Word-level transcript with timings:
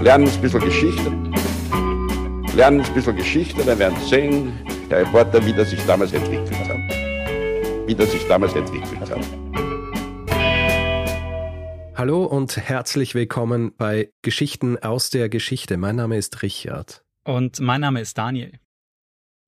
lernen 0.00 0.28
ein 0.28 0.40
bisschen 0.40 0.60
Geschichte. 0.60 1.10
Lernen 2.56 2.80
ein 2.80 2.94
bisschen 2.94 3.16
Geschichte, 3.16 3.62
dann 3.64 3.78
werden 3.78 3.98
Sie 4.00 4.08
sehen, 4.08 4.52
der 4.88 5.00
Reporter, 5.00 5.44
wie 5.44 5.52
das 5.52 5.70
sich 5.70 5.84
damals 5.86 6.12
entwickelt 6.12 6.50
hat. 6.68 6.78
Wie 7.86 7.94
das 7.94 8.10
sich 8.10 8.26
damals 8.26 8.54
entwickelt 8.54 9.10
hat. 9.10 9.20
Hallo 11.94 12.24
und 12.24 12.56
herzlich 12.56 13.14
willkommen 13.14 13.76
bei 13.76 14.10
Geschichten 14.22 14.78
aus 14.78 15.10
der 15.10 15.28
Geschichte. 15.28 15.76
Mein 15.76 15.96
Name 15.96 16.16
ist 16.16 16.42
Richard. 16.42 17.04
Und 17.24 17.60
mein 17.60 17.82
Name 17.82 18.00
ist 18.00 18.16
Daniel. 18.16 18.58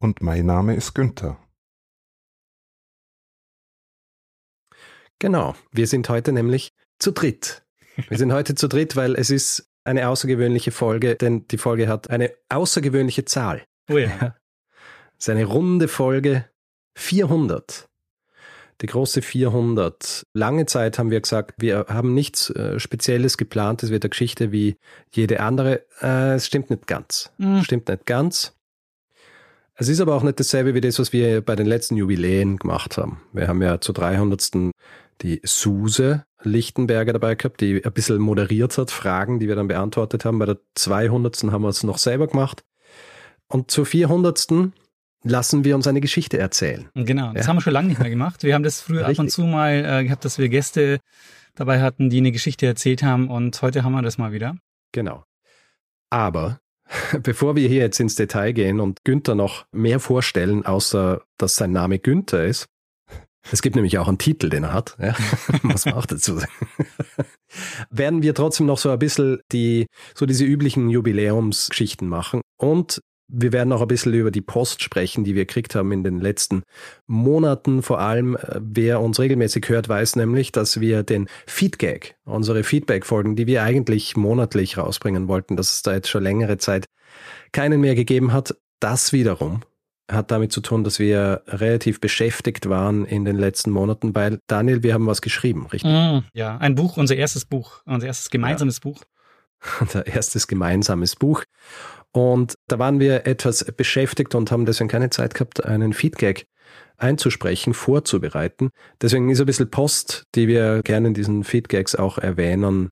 Und 0.00 0.20
mein 0.20 0.44
Name 0.44 0.76
ist 0.76 0.92
Günther. 0.92 1.38
Genau, 5.18 5.54
wir 5.70 5.86
sind 5.86 6.10
heute 6.10 6.32
nämlich 6.32 6.74
zu 6.98 7.12
dritt. 7.12 7.64
Wir 8.08 8.18
sind 8.18 8.32
heute 8.32 8.54
zu 8.54 8.68
dritt, 8.68 8.96
weil 8.96 9.14
es 9.14 9.30
ist 9.30 9.71
eine 9.84 10.08
außergewöhnliche 10.08 10.70
Folge, 10.70 11.16
denn 11.16 11.46
die 11.48 11.58
Folge 11.58 11.88
hat 11.88 12.10
eine 12.10 12.32
außergewöhnliche 12.48 13.24
Zahl. 13.24 13.62
Oh 13.90 13.98
ja. 13.98 14.36
Es 15.18 15.28
ist 15.28 15.34
eine 15.36 15.44
runde 15.44 15.86
Folge 15.86 16.46
400. 16.96 17.88
Die 18.80 18.86
große 18.86 19.22
400. 19.22 20.26
Lange 20.34 20.66
Zeit 20.66 20.98
haben 20.98 21.12
wir 21.12 21.20
gesagt, 21.20 21.54
wir 21.58 21.86
haben 21.88 22.12
nichts 22.12 22.50
äh, 22.50 22.80
Spezielles 22.80 23.38
geplant. 23.38 23.84
Es 23.84 23.90
wird 23.90 24.04
eine 24.04 24.10
Geschichte 24.10 24.50
wie 24.50 24.76
jede 25.12 25.38
andere. 25.38 25.86
Äh, 26.00 26.34
es 26.34 26.46
stimmt 26.46 26.70
nicht 26.70 26.88
ganz. 26.88 27.32
Mhm. 27.38 27.62
Stimmt 27.62 27.88
nicht 27.88 28.04
ganz. 28.04 28.56
Es 29.74 29.88
ist 29.88 30.00
aber 30.00 30.16
auch 30.16 30.24
nicht 30.24 30.40
dasselbe 30.40 30.74
wie 30.74 30.80
das, 30.80 30.98
was 30.98 31.12
wir 31.12 31.40
bei 31.40 31.54
den 31.54 31.66
letzten 31.66 31.96
Jubiläen 31.96 32.56
gemacht 32.56 32.98
haben. 32.98 33.20
Wir 33.32 33.46
haben 33.46 33.62
ja 33.62 33.80
zur 33.80 33.94
300. 33.94 34.72
die 35.22 35.40
Suse 35.44 36.24
Lichtenberger 36.44 37.12
dabei 37.12 37.34
gehabt, 37.34 37.60
die 37.60 37.84
ein 37.84 37.92
bisschen 37.92 38.18
moderiert 38.18 38.76
hat, 38.78 38.90
Fragen, 38.90 39.38
die 39.38 39.48
wir 39.48 39.56
dann 39.56 39.68
beantwortet 39.68 40.24
haben. 40.24 40.38
Bei 40.38 40.46
der 40.46 40.58
200. 40.74 41.44
haben 41.52 41.62
wir 41.62 41.68
es 41.68 41.82
noch 41.82 41.98
selber 41.98 42.26
gemacht. 42.26 42.64
Und 43.48 43.70
zur 43.70 43.86
400. 43.86 44.46
lassen 45.24 45.64
wir 45.64 45.74
uns 45.76 45.86
eine 45.86 46.00
Geschichte 46.00 46.38
erzählen. 46.38 46.88
Genau, 46.94 47.32
das 47.32 47.44
Ja. 47.44 47.48
haben 47.48 47.56
wir 47.56 47.60
schon 47.62 47.72
lange 47.72 47.88
nicht 47.88 48.00
mehr 48.00 48.10
gemacht. 48.10 48.42
Wir 48.42 48.54
haben 48.54 48.62
das 48.64 48.80
früher 48.80 49.02
ab 49.02 49.10
und 49.10 49.18
Richtig. 49.26 49.34
zu 49.34 49.42
mal 49.42 49.84
äh, 49.84 50.04
gehabt, 50.04 50.24
dass 50.24 50.38
wir 50.38 50.48
Gäste 50.48 50.98
dabei 51.54 51.80
hatten, 51.82 52.10
die 52.10 52.18
eine 52.18 52.32
Geschichte 52.32 52.66
erzählt 52.66 53.02
haben 53.02 53.28
und 53.28 53.60
heute 53.62 53.84
haben 53.84 53.92
wir 53.92 54.02
das 54.02 54.18
mal 54.18 54.32
wieder. 54.32 54.56
Genau. 54.92 55.24
Aber 56.10 56.60
bevor 57.22 57.56
wir 57.56 57.68
hier 57.68 57.80
jetzt 57.80 58.00
ins 58.00 58.14
Detail 58.14 58.52
gehen 58.52 58.80
und 58.80 59.04
Günther 59.04 59.34
noch 59.34 59.66
mehr 59.72 60.00
vorstellen, 60.00 60.64
außer 60.66 61.22
dass 61.38 61.56
sein 61.56 61.72
Name 61.72 61.98
Günther 61.98 62.44
ist, 62.44 62.66
es 63.50 63.62
gibt 63.62 63.76
nämlich 63.76 63.98
auch 63.98 64.08
einen 64.08 64.18
Titel, 64.18 64.48
den 64.48 64.64
er 64.64 64.72
hat, 64.72 64.96
ja, 65.00 65.14
muss 65.62 65.84
man 65.84 65.94
auch 65.94 66.06
dazu 66.06 66.38
sagen, 66.38 66.52
werden 67.90 68.22
wir 68.22 68.34
trotzdem 68.34 68.66
noch 68.66 68.78
so 68.78 68.90
ein 68.90 68.98
bisschen 68.98 69.40
die, 69.50 69.86
so 70.14 70.26
diese 70.26 70.44
üblichen 70.44 70.88
Jubiläumsgeschichten 70.88 72.08
machen 72.08 72.40
und 72.56 73.00
wir 73.34 73.52
werden 73.52 73.72
auch 73.72 73.80
ein 73.80 73.88
bisschen 73.88 74.12
über 74.12 74.30
die 74.30 74.42
Post 74.42 74.82
sprechen, 74.82 75.24
die 75.24 75.34
wir 75.34 75.46
gekriegt 75.46 75.74
haben 75.74 75.90
in 75.90 76.04
den 76.04 76.20
letzten 76.20 76.64
Monaten. 77.06 77.82
Vor 77.82 77.98
allem, 77.98 78.36
äh, 78.36 78.60
wer 78.60 79.00
uns 79.00 79.18
regelmäßig 79.18 79.68
hört, 79.68 79.88
weiß 79.88 80.16
nämlich, 80.16 80.52
dass 80.52 80.80
wir 80.80 81.02
den 81.02 81.28
Feedgag, 81.46 82.14
unsere 82.24 82.62
Feedback-Folgen, 82.62 83.34
die 83.34 83.46
wir 83.46 83.62
eigentlich 83.62 84.16
monatlich 84.16 84.76
rausbringen 84.76 85.28
wollten, 85.28 85.56
dass 85.56 85.72
es 85.72 85.82
da 85.82 85.94
jetzt 85.94 86.08
schon 86.08 86.22
längere 86.22 86.58
Zeit 86.58 86.84
keinen 87.52 87.80
mehr 87.80 87.94
gegeben 87.94 88.34
hat. 88.34 88.54
Das 88.80 89.12
wiederum 89.12 89.62
hat 90.10 90.30
damit 90.30 90.52
zu 90.52 90.60
tun, 90.60 90.84
dass 90.84 90.98
wir 90.98 91.42
relativ 91.46 92.00
beschäftigt 92.00 92.68
waren 92.68 93.04
in 93.04 93.24
den 93.24 93.36
letzten 93.36 93.70
Monaten, 93.70 94.14
weil 94.14 94.38
Daniel, 94.46 94.82
wir 94.82 94.94
haben 94.94 95.06
was 95.06 95.22
geschrieben, 95.22 95.66
richtig? 95.66 95.90
Ja, 96.34 96.56
ein 96.58 96.74
Buch, 96.74 96.96
unser 96.96 97.16
erstes 97.16 97.44
Buch, 97.44 97.82
unser 97.84 98.06
erstes 98.06 98.30
gemeinsames 98.30 98.80
Buch. 98.80 99.02
unser 99.80 100.06
erstes 100.06 100.46
gemeinsames 100.46 101.16
Buch. 101.16 101.44
Und 102.12 102.54
da 102.68 102.78
waren 102.78 103.00
wir 103.00 103.26
etwas 103.26 103.64
beschäftigt 103.76 104.34
und 104.34 104.50
haben 104.50 104.66
deswegen 104.66 104.88
keine 104.88 105.10
Zeit 105.10 105.34
gehabt, 105.34 105.64
einen 105.64 105.92
Feedgag 105.92 106.44
einzusprechen, 106.98 107.74
vorzubereiten. 107.74 108.70
Deswegen 109.00 109.30
ist 109.30 109.40
ein 109.40 109.46
bisschen 109.46 109.70
Post, 109.70 110.24
die 110.34 110.46
wir 110.46 110.82
gerne 110.82 111.08
in 111.08 111.14
diesen 111.14 111.42
Feedgags 111.42 111.94
auch 111.94 112.18
erwähnen, 112.18 112.90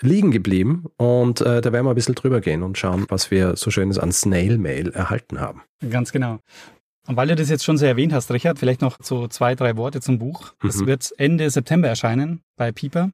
liegen 0.00 0.30
geblieben. 0.30 0.84
Und 0.96 1.40
äh, 1.40 1.60
da 1.60 1.72
werden 1.72 1.86
wir 1.86 1.90
ein 1.90 1.94
bisschen 1.94 2.14
drüber 2.14 2.40
gehen 2.40 2.62
und 2.62 2.78
schauen, 2.78 3.06
was 3.08 3.30
wir 3.30 3.56
so 3.56 3.70
schönes 3.70 3.98
an 3.98 4.12
Snail 4.12 4.58
Mail 4.58 4.90
erhalten 4.90 5.40
haben. 5.40 5.62
Ganz 5.90 6.12
genau. 6.12 6.38
Und 7.06 7.16
weil 7.16 7.28
du 7.28 7.36
das 7.36 7.48
jetzt 7.48 7.64
schon 7.64 7.78
so 7.78 7.86
erwähnt 7.86 8.12
hast, 8.12 8.30
Richard, 8.30 8.58
vielleicht 8.58 8.82
noch 8.82 8.98
so 9.02 9.28
zwei, 9.28 9.54
drei 9.54 9.76
Worte 9.76 10.00
zum 10.00 10.18
Buch. 10.18 10.52
Es 10.62 10.76
Mhm. 10.82 10.86
wird 10.86 11.12
Ende 11.16 11.48
September 11.48 11.88
erscheinen 11.88 12.42
bei 12.56 12.70
Pieper. 12.70 13.10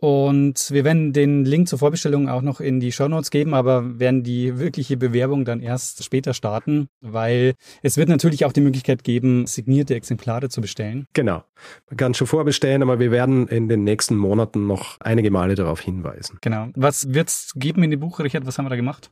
Und 0.00 0.70
wir 0.70 0.84
werden 0.84 1.12
den 1.12 1.44
Link 1.44 1.68
zur 1.68 1.78
Vorbestellung 1.78 2.28
auch 2.28 2.40
noch 2.40 2.60
in 2.60 2.80
die 2.80 2.90
Shownotes 2.90 3.30
geben, 3.30 3.52
aber 3.52 3.98
werden 3.98 4.22
die 4.22 4.58
wirkliche 4.58 4.96
Bewerbung 4.96 5.44
dann 5.44 5.60
erst 5.60 6.02
später 6.02 6.32
starten, 6.32 6.88
weil 7.02 7.52
es 7.82 7.98
wird 7.98 8.08
natürlich 8.08 8.46
auch 8.46 8.52
die 8.52 8.62
Möglichkeit 8.62 9.04
geben, 9.04 9.46
signierte 9.46 9.94
Exemplare 9.94 10.48
zu 10.48 10.62
bestellen. 10.62 11.06
Genau. 11.12 11.44
Man 11.88 11.96
kann 11.98 12.14
schon 12.14 12.26
vorbestellen, 12.26 12.82
aber 12.82 12.98
wir 12.98 13.10
werden 13.10 13.46
in 13.48 13.68
den 13.68 13.84
nächsten 13.84 14.16
Monaten 14.16 14.66
noch 14.66 14.98
einige 15.00 15.30
Male 15.30 15.54
darauf 15.54 15.80
hinweisen. 15.80 16.38
Genau. 16.40 16.68
Was 16.74 17.12
wird's 17.12 17.52
geben 17.54 17.82
in 17.82 17.90
dem 17.90 18.00
Buch, 18.00 18.20
Richard? 18.20 18.46
Was 18.46 18.56
haben 18.56 18.64
wir 18.64 18.70
da 18.70 18.76
gemacht? 18.76 19.10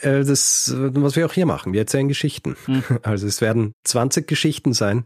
Äh, 0.00 0.24
Das, 0.24 0.74
was 0.76 1.16
wir 1.16 1.26
auch 1.26 1.32
hier 1.32 1.46
machen. 1.46 1.72
Wir 1.72 1.80
erzählen 1.80 2.08
Geschichten. 2.08 2.56
Mhm. 2.66 2.82
Also 3.02 3.26
es 3.26 3.40
werden 3.40 3.72
20 3.84 4.26
Geschichten 4.26 4.72
sein. 4.72 5.04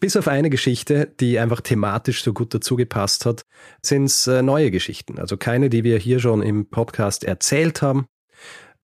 Bis 0.00 0.16
auf 0.16 0.28
eine 0.28 0.50
Geschichte, 0.50 1.12
die 1.20 1.38
einfach 1.38 1.60
thematisch 1.60 2.24
so 2.24 2.32
gut 2.32 2.54
dazu 2.54 2.76
gepasst 2.76 3.26
hat, 3.26 3.42
sind 3.82 4.04
es 4.04 4.26
äh, 4.26 4.42
neue 4.42 4.70
Geschichten. 4.70 5.18
Also 5.18 5.36
keine, 5.36 5.70
die 5.70 5.84
wir 5.84 5.98
hier 5.98 6.18
schon 6.18 6.42
im 6.42 6.68
Podcast 6.68 7.24
erzählt 7.24 7.82
haben. 7.82 8.06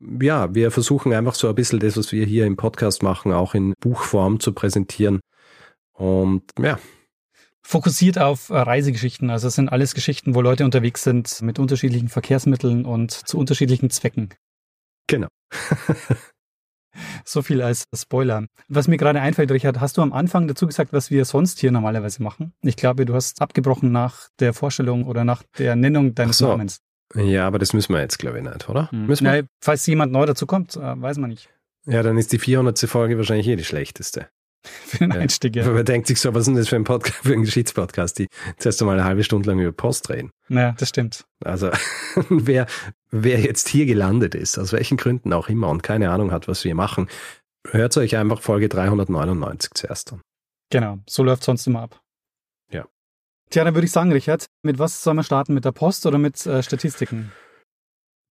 Ja, 0.01 0.55
wir 0.55 0.71
versuchen 0.71 1.13
einfach 1.13 1.35
so 1.35 1.49
ein 1.49 1.55
bisschen 1.57 1.81
das, 1.81 1.97
was 1.97 2.13
wir 2.13 2.25
hier 2.25 2.47
im 2.47 2.57
Podcast 2.57 3.03
machen, 3.03 3.33
auch 3.33 3.55
in 3.55 3.75
Buchform 3.81 4.39
zu 4.39 4.53
präsentieren. 4.53 5.19
Und 5.93 6.45
ja, 6.61 6.79
Fokussiert 7.69 8.19
auf 8.19 8.51
Reisegeschichten. 8.51 9.29
Also 9.29 9.49
es 9.49 9.55
sind 9.55 9.69
alles 9.69 9.95
Geschichten, 9.95 10.35
wo 10.35 10.41
Leute 10.41 10.65
unterwegs 10.65 11.03
sind 11.03 11.43
mit 11.43 11.59
unterschiedlichen 11.59 12.09
Verkehrsmitteln 12.09 12.87
und 12.87 13.11
zu 13.11 13.37
unterschiedlichen 13.37 13.91
Zwecken. 13.91 14.31
Genau. 15.09 15.29
So 17.25 17.43
viel 17.43 17.63
als 17.63 17.85
Spoiler. 17.95 18.47
Was 18.69 18.89
mir 18.89 18.97
gerade 18.97 19.21
einfällt, 19.21 19.51
Richard, 19.51 19.81
hast 19.81 19.97
du 19.97 20.03
am 20.03 20.13
Anfang 20.13 20.49
dazu 20.49 20.67
gesagt, 20.67 20.93
was 20.93 21.11
wir 21.11 21.25
sonst 21.25 21.61
hier 21.61 21.71
normalerweise 21.71 22.23
machen? 22.23 22.53
Ich 22.63 22.77
glaube, 22.77 23.05
du 23.05 23.15
hast 23.15 23.41
abgebrochen 23.41 23.93
nach 23.93 24.29
der 24.41 24.53
Vorstellung 24.53 25.05
oder 25.05 25.25
nach 25.25 25.43
der 25.59 25.77
Nennung 25.77 26.15
deines 26.15 26.39
so. 26.39 26.49
Namens. 26.49 26.81
Ja, 27.15 27.47
aber 27.47 27.59
das 27.59 27.73
müssen 27.73 27.95
wir 27.95 28.01
jetzt, 28.01 28.19
glaube 28.19 28.39
ich, 28.39 28.45
nicht, 28.45 28.69
oder? 28.69 28.91
Hm. 28.91 29.07
Müssen 29.07 29.25
wir? 29.25 29.43
Na, 29.43 29.49
falls 29.61 29.87
jemand 29.87 30.13
neu 30.13 30.27
dazu 30.27 30.47
kommt, 30.47 30.77
äh, 30.77 31.01
weiß 31.01 31.19
man 31.19 31.31
nicht. 31.31 31.49
Ja, 31.87 32.03
dann 32.03 32.19
ist 32.19 32.33
die 32.33 32.39
400. 32.39 32.79
Folge 32.81 33.17
wahrscheinlich 33.17 33.47
hier 33.47 33.57
die 33.57 33.65
schlechteste. 33.65 34.29
Für 34.87 34.99
den. 34.99 35.13
Einstieg, 35.13 35.57
ja. 35.57 35.69
Man 35.69 35.85
denkt 35.85 36.07
sich 36.07 36.21
so, 36.21 36.35
was 36.35 36.43
ist 36.43 36.47
denn 36.47 36.57
das 36.57 36.69
für 36.69 36.77
ein 36.77 36.85
Podcast, 36.85 37.19
für 37.23 37.33
ein 37.33 37.43
Geschichtspodcast, 37.43 38.19
die 38.19 38.29
zuerst 38.57 38.81
einmal 38.81 38.97
eine 38.99 39.05
halbe 39.05 39.25
Stunde 39.25 39.51
lang 39.51 39.59
über 39.59 39.73
Post 39.73 40.11
reden. 40.11 40.31
Naja, 40.49 40.75
das 40.79 40.89
stimmt. 40.89 41.25
Also 41.45 41.71
wer, 42.29 42.67
wer 43.11 43.41
jetzt 43.41 43.69
hier 43.69 43.87
gelandet 43.87 44.35
ist, 44.35 44.59
aus 44.59 44.73
welchen 44.73 44.97
Gründen 44.97 45.33
auch 45.33 45.49
immer 45.49 45.69
und 45.69 45.83
keine 45.83 46.11
Ahnung 46.11 46.33
hat, 46.33 46.49
was 46.49 46.65
wir 46.65 46.75
machen, 46.75 47.09
hört 47.67 47.97
euch 47.97 48.17
einfach 48.17 48.41
Folge 48.41 48.69
399 48.69 49.73
zuerst 49.75 50.13
an. 50.13 50.21
Genau, 50.71 50.99
so 51.09 51.23
läuft 51.23 51.45
sonst 51.45 51.67
immer 51.67 51.83
ab. 51.83 52.01
Ja. 52.71 52.87
Tja, 53.51 53.65
dann 53.65 53.75
würde 53.75 53.87
ich 53.87 53.93
sagen, 53.93 54.13
Richard, 54.13 54.47
mit 54.63 54.79
was 54.79 55.03
sollen 55.03 55.17
wir 55.17 55.25
starten? 55.25 55.55
Mit 55.55 55.65
der 55.65 55.73
Post 55.73 56.07
oder 56.07 56.19
mit 56.19 56.45
äh, 56.47 56.63
Statistiken? 56.63 57.33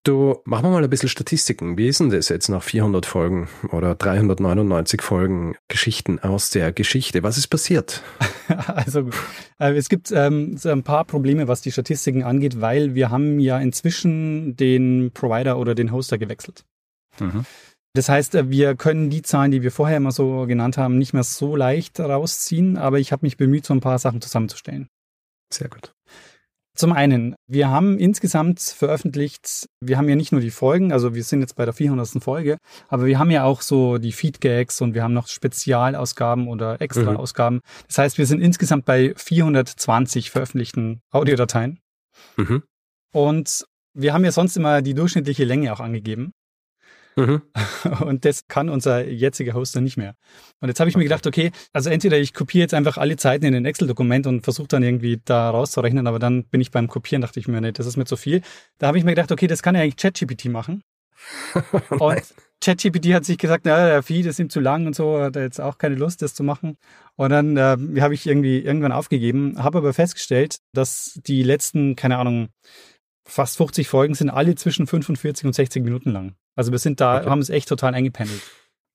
Du, 0.06 0.41
machen 0.44 0.67
wir 0.67 0.71
mal 0.71 0.84
ein 0.84 0.89
bisschen 0.89 1.09
Statistiken. 1.09 1.77
Wie 1.77 1.89
ist 1.89 1.99
denn 1.99 2.11
das 2.11 2.28
jetzt 2.28 2.49
nach 2.49 2.62
400 2.62 3.05
Folgen 3.05 3.49
oder 3.72 3.97
399 3.97 5.03
Folgen 5.03 5.56
Geschichten 5.67 6.21
aus 6.21 6.50
der 6.50 6.72
Geschichte? 6.72 7.25
Was 7.25 7.39
ist 7.39 7.49
passiert? 7.49 8.05
Also 8.49 9.11
äh, 9.59 9.72
es 9.75 9.89
gibt 9.89 10.12
ähm, 10.12 10.56
so 10.56 10.69
ein 10.69 10.84
paar 10.84 11.05
Probleme, 11.05 11.49
was 11.49 11.62
die 11.62 11.72
Statistiken 11.72 12.22
angeht, 12.22 12.61
weil 12.61 12.94
wir 12.94 13.11
haben 13.11 13.41
ja 13.41 13.58
inzwischen 13.58 14.55
den 14.55 15.11
Provider 15.12 15.58
oder 15.58 15.75
den 15.75 15.91
Hoster 15.91 16.17
gewechselt. 16.17 16.64
Das 17.94 18.09
heißt, 18.09 18.37
äh, 18.37 18.49
wir 18.49 18.76
können 18.76 19.11
die 19.11 19.23
Zahlen, 19.23 19.50
die 19.50 19.62
wir 19.62 19.73
vorher 19.73 19.97
immer 19.97 20.12
so 20.12 20.47
genannt 20.47 20.79
haben, 20.79 20.97
nicht 20.97 21.12
mehr 21.14 21.25
so 21.25 21.56
leicht 21.56 21.99
rausziehen, 21.99 22.76
aber 22.76 23.00
ich 23.00 23.11
habe 23.11 23.26
mich 23.26 23.37
bemüht, 23.37 23.67
so 23.67 23.75
ein 23.75 23.81
paar 23.81 23.99
Sachen 23.99 24.20
zusammenzustellen. 24.20 24.88
Sehr 25.52 25.69
gut. 25.69 25.93
Zum 26.76 26.93
einen, 26.93 27.34
wir 27.46 27.70
haben 27.70 27.99
insgesamt 27.99 28.61
veröffentlicht, 28.61 29.67
wir 29.81 29.96
haben 29.96 30.08
ja 30.08 30.14
nicht 30.14 30.31
nur 30.31 30.43
die 30.43 30.50
Folgen, 30.50 30.93
also 30.93 31.14
wir 31.14 31.25
sind 31.25 31.40
jetzt 31.40 31.56
bei 31.56 31.64
der 31.64 31.73
400. 31.73 32.23
Folge, 32.23 32.58
aber 32.88 33.06
wir 33.06 33.19
haben 33.19 33.31
ja 33.31 33.44
auch 33.44 33.62
so 33.62 33.96
die 33.96 34.12
Feedgags 34.12 34.82
und 34.82 34.94
wir 34.94 35.02
haben 35.02 35.14
noch 35.14 35.28
Spezialausgaben 35.28 36.49
oder 36.49 36.81
Extra-Ausgaben. 36.81 37.61
Das 37.87 37.99
heißt, 37.99 38.19
wir 38.19 38.26
sind 38.26 38.40
insgesamt 38.40 38.84
bei 38.84 39.14
420 39.17 40.31
veröffentlichten 40.31 41.00
Audiodateien. 41.11 41.81
Mhm. 42.37 42.62
Und 43.12 43.64
wir 43.94 44.12
haben 44.12 44.25
ja 44.25 44.32
sonst 44.32 44.56
immer 44.56 44.82
die 44.82 44.94
durchschnittliche 44.94 45.44
Länge 45.44 45.73
auch 45.73 45.81
angegeben. 45.81 46.32
Mhm. 47.16 47.42
Und 48.00 48.24
das 48.24 48.46
kann 48.46 48.68
unser 48.68 49.06
jetziger 49.06 49.54
Hoster 49.54 49.80
nicht 49.80 49.96
mehr. 49.96 50.14
Und 50.60 50.68
jetzt 50.68 50.80
habe 50.80 50.90
ich 50.90 50.96
okay. 50.96 51.04
mir 51.04 51.08
gedacht, 51.08 51.26
okay, 51.26 51.50
also 51.72 51.90
entweder 51.90 52.18
ich 52.18 52.34
kopiere 52.34 52.62
jetzt 52.62 52.74
einfach 52.74 52.98
alle 52.98 53.16
Zeiten 53.16 53.46
in 53.46 53.54
ein 53.54 53.64
Excel-Dokument 53.64 54.26
und 54.26 54.42
versuche 54.42 54.68
dann 54.68 54.82
irgendwie 54.82 55.20
da 55.24 55.50
rauszurechnen, 55.50 56.06
aber 56.06 56.18
dann 56.18 56.44
bin 56.44 56.60
ich 56.60 56.70
beim 56.70 56.88
Kopieren, 56.88 57.22
dachte 57.22 57.40
ich 57.40 57.48
mir, 57.48 57.60
nee, 57.60 57.72
das 57.72 57.86
ist 57.86 57.96
mir 57.96 58.04
zu 58.04 58.16
viel. 58.16 58.42
Da 58.78 58.86
habe 58.86 58.98
ich 58.98 59.04
mir 59.04 59.12
gedacht, 59.12 59.32
okay, 59.32 59.46
das 59.46 59.62
kann 59.62 59.74
ja 59.74 59.80
eigentlich 59.80 59.96
ChatGPT 59.96 60.46
machen. 60.46 60.82
und 61.98 62.22
ChatGPT 62.60 63.14
hat 63.14 63.24
sich 63.24 63.38
gesagt, 63.38 63.64
na, 63.64 63.86
der 63.86 64.02
Feed 64.02 64.26
ist 64.26 64.38
ihm 64.38 64.50
zu 64.50 64.60
lang 64.60 64.86
und 64.86 64.94
so, 64.94 65.20
hat 65.20 65.36
er 65.36 65.42
jetzt 65.42 65.60
auch 65.60 65.78
keine 65.78 65.94
Lust, 65.94 66.20
das 66.20 66.34
zu 66.34 66.42
machen. 66.42 66.76
Und 67.16 67.30
dann 67.30 67.56
äh, 67.56 68.00
habe 68.00 68.14
ich 68.14 68.26
irgendwie 68.26 68.58
irgendwann 68.58 68.92
aufgegeben, 68.92 69.62
habe 69.62 69.78
aber 69.78 69.94
festgestellt, 69.94 70.58
dass 70.72 71.18
die 71.26 71.42
letzten, 71.42 71.96
keine 71.96 72.18
Ahnung, 72.18 72.48
fast 73.26 73.56
50 73.58 73.88
Folgen 73.88 74.14
sind 74.14 74.31
alle 74.31 74.55
zwischen 74.55 74.87
45 74.87 75.46
und 75.46 75.55
60 75.55 75.84
Minuten 75.84 76.11
lang. 76.11 76.34
Also 76.55 76.73
wir 76.73 76.78
sind 76.78 77.00
da, 77.00 77.19
okay. 77.19 77.28
haben 77.28 77.40
es 77.40 77.50
echt 77.50 77.69
total 77.69 77.94
eingependelt. 77.94 78.40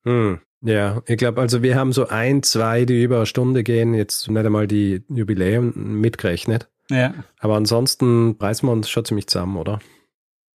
Hm. 0.04 0.40
Ja, 0.64 1.02
ich 1.06 1.16
glaube, 1.16 1.40
also 1.40 1.62
wir 1.62 1.76
haben 1.76 1.92
so 1.92 2.08
ein, 2.08 2.42
zwei, 2.42 2.84
die 2.84 3.02
über 3.02 3.16
eine 3.16 3.26
Stunde 3.26 3.64
gehen, 3.64 3.94
jetzt 3.94 4.30
nicht 4.30 4.46
einmal 4.46 4.68
die 4.68 5.02
Jubiläum 5.08 5.72
mitgerechnet. 6.00 6.68
Ja. 6.88 7.14
Aber 7.40 7.56
ansonsten 7.56 8.38
preisen 8.38 8.66
wir 8.66 8.72
uns 8.72 8.88
schon 8.88 9.04
ziemlich 9.04 9.26
zusammen, 9.26 9.56
oder? 9.56 9.80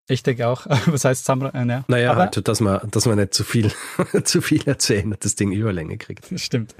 Ich 0.09 0.23
denke 0.23 0.47
auch. 0.47 0.67
Was 0.87 1.05
heißt 1.05 1.25
zusammen? 1.25 1.53
Äh, 1.53 1.67
ja. 1.67 1.85
Naja, 1.89 2.13
Aber, 2.13 2.21
halt, 2.21 2.47
dass 2.47 2.61
man, 2.61 2.89
dass 2.91 3.07
man 3.07 3.19
nicht 3.19 3.35
zu 3.35 3.43
viel, 3.43 3.73
zu 4.25 4.41
viel 4.41 4.63
erzählen, 4.67 5.11
dass 5.11 5.21
das 5.21 5.35
Ding 5.35 5.53
Überlänge 5.53 5.99
kriegt. 5.99 6.29
Stimmt. 6.39 6.75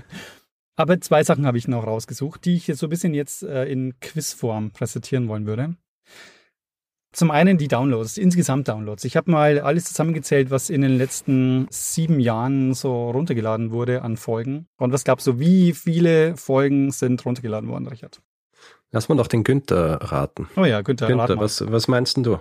Aber 0.77 1.01
zwei 1.01 1.25
Sachen 1.25 1.47
habe 1.47 1.59
ich 1.59 1.69
noch 1.69 1.87
rausgesucht, 1.87 2.45
die 2.45 2.55
ich 2.55 2.67
jetzt 2.67 2.79
so 2.79 2.87
ein 2.87 2.91
bisschen 2.91 3.15
jetzt 3.15 3.43
äh, 3.43 3.65
in 3.65 3.99
Quizform 4.01 4.71
präsentieren 4.71 5.27
wollen 5.27 5.47
würde. 5.47 5.75
Zum 7.17 7.31
einen 7.31 7.57
die 7.57 7.67
Downloads, 7.67 8.19
insgesamt 8.19 8.69
Downloads. 8.69 9.03
Ich 9.05 9.17
habe 9.17 9.31
mal 9.31 9.59
alles 9.61 9.85
zusammengezählt, 9.85 10.51
was 10.51 10.69
in 10.69 10.83
den 10.83 10.99
letzten 10.99 11.67
sieben 11.71 12.21
Jahren 12.21 12.75
so 12.75 13.11
runtergeladen 13.11 13.71
wurde 13.71 14.03
an 14.03 14.19
Folgen. 14.19 14.67
Und 14.77 14.93
was 14.93 15.03
glaubst 15.03 15.27
du, 15.27 15.39
wie 15.39 15.73
viele 15.73 16.37
Folgen 16.37 16.91
sind 16.91 17.25
runtergeladen 17.25 17.71
worden, 17.71 17.89
Richard? 17.89 18.21
Lass 18.91 19.09
mal 19.09 19.15
doch 19.17 19.29
den 19.29 19.45
Günther 19.45 19.95
raten. 19.95 20.47
Oh 20.57 20.67
ja, 20.67 20.83
Günther, 20.83 21.07
Günther 21.07 21.39
was, 21.39 21.65
was 21.67 21.89
meinst 21.89 22.19
denn 22.19 22.25
du? 22.25 22.39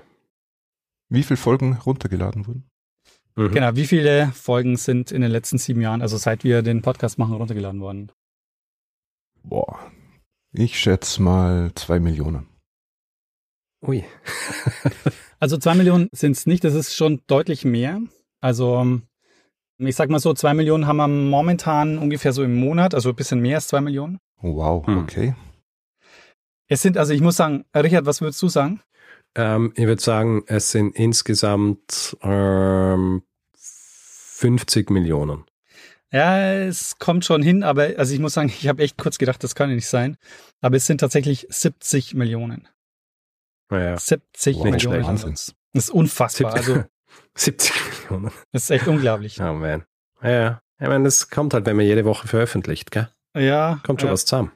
Wie 1.08 1.24
viele 1.24 1.38
Folgen 1.38 1.78
runtergeladen 1.86 2.46
wurden? 2.46 2.70
Mhm. 3.38 3.52
Genau, 3.52 3.76
wie 3.78 3.86
viele 3.86 4.34
Folgen 4.34 4.76
sind 4.76 5.10
in 5.10 5.22
den 5.22 5.32
letzten 5.32 5.58
sieben 5.58 5.80
Jahren, 5.80 6.02
also 6.02 6.18
seit 6.18 6.44
wir 6.44 6.64
den 6.64 6.82
Podcast 6.82 7.18
machen, 7.18 7.36
runtergeladen 7.36 7.80
worden? 7.80 8.12
Boah, 9.42 9.80
ich 10.52 10.78
schätze 10.78 11.22
mal 11.22 11.72
zwei 11.76 12.02
Millionen. 12.02 12.50
Ui. 13.82 14.04
also 15.40 15.58
zwei 15.58 15.76
Millionen 15.76 16.10
sind 16.12 16.34
es 16.34 16.46
nicht, 16.46 16.64
das 16.64 16.74
ist 16.74 16.96
schon 16.96 17.22
deutlich 17.28 17.66
mehr. 17.66 18.02
Also 18.42 19.02
ich 19.78 19.96
sag 19.96 20.10
mal 20.10 20.20
so, 20.20 20.34
zwei 20.34 20.54
Millionen 20.54 20.88
haben 20.88 20.98
wir 20.98 21.08
momentan 21.08 21.98
ungefähr 21.98 22.34
so 22.34 22.44
im 22.44 22.56
Monat, 22.56 22.94
also 22.94 23.10
ein 23.10 23.16
bisschen 23.16 23.42
mehr 23.42 23.58
als 23.58 23.68
zwei 23.68 23.82
Millionen. 23.82 24.20
Oh, 24.42 24.56
wow, 24.56 24.88
hm. 24.88 24.98
okay. 25.00 25.36
Es 26.68 26.82
sind, 26.82 26.98
also 26.98 27.14
ich 27.14 27.22
muss 27.22 27.36
sagen, 27.36 27.66
Richard, 27.76 28.06
was 28.06 28.22
würdest 28.22 28.42
du 28.42 28.48
sagen? 28.48 28.82
Ähm, 29.36 29.74
ich 29.76 29.86
würde 29.86 30.02
sagen, 30.02 30.44
es 30.48 30.72
sind 30.72 30.96
insgesamt 30.96 32.18
ähm, 32.22 33.24
50 33.56 34.90
Millionen. 34.90 35.46
Ja, 36.12 36.54
es 36.54 36.98
kommt 36.98 37.26
schon 37.26 37.42
hin, 37.44 37.64
aber 37.64 37.94
also 37.98 38.14
ich 38.14 38.20
muss 38.20 38.34
sagen, 38.34 38.50
ich 38.60 38.68
habe 38.68 38.82
echt 38.82 38.98
kurz 38.98 39.18
gedacht, 39.18 39.44
das 39.44 39.56
kann 39.56 39.70
ja 39.70 39.76
nicht 39.76 39.88
sein. 39.88 40.18
Aber 40.62 40.78
es 40.78 40.86
sind 40.86 41.00
tatsächlich 41.00 41.48
70 41.50 42.14
Millionen. 42.14 42.68
Ja, 43.72 43.98
70 43.98 44.58
wow, 44.58 44.64
Millionen. 44.66 45.04
Wahnsinn. 45.04 45.32
Das 45.32 45.86
ist 45.86 45.90
unfassbar. 45.90 46.52
70, 46.52 46.76
also 46.76 46.84
70 47.36 47.74
Millionen. 48.10 48.32
Das 48.52 48.64
ist 48.64 48.70
echt 48.70 48.88
unglaublich. 48.88 49.40
Oh 49.42 49.54
man. 49.54 49.84
Ja, 50.22 50.62
ich 50.80 50.88
meine, 50.88 51.04
das 51.06 51.30
kommt 51.30 51.54
halt, 51.54 51.66
wenn 51.66 51.76
man 51.76 51.86
jede 51.86 52.06
Woche 52.06 52.28
veröffentlicht, 52.28 52.92
gell? 52.92 53.10
Ja. 53.36 53.80
Kommt 53.84 54.02
schon 54.02 54.08
ja. 54.08 54.14
was 54.14 54.26
zusammen. 54.26 54.52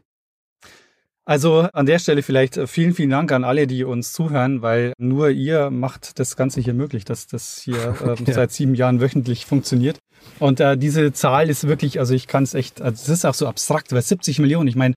Also 1.29 1.69
an 1.73 1.85
der 1.85 1.99
Stelle 1.99 2.23
vielleicht 2.23 2.57
äh, 2.57 2.65
vielen, 2.65 2.95
vielen 2.95 3.11
Dank 3.11 3.31
an 3.31 3.43
alle, 3.43 3.67
die 3.67 3.83
uns 3.83 4.13
zuhören, 4.13 4.63
weil 4.63 4.93
nur 4.97 5.29
ihr 5.29 5.69
macht 5.69 6.17
das 6.17 6.35
Ganze 6.35 6.59
hier 6.59 6.73
möglich, 6.73 7.05
dass 7.05 7.27
das 7.27 7.59
hier 7.59 7.95
ähm, 8.03 8.25
ja. 8.25 8.33
seit 8.33 8.51
sieben 8.51 8.73
Jahren 8.73 8.99
wöchentlich 8.99 9.45
funktioniert. 9.45 9.99
Und 10.39 10.59
äh, 10.59 10.75
diese 10.75 11.13
Zahl 11.13 11.49
ist 11.49 11.67
wirklich, 11.67 11.99
also 11.99 12.15
ich 12.15 12.25
kann 12.25 12.43
es 12.43 12.55
echt, 12.55 12.81
also 12.81 12.99
es 12.99 13.09
ist 13.09 13.25
auch 13.25 13.35
so 13.35 13.47
abstrakt, 13.47 13.93
weil 13.93 14.01
70 14.01 14.39
Millionen, 14.39 14.67
ich 14.67 14.75
meine, 14.75 14.95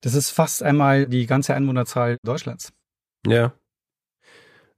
das 0.00 0.14
ist 0.14 0.30
fast 0.30 0.62
einmal 0.62 1.06
die 1.06 1.26
ganze 1.26 1.54
Einwohnerzahl 1.54 2.16
Deutschlands. 2.24 2.72
Ja. 3.26 3.52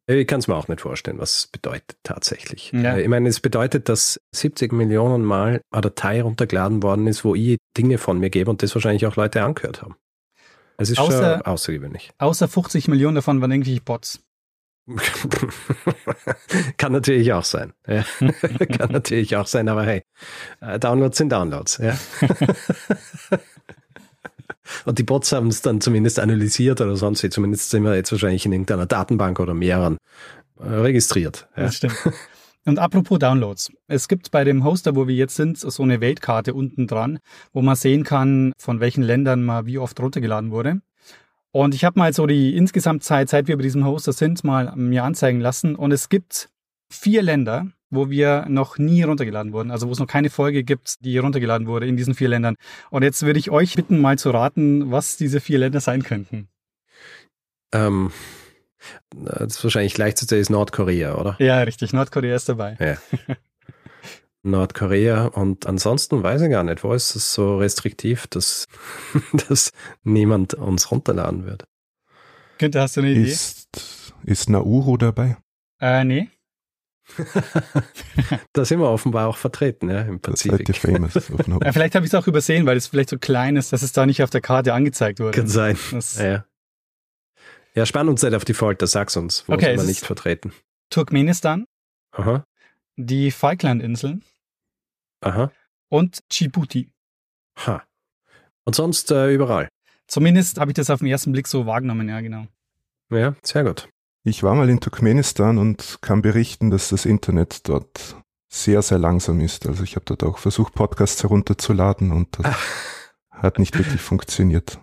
Ich 0.09 0.27
kann 0.29 0.39
es 0.39 0.47
mir 0.47 0.55
auch 0.55 0.69
nicht 0.69 0.81
vorstellen, 0.81 1.19
was 1.19 1.37
es 1.39 1.47
bedeutet 1.49 1.97
tatsächlich. 2.05 2.71
Ja. 2.73 2.95
Äh, 2.95 3.03
ich 3.03 3.09
meine, 3.09 3.29
es 3.29 3.41
bedeutet, 3.41 3.89
dass 3.89 4.21
70 4.33 4.73
Millionen 4.73 5.25
Mal 5.25 5.61
eine 5.73 5.83
Datei 5.83 6.23
runtergeladen 6.23 6.83
worden 6.83 7.09
ist, 7.09 7.25
wo 7.25 7.35
ich 7.35 7.59
Dinge 7.77 7.99
von 7.99 8.21
mir 8.21 8.31
gebe 8.31 8.51
und 8.51 8.63
das 8.63 8.75
wahrscheinlich 8.75 9.05
auch 9.07 9.17
Leute 9.17 9.43
angehört 9.43 9.83
haben. 9.83 9.97
Es 10.79 10.91
ist 10.91 10.99
außer, 10.99 11.39
schon 11.39 11.43
außergewöhnlich. 11.43 12.13
Außer 12.19 12.47
50 12.47 12.87
Millionen 12.89 13.17
davon 13.17 13.41
waren 13.41 13.51
irgendwie 13.51 13.81
Bots. 13.81 14.21
Kann 16.77 16.93
natürlich 16.93 17.33
auch 17.33 17.45
sein. 17.45 17.73
Ja. 17.89 18.05
Kann 18.79 18.93
natürlich 18.93 19.35
auch 19.37 19.49
sein, 19.49 19.69
aber 19.69 19.85
hey, 19.85 20.03
äh, 20.61 20.79
Downloads 20.79 21.19
sind 21.19 21.33
Downloads. 21.33 21.79
Ja. 21.79 21.99
Und 24.85 24.99
die 24.99 25.03
Bots 25.03 25.33
haben 25.33 25.49
es 25.49 25.63
dann 25.63 25.81
zumindest 25.81 26.19
analysiert 26.19 26.81
oder 26.81 26.97
sonst 26.97 27.23
wie. 27.23 27.31
Zumindest 27.31 27.71
sind 27.71 27.85
wir 27.85 27.95
jetzt 27.95 28.13
wahrscheinlich 28.13 28.47
in 28.47 28.53
irgendeiner 28.53 28.87
Datenbank 28.87 29.41
oder 29.41 29.55
mehreren 29.55 29.99
äh, 30.61 30.67
registriert. 30.67 31.49
Ja. 31.57 31.65
Das 31.65 31.77
stimmt. 31.77 31.97
Und 32.67 32.81
apropos 32.81 33.21
Downloads. 33.21 33.71
Es 33.87 34.09
gibt 34.09 34.33
bei 34.33 34.43
dem 34.43 34.65
Hoster, 34.65 34.97
wo 34.97 35.07
wir 35.07 35.15
jetzt 35.15 35.37
sind, 35.37 35.57
so 35.57 35.83
eine 35.85 36.01
Weltkarte 36.01 36.53
unten 36.53 36.89
dran, 36.89 37.21
wo 37.53 37.63
man 37.63 37.77
sehen 37.77 38.03
kann, 38.03 38.53
von 38.59 38.81
welchen 38.81 39.05
Ländern 39.05 39.45
mal 39.45 39.67
wie 39.67 39.79
oft 39.79 39.99
runtergeladen 40.01 40.51
wurde. 40.51 40.81
Und 41.53 41.75
ich 41.75 41.85
habe 41.85 41.99
mal 41.99 42.13
so 42.13 42.27
die 42.27 42.57
insgesamt 42.57 43.05
Zeit, 43.05 43.29
seit 43.29 43.47
wir 43.47 43.57
bei 43.57 43.63
diesem 43.63 43.87
Hoster 43.87 44.13
sind, 44.13 44.43
mal 44.43 44.75
mir 44.75 45.05
anzeigen 45.05 45.41
lassen. 45.41 45.77
Und 45.77 45.93
es 45.93 46.09
gibt 46.09 46.51
vier 46.91 47.23
Länder, 47.23 47.69
wo 47.91 48.11
wir 48.11 48.47
noch 48.49 48.79
nie 48.79 49.03
runtergeladen 49.03 49.53
wurden, 49.53 49.71
also 49.71 49.89
wo 49.89 49.93
es 49.93 49.99
noch 49.99 50.07
keine 50.07 50.31
Folge 50.31 50.65
gibt, 50.65 51.05
die 51.05 51.19
runtergeladen 51.19 51.67
wurde 51.67 51.87
in 51.87 51.97
diesen 51.97 52.15
vier 52.15 52.29
Ländern. 52.29 52.57
Und 52.91 53.03
jetzt 53.03 53.23
würde 53.23 53.39
ich 53.39 53.51
euch 53.51 53.75
bitten, 53.75 54.01
mal 54.01 54.19
zu 54.19 54.31
raten, 54.31 54.91
was 54.91 55.17
diese 55.17 55.41
vier 55.41 55.59
Länder 55.59 55.81
sein 55.81 56.03
könnten. 56.03 56.49
Ähm, 57.73 58.13
das 59.15 59.57
ist 59.57 59.65
wahrscheinlich 59.65 59.97
leichteste 59.99 60.37
ist 60.37 60.51
Nordkorea, 60.51 61.17
oder? 61.17 61.37
Ja, 61.39 61.61
richtig. 61.61 61.93
Nordkorea 61.93 62.35
ist 62.37 62.49
dabei. 62.49 62.77
Ja. 62.81 62.97
Nordkorea 64.43 65.27
und 65.27 65.67
ansonsten 65.67 66.23
weiß 66.23 66.43
ich 66.43 66.51
gar 66.51 66.63
nicht, 66.63 66.85
wo 66.85 66.93
ist 66.93 67.17
es 67.17 67.35
so 67.35 67.59
restriktiv, 67.59 68.27
dass, 68.29 68.67
dass 69.49 69.73
niemand 70.05 70.55
uns 70.55 70.91
runterladen 70.91 71.47
wird. 71.47 71.65
Günther, 72.59 72.83
hast 72.83 72.97
du 72.97 73.01
eine 73.01 73.11
Idee? 73.11 73.31
Ist, 73.31 73.69
ist 74.25 74.49
Nauru 74.49 74.97
dabei? 74.97 75.37
Äh, 75.81 76.05
nee. 76.05 76.29
da 78.53 78.65
sind 78.65 78.81
wir 78.81 78.91
offenbar 78.91 79.29
auch 79.29 79.37
vertreten, 79.37 79.89
ja, 79.89 80.03
im 80.03 80.21
Pazifik. 80.21 80.77
Famous 80.77 81.15
ja, 81.63 81.73
vielleicht 81.73 81.95
habe 81.95 82.05
ich 82.05 82.13
es 82.13 82.15
auch 82.15 82.27
übersehen, 82.27 82.67
weil 82.67 82.77
es 82.77 82.89
vielleicht 82.89 83.11
so 83.11 83.19
klein 83.19 83.57
ist, 83.57 83.73
dass 83.73 83.83
es 83.83 83.93
da 83.93 84.07
nicht 84.07 84.23
auf 84.23 84.31
der 84.31 84.41
Karte 84.41 84.75
angezeigt 84.75 85.21
wurde. 85.21 85.33
Kann 85.33 85.47
sein. 85.47 85.79
Das 85.93 86.19
ja. 86.19 86.45
Ja, 87.75 87.87
spann 87.87 88.09
uns 88.09 88.23
nicht 88.23 88.35
auf 88.35 88.45
die 88.45 88.55
Folter, 88.55 88.87
sag's 88.87 89.17
uns, 89.17 89.45
wo 89.47 89.53
okay, 89.53 89.67
sind 89.67 89.81
wir 89.81 89.85
nicht 89.85 90.05
vertreten. 90.05 90.53
Turkmenistan. 90.91 91.67
Aha. 92.13 92.45
Die 92.97 93.31
Falklandinseln. 93.31 94.25
Aha. 95.21 95.53
Und 95.89 96.21
Djibouti. 96.33 96.91
Ha. 97.67 97.85
Und 98.65 98.75
sonst 98.75 99.11
äh, 99.11 99.33
überall. 99.33 99.69
Zumindest 100.07 100.59
habe 100.59 100.71
ich 100.71 100.75
das 100.75 100.91
auf 100.91 101.01
den 101.01 101.09
ersten 101.09 101.33
Blick 101.33 101.47
so 101.47 101.67
wahrgenommen, 101.67 102.09
ja, 102.09 102.21
genau. 102.21 102.47
Ja, 103.11 103.35
sehr 103.43 103.65
gut. 103.65 103.89
Ich 104.29 104.43
war 104.43 104.57
mal 104.57 104.69
in 104.69 104.81
Turkmenistan 104.81 105.57
und 105.57 105.99
kann 106.01 106.21
berichten, 106.21 106.73
dass 106.73 106.89
das 106.89 107.05
Internet 107.05 107.69
dort 107.69 108.17
sehr, 108.49 108.83
sehr 108.83 108.99
langsam 108.99 109.39
ist. 109.39 109.69
Also 109.69 109.85
ich 109.85 109.95
habe 109.95 110.05
dort 110.05 110.25
auch 110.25 110.39
versucht, 110.39 110.75
Podcasts 110.75 111.23
herunterzuladen 111.23 112.11
und 112.11 112.37
das 112.37 112.53
hat 113.31 113.61
nicht 113.61 113.79
wirklich 113.79 114.01
funktioniert. 114.01 114.81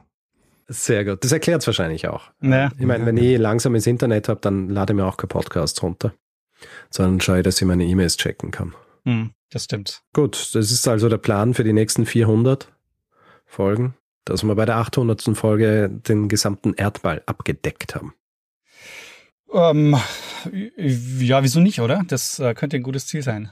Sehr 0.69 1.03
gut. 1.03 1.25
Das 1.25 1.33
erklärt 1.33 1.59
es 1.59 1.67
wahrscheinlich 1.67 2.07
auch. 2.07 2.31
Ja. 2.41 2.71
Ich 2.79 2.85
meine, 2.85 3.05
wenn 3.05 3.17
ich 3.17 3.37
langsames 3.37 3.85
Internet 3.85 4.29
habe, 4.29 4.39
dann 4.39 4.69
lade 4.69 4.93
ich 4.93 4.95
mir 4.95 5.05
auch 5.05 5.17
kein 5.17 5.27
Podcast 5.27 5.83
runter, 5.83 6.13
sondern 6.89 7.19
schaue 7.19 7.39
ich, 7.39 7.43
dass 7.43 7.59
ich 7.59 7.67
meine 7.67 7.83
E-Mails 7.83 8.15
checken 8.15 8.49
kann. 8.49 8.73
Hm, 9.03 9.31
das 9.49 9.65
stimmt. 9.65 10.03
Gut, 10.13 10.55
das 10.55 10.71
ist 10.71 10.87
also 10.87 11.09
der 11.09 11.17
Plan 11.17 11.53
für 11.53 11.65
die 11.65 11.73
nächsten 11.73 12.05
400 12.05 12.71
Folgen, 13.45 13.95
dass 14.23 14.41
wir 14.41 14.55
bei 14.55 14.65
der 14.65 14.77
800. 14.77 15.35
Folge 15.35 15.89
den 15.89 16.29
gesamten 16.29 16.75
Erdball 16.75 17.21
abgedeckt 17.25 17.93
haben. 17.93 18.13
Ähm, 19.53 19.95
ja, 20.77 21.43
wieso 21.43 21.59
nicht, 21.59 21.79
oder? 21.79 22.03
Das 22.07 22.39
äh, 22.39 22.53
könnte 22.53 22.77
ein 22.77 22.83
gutes 22.83 23.07
Ziel 23.07 23.21
sein. 23.21 23.51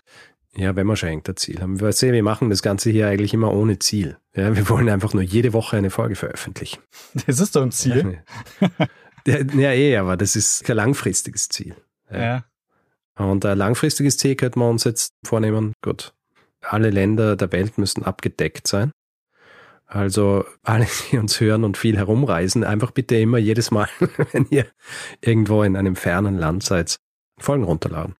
Ja, 0.54 0.76
wenn 0.76 0.86
wir 0.88 0.98
schon 0.98 1.10
ein 1.10 1.36
Ziel 1.36 1.62
haben. 1.62 1.80
Wir 1.80 1.94
sehen, 1.94 2.14
wir 2.14 2.24
machen 2.24 2.50
das 2.50 2.62
Ganze 2.62 2.90
hier 2.90 3.08
eigentlich 3.08 3.34
immer 3.34 3.54
ohne 3.54 3.80
Ziel. 3.80 4.18
Ja, 4.36 4.54
wir 4.56 4.68
wollen 4.70 4.90
einfach 4.90 5.14
nur 5.14 5.24
jede 5.24 5.54
Woche 5.54 5.78
eine 5.78 5.90
Folge 5.90 6.16
veröffentlichen. 6.16 6.82
Das 7.26 7.40
ist 7.40 7.56
doch 7.56 7.62
ein 7.62 7.72
Ziel. 7.72 8.22
Ja, 9.26 9.38
ja 9.54 9.72
eh, 9.72 9.98
aber 9.98 10.18
das 10.18 10.36
ist 10.36 10.64
kein 10.66 10.78
langfristiges 10.78 11.48
Ziel. 11.48 11.76
Ja. 12.12 12.20
ja. 12.20 12.46
Und 13.16 13.46
ein 13.46 13.58
langfristiges 13.58 14.18
Ziel 14.18 14.36
könnte 14.36 14.60
man 14.60 14.72
uns 14.72 14.84
jetzt 14.84 15.14
vornehmen, 15.24 15.74
gut, 15.82 16.14
alle 16.62 16.90
Länder 16.90 17.36
der 17.36 17.52
Welt 17.52 17.78
müssen 17.78 18.04
abgedeckt 18.04 18.68
sein. 18.68 18.92
Also 19.94 20.46
alle, 20.64 20.88
die 21.12 21.18
uns 21.18 21.42
hören 21.42 21.66
und 21.66 21.76
viel 21.76 21.98
herumreisen, 21.98 22.64
einfach 22.64 22.92
bitte 22.92 23.18
immer 23.18 23.38
jedes 23.38 23.72
Mal, 23.72 23.90
wenn 24.32 24.48
ihr 24.50 24.66
irgendwo 25.20 25.64
in 25.64 25.76
einem 25.76 25.98
fernen 25.98 26.38
Land 26.38 26.64
seid, 26.64 26.96
Folgen 27.38 27.66
runterladen. 27.66 28.16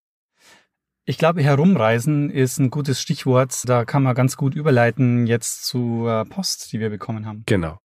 Ich 1.06 1.18
glaube, 1.18 1.42
herumreisen 1.42 2.30
ist 2.30 2.60
ein 2.60 2.72
gutes 2.72 3.02
Stichwort. 3.02 3.64
Da 3.66 3.86
kann 3.86 4.04
man 4.04 4.16
ganz 4.16 4.36
gut 4.36 4.54
überleiten 4.54 5.28
jetzt 5.28 5.66
zur 5.66 6.26
Post, 6.26 6.74
die 6.74 6.82
wir 6.82 6.90
bekommen 6.90 7.26
haben. 7.26 7.44
Genau. 7.46 7.80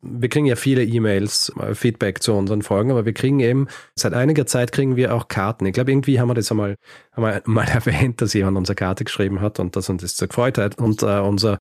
Wir 0.00 0.30
kriegen 0.30 0.46
ja 0.46 0.56
viele 0.56 0.82
E-Mails, 0.82 1.52
äh, 1.60 1.74
Feedback 1.74 2.22
zu 2.22 2.32
unseren 2.32 2.62
Folgen, 2.62 2.90
aber 2.90 3.04
wir 3.04 3.12
kriegen 3.12 3.40
eben, 3.40 3.68
seit 3.94 4.14
einiger 4.14 4.46
Zeit 4.46 4.72
kriegen 4.72 4.96
wir 4.96 5.14
auch 5.14 5.28
Karten. 5.28 5.66
Ich 5.66 5.74
glaube, 5.74 5.90
irgendwie 5.90 6.18
haben 6.18 6.30
wir 6.30 6.34
das 6.34 6.50
einmal, 6.50 6.76
wir 7.14 7.42
mal 7.46 7.68
erwähnt, 7.68 8.22
dass 8.22 8.32
jemand 8.32 8.56
unsere 8.56 8.76
Karte 8.76 9.04
geschrieben 9.04 9.42
hat 9.42 9.60
und 9.60 9.76
dass 9.76 9.90
uns 9.90 10.00
das 10.00 10.16
so 10.16 10.26
gefreut 10.26 10.56
hat. 10.56 10.78
Und 10.78 11.02
äh, 11.02 11.18
unser 11.18 11.58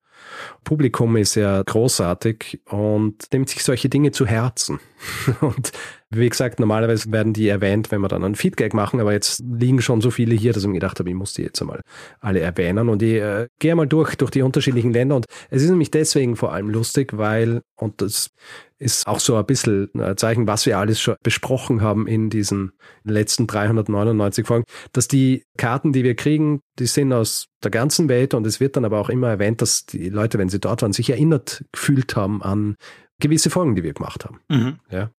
Publikum 0.64 1.16
ist 1.18 1.36
ja 1.36 1.62
großartig 1.64 2.62
und 2.66 3.32
nimmt 3.32 3.50
sich 3.50 3.64
solche 3.64 3.90
Dinge 3.90 4.12
zu 4.12 4.26
Herzen. 4.26 4.80
und 5.42 5.72
wie 6.10 6.30
gesagt, 6.30 6.60
normalerweise 6.60 7.12
werden 7.12 7.34
die 7.34 7.48
erwähnt, 7.48 7.92
wenn 7.92 8.02
wir 8.02 8.08
dann 8.08 8.24
ein 8.24 8.36
Feedback 8.36 8.74
machen, 8.74 9.00
aber 9.00 9.14
jetzt 9.14 9.42
liegen 9.42 9.82
schon 9.82 10.02
so 10.02 10.12
viele 10.12 10.36
hier, 10.36 10.54
dass 10.54 10.64
ich 10.64 10.68
mir 10.68 10.74
gedacht 10.74 11.00
habe, 11.00 11.10
ich 11.10 11.16
muss 11.16 11.34
die 11.34 11.44
jetzt 11.44 11.62
einmal 11.62 11.82
alle 12.20 12.40
erwähnen 12.40 12.90
und 12.90 13.02
ich 13.02 13.16
äh, 13.16 13.48
gehe 13.60 13.76
mal 13.76 13.88
durch, 13.88 14.16
durch 14.16 14.32
die 14.32 14.42
unterschiedlichen 14.42 14.92
Länder 14.92 15.16
und 15.16 15.26
es 15.50 15.62
ist 15.62 15.70
nämlich 15.70 15.92
deswegen 15.92 16.36
vor 16.36 16.52
allem 16.52 16.70
lustig, 16.70 17.18
weil, 17.18 17.62
und 17.76 18.02
das 18.02 18.32
ist 18.80 19.08
auch 19.08 19.20
so 19.20 19.36
ein 19.36 19.46
bisschen 19.46 19.90
ein 19.94 20.18
Zeichen, 20.18 20.48
was 20.48 20.66
wir 20.66 20.78
alles 20.78 21.00
schon 21.00 21.16
besprochen 21.22 21.82
haben 21.82 22.08
in 22.08 22.30
diesen 22.30 22.72
letzten 23.04 23.46
399 23.46 24.48
Folgen, 24.48 24.66
dass 24.94 25.08
die 25.08 25.44
Karten, 25.58 25.92
die 25.92 26.04
wir 26.04 26.16
kriegen, 26.16 26.62
die 26.80 26.86
sind 26.86 27.12
aus 27.12 27.48
der 27.62 27.72
ganzen 27.72 28.08
Welt 28.08 28.34
und 28.34 28.48
es 28.48 28.60
wird 28.60 28.78
dann 28.78 28.86
aber 28.86 29.00
auch 29.00 29.10
immer 29.10 29.28
erwähnt, 29.28 29.62
dass 29.62 29.86
die 29.86 30.10
Leute, 30.10 30.38
wenn 30.38 30.50
sie 30.50 30.60
dort 30.60 30.82
waren, 30.82 30.94
sich 30.94 31.10
erinnert 31.10 31.66
gefühlt 31.74 32.16
haben 32.16 32.42
an 32.42 32.76
gewisse 33.20 33.50
Folgen, 33.50 33.76
die 33.76 33.84
wir 33.84 33.94
gemacht 33.94 34.24
haben. 34.26 34.40
Mhm. 34.48 34.80
Ja. 34.90 35.12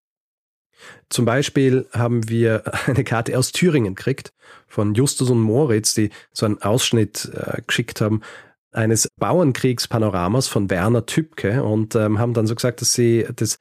Zum 1.10 1.26
Beispiel 1.26 1.86
haben 1.92 2.28
wir 2.30 2.62
eine 2.86 3.04
Karte 3.04 3.38
aus 3.38 3.52
Thüringen 3.52 3.94
gekriegt 3.94 4.32
von 4.66 4.94
Justus 4.94 5.28
und 5.28 5.40
Moritz, 5.40 5.94
die 5.94 6.10
so 6.32 6.46
einen 6.46 6.62
Ausschnitt 6.62 7.30
äh, 7.34 7.60
geschickt 7.66 8.00
haben 8.00 8.22
eines 8.72 9.08
Bauernkriegspanoramas 9.18 10.48
von 10.48 10.70
Werner 10.70 11.06
Tübke 11.06 11.62
und 11.64 11.94
ähm, 11.94 12.18
haben 12.18 12.34
dann 12.34 12.46
so 12.46 12.54
gesagt, 12.54 12.80
dass 12.80 12.92
sie 12.92 13.26
das 13.34 13.58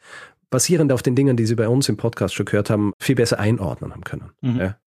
basierend 0.49 0.91
auf 0.91 1.03
den 1.03 1.15
Dingen, 1.15 1.37
die 1.37 1.45
sie 1.45 1.55
bei 1.55 1.67
uns 1.67 1.89
im 1.89 1.97
Podcast 1.97 2.33
schon 2.33 2.45
gehört 2.45 2.69
haben, 2.69 2.93
viel 2.99 3.15
besser 3.15 3.39
einordnen 3.39 3.91
haben 3.91 4.03
können. 4.03 4.31
Mhm. 4.41 4.57
Ja, 4.57 4.77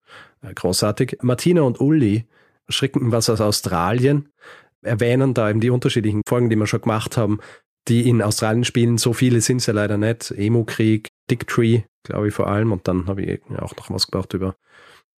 äh, 0.42 0.54
großartig. 0.54 1.18
Martina 1.22 1.62
und 1.62 1.80
Uli 1.80 2.26
schrecken 2.68 3.12
was 3.12 3.30
aus 3.30 3.40
Australien, 3.40 4.28
erwähnen 4.82 5.34
da 5.34 5.50
eben 5.50 5.60
die 5.60 5.70
unterschiedlichen 5.70 6.22
Folgen, 6.26 6.50
die 6.50 6.56
wir 6.56 6.66
schon 6.66 6.82
gemacht 6.82 7.16
haben, 7.16 7.40
die 7.88 8.08
in 8.08 8.22
Australien 8.22 8.64
spielen. 8.64 8.98
So 8.98 9.12
viele 9.12 9.40
sind 9.40 9.58
es 9.58 9.66
ja 9.66 9.74
leider 9.74 9.98
nicht. 9.98 10.30
Emo-Krieg, 10.30 11.08
Dick 11.30 11.46
Tree, 11.46 11.82
glaube 12.04 12.28
ich 12.28 12.34
vor 12.34 12.46
allem. 12.46 12.72
Und 12.72 12.86
dann 12.88 13.06
habe 13.06 13.22
ich 13.22 13.40
auch 13.58 13.76
noch 13.76 13.90
was 13.90 14.06
gebracht 14.06 14.34
über 14.34 14.54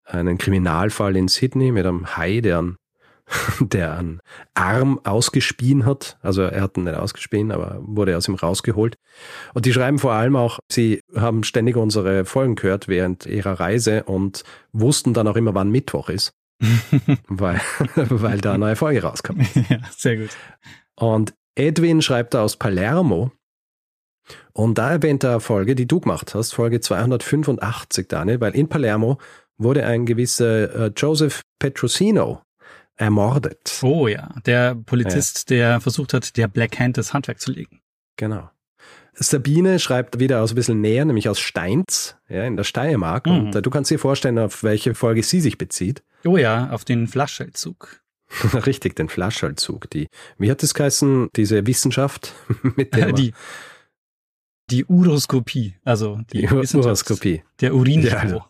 einen 0.05 0.37
Kriminalfall 0.37 1.15
in 1.15 1.27
Sydney 1.27 1.71
mit 1.71 1.85
einem 1.85 2.17
Hai, 2.17 2.41
der 2.41 2.59
einen, 2.59 2.77
der 3.59 3.97
einen 3.97 4.19
Arm 4.53 4.99
ausgespien 5.03 5.85
hat. 5.85 6.17
Also 6.21 6.43
er 6.43 6.61
hat 6.61 6.77
ihn 6.77 6.85
nicht 6.85 6.95
ausgespien, 6.95 7.51
aber 7.51 7.79
wurde 7.81 8.17
aus 8.17 8.27
ihm 8.27 8.35
rausgeholt. 8.35 8.95
Und 9.53 9.65
die 9.65 9.73
schreiben 9.73 9.99
vor 9.99 10.13
allem 10.13 10.35
auch, 10.35 10.59
sie 10.71 11.01
haben 11.15 11.43
ständig 11.43 11.75
unsere 11.75 12.25
Folgen 12.25 12.55
gehört 12.55 12.87
während 12.87 13.25
ihrer 13.25 13.59
Reise 13.59 14.03
und 14.03 14.43
wussten 14.71 15.13
dann 15.13 15.27
auch 15.27 15.35
immer, 15.35 15.53
wann 15.53 15.71
Mittwoch 15.71 16.09
ist. 16.09 16.33
weil, 17.27 17.59
weil 17.95 18.39
da 18.39 18.51
eine 18.51 18.59
neue 18.59 18.75
Folge 18.75 19.03
rauskam. 19.03 19.41
Ja, 19.69 19.79
sehr 19.95 20.17
gut. 20.17 20.29
Und 20.95 21.33
Edwin 21.55 22.01
schreibt 22.01 22.33
da 22.33 22.43
aus 22.43 22.57
Palermo, 22.57 23.31
und 24.53 24.77
da 24.77 24.91
erwähnt 24.91 25.23
er 25.23 25.31
eine 25.31 25.39
Folge, 25.41 25.75
die 25.75 25.85
du 25.85 25.99
gemacht 25.99 26.33
hast, 26.33 26.53
Folge 26.53 26.79
285, 26.79 28.07
Daniel, 28.07 28.39
weil 28.39 28.55
in 28.55 28.69
Palermo 28.69 29.17
wurde 29.57 29.85
ein 29.85 30.05
gewisser 30.05 30.85
äh, 30.87 30.91
Joseph 30.95 31.41
Petrosino 31.59 32.41
ermordet. 32.95 33.79
Oh 33.81 34.07
ja, 34.07 34.29
der 34.45 34.75
Polizist, 34.75 35.49
ja. 35.49 35.57
der 35.57 35.81
versucht 35.81 36.13
hat, 36.13 36.37
der 36.37 36.47
Black 36.47 36.79
Hand 36.79 36.97
das 36.97 37.13
Handwerk 37.13 37.39
zu 37.39 37.51
legen. 37.51 37.81
Genau. 38.17 38.49
Sabine 39.15 39.79
schreibt 39.79 40.19
wieder 40.19 40.41
aus 40.41 40.51
ein 40.51 40.55
bisschen 40.55 40.81
näher, 40.81 41.05
nämlich 41.05 41.29
aus 41.29 41.39
Steins, 41.39 42.15
ja, 42.29 42.45
in 42.45 42.57
der 42.57 42.63
Steiermark. 42.63 43.27
Mhm. 43.27 43.31
Und 43.31 43.55
äh, 43.55 43.61
du 43.61 43.69
kannst 43.69 43.91
dir 43.91 43.99
vorstellen, 43.99 44.39
auf 44.39 44.63
welche 44.63 44.95
Folge 44.95 45.23
sie 45.23 45.39
sich 45.39 45.57
bezieht. 45.57 46.03
Oh 46.25 46.37
ja, 46.37 46.69
auf 46.71 46.83
den 46.83 47.07
Flaschelzug. 47.07 48.01
Richtig, 48.65 48.95
den 48.95 49.09
Flaschelzug. 49.09 49.89
Die, 49.91 50.07
wie 50.37 50.49
hat 50.49 50.63
das 50.63 50.73
geheißen, 50.73 51.29
diese 51.35 51.65
Wissenschaft, 51.67 52.33
mit 52.75 52.95
der 52.95 53.11
die, 53.13 53.33
die 54.71 54.85
Uroskopie, 54.85 55.75
also 55.83 56.19
die, 56.31 56.47
die 56.47 56.47
Uroskopie. 56.47 57.43
Der 57.61 57.75
Urinschau. 57.75 58.09
Ja, 58.11 58.47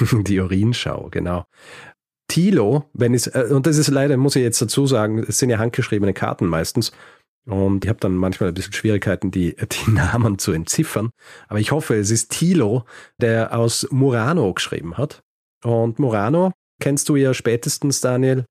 also, 0.00 0.22
die 0.22 0.40
Urinschau, 0.40 1.08
genau. 1.10 1.44
Tilo, 2.28 2.84
wenn 2.92 3.14
es, 3.14 3.26
äh, 3.26 3.48
und 3.50 3.66
das 3.66 3.78
ist 3.78 3.88
leider, 3.88 4.16
muss 4.16 4.36
ich 4.36 4.42
jetzt 4.42 4.62
dazu 4.62 4.86
sagen, 4.86 5.24
es 5.26 5.38
sind 5.38 5.50
ja 5.50 5.58
handgeschriebene 5.58 6.12
Karten 6.12 6.46
meistens. 6.46 6.92
Und 7.46 7.84
ich 7.84 7.88
habe 7.88 7.98
dann 7.98 8.14
manchmal 8.14 8.50
ein 8.50 8.54
bisschen 8.54 8.74
Schwierigkeiten, 8.74 9.30
die, 9.30 9.56
die 9.86 9.90
Namen 9.90 10.38
zu 10.38 10.52
entziffern. 10.52 11.10
Aber 11.48 11.58
ich 11.58 11.72
hoffe, 11.72 11.96
es 11.96 12.10
ist 12.10 12.30
Tilo, 12.30 12.84
der 13.18 13.56
aus 13.56 13.88
Murano 13.90 14.52
geschrieben 14.52 14.98
hat. 14.98 15.22
Und 15.64 15.98
Murano 15.98 16.52
kennst 16.80 17.08
du 17.08 17.16
ja 17.16 17.34
spätestens, 17.34 18.00
Daniel. 18.00 18.44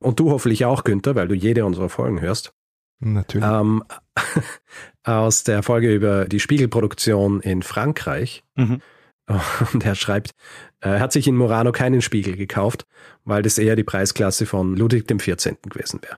Und 0.00 0.18
du 0.18 0.30
hoffentlich 0.30 0.64
auch, 0.64 0.82
Günther, 0.82 1.14
weil 1.14 1.28
du 1.28 1.34
jede 1.34 1.64
unserer 1.64 1.88
Folgen 1.88 2.20
hörst. 2.20 2.52
Natürlich. 2.98 3.48
Ähm, 3.48 3.84
aus 5.04 5.44
der 5.44 5.62
Folge 5.62 5.94
über 5.94 6.24
die 6.26 6.40
Spiegelproduktion 6.40 7.40
in 7.40 7.62
Frankreich. 7.62 8.42
Mhm. 8.56 8.80
Und 9.72 9.84
er 9.84 9.94
schreibt, 9.94 10.32
er 10.80 11.00
hat 11.00 11.12
sich 11.12 11.28
in 11.28 11.36
Murano 11.36 11.72
keinen 11.72 12.02
Spiegel 12.02 12.36
gekauft, 12.36 12.86
weil 13.24 13.42
das 13.42 13.58
eher 13.58 13.76
die 13.76 13.84
Preisklasse 13.84 14.46
von 14.46 14.76
Ludwig 14.76 15.06
dem 15.06 15.20
14. 15.20 15.58
gewesen 15.62 16.00
wäre. 16.02 16.16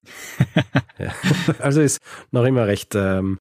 ja. 0.98 1.12
Also 1.58 1.82
ist 1.82 2.00
noch 2.30 2.44
immer 2.44 2.66
recht, 2.66 2.94
ähm, 2.94 3.38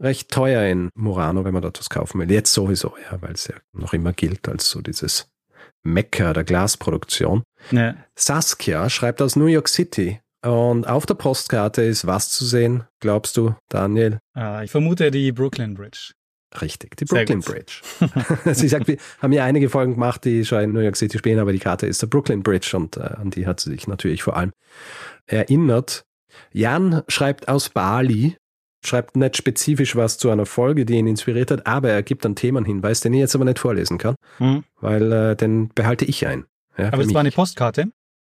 recht 0.00 0.30
teuer 0.30 0.64
in 0.64 0.90
Murano, 0.94 1.44
wenn 1.44 1.52
man 1.52 1.62
dort 1.62 1.78
was 1.78 1.90
kaufen 1.90 2.18
will. 2.20 2.30
Jetzt 2.30 2.52
sowieso, 2.52 2.94
ja, 3.10 3.20
weil 3.20 3.32
es 3.32 3.46
ja 3.46 3.56
noch 3.72 3.92
immer 3.92 4.12
gilt 4.12 4.48
als 4.48 4.70
so 4.70 4.80
dieses 4.80 5.28
Mekka 5.82 6.32
der 6.32 6.44
Glasproduktion. 6.44 7.42
Ja. 7.70 7.94
Saskia 8.16 8.88
schreibt 8.90 9.20
aus 9.20 9.36
New 9.36 9.46
York 9.46 9.68
City 9.68 10.20
und 10.42 10.86
auf 10.86 11.04
der 11.04 11.14
Postkarte 11.14 11.82
ist 11.82 12.06
was 12.06 12.30
zu 12.30 12.44
sehen, 12.44 12.84
glaubst 13.00 13.36
du, 13.36 13.54
Daniel? 13.68 14.18
Ah, 14.34 14.62
ich 14.62 14.70
vermute 14.70 15.10
die 15.10 15.32
Brooklyn 15.32 15.74
Bridge. 15.74 16.12
Richtig, 16.62 16.96
die 16.96 17.04
Brooklyn 17.04 17.40
Bridge. 17.40 17.82
sie 18.54 18.68
sagt, 18.68 18.88
wir 18.88 18.96
haben 19.20 19.32
ja 19.32 19.44
einige 19.44 19.68
Folgen 19.68 19.94
gemacht, 19.94 20.24
die 20.24 20.44
schon 20.44 20.62
in 20.62 20.72
New 20.72 20.80
York 20.80 20.96
City 20.96 21.18
spielen, 21.18 21.38
aber 21.38 21.52
die 21.52 21.58
Karte 21.58 21.86
ist 21.86 22.00
der 22.00 22.06
Brooklyn 22.06 22.42
Bridge 22.42 22.74
und 22.74 22.96
äh, 22.96 23.00
an 23.00 23.30
die 23.30 23.46
hat 23.46 23.60
sie 23.60 23.70
sich 23.70 23.86
natürlich 23.86 24.22
vor 24.22 24.36
allem 24.36 24.52
erinnert. 25.26 26.04
Jan 26.52 27.02
schreibt 27.08 27.48
aus 27.48 27.68
Bali, 27.68 28.36
schreibt 28.84 29.16
nicht 29.16 29.36
spezifisch 29.36 29.94
was 29.94 30.16
zu 30.16 30.30
einer 30.30 30.46
Folge, 30.46 30.86
die 30.86 30.94
ihn 30.94 31.06
inspiriert 31.06 31.50
hat, 31.50 31.66
aber 31.66 31.90
er 31.90 32.02
gibt 32.02 32.24
einen 32.24 32.36
Themenhinweis, 32.36 33.00
den 33.00 33.12
ich 33.12 33.20
jetzt 33.20 33.34
aber 33.34 33.44
nicht 33.44 33.58
vorlesen 33.58 33.98
kann, 33.98 34.14
mhm. 34.38 34.64
weil 34.80 35.12
äh, 35.12 35.36
den 35.36 35.68
behalte 35.74 36.06
ich 36.06 36.26
ein. 36.26 36.46
Ja, 36.78 36.92
aber 36.92 37.02
es 37.02 37.12
war 37.12 37.20
eine 37.20 37.32
Postkarte? 37.32 37.90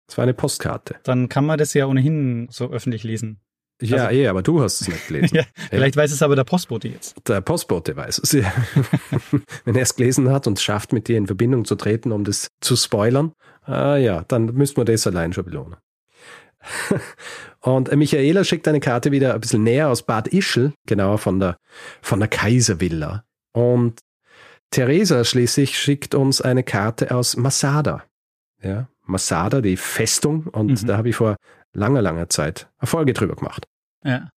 Es 0.08 0.18
war 0.18 0.24
eine 0.24 0.34
Postkarte. 0.34 0.98
Dann 1.04 1.30
kann 1.30 1.46
man 1.46 1.58
das 1.58 1.74
ja 1.74 1.88
ohnehin 1.88 2.48
so 2.52 2.70
öffentlich 2.70 3.04
lesen. 3.04 3.40
Ja, 3.84 4.06
also, 4.06 4.20
eh, 4.20 4.28
aber 4.28 4.42
du 4.42 4.62
hast 4.62 4.82
es 4.82 4.88
nicht 4.88 5.08
gelesen. 5.08 5.36
ja, 5.36 5.44
vielleicht 5.70 5.96
weiß 5.96 6.12
es 6.12 6.22
aber 6.22 6.36
der 6.36 6.44
Postbote 6.44 6.88
jetzt. 6.88 7.16
Der 7.28 7.42
Postbote 7.42 7.96
weiß 7.96 8.20
es. 8.20 8.32
Ja. 8.44 8.52
Wenn 9.66 9.76
er 9.76 9.84
es 9.84 9.96
gelesen 9.96 10.30
hat 10.32 10.48
und 10.48 10.58
es 10.58 10.64
schafft, 10.64 10.94
mit 10.94 11.08
dir 11.08 11.18
in 11.18 11.28
Verbindung 11.28 11.66
zu 11.66 11.76
treten, 11.76 12.12
um 12.12 12.24
das 12.24 12.48
zu 12.62 12.76
spoilern, 12.76 13.34
ah, 13.64 13.96
ja, 13.96 14.24
dann 14.28 14.46
müssten 14.54 14.78
wir 14.78 14.86
das 14.86 15.06
allein 15.08 15.34
schon 15.34 15.46
belohnen. 15.46 15.76
und 17.62 17.94
Michaela 17.96 18.44
schickt 18.44 18.68
eine 18.68 18.80
Karte 18.80 19.12
wieder 19.12 19.34
ein 19.34 19.42
bisschen 19.42 19.64
näher 19.64 19.90
aus 19.90 20.04
Bad 20.04 20.28
Ischl, 20.30 20.74
genauer 20.88 21.18
von 21.18 21.40
der, 21.40 21.58
von 22.02 22.20
der 22.20 22.30
Kaiservilla. 22.30 23.24
Und 23.54 24.00
Theresa 24.72 25.24
schließlich 25.24 25.78
schickt 25.78 26.16
uns 26.16 26.42
eine 26.42 26.64
Karte 26.64 27.14
aus 27.14 27.38
Masada. 27.38 28.04
Ja, 28.62 28.88
Masada, 29.06 29.62
die 29.62 29.78
Festung. 29.78 30.48
Und 30.48 30.82
mhm. 30.82 30.88
da 30.88 30.98
habe 30.98 31.10
ich 31.10 31.16
vor 31.16 31.36
langer, 31.74 32.02
langer 32.02 32.30
Zeit 32.30 32.70
Erfolge 32.80 33.14
drüber 33.14 33.36
gemacht. 33.36 33.68
Ja. 34.04 34.30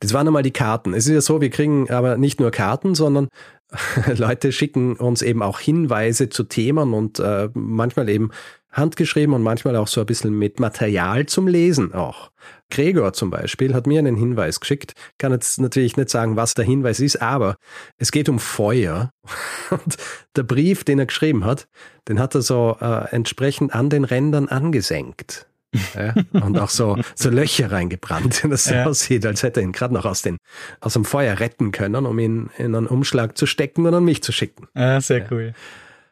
Das 0.00 0.12
waren 0.14 0.26
einmal 0.26 0.42
die 0.42 0.50
Karten. 0.50 0.94
Es 0.94 1.06
ist 1.06 1.12
ja 1.12 1.20
so, 1.20 1.40
wir 1.40 1.50
kriegen 1.50 1.90
aber 1.90 2.16
nicht 2.16 2.40
nur 2.40 2.50
Karten, 2.50 2.94
sondern 2.94 3.28
Leute 4.16 4.52
schicken 4.52 4.96
uns 4.96 5.22
eben 5.22 5.42
auch 5.42 5.60
Hinweise 5.60 6.28
zu 6.30 6.44
Themen 6.44 6.94
und 6.94 7.18
äh, 7.18 7.50
manchmal 7.54 8.08
eben 8.08 8.30
handgeschrieben 8.70 9.34
und 9.34 9.42
manchmal 9.42 9.76
auch 9.76 9.88
so 9.88 10.00
ein 10.00 10.06
bisschen 10.06 10.38
mit 10.38 10.60
Material 10.60 11.26
zum 11.26 11.48
Lesen 11.48 11.94
auch. 11.94 12.30
Gregor 12.70 13.12
zum 13.12 13.30
Beispiel 13.30 13.74
hat 13.74 13.86
mir 13.86 13.98
einen 13.98 14.16
Hinweis 14.16 14.60
geschickt. 14.60 14.92
Kann 15.16 15.32
jetzt 15.32 15.58
natürlich 15.58 15.96
nicht 15.96 16.10
sagen, 16.10 16.36
was 16.36 16.54
der 16.54 16.64
Hinweis 16.64 17.00
ist, 17.00 17.20
aber 17.20 17.56
es 17.96 18.12
geht 18.12 18.28
um 18.28 18.38
Feuer. 18.38 19.10
Und 19.70 19.96
der 20.36 20.42
Brief, 20.42 20.84
den 20.84 20.98
er 20.98 21.06
geschrieben 21.06 21.44
hat, 21.44 21.66
den 22.08 22.20
hat 22.20 22.34
er 22.34 22.42
so 22.42 22.76
äh, 22.80 23.10
entsprechend 23.10 23.74
an 23.74 23.90
den 23.90 24.04
Rändern 24.04 24.48
angesenkt. 24.48 25.46
Ja, 25.94 26.14
und 26.32 26.58
auch 26.58 26.70
so, 26.70 26.96
so 27.14 27.28
Löcher 27.30 27.70
reingebrannt, 27.70 28.44
dass 28.50 28.66
es 28.66 28.72
ja. 28.72 28.86
aussieht, 28.86 29.26
als 29.26 29.42
hätte 29.42 29.60
er 29.60 29.64
ihn 29.64 29.72
gerade 29.72 29.94
noch 29.94 30.06
aus, 30.06 30.22
den, 30.22 30.38
aus 30.80 30.94
dem 30.94 31.04
Feuer 31.04 31.40
retten 31.40 31.72
können, 31.72 32.06
um 32.06 32.18
ihn 32.18 32.50
in 32.56 32.74
einen 32.74 32.86
Umschlag 32.86 33.36
zu 33.36 33.46
stecken 33.46 33.86
und 33.86 33.94
an 33.94 34.04
mich 34.04 34.22
zu 34.22 34.32
schicken. 34.32 34.66
Ah, 34.74 35.00
sehr 35.00 35.18
ja. 35.18 35.26
cool. 35.30 35.54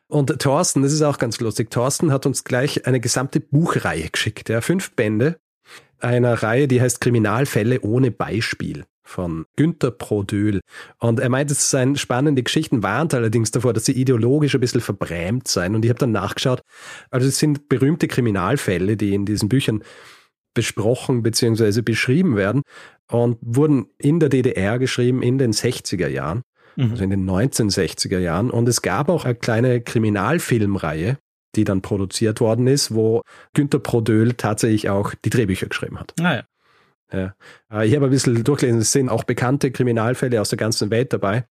Und 0.08 0.38
Thorsten, 0.38 0.82
das 0.82 0.92
ist 0.92 1.02
auch 1.02 1.18
ganz 1.18 1.40
lustig, 1.40 1.70
Thorsten 1.70 2.12
hat 2.12 2.26
uns 2.26 2.44
gleich 2.44 2.86
eine 2.86 3.00
gesamte 3.00 3.40
Buchreihe 3.40 4.08
geschickt, 4.08 4.48
ja, 4.48 4.60
fünf 4.60 4.92
Bände 4.92 5.38
einer 5.98 6.42
Reihe, 6.42 6.68
die 6.68 6.80
heißt 6.80 7.00
Kriminalfälle 7.00 7.80
ohne 7.80 8.10
Beispiel 8.10 8.84
von 9.06 9.46
Günter 9.56 9.90
Prodöl. 9.90 10.60
Und 10.98 11.20
er 11.20 11.28
meint, 11.28 11.50
es 11.50 11.70
seien 11.70 11.96
spannende 11.96 12.42
Geschichten, 12.42 12.82
warnt 12.82 13.14
allerdings 13.14 13.50
davor, 13.50 13.72
dass 13.72 13.86
sie 13.86 13.92
ideologisch 13.92 14.54
ein 14.54 14.60
bisschen 14.60 14.80
verbrämt 14.80 15.48
seien. 15.48 15.74
Und 15.74 15.84
ich 15.84 15.88
habe 15.88 15.98
dann 15.98 16.12
nachgeschaut, 16.12 16.62
also 17.10 17.26
es 17.26 17.38
sind 17.38 17.68
berühmte 17.68 18.08
Kriminalfälle, 18.08 18.96
die 18.96 19.14
in 19.14 19.24
diesen 19.24 19.48
Büchern 19.48 19.82
besprochen 20.54 21.22
bzw. 21.22 21.82
beschrieben 21.82 22.36
werden 22.36 22.62
und 23.10 23.38
wurden 23.40 23.86
in 23.98 24.20
der 24.20 24.28
DDR 24.28 24.78
geschrieben 24.78 25.22
in 25.22 25.38
den 25.38 25.52
60er 25.52 26.08
Jahren 26.08 26.42
mhm. 26.76 26.90
also 26.92 27.04
in 27.04 27.10
den 27.10 27.28
1960er 27.28 28.18
Jahren. 28.18 28.50
Und 28.50 28.68
es 28.68 28.82
gab 28.82 29.08
auch 29.08 29.24
eine 29.24 29.34
kleine 29.34 29.80
Kriminalfilmreihe, 29.80 31.18
die 31.54 31.64
dann 31.64 31.82
produziert 31.82 32.40
worden 32.40 32.66
ist, 32.66 32.94
wo 32.94 33.22
Günter 33.54 33.78
Prodöl 33.78 34.34
tatsächlich 34.34 34.88
auch 34.88 35.14
die 35.14 35.30
Drehbücher 35.30 35.66
geschrieben 35.66 35.98
hat. 35.98 36.14
Ah, 36.20 36.34
ja. 36.34 36.42
Ja. 37.12 37.34
Äh, 37.70 37.86
ich 37.86 37.94
habe 37.94 38.06
ein 38.06 38.10
bisschen 38.10 38.42
durchgelesen, 38.42 38.80
es 38.80 38.92
sind 38.92 39.08
auch 39.08 39.24
bekannte 39.24 39.70
Kriminalfälle 39.70 40.40
aus 40.40 40.50
der 40.50 40.58
ganzen 40.58 40.90
Welt 40.90 41.12
dabei. 41.12 41.46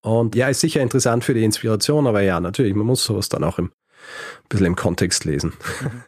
Und 0.00 0.34
ja, 0.34 0.48
ist 0.48 0.60
sicher 0.60 0.80
interessant 0.80 1.24
für 1.24 1.34
die 1.34 1.44
Inspiration, 1.44 2.06
aber 2.06 2.20
ja, 2.20 2.40
natürlich, 2.40 2.74
man 2.74 2.86
muss 2.86 3.04
sowas 3.04 3.28
dann 3.28 3.44
auch 3.44 3.58
im, 3.58 3.66
ein 3.66 4.48
bisschen 4.48 4.66
im 4.66 4.76
Kontext 4.76 5.24
lesen. 5.24 5.52
Mhm. 5.80 6.02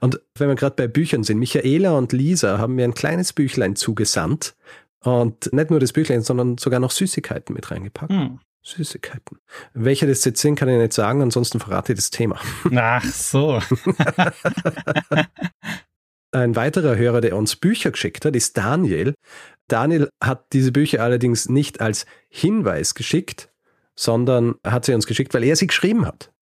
Und 0.00 0.20
wenn 0.36 0.48
wir 0.48 0.56
gerade 0.56 0.74
bei 0.74 0.88
Büchern 0.88 1.22
sind, 1.22 1.38
Michaela 1.38 1.96
und 1.96 2.12
Lisa 2.12 2.58
haben 2.58 2.74
mir 2.74 2.84
ein 2.84 2.94
kleines 2.94 3.32
Büchlein 3.32 3.76
zugesandt, 3.76 4.56
und 5.04 5.52
nicht 5.52 5.70
nur 5.70 5.80
das 5.80 5.92
Büchlein, 5.92 6.22
sondern 6.22 6.58
sogar 6.58 6.80
noch 6.80 6.90
Süßigkeiten 6.90 7.54
mit 7.54 7.70
reingepackt. 7.70 8.12
Hm. 8.12 8.38
Süßigkeiten. 8.64 9.38
Welche 9.74 10.06
das 10.06 10.24
jetzt 10.24 10.40
sind, 10.40 10.54
kann 10.54 10.68
ich 10.68 10.78
nicht 10.78 10.92
sagen, 10.92 11.20
ansonsten 11.20 11.58
verrate 11.58 11.92
ich 11.92 11.98
das 11.98 12.10
Thema. 12.10 12.38
Ach 12.76 13.04
so. 13.04 13.60
Ein 16.32 16.56
weiterer 16.56 16.96
Hörer, 16.96 17.20
der 17.20 17.36
uns 17.36 17.56
Bücher 17.56 17.90
geschickt 17.90 18.24
hat, 18.24 18.34
ist 18.34 18.56
Daniel. 18.56 19.14
Daniel 19.68 20.08
hat 20.22 20.46
diese 20.54 20.72
Bücher 20.72 21.02
allerdings 21.02 21.50
nicht 21.50 21.82
als 21.82 22.06
Hinweis 22.30 22.94
geschickt, 22.94 23.50
sondern 23.94 24.54
hat 24.64 24.86
sie 24.86 24.94
uns 24.94 25.06
geschickt, 25.06 25.34
weil 25.34 25.44
er 25.44 25.56
sie 25.56 25.66
geschrieben 25.66 26.06
hat. 26.06 26.32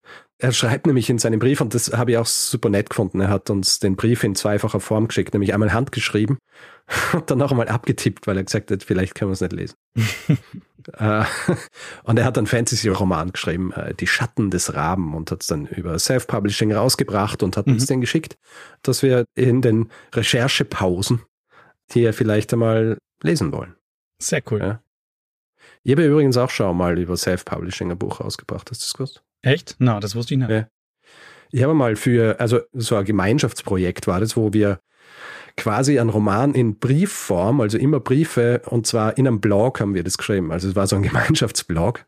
Er 0.40 0.52
schreibt 0.52 0.86
nämlich 0.86 1.10
in 1.10 1.18
seinem 1.18 1.38
Brief, 1.38 1.60
und 1.60 1.74
das 1.74 1.92
habe 1.92 2.12
ich 2.12 2.16
auch 2.16 2.26
super 2.26 2.70
nett 2.70 2.88
gefunden, 2.88 3.20
er 3.20 3.28
hat 3.28 3.50
uns 3.50 3.78
den 3.78 3.96
Brief 3.96 4.24
in 4.24 4.34
zweifacher 4.34 4.80
Form 4.80 5.08
geschickt, 5.08 5.34
nämlich 5.34 5.52
einmal 5.52 5.74
handgeschrieben 5.74 6.38
und 7.12 7.30
dann 7.30 7.38
noch 7.38 7.50
einmal 7.50 7.68
abgetippt, 7.68 8.26
weil 8.26 8.38
er 8.38 8.44
gesagt 8.44 8.70
hat, 8.70 8.82
vielleicht 8.82 9.14
können 9.14 9.30
wir 9.30 9.34
es 9.34 9.40
nicht 9.40 9.52
lesen. 9.52 9.74
Äh, 10.94 11.24
und 12.04 12.18
er 12.18 12.24
hat 12.24 12.38
einen 12.38 12.46
Fantasy-Roman 12.46 13.32
geschrieben, 13.32 13.70
äh, 13.72 13.94
Die 13.94 14.06
Schatten 14.06 14.50
des 14.50 14.74
Raben, 14.74 15.14
und 15.14 15.30
hat 15.30 15.42
es 15.42 15.46
dann 15.46 15.66
über 15.66 15.98
Self-Publishing 15.98 16.72
rausgebracht 16.72 17.42
und 17.42 17.58
hat 17.58 17.66
mhm. 17.66 17.74
uns 17.74 17.84
den 17.84 18.00
geschickt, 18.00 18.38
dass 18.80 19.02
wir 19.02 19.26
in 19.34 19.60
den 19.60 19.90
Recherchepausen 20.14 21.20
hier 21.92 22.14
vielleicht 22.14 22.54
einmal 22.54 22.96
lesen 23.22 23.52
wollen. 23.52 23.76
Sehr 24.22 24.42
cool. 24.50 24.58
Ja. 24.58 24.82
Ich 25.82 25.92
habe 25.92 26.04
übrigens 26.04 26.36
auch 26.36 26.50
schon 26.50 26.76
mal 26.76 26.98
über 26.98 27.16
Self-Publishing 27.16 27.90
ein 27.90 27.98
Buch 27.98 28.20
rausgebracht, 28.20 28.70
hast 28.70 28.82
du 28.82 28.84
das 28.84 28.94
gewusst? 28.94 29.22
Echt? 29.42 29.76
Na, 29.78 29.94
no, 29.94 30.00
das 30.00 30.14
wusste 30.14 30.34
ich 30.34 30.40
nicht. 30.40 30.50
Ja. 30.50 30.68
Ich 31.52 31.62
habe 31.62 31.74
mal 31.74 31.96
für, 31.96 32.38
also 32.38 32.60
so 32.72 32.96
ein 32.96 33.04
Gemeinschaftsprojekt 33.04 34.06
war 34.06 34.20
das, 34.20 34.36
wo 34.36 34.52
wir 34.52 34.80
quasi 35.56 35.98
einen 35.98 36.10
Roman 36.10 36.54
in 36.54 36.78
Briefform, 36.78 37.60
also 37.60 37.76
immer 37.76 38.00
Briefe, 38.00 38.62
und 38.66 38.86
zwar 38.86 39.18
in 39.18 39.26
einem 39.26 39.40
Blog 39.40 39.80
haben 39.80 39.94
wir 39.94 40.04
das 40.04 40.18
geschrieben. 40.18 40.52
Also 40.52 40.68
es 40.68 40.76
war 40.76 40.86
so 40.86 40.96
ein 40.96 41.02
Gemeinschaftsblog. 41.02 42.06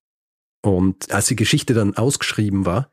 Und 0.65 1.13
als 1.13 1.27
die 1.27 1.37
Geschichte 1.37 1.75
dann 1.75 1.97
ausgeschrieben 1.97 2.67
war, 2.67 2.93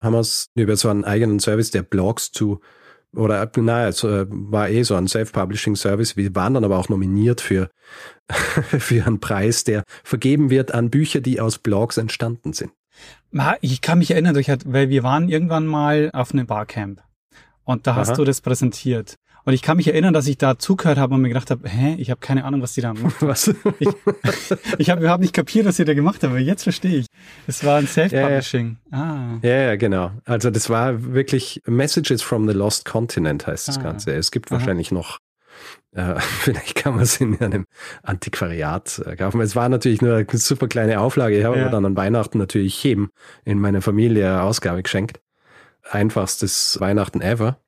haben 0.00 0.14
wir 0.14 0.20
es 0.20 0.50
über 0.54 0.76
so 0.76 0.88
einen 0.88 1.04
eigenen 1.04 1.40
Service, 1.40 1.70
der 1.70 1.82
Blogs 1.82 2.30
zu, 2.30 2.60
oder 3.14 3.50
naja, 3.56 3.88
es 3.88 4.04
war 4.04 4.70
eh 4.70 4.84
so 4.84 4.94
ein 4.94 5.08
Self-Publishing-Service. 5.08 6.16
Wir 6.16 6.34
waren 6.36 6.54
dann 6.54 6.64
aber 6.64 6.78
auch 6.78 6.88
nominiert 6.88 7.40
für, 7.40 7.68
für 8.78 9.06
einen 9.06 9.20
Preis, 9.20 9.64
der 9.64 9.84
vergeben 10.04 10.50
wird 10.50 10.72
an 10.72 10.90
Bücher, 10.90 11.20
die 11.20 11.40
aus 11.40 11.58
Blogs 11.58 11.96
entstanden 11.96 12.52
sind. 12.52 12.72
Ich 13.60 13.80
kann 13.80 13.98
mich 13.98 14.10
erinnern, 14.10 14.36
weil 14.36 14.88
wir 14.88 15.02
waren 15.02 15.28
irgendwann 15.28 15.66
mal 15.66 16.10
auf 16.12 16.32
einem 16.32 16.46
Barcamp 16.46 17.02
und 17.64 17.86
da 17.86 17.94
hast 17.94 18.10
Aha. 18.10 18.16
du 18.16 18.24
das 18.24 18.40
präsentiert. 18.40 19.16
Und 19.44 19.54
ich 19.54 19.62
kann 19.62 19.78
mich 19.78 19.88
erinnern, 19.88 20.12
dass 20.12 20.26
ich 20.26 20.36
da 20.36 20.58
zugehört 20.58 20.98
habe 20.98 21.14
und 21.14 21.22
mir 21.22 21.28
gedacht 21.28 21.50
habe, 21.50 21.66
hä, 21.68 21.94
ich 21.98 22.10
habe 22.10 22.20
keine 22.20 22.44
Ahnung, 22.44 22.60
was 22.60 22.74
die 22.74 22.82
da 22.82 22.92
machen. 22.92 23.14
Was? 23.20 23.48
Ich, 23.78 23.88
ich 24.78 24.90
habe 24.90 25.00
überhaupt 25.00 25.22
nicht 25.22 25.32
kapiert, 25.32 25.66
was 25.66 25.78
ihr 25.78 25.86
da 25.86 25.94
gemacht 25.94 26.16
habt, 26.22 26.32
aber 26.32 26.38
jetzt 26.38 26.64
verstehe 26.64 26.98
ich. 26.98 27.06
Es 27.46 27.64
war 27.64 27.78
ein 27.78 27.86
Self-Publishing. 27.86 28.76
Ja, 28.92 28.98
ja. 28.98 29.04
Ah. 29.04 29.38
Ja, 29.42 29.56
ja, 29.62 29.76
genau. 29.76 30.10
Also 30.24 30.50
das 30.50 30.68
war 30.68 31.14
wirklich 31.14 31.62
Messages 31.66 32.22
from 32.22 32.46
the 32.46 32.54
Lost 32.54 32.84
Continent 32.84 33.46
heißt 33.46 33.68
das 33.68 33.78
ah. 33.78 33.82
Ganze. 33.82 34.12
Es 34.12 34.30
gibt 34.30 34.50
Aha. 34.50 34.58
wahrscheinlich 34.58 34.92
noch 34.92 35.18
äh, 35.92 36.14
vielleicht 36.18 36.76
kann 36.76 36.94
man 36.94 37.02
es 37.02 37.20
in 37.20 37.40
einem 37.40 37.66
Antiquariat 38.02 39.02
äh, 39.06 39.16
kaufen. 39.16 39.40
Es 39.40 39.56
war 39.56 39.68
natürlich 39.68 40.02
nur 40.02 40.16
eine 40.16 40.26
super 40.32 40.68
kleine 40.68 41.00
Auflage. 41.00 41.38
Ich 41.38 41.44
habe 41.44 41.58
ja. 41.58 41.68
dann 41.68 41.84
an 41.84 41.96
Weihnachten 41.96 42.38
natürlich 42.38 42.82
jedem 42.82 43.10
in 43.44 43.58
meiner 43.60 43.82
Familie 43.82 44.26
eine 44.26 44.42
Ausgabe 44.42 44.82
geschenkt. 44.82 45.20
Einfachstes 45.90 46.78
Weihnachten 46.80 47.20
ever 47.20 47.58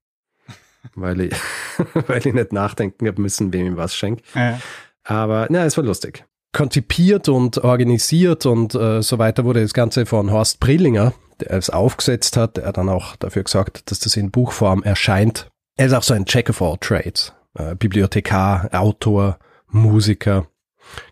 weil 0.95 1.21
ich, 1.21 1.35
weil 2.07 2.27
ich 2.27 2.35
nicht 2.35 2.53
nachdenken 2.53 3.07
habe 3.07 3.21
müssen, 3.21 3.53
wem 3.53 3.73
ich 3.73 3.77
was 3.77 3.95
schenke. 3.95 4.23
Ja. 4.35 4.61
Aber 5.05 5.47
na, 5.51 5.65
es 5.65 5.77
war 5.77 5.85
lustig. 5.85 6.25
Konzipiert 6.53 7.29
und 7.29 7.59
organisiert 7.59 8.45
und 8.47 8.75
äh, 8.75 9.03
so 9.03 9.19
weiter 9.19 9.45
wurde 9.45 9.63
das 9.63 9.73
Ganze 9.73 10.05
von 10.05 10.31
Horst 10.31 10.61
Brillinger, 10.61 11.15
der 11.41 11.53
es 11.53 11.71
aufgesetzt 11.71 12.37
hat, 12.37 12.59
der 12.59 12.73
dann 12.73 12.89
auch 12.89 13.17
dafür 13.17 13.45
gesagt, 13.45 13.91
dass 13.91 14.01
das 14.01 14.17
in 14.17 14.31
Buchform 14.31 14.83
erscheint. 14.83 15.49
Er 15.77 15.87
ist 15.87 15.95
auch 15.95 16.03
so 16.03 16.13
ein 16.13 16.27
Check 16.27 16.51
of 16.51 16.61
all 16.61 16.77
Trades. 16.79 17.33
Äh, 17.55 17.75
Bibliothekar, 17.75 18.69
Autor, 18.73 19.39
Musiker. 19.69 20.47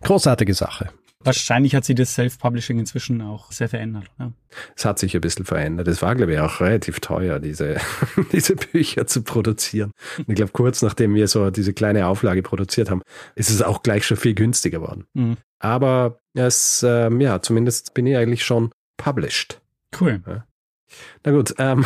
Großartige 0.01 0.53
Sache. 0.53 0.89
Wahrscheinlich 1.23 1.75
hat 1.75 1.85
sich 1.85 1.95
das 1.95 2.15
Self-Publishing 2.15 2.79
inzwischen 2.79 3.21
auch 3.21 3.51
sehr 3.51 3.69
verändert. 3.69 4.05
Ja. 4.17 4.31
Es 4.75 4.85
hat 4.85 4.97
sich 4.97 5.13
ein 5.13 5.21
bisschen 5.21 5.45
verändert. 5.45 5.87
Es 5.87 6.01
war, 6.01 6.15
glaube 6.15 6.33
ich, 6.33 6.39
auch 6.39 6.61
relativ 6.61 6.99
teuer, 6.99 7.39
diese, 7.39 7.77
diese 8.31 8.55
Bücher 8.55 9.05
zu 9.05 9.21
produzieren. 9.21 9.91
Und 10.17 10.29
ich 10.29 10.35
glaube, 10.35 10.51
kurz 10.51 10.81
nachdem 10.81 11.13
wir 11.13 11.27
so 11.27 11.51
diese 11.51 11.73
kleine 11.73 12.07
Auflage 12.07 12.41
produziert 12.41 12.89
haben, 12.89 13.01
ist 13.35 13.51
es 13.51 13.61
auch 13.61 13.83
gleich 13.83 14.05
schon 14.05 14.17
viel 14.17 14.33
günstiger 14.33 14.79
geworden. 14.79 15.05
Mhm. 15.13 15.37
Aber 15.59 16.17
es, 16.33 16.83
ähm, 16.87 17.21
ja, 17.21 17.41
zumindest 17.41 17.93
bin 17.93 18.07
ich 18.07 18.17
eigentlich 18.17 18.43
schon 18.43 18.71
published. 18.97 19.61
Cool. 19.99 20.21
Ja. 20.25 20.45
Na 21.23 21.31
gut, 21.31 21.53
ähm, 21.59 21.85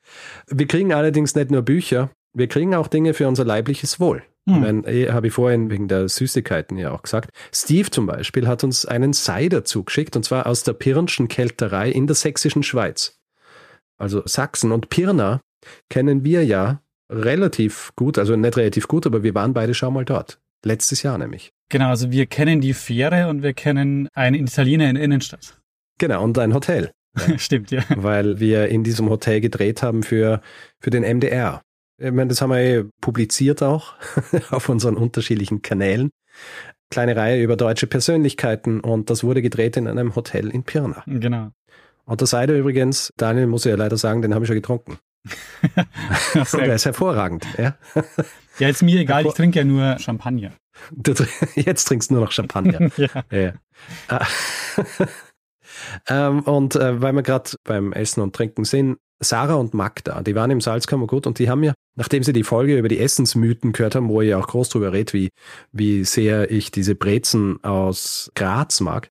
wir 0.46 0.66
kriegen 0.66 0.92
allerdings 0.92 1.34
nicht 1.34 1.50
nur 1.50 1.62
Bücher, 1.62 2.10
wir 2.36 2.48
kriegen 2.48 2.74
auch 2.74 2.88
Dinge 2.88 3.14
für 3.14 3.26
unser 3.26 3.44
leibliches 3.44 3.98
Wohl. 3.98 4.22
Hm. 4.48 4.84
Ich 4.86 4.94
eh, 4.94 5.10
habe 5.10 5.26
ich 5.26 5.32
vorhin 5.32 5.70
wegen 5.70 5.88
der 5.88 6.08
Süßigkeiten 6.08 6.78
ja 6.78 6.92
auch 6.92 7.02
gesagt. 7.02 7.30
Steve 7.52 7.90
zum 7.90 8.06
Beispiel 8.06 8.46
hat 8.46 8.62
uns 8.62 8.86
einen 8.86 9.12
Cider 9.12 9.64
zugeschickt 9.64 10.14
und 10.14 10.24
zwar 10.24 10.46
aus 10.46 10.62
der 10.62 10.74
Pirnschen 10.74 11.28
Kälterei 11.28 11.90
in 11.90 12.06
der 12.06 12.14
sächsischen 12.14 12.62
Schweiz. 12.62 13.18
Also 13.98 14.22
Sachsen 14.26 14.70
und 14.70 14.88
Pirna 14.88 15.40
kennen 15.88 16.24
wir 16.24 16.44
ja 16.44 16.80
relativ 17.10 17.92
gut, 17.96 18.18
also 18.18 18.36
nicht 18.36 18.56
relativ 18.56 18.86
gut, 18.86 19.06
aber 19.06 19.22
wir 19.22 19.34
waren 19.34 19.54
beide 19.54 19.74
schon 19.74 19.94
mal 19.94 20.04
dort. 20.04 20.38
Letztes 20.64 21.02
Jahr 21.02 21.18
nämlich. 21.18 21.52
Genau, 21.68 21.88
also 21.88 22.10
wir 22.10 22.26
kennen 22.26 22.60
die 22.60 22.74
Fähre 22.74 23.28
und 23.28 23.42
wir 23.42 23.52
kennen 23.52 24.08
einen 24.14 24.34
Italiener 24.34 24.88
in 24.88 24.96
Innenstadt. 24.96 25.60
Genau, 25.98 26.22
und 26.22 26.38
ein 26.38 26.54
Hotel. 26.54 26.92
Stimmt, 27.36 27.70
ja. 27.70 27.82
Weil 27.94 28.40
wir 28.40 28.68
in 28.68 28.84
diesem 28.84 29.08
Hotel 29.08 29.40
gedreht 29.40 29.82
haben 29.82 30.02
für, 30.02 30.40
für 30.80 30.90
den 30.90 31.02
MDR. 31.02 31.62
Ich 31.98 32.12
meine, 32.12 32.28
das 32.28 32.42
haben 32.42 32.50
wir 32.50 32.58
eh 32.58 32.84
publiziert 33.00 33.62
auch 33.62 33.94
auf 34.50 34.68
unseren 34.68 34.96
unterschiedlichen 34.96 35.62
Kanälen. 35.62 36.10
Kleine 36.90 37.16
Reihe 37.16 37.42
über 37.42 37.56
deutsche 37.56 37.86
Persönlichkeiten 37.86 38.80
und 38.80 39.10
das 39.10 39.24
wurde 39.24 39.42
gedreht 39.42 39.76
in 39.76 39.88
einem 39.88 40.14
Hotel 40.14 40.50
in 40.50 40.62
Pirna. 40.62 41.02
Genau. 41.06 41.50
Und 42.04 42.20
der 42.20 42.28
Cider 42.28 42.56
übrigens, 42.56 43.12
Daniel 43.16 43.46
muss 43.46 43.66
ich 43.66 43.70
ja 43.70 43.76
leider 43.76 43.96
sagen, 43.96 44.22
den 44.22 44.34
habe 44.34 44.44
ich 44.44 44.48
schon 44.48 44.56
getrunken. 44.56 44.98
der 46.52 46.74
ist 46.74 46.84
hervorragend. 46.84 47.44
Ja, 47.58 47.76
ja 48.60 48.68
ist 48.68 48.82
mir 48.82 49.00
egal, 49.00 49.26
ich 49.26 49.32
trinke 49.32 49.58
ja 49.58 49.64
nur 49.64 49.98
Champagner. 49.98 50.52
Du, 50.92 51.14
jetzt 51.56 51.86
trinkst 51.86 52.10
du 52.10 52.14
nur 52.14 52.24
noch 52.24 52.32
Champagner. 52.32 52.90
ja. 52.96 53.24
ja. 53.30 53.52
Ah. 54.06 54.26
ähm, 56.08 56.40
und 56.42 56.76
äh, 56.76 57.00
weil 57.02 57.12
wir 57.14 57.22
gerade 57.22 57.50
beim 57.64 57.92
Essen 57.92 58.20
und 58.20 58.36
Trinken 58.36 58.64
sind, 58.64 58.98
Sarah 59.20 59.54
und 59.54 59.74
Magda, 59.74 60.22
die 60.22 60.34
waren 60.34 60.50
im 60.50 60.60
Salzkammergut 60.60 61.26
und 61.26 61.38
die 61.38 61.48
haben 61.48 61.60
mir, 61.60 61.74
nachdem 61.96 62.22
sie 62.22 62.32
die 62.32 62.44
Folge 62.44 62.78
über 62.78 62.88
die 62.88 62.98
Essensmythen 62.98 63.72
gehört 63.72 63.94
haben, 63.94 64.08
wo 64.08 64.20
ich 64.20 64.34
auch 64.34 64.46
groß 64.46 64.68
drüber 64.68 64.92
rede, 64.92 65.12
wie, 65.14 65.30
wie 65.72 66.04
sehr 66.04 66.50
ich 66.50 66.70
diese 66.70 66.94
Brezen 66.94 67.62
aus 67.64 68.30
Graz 68.34 68.80
mag, 68.80 69.08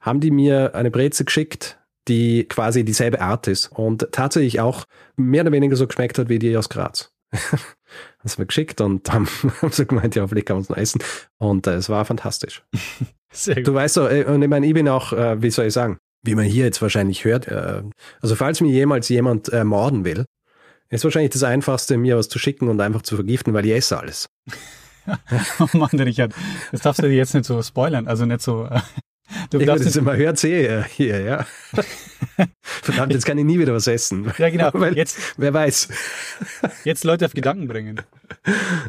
haben 0.00 0.20
die 0.20 0.30
mir 0.30 0.74
eine 0.74 0.90
Breze 0.90 1.24
geschickt, 1.24 1.78
die 2.08 2.44
quasi 2.44 2.84
dieselbe 2.84 3.20
Art 3.20 3.46
ist 3.46 3.70
und 3.72 4.08
tatsächlich 4.12 4.60
auch 4.60 4.84
mehr 5.16 5.42
oder 5.42 5.52
weniger 5.52 5.76
so 5.76 5.86
geschmeckt 5.86 6.18
hat 6.18 6.28
wie 6.28 6.38
die 6.38 6.56
aus 6.56 6.68
Graz. 6.68 7.12
das 8.22 8.38
mir 8.38 8.46
geschickt 8.46 8.80
und 8.80 9.12
haben, 9.12 9.28
haben 9.60 9.72
so 9.72 9.86
gemeint, 9.86 10.14
ja, 10.14 10.26
vielleicht 10.26 10.46
kann 10.46 10.56
man 10.56 10.62
es 10.62 10.68
noch 10.68 10.76
essen. 10.76 11.02
Und 11.38 11.66
äh, 11.66 11.74
es 11.74 11.88
war 11.88 12.04
fantastisch. 12.04 12.62
Sehr 13.32 13.56
gut. 13.56 13.68
Du 13.68 13.74
weißt 13.74 13.94
so, 13.94 14.08
äh, 14.08 14.24
und 14.24 14.42
ich 14.42 14.48
meine, 14.48 14.66
ich 14.66 14.74
bin 14.74 14.88
auch, 14.88 15.12
äh, 15.12 15.40
wie 15.40 15.50
soll 15.50 15.66
ich 15.66 15.72
sagen, 15.72 15.98
wie 16.22 16.34
man 16.34 16.44
hier 16.44 16.64
jetzt 16.64 16.82
wahrscheinlich 16.82 17.24
hört, 17.24 17.48
äh, 17.48 17.82
also 18.20 18.34
falls 18.34 18.60
mir 18.60 18.70
jemals 18.70 19.08
jemand 19.08 19.52
äh, 19.52 19.64
morden 19.64 20.04
will, 20.04 20.24
ist 20.88 21.04
wahrscheinlich 21.04 21.32
das 21.32 21.42
Einfachste, 21.42 21.96
mir 21.96 22.16
was 22.16 22.28
zu 22.28 22.38
schicken 22.38 22.68
und 22.68 22.80
einfach 22.80 23.02
zu 23.02 23.16
vergiften, 23.16 23.54
weil 23.54 23.66
ich 23.66 23.72
esse 23.72 23.98
alles. 23.98 24.28
oh 25.58 25.76
Mann, 25.76 25.98
Richard, 25.98 26.34
das 26.70 26.82
darfst 26.82 27.02
du 27.02 27.08
dir 27.08 27.16
jetzt 27.16 27.34
nicht 27.34 27.46
so 27.46 27.60
spoilern, 27.62 28.06
also 28.06 28.26
nicht 28.26 28.42
so. 28.42 28.68
Du 29.50 29.60
ich 29.60 29.66
darfst 29.66 29.96
immer 29.96 30.16
hört 30.16 30.38
sie 30.38 30.52
äh, 30.52 30.82
hier, 30.84 31.20
ja. 31.20 31.46
Verdammt, 32.60 33.12
jetzt 33.12 33.26
kann 33.26 33.38
ich 33.38 33.44
nie 33.44 33.58
wieder 33.58 33.74
was 33.74 33.86
essen. 33.86 34.32
Ja, 34.38 34.50
genau. 34.50 34.70
Weil, 34.72 34.96
jetzt, 34.96 35.18
wer 35.36 35.52
weiß. 35.52 35.88
Jetzt 36.84 37.04
Leute 37.04 37.26
auf 37.26 37.32
Gedanken 37.32 37.68
bringen. 37.68 38.00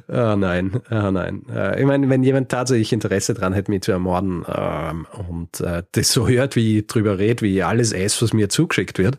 Oh 0.08 0.36
nein, 0.36 0.82
oh 0.90 1.12
nein. 1.12 1.44
Äh, 1.50 1.80
ich 1.80 1.86
meine, 1.86 2.10
wenn 2.10 2.24
jemand 2.24 2.50
tatsächlich 2.50 2.94
Interesse 2.94 3.34
dran 3.34 3.54
hätte, 3.54 3.72
mich 3.72 3.82
zu 3.82 3.92
ermorden 3.92 4.46
ähm, 4.48 5.06
und 5.28 5.60
äh, 5.62 5.84
das 5.92 6.12
so 6.12 6.28
hört, 6.28 6.56
wie 6.56 6.80
ich 6.80 6.88
drüber 6.88 7.20
rede, 7.20 7.42
wie 7.44 7.58
ich 7.58 7.66
alles 7.66 7.92
esse, 7.92 8.24
was 8.24 8.34
mir 8.34 8.50
zugeschickt 8.50 8.98
wird, 8.98 9.18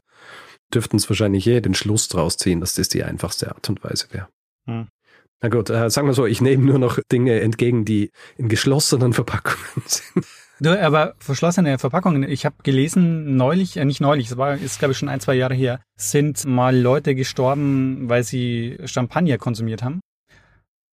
dürften 0.72 0.96
es 0.96 1.08
wahrscheinlich 1.08 1.46
eh 1.46 1.60
den 1.60 1.74
Schluss 1.74 2.08
draus 2.08 2.36
ziehen, 2.36 2.60
dass 2.60 2.74
das 2.74 2.88
die 2.88 3.04
einfachste 3.04 3.48
Art 3.48 3.68
und 3.68 3.84
Weise 3.84 4.06
wäre. 4.10 4.28
Hm. 4.66 4.88
Na 5.42 5.48
gut, 5.50 5.68
sagen 5.68 6.06
wir 6.06 6.14
so, 6.14 6.24
ich 6.24 6.40
nehme 6.40 6.64
nur 6.64 6.78
noch 6.78 6.98
Dinge 7.12 7.38
entgegen, 7.40 7.84
die 7.84 8.10
in 8.38 8.48
geschlossenen 8.48 9.12
Verpackungen 9.12 9.66
sind. 9.86 10.24
Du, 10.60 10.80
aber 10.80 11.14
verschlossene 11.18 11.78
Verpackungen, 11.78 12.22
ich 12.22 12.46
habe 12.46 12.56
gelesen, 12.62 13.36
neulich, 13.36 13.76
äh, 13.76 13.84
nicht 13.84 14.00
neulich, 14.00 14.30
es 14.30 14.36
war, 14.36 14.54
ist 14.54 14.78
glaube 14.78 14.92
ich 14.92 14.98
schon 14.98 15.08
ein, 15.08 15.20
zwei 15.20 15.34
Jahre 15.34 15.54
her, 15.54 15.80
sind 15.96 16.44
mal 16.46 16.76
Leute 16.76 17.14
gestorben, 17.14 18.08
weil 18.08 18.22
sie 18.22 18.78
Champagner 18.84 19.38
konsumiert 19.38 19.82
haben. 19.82 20.00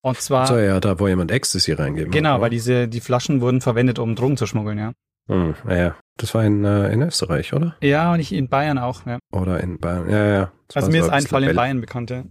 Und 0.02 0.18
zwar. 0.18 0.46
So, 0.46 0.56
ja, 0.56 0.80
da 0.80 0.98
wo 0.98 1.08
jemand 1.08 1.30
Ecstasy 1.30 1.72
reingeben 1.72 2.10
Genau, 2.10 2.34
hat, 2.34 2.40
weil 2.40 2.50
diese, 2.50 2.88
die 2.88 3.00
Flaschen 3.00 3.42
wurden 3.42 3.60
verwendet, 3.60 3.98
um 3.98 4.14
Drogen 4.14 4.38
zu 4.38 4.46
schmuggeln, 4.46 4.78
ja. 4.78 4.92
Hm, 5.28 5.54
ja, 5.68 5.94
das 6.16 6.34
war 6.34 6.44
in, 6.44 6.64
äh, 6.64 6.90
in 6.92 7.02
Österreich, 7.02 7.52
oder? 7.52 7.76
Ja, 7.82 8.12
und 8.14 8.20
ich 8.20 8.32
in 8.32 8.48
Bayern 8.48 8.78
auch, 8.78 9.04
ja. 9.04 9.18
Oder 9.30 9.60
in 9.60 9.78
Bayern, 9.78 10.08
ja, 10.08 10.26
ja. 10.26 10.52
Also 10.74 10.90
mir 10.90 11.02
ist 11.02 11.10
ein 11.10 11.26
Fall 11.26 11.44
in 11.44 11.54
Bayern 11.54 11.80
bekannt, 11.80 12.10
ja. 12.10 12.24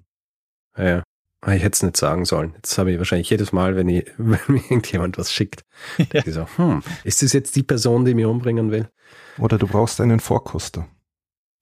Ja, 0.78 0.84
ja. 0.84 1.04
Ah, 1.42 1.54
ich 1.54 1.64
hätte 1.64 1.76
es 1.76 1.84
nicht 1.84 1.96
sagen 1.96 2.26
sollen. 2.26 2.54
Jetzt 2.56 2.78
habe 2.78 2.92
ich 2.92 2.98
wahrscheinlich 2.98 3.30
jedes 3.30 3.54
Mal, 3.54 3.76
wenn, 3.76 3.88
ich, 3.88 4.06
wenn 4.18 4.40
mir 4.48 4.62
irgendjemand 4.64 5.18
was 5.18 5.32
schickt, 5.32 5.64
ja. 5.98 6.22
ich 6.26 6.34
so, 6.34 6.48
hm, 6.58 6.84
ist 7.04 7.22
das 7.22 7.34
jetzt 7.34 7.56
die 7.56 7.64
Person, 7.64 8.06
die 8.06 8.14
mich 8.14 8.26
umbringen 8.26 8.72
will? 8.72 8.90
Oder 9.38 9.58
du 9.58 9.68
brauchst 9.68 10.02
einen 10.02 10.20
Vorkoster. 10.20 10.88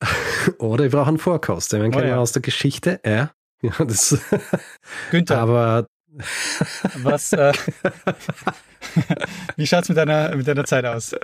Oder 0.57 0.85
ich 0.85 0.91
brauche 0.91 1.07
einen 1.07 1.19
Vorkoster. 1.19 1.77
Man 1.77 1.89
oh, 1.89 1.97
kennt 1.97 2.07
ja. 2.07 2.17
aus 2.17 2.31
der 2.31 2.41
Geschichte, 2.41 2.99
ja. 3.05 3.31
ja 3.61 3.71
das 3.85 4.17
Günther. 5.11 5.39
Aber 5.39 5.87
was, 6.95 7.33
äh, 7.33 7.53
wie 9.55 9.67
schaut's 9.67 9.89
mit 9.89 9.97
deiner, 9.97 10.35
mit 10.35 10.47
deiner 10.47 10.65
Zeit 10.65 10.85
aus? 10.85 11.15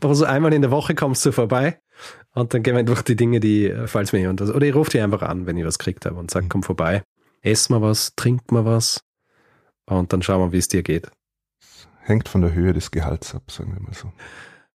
so 0.00 0.24
einmal 0.24 0.52
in 0.52 0.62
der 0.62 0.72
Woche 0.72 0.96
kommst 0.96 1.24
du 1.24 1.30
vorbei 1.30 1.78
und 2.34 2.54
dann 2.54 2.62
gehen 2.62 2.74
wir 2.74 2.80
einfach 2.80 3.02
die 3.02 3.16
Dinge, 3.16 3.40
die, 3.40 3.68
äh, 3.68 3.86
falls 3.86 4.12
mir 4.12 4.20
jemand 4.20 4.40
das, 4.40 4.50
oder 4.50 4.66
ich 4.66 4.74
rufe 4.74 4.90
dich 4.90 5.00
einfach 5.02 5.22
an, 5.22 5.46
wenn 5.46 5.56
ich 5.56 5.64
was 5.64 5.78
gekriegt 5.78 6.06
habe 6.06 6.16
und 6.16 6.30
sage, 6.30 6.46
komm 6.48 6.62
vorbei, 6.62 7.02
ess 7.42 7.68
mal 7.68 7.82
was, 7.82 8.14
trink 8.16 8.50
mal 8.50 8.64
was 8.64 9.02
und 9.86 10.12
dann 10.12 10.22
schauen 10.22 10.40
wir, 10.40 10.52
wie 10.52 10.58
es 10.58 10.68
dir 10.68 10.82
geht. 10.82 11.10
Hängt 12.00 12.28
von 12.28 12.40
der 12.40 12.52
Höhe 12.52 12.72
des 12.72 12.90
Gehalts 12.90 13.34
ab, 13.34 13.50
sagen 13.50 13.72
wir 13.74 13.80
mal 13.80 13.94
so. 13.94 14.12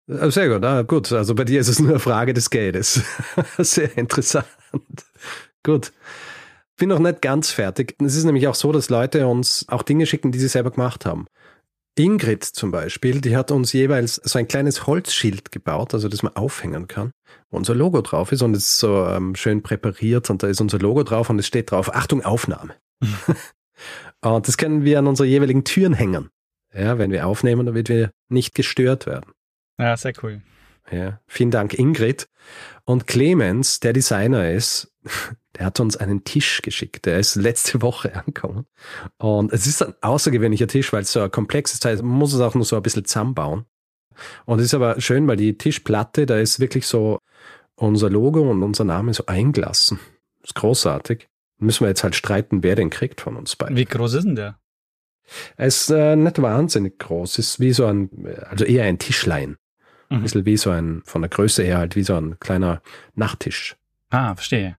Äh, 0.08 0.30
sehr 0.30 0.48
gut, 0.48 0.64
ah, 0.64 0.82
gut. 0.82 1.12
Also 1.12 1.34
bei 1.34 1.44
dir 1.44 1.60
ist 1.60 1.68
es 1.68 1.80
nur 1.80 1.90
eine 1.90 1.98
Frage 1.98 2.32
des 2.34 2.50
Geldes. 2.50 3.02
Sehr 3.58 3.96
interessant. 3.98 4.46
gut. 5.64 5.92
Bin 6.76 6.90
noch 6.90 6.98
nicht 6.98 7.22
ganz 7.22 7.50
fertig. 7.50 7.96
Es 8.04 8.16
ist 8.16 8.24
nämlich 8.24 8.46
auch 8.48 8.54
so, 8.54 8.70
dass 8.70 8.90
Leute 8.90 9.26
uns 9.26 9.64
auch 9.68 9.82
Dinge 9.82 10.06
schicken, 10.06 10.30
die 10.30 10.38
sie 10.38 10.48
selber 10.48 10.70
gemacht 10.70 11.06
haben. 11.06 11.26
Ingrid 11.98 12.44
zum 12.44 12.70
Beispiel, 12.70 13.20
die 13.20 13.36
hat 13.36 13.50
uns 13.50 13.72
jeweils 13.72 14.16
so 14.16 14.38
ein 14.38 14.48
kleines 14.48 14.86
Holzschild 14.86 15.50
gebaut, 15.50 15.94
also 15.94 16.08
das 16.08 16.22
man 16.22 16.36
aufhängen 16.36 16.88
kann, 16.88 17.10
wo 17.50 17.56
unser 17.56 17.74
Logo 17.74 18.02
drauf 18.02 18.32
ist 18.32 18.42
und 18.42 18.54
es 18.54 18.64
ist 18.64 18.78
so 18.78 19.06
ähm, 19.06 19.34
schön 19.34 19.62
präpariert 19.62 20.28
und 20.30 20.42
da 20.42 20.48
ist 20.48 20.60
unser 20.60 20.78
Logo 20.78 21.02
drauf 21.04 21.30
und 21.30 21.38
es 21.38 21.46
steht 21.46 21.70
drauf, 21.70 21.94
Achtung, 21.94 22.24
Aufnahme. 22.24 22.74
und 24.20 24.48
das 24.48 24.56
können 24.58 24.84
wir 24.84 24.98
an 24.98 25.06
unsere 25.06 25.26
jeweiligen 25.26 25.64
Türen 25.64 25.94
hängen. 25.94 26.28
Ja, 26.74 26.98
wenn 26.98 27.10
wir 27.10 27.26
aufnehmen, 27.26 27.64
damit 27.64 27.88
wir 27.88 28.10
nicht 28.28 28.54
gestört 28.54 29.06
werden. 29.06 29.32
Ja, 29.78 29.96
sehr 29.96 30.12
cool. 30.22 30.42
Ja, 30.90 31.20
vielen 31.26 31.50
Dank, 31.50 31.74
Ingrid. 31.78 32.28
Und 32.84 33.06
Clemens, 33.06 33.80
der 33.80 33.92
Designer 33.92 34.50
ist, 34.52 34.92
der 35.56 35.66
hat 35.66 35.80
uns 35.80 35.96
einen 35.96 36.24
Tisch 36.24 36.62
geschickt. 36.62 37.06
Der 37.06 37.18
ist 37.18 37.34
letzte 37.34 37.82
Woche 37.82 38.14
angekommen. 38.16 38.66
Und 39.18 39.52
es 39.52 39.66
ist 39.66 39.82
ein 39.82 39.94
außergewöhnlicher 40.00 40.66
Tisch, 40.66 40.92
weil 40.92 41.02
es 41.02 41.12
so 41.12 41.20
ein 41.20 41.30
komplexes 41.30 41.80
Teil 41.80 41.94
ist. 41.94 42.02
Man 42.02 42.16
muss 42.16 42.32
es 42.32 42.40
auch 42.40 42.54
nur 42.54 42.64
so 42.64 42.76
ein 42.76 42.82
bisschen 42.82 43.04
zusammenbauen. 43.04 43.64
Und 44.44 44.58
es 44.58 44.66
ist 44.66 44.74
aber 44.74 45.00
schön, 45.00 45.26
weil 45.28 45.36
die 45.36 45.58
Tischplatte, 45.58 46.26
da 46.26 46.38
ist 46.38 46.60
wirklich 46.60 46.86
so 46.86 47.18
unser 47.74 48.10
Logo 48.10 48.50
und 48.50 48.62
unser 48.62 48.84
Name 48.84 49.12
so 49.12 49.26
eingelassen. 49.26 49.98
Das 50.40 50.50
ist 50.50 50.54
großartig. 50.54 51.28
Müssen 51.58 51.84
wir 51.84 51.88
jetzt 51.88 52.02
halt 52.02 52.14
streiten, 52.14 52.62
wer 52.62 52.76
den 52.76 52.90
kriegt 52.90 53.20
von 53.20 53.36
uns 53.36 53.56
beiden. 53.56 53.76
Wie 53.76 53.84
groß 53.84 54.14
ist 54.14 54.24
denn 54.24 54.36
der? 54.36 54.58
Er 55.56 55.66
ist 55.66 55.90
äh, 55.90 56.16
nicht 56.16 56.40
wahnsinnig 56.40 56.98
groß. 56.98 57.38
Ist 57.38 57.60
wie 57.60 57.72
so 57.72 57.86
ein, 57.86 58.10
also 58.48 58.64
eher 58.64 58.84
ein 58.84 58.98
Tischlein. 58.98 59.56
Mhm. 60.08 60.16
Ein 60.16 60.22
bisschen 60.22 60.46
wie 60.46 60.56
so 60.56 60.70
ein, 60.70 61.02
von 61.04 61.22
der 61.22 61.28
Größe 61.28 61.62
her 61.62 61.78
halt 61.78 61.96
wie 61.96 62.04
so 62.04 62.14
ein 62.14 62.38
kleiner 62.40 62.82
Nachttisch. 63.14 63.76
Ah, 64.10 64.34
verstehe. 64.34 64.76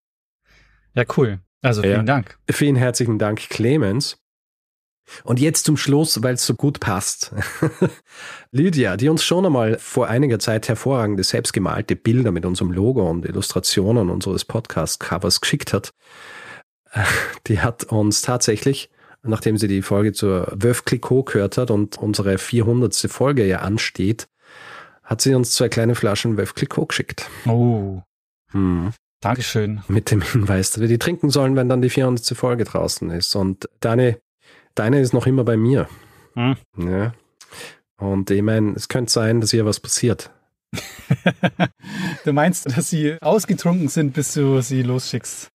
Ja, 0.97 1.05
cool. 1.15 1.39
Also 1.61 1.83
vielen 1.83 1.95
ja. 1.95 2.03
Dank. 2.03 2.39
Vielen 2.49 2.75
herzlichen 2.75 3.19
Dank, 3.19 3.39
Clemens. 3.49 4.17
Und 5.23 5.39
jetzt 5.39 5.65
zum 5.65 5.77
Schluss, 5.77 6.21
weil 6.23 6.33
es 6.33 6.45
so 6.45 6.55
gut 6.55 6.79
passt. 6.79 7.33
Lydia, 8.51 8.97
die 8.97 9.07
uns 9.07 9.23
schon 9.23 9.45
einmal 9.45 9.77
vor 9.77 10.07
einiger 10.07 10.39
Zeit 10.39 10.67
hervorragende 10.67 11.23
selbstgemalte 11.23 11.95
Bilder 11.95 12.31
mit 12.31 12.45
unserem 12.45 12.71
Logo 12.71 13.07
und 13.07 13.25
Illustrationen 13.25 14.09
unseres 14.09 14.43
Podcast-Covers 14.43 15.39
geschickt 15.39 15.71
hat, 15.71 15.91
die 17.47 17.61
hat 17.61 17.85
uns 17.85 18.21
tatsächlich, 18.23 18.89
nachdem 19.21 19.57
sie 19.57 19.67
die 19.67 19.83
Folge 19.83 20.13
zur 20.13 20.51
Wöf 20.55 20.83
Clicquot 20.83 21.23
gehört 21.23 21.57
hat 21.57 21.69
und 21.69 21.97
unsere 21.97 22.39
400. 22.39 22.93
Folge 23.07 23.45
ja 23.45 23.59
ansteht, 23.59 24.27
hat 25.03 25.21
sie 25.21 25.35
uns 25.35 25.51
zwei 25.51 25.69
kleine 25.69 25.93
Flaschen 25.93 26.37
Veuve 26.37 26.53
Clicquot 26.53 26.87
geschickt. 26.87 27.29
Oh. 27.45 28.01
Hm. 28.51 28.93
Dankeschön. 29.21 29.81
Mit 29.87 30.11
dem 30.11 30.21
Hinweis, 30.21 30.71
dass 30.71 30.81
wir 30.81 30.87
die 30.87 30.99
trinken 30.99 31.29
sollen, 31.29 31.55
wenn 31.55 31.69
dann 31.69 31.81
die 31.81 31.89
400. 31.89 32.37
Folge 32.37 32.63
draußen 32.63 33.09
ist. 33.09 33.35
Und 33.35 33.67
deine, 33.79 34.19
deine 34.75 34.99
ist 35.01 35.13
noch 35.13 35.25
immer 35.25 35.43
bei 35.43 35.57
mir. 35.57 35.87
Hm. 36.35 36.55
Ja. 36.77 37.13
Und 37.97 38.29
ich 38.29 38.41
meine, 38.41 38.73
es 38.73 38.89
könnte 38.89 39.11
sein, 39.11 39.41
dass 39.41 39.51
hier 39.51 39.65
was 39.65 39.79
passiert. 39.79 40.31
du 42.25 42.33
meinst, 42.33 42.77
dass 42.77 42.89
sie 42.89 43.17
ausgetrunken 43.21 43.87
sind, 43.87 44.13
bis 44.13 44.33
du 44.33 44.61
sie 44.61 44.83
losschickst? 44.83 45.49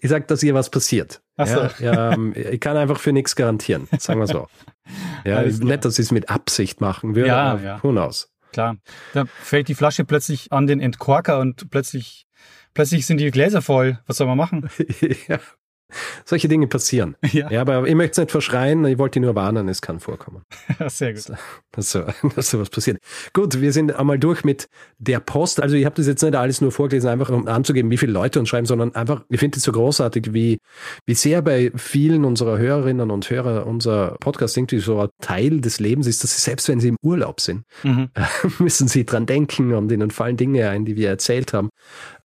Ich 0.00 0.10
sag, 0.10 0.28
dass 0.28 0.40
hier 0.40 0.54
was 0.54 0.70
passiert. 0.70 1.22
Ach 1.36 1.46
so. 1.46 1.84
ja, 1.84 2.12
ähm, 2.12 2.34
ich 2.36 2.60
kann 2.60 2.76
einfach 2.76 2.98
für 2.98 3.12
nichts 3.12 3.36
garantieren, 3.36 3.88
sagen 3.98 4.20
wir 4.20 4.26
so. 4.26 4.48
Ja, 5.24 5.42
nicht, 5.42 5.84
dass 5.84 6.00
ich 6.00 6.06
es 6.06 6.10
mit 6.10 6.28
Absicht 6.28 6.80
machen 6.80 7.14
würde, 7.14 7.28
ja, 7.28 7.52
aber 7.52 7.62
ja. 7.62 7.78
knows. 7.78 8.28
Klar. 8.52 8.76
Da 9.14 9.24
fällt 9.24 9.68
die 9.68 9.76
Flasche 9.76 10.04
plötzlich 10.04 10.50
an 10.50 10.66
den 10.66 10.80
Entkorker 10.80 11.38
und 11.38 11.70
plötzlich, 11.70 12.26
plötzlich 12.74 13.06
sind 13.06 13.18
die 13.18 13.30
Gläser 13.30 13.62
voll. 13.62 13.98
Was 14.06 14.16
soll 14.16 14.26
man 14.26 14.38
machen? 14.38 14.68
ja. 15.28 15.38
Solche 16.24 16.48
Dinge 16.48 16.66
passieren. 16.66 17.16
Ja. 17.32 17.50
ja, 17.50 17.62
aber 17.62 17.86
ich 17.86 17.94
möchte 17.94 18.12
es 18.12 18.18
nicht 18.18 18.30
verschreien, 18.30 18.84
ich 18.84 18.98
wollte 18.98 19.18
nur 19.18 19.34
warnen, 19.34 19.66
es 19.68 19.80
kann 19.80 20.00
vorkommen. 20.00 20.42
Sehr 20.88 21.14
gut. 21.14 21.32
Dass, 21.70 21.90
so, 21.90 22.04
dass 22.36 22.50
sowas 22.50 22.68
passiert. 22.68 22.98
Gut, 23.32 23.62
wir 23.62 23.72
sind 23.72 23.90
einmal 23.90 24.18
durch 24.18 24.44
mit 24.44 24.68
der 24.98 25.18
Post. 25.18 25.62
Also 25.62 25.76
ich 25.76 25.86
habe 25.86 25.94
das 25.94 26.06
jetzt 26.06 26.22
nicht 26.22 26.34
alles 26.34 26.60
nur 26.60 26.72
vorgelesen, 26.72 27.08
einfach 27.08 27.30
um 27.30 27.48
anzugeben, 27.48 27.90
wie 27.90 27.96
viele 27.96 28.12
Leute 28.12 28.38
uns 28.38 28.50
schreiben, 28.50 28.66
sondern 28.66 28.94
einfach, 28.94 29.24
ich 29.30 29.40
finde 29.40 29.56
es 29.56 29.62
so 29.62 29.72
großartig, 29.72 30.34
wie, 30.34 30.58
wie 31.06 31.14
sehr 31.14 31.40
bei 31.40 31.72
vielen 31.74 32.26
unserer 32.26 32.58
Hörerinnen 32.58 33.10
und 33.10 33.30
Hörer 33.30 33.66
unser 33.66 34.16
Podcast 34.20 34.58
irgendwie 34.58 34.80
so 34.80 35.00
ein 35.00 35.08
Teil 35.22 35.62
des 35.62 35.80
Lebens 35.80 36.06
ist, 36.06 36.22
dass 36.22 36.36
sie 36.36 36.42
selbst 36.42 36.68
wenn 36.68 36.80
sie 36.80 36.88
im 36.88 36.98
Urlaub 37.02 37.40
sind, 37.40 37.64
mhm. 37.82 38.10
müssen 38.58 38.88
sie 38.88 39.06
dran 39.06 39.24
denken 39.24 39.72
und 39.72 39.90
ihnen 39.90 40.10
fallen 40.10 40.36
Dinge 40.36 40.68
ein, 40.68 40.84
die 40.84 40.96
wir 40.96 41.08
erzählt 41.08 41.54
haben 41.54 41.70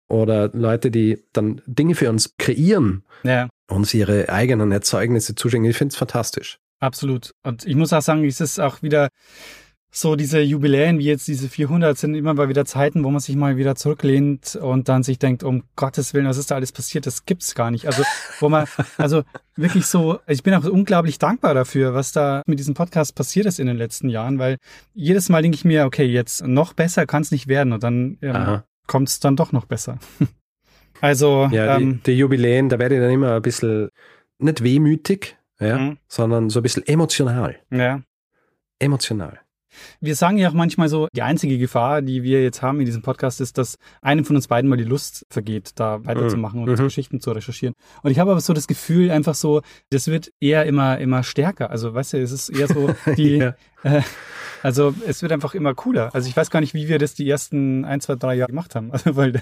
oder 0.08 0.50
Leute, 0.54 0.92
die 0.92 1.24
dann 1.34 1.62
Dinge 1.66 1.96
für 1.96 2.10
uns 2.10 2.36
kreieren, 2.38 3.04
ja 3.24 3.48
uns 3.70 3.94
ihre 3.94 4.30
eigenen 4.30 4.72
Erzeugnisse 4.72 5.36
zuschicken. 5.36 5.66
Ich 5.66 5.78
finde 5.78 5.94
es 5.94 5.98
fantastisch. 5.98 6.60
Absolut. 6.80 7.32
Und 7.44 7.66
ich 7.66 7.76
muss 7.76 7.94
auch 7.94 8.02
sagen, 8.02 8.26
es 8.26 8.42
ist 8.42 8.60
auch 8.60 8.82
wieder 8.82 9.10
so 9.92 10.18
diese 10.18 10.42
Jubiläen 10.42 11.00
wie 11.00 11.06
jetzt 11.06 11.26
diese 11.26 11.48
400 11.48 11.98
sind 11.98 12.16
immer 12.16 12.34
mal 12.34 12.50
wieder 12.50 12.66
Zeiten, 12.66 13.06
wo 13.06 13.12
man 13.12 13.22
sich 13.22 13.38
mal 13.38 13.56
wieder 13.56 13.76
zurücklehnt 13.76 14.58
und 14.58 14.90
dann 14.90 15.04
sich 15.04 15.20
denkt, 15.20 15.42
um 15.42 15.64
Gottes 15.78 16.14
Willen, 16.14 16.28
was 16.28 16.38
ist 16.38 16.52
da 16.52 16.56
alles 16.56 16.74
passiert? 16.74 17.06
Das 17.06 17.26
gibt's 17.26 17.56
gar 17.56 17.72
nicht. 17.72 17.88
Also, 17.88 18.04
wo 18.42 18.50
man, 18.50 18.68
also 18.98 19.24
wirklich 19.56 19.86
so, 19.86 20.20
ich 20.28 20.44
bin 20.44 20.54
auch 20.54 20.66
unglaublich 20.66 21.18
dankbar 21.18 21.54
dafür, 21.54 21.94
was 21.94 22.12
da 22.12 22.42
mit 22.46 22.60
diesem 22.60 22.74
Podcast 22.74 23.16
passiert 23.16 23.46
ist 23.46 23.58
in 23.58 23.68
den 23.68 23.78
letzten 23.78 24.10
Jahren, 24.10 24.38
weil 24.38 24.58
jedes 24.94 25.30
Mal 25.30 25.42
denke 25.42 25.56
ich 25.56 25.64
mir, 25.64 25.86
okay, 25.86 26.06
jetzt 26.06 26.46
noch 26.46 26.74
besser 26.74 27.06
kann 27.06 27.22
es 27.22 27.32
nicht 27.32 27.48
werden 27.48 27.72
und 27.72 27.82
dann 27.82 28.18
ähm, 28.22 28.64
kommt 28.88 29.10
es 29.10 29.20
dann 29.20 29.36
doch 29.36 29.52
noch 29.52 29.66
besser. 29.66 30.00
also, 31.02 31.48
ja, 31.52 31.78
ähm, 31.78 32.02
die, 32.06 32.12
die 32.12 32.18
Jubiläen, 32.18 32.70
da 32.70 32.80
werde 32.80 32.96
ich 32.96 33.02
dann 33.02 33.12
immer 33.12 33.36
ein 33.36 33.42
bisschen 33.42 33.90
nicht 34.38 34.64
wehmütig, 34.64 35.38
ja, 35.60 35.78
mhm. 35.78 35.98
sondern 36.08 36.50
so 36.50 36.60
ein 36.60 36.64
bisschen 36.64 36.86
emotional. 36.86 37.60
Ja. 37.72 38.02
Emotional. 38.80 39.40
Wir 40.00 40.16
sagen 40.16 40.38
ja 40.38 40.50
auch 40.50 40.54
manchmal 40.54 40.90
so, 40.90 41.08
die 41.16 41.22
einzige 41.22 41.58
Gefahr, 41.58 42.02
die 42.02 42.24
wir 42.24 42.44
jetzt 42.44 42.62
haben 42.62 42.80
in 42.80 42.86
diesem 42.86 43.02
Podcast, 43.02 43.42
ist, 43.42 43.58
dass 43.58 43.78
einem 44.02 44.26
von 44.26 44.36
uns 44.36 44.48
beiden 44.48 44.70
mal 44.70 44.78
die 44.78 44.84
Lust 44.84 45.26
vergeht, 45.30 45.72
da 45.76 46.06
weiterzumachen 46.06 46.62
mhm. 46.62 46.68
und 46.68 46.80
mhm. 46.80 46.84
Geschichten 46.84 47.20
zu 47.20 47.32
recherchieren. 47.32 47.76
Und 48.04 48.12
ich 48.12 48.20
habe 48.20 48.32
aber 48.32 48.42
so 48.42 48.54
das 48.54 48.68
Gefühl, 48.68 49.12
einfach 49.12 49.36
so, 49.36 49.62
das 49.90 50.08
wird 50.08 50.32
eher 50.40 50.66
immer, 50.66 50.98
immer 51.00 51.24
stärker. 51.24 51.70
Also, 51.70 51.94
weißt 51.94 52.14
du, 52.14 52.22
es 52.22 52.32
ist 52.32 52.50
eher 52.50 52.68
so 52.68 52.90
die, 53.18 53.38
ja. 53.38 53.56
äh, 53.84 54.02
also 54.64 54.96
es 55.06 55.22
wird 55.22 55.32
einfach 55.32 55.54
immer 55.54 55.76
cooler. 55.76 56.10
Also 56.16 56.28
ich 56.28 56.36
weiß 56.36 56.50
gar 56.50 56.60
nicht, 56.60 56.74
wie 56.74 56.88
wir 56.88 56.98
das 56.98 57.14
die 57.14 57.30
ersten 57.30 57.86
ein, 57.86 58.02
zwei, 58.02 58.16
drei 58.16 58.36
Jahre 58.36 58.50
gemacht 58.50 58.74
haben. 58.76 58.92
Also, 58.96 59.18
weil, 59.18 59.34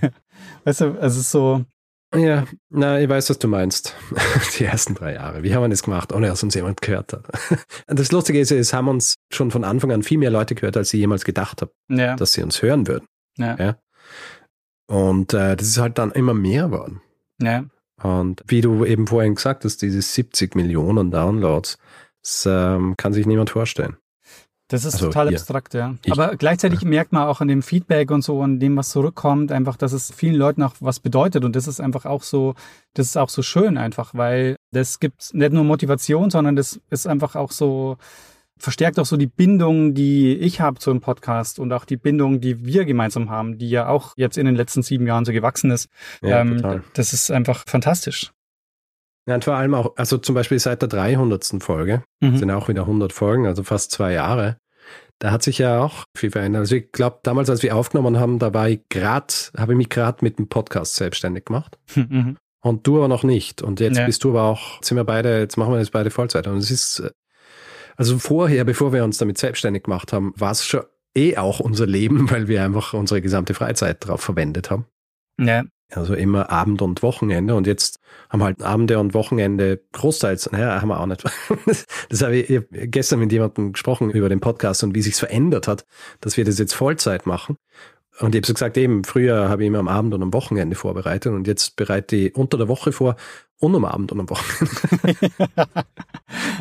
weißt 0.64 0.82
du, 0.82 0.86
also 1.00 1.06
es 1.06 1.18
ist 1.18 1.32
so, 1.32 1.64
ja, 2.16 2.46
na, 2.70 3.00
ich 3.00 3.10
weiß, 3.10 3.30
was 3.30 3.40
du 3.40 3.48
meinst. 3.48 3.96
Die 4.58 4.66
ersten 4.66 4.96
drei 4.96 5.14
Jahre. 5.14 5.44
Wie 5.44 5.54
haben 5.54 5.64
wir 5.64 5.70
das 5.70 5.84
gemacht, 5.84 6.14
ohne 6.14 6.28
dass 6.28 6.44
uns 6.44 6.56
jemand 6.56 6.82
gehört 6.82 7.14
hat? 7.14 7.28
Das 7.88 8.12
Lustige 8.12 8.40
ist, 8.40 8.52
es 8.52 8.74
haben 8.74 8.88
uns 8.88 9.16
schon 9.32 9.52
von 9.52 9.64
Anfang 9.64 9.92
an 9.92 10.04
viel 10.04 10.18
mehr 10.18 10.32
Leute 10.32 10.56
gehört, 10.56 10.78
als 10.78 10.94
ich 10.94 11.00
jemals 11.00 11.26
gedacht 11.26 11.62
habe, 11.62 11.72
ja. 11.90 12.16
dass 12.16 12.34
sie 12.34 12.44
uns 12.44 12.62
hören 12.62 12.88
würden. 12.88 13.08
Ja. 13.38 13.56
ja? 13.58 13.78
Und 14.88 15.34
äh, 15.34 15.56
das 15.56 15.68
ist 15.68 15.78
halt 15.78 15.98
dann 15.98 16.12
immer 16.12 16.34
mehr 16.34 16.68
geworden. 16.68 17.02
Ja. 17.42 17.66
Und 18.02 18.44
wie 18.48 18.62
du 18.62 18.86
eben 18.86 19.08
vorhin 19.08 19.36
gesagt 19.36 19.64
hast, 19.66 19.82
diese 19.82 20.02
70 20.02 20.56
Millionen 20.56 21.12
Downloads, 21.12 21.78
das 22.22 22.48
ähm, 22.50 22.96
kann 22.98 23.14
sich 23.14 23.26
niemand 23.26 23.50
vorstellen. 23.50 23.98
Das 24.70 24.86
ist 24.86 24.96
also 24.96 25.08
total 25.08 25.32
ihr. 25.32 25.38
abstrakt, 25.38 25.74
ja. 25.74 25.96
Ich, 26.04 26.12
Aber 26.12 26.36
gleichzeitig 26.36 26.82
ja. 26.82 26.88
merkt 26.88 27.12
man 27.12 27.28
auch 27.28 27.42
an 27.42 27.48
dem 27.48 27.62
Feedback 27.62 28.12
und 28.12 28.24
so, 28.24 28.42
an 28.42 28.60
dem, 28.60 28.76
was 28.78 28.90
zurückkommt, 28.90 29.52
einfach, 29.52 29.76
dass 29.78 29.94
es 29.94 30.12
vielen 30.12 30.36
Leuten 30.36 30.64
auch 30.64 30.74
was 30.80 31.00
bedeutet. 31.00 31.44
Und 31.44 31.56
das 31.56 31.68
ist 31.68 31.80
einfach 31.80 32.06
auch 32.06 32.24
so, 32.24 32.56
das 32.94 33.08
ist 33.08 33.18
auch 33.18 33.30
so 33.30 33.42
schön 33.42 33.78
einfach, 33.78 34.14
weil 34.14 34.56
das 34.72 35.00
gibt 35.00 35.34
nicht 35.34 35.54
nur 35.54 35.64
Motivation, 35.64 36.30
sondern 36.30 36.56
das 36.56 36.80
ist 36.90 37.08
einfach 37.08 37.36
auch 37.36 37.52
so, 37.52 37.98
verstärkt 38.58 39.00
auch 39.00 39.06
so 39.06 39.18
die 39.18 39.28
Bindung, 39.28 39.94
die 39.94 40.36
ich 40.38 40.62
habe 40.62 40.80
zu 40.80 40.90
einem 40.90 41.02
Podcast 41.02 41.60
und 41.60 41.72
auch 41.74 41.86
die 41.86 41.98
Bindung, 41.98 42.40
die 42.40 42.66
wir 42.66 42.86
gemeinsam 42.86 43.30
haben, 43.30 43.58
die 43.58 43.70
ja 43.70 43.88
auch 43.88 44.14
jetzt 44.16 44.38
in 44.38 44.46
den 44.46 44.56
letzten 44.56 44.82
sieben 44.82 45.06
Jahren 45.06 45.26
so 45.26 45.34
gewachsen 45.34 45.72
ist. 45.72 45.90
Ja, 46.22 46.42
ähm, 46.42 46.58
total. 46.58 46.84
Das 46.94 47.14
ist 47.14 47.30
einfach 47.30 47.64
fantastisch. 47.68 48.33
Ja, 49.28 49.36
und 49.36 49.44
vor 49.44 49.56
allem 49.56 49.74
auch, 49.74 49.96
also 49.96 50.18
zum 50.18 50.36
Beispiel 50.36 50.60
seit 50.60 50.82
der 50.82 50.90
300. 50.90 51.64
Folge, 51.64 52.04
mhm. 52.20 52.38
sind 52.38 52.52
auch 52.52 52.68
wieder 52.68 52.82
100 52.82 53.14
Folgen, 53.14 53.46
also 53.46 53.64
fast 53.64 53.92
zwei 53.92 54.12
Jahre. 54.14 54.58
Da 55.20 55.32
hat 55.32 55.44
sich 55.44 55.60
ja 55.60 55.82
auch 55.82 56.04
viel 56.18 56.32
verändert. 56.32 56.62
Also 56.62 56.76
ich 56.76 56.92
glaube, 56.92 57.20
damals, 57.24 57.50
als 57.50 57.64
wir 57.64 57.76
aufgenommen 57.76 58.20
haben, 58.20 58.40
da 58.40 58.54
war 58.54 58.68
ich 58.68 58.82
gerade, 58.90 59.34
habe 59.58 59.74
ich 59.74 59.78
mich 59.78 59.90
gerade 59.90 60.18
mit 60.22 60.38
dem 60.40 60.50
Podcast 60.50 60.96
selbstständig 60.96 61.46
gemacht. 61.46 61.78
Mhm. 61.96 62.38
Und 62.66 62.88
du 62.88 62.96
aber 62.96 63.10
noch 63.10 63.24
nicht. 63.24 63.62
Und 63.62 63.82
jetzt 63.82 63.98
ja. 63.98 64.06
bist 64.06 64.24
du 64.24 64.30
aber 64.30 64.44
auch, 64.44 64.82
sind 64.82 64.96
wir 64.96 65.04
beide, 65.04 65.40
jetzt 65.40 65.58
machen 65.58 65.74
wir 65.74 65.80
das 65.80 65.90
beide 65.90 66.10
Vollzeit. 66.10 66.48
Und 66.48 66.60
es 66.60 66.72
ist, 66.72 67.04
also 67.98 68.18
vorher, 68.18 68.64
bevor 68.64 68.94
wir 68.94 69.04
uns 69.04 69.18
damit 69.18 69.38
selbstständig 69.38 69.84
gemacht 69.84 70.14
haben, 70.14 70.34
war 70.38 70.52
es 70.52 70.66
schon 70.66 70.84
eh 71.14 71.36
auch 71.36 71.60
unser 71.60 71.86
Leben, 71.86 72.30
weil 72.32 72.48
wir 72.48 72.64
einfach 72.64 72.94
unsere 72.94 73.22
gesamte 73.22 73.54
Freizeit 73.54 74.06
darauf 74.06 74.22
verwendet 74.22 74.72
haben. 74.72 74.86
Ja. 75.38 75.64
Also 75.92 76.16
immer 76.16 76.50
Abend 76.50 76.82
und 76.82 77.04
Wochenende. 77.04 77.56
Und 77.56 77.68
jetzt 77.68 78.00
haben 78.30 78.40
wir 78.40 78.46
halt 78.46 78.62
Abende 78.64 79.00
und 79.00 79.14
Wochenende 79.14 79.82
großteils, 79.92 80.52
naja, 80.52 80.82
haben 80.82 80.88
wir 80.88 81.00
auch 81.00 81.06
nicht. 81.06 81.24
Das 82.10 82.22
habe 82.22 82.38
ich, 82.38 82.62
gestern 82.72 83.20
mit 83.20 83.32
jemandem 83.32 83.74
gesprochen 83.74 84.10
über 84.10 84.30
den 84.30 84.40
Podcast 84.40 84.84
und 84.84 84.96
wie 84.96 85.02
sich's 85.02 85.20
verändert 85.20 85.68
hat, 85.68 85.86
dass 86.22 86.38
wir 86.38 86.46
das 86.46 86.60
jetzt 86.60 86.74
Vollzeit 86.74 87.26
machen. 87.26 87.58
Und 88.20 88.36
ich 88.36 88.40
habe 88.40 88.48
so 88.48 88.54
gesagt, 88.54 88.78
eben, 88.78 89.04
früher 89.04 89.50
habe 89.50 89.64
ich 89.64 89.68
immer 89.68 89.80
am 89.80 89.88
Abend 89.88 90.14
und 90.14 90.22
am 90.22 90.34
Wochenende 90.34 90.76
vorbereitet 90.76 91.34
und 91.34 91.48
jetzt 91.48 91.76
bereite 91.76 92.16
ich 92.16 92.36
unter 92.36 92.58
der 92.58 92.68
Woche 92.68 92.92
vor 92.92 93.16
und 93.60 93.76
am 93.76 93.86
Abend 93.86 94.12
und 94.12 94.20
am 94.20 94.30
Wochenende. 94.30 95.32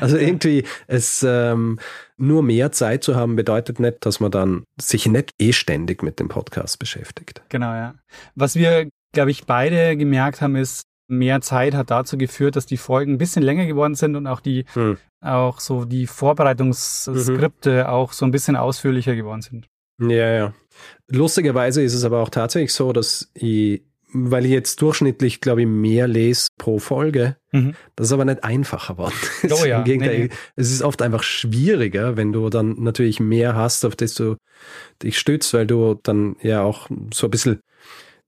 also 0.00 0.16
irgendwie, 0.16 0.64
es 0.86 1.24
ähm, 1.28 1.78
nur 2.16 2.42
mehr 2.42 2.72
Zeit 2.72 3.04
zu 3.04 3.16
haben, 3.16 3.36
bedeutet 3.36 3.80
nicht, 3.80 4.06
dass 4.06 4.20
man 4.20 4.30
dann 4.30 4.64
sich 4.80 5.06
nicht 5.06 5.34
eh 5.38 5.52
ständig 5.52 6.02
mit 6.02 6.20
dem 6.20 6.28
Podcast 6.28 6.78
beschäftigt. 6.78 7.42
Genau, 7.50 7.72
ja. 7.72 7.96
Was 8.34 8.54
wir 8.54 8.88
glaube 9.12 9.30
ich, 9.30 9.46
beide 9.46 9.96
gemerkt 9.96 10.40
haben, 10.40 10.56
ist, 10.56 10.86
mehr 11.12 11.40
Zeit 11.42 11.74
hat 11.74 11.90
dazu 11.90 12.16
geführt, 12.16 12.56
dass 12.56 12.66
die 12.66 12.76
Folgen 12.76 13.12
ein 13.12 13.18
bisschen 13.18 13.42
länger 13.42 13.66
geworden 13.66 13.94
sind 13.94 14.16
und 14.16 14.26
auch 14.26 14.40
die, 14.40 14.64
hm. 14.72 14.96
auch 15.20 15.60
so 15.60 15.84
die 15.84 16.06
Vorbereitungsskripte 16.06 17.82
mhm. 17.82 17.86
auch 17.86 18.12
so 18.12 18.24
ein 18.24 18.30
bisschen 18.30 18.56
ausführlicher 18.56 19.14
geworden 19.14 19.42
sind. 19.42 19.68
Ja, 20.00 20.32
ja. 20.32 20.54
Lustigerweise 21.08 21.82
ist 21.82 21.94
es 21.94 22.04
aber 22.04 22.20
auch 22.20 22.30
tatsächlich 22.30 22.72
so, 22.72 22.92
dass 22.92 23.30
ich, 23.34 23.82
weil 24.14 24.46
ich 24.46 24.52
jetzt 24.52 24.80
durchschnittlich, 24.80 25.40
glaube 25.40 25.62
ich, 25.62 25.66
mehr 25.66 26.08
lese 26.08 26.48
pro 26.58 26.78
Folge, 26.78 27.36
mhm. 27.52 27.74
das 27.94 28.08
ist 28.08 28.12
aber 28.12 28.24
nicht 28.24 28.42
einfacher 28.42 28.94
geworden. 28.94 29.14
Oh 29.50 29.64
ja. 29.64 29.78
Im 29.78 29.84
Gegenteil, 29.84 30.18
nee, 30.18 30.24
nee. 30.24 30.34
es 30.56 30.72
ist 30.72 30.82
oft 30.82 31.02
einfach 31.02 31.22
schwieriger, 31.22 32.16
wenn 32.16 32.32
du 32.32 32.48
dann 32.48 32.82
natürlich 32.82 33.20
mehr 33.20 33.54
hast, 33.54 33.84
auf 33.84 33.96
das 33.96 34.14
du 34.14 34.36
dich 35.02 35.18
stützt, 35.18 35.52
weil 35.52 35.66
du 35.66 36.00
dann 36.02 36.36
ja 36.40 36.62
auch 36.62 36.88
so 37.12 37.26
ein 37.26 37.30
bisschen 37.30 37.60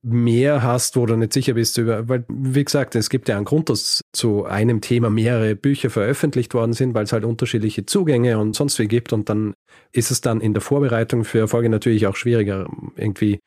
mehr 0.07 0.61
hast, 0.61 0.95
wo 0.95 1.05
du 1.07 1.15
nicht 1.15 1.33
sicher 1.33 1.55
bist 1.55 1.79
über, 1.79 2.07
weil, 2.07 2.25
wie 2.27 2.63
gesagt, 2.63 2.95
es 2.95 3.09
gibt 3.09 3.27
ja 3.27 3.37
einen 3.37 3.45
Grund, 3.45 3.69
dass 3.69 4.01
zu 4.13 4.45
einem 4.45 4.79
Thema 4.79 5.09
mehrere 5.09 5.55
Bücher 5.55 5.89
veröffentlicht 5.89 6.53
worden 6.53 6.73
sind, 6.73 6.93
weil 6.93 7.05
es 7.05 7.11
halt 7.11 7.25
unterschiedliche 7.25 7.87
Zugänge 7.87 8.37
und 8.37 8.55
sonst 8.55 8.77
wie 8.77 8.87
gibt 8.87 9.13
und 9.13 9.29
dann 9.29 9.55
ist 9.91 10.11
es 10.11 10.21
dann 10.21 10.41
in 10.41 10.53
der 10.53 10.61
Vorbereitung 10.61 11.23
für 11.23 11.39
Erfolge 11.39 11.69
natürlich 11.69 12.05
auch 12.05 12.15
schwieriger, 12.15 12.67
irgendwie 12.95 13.39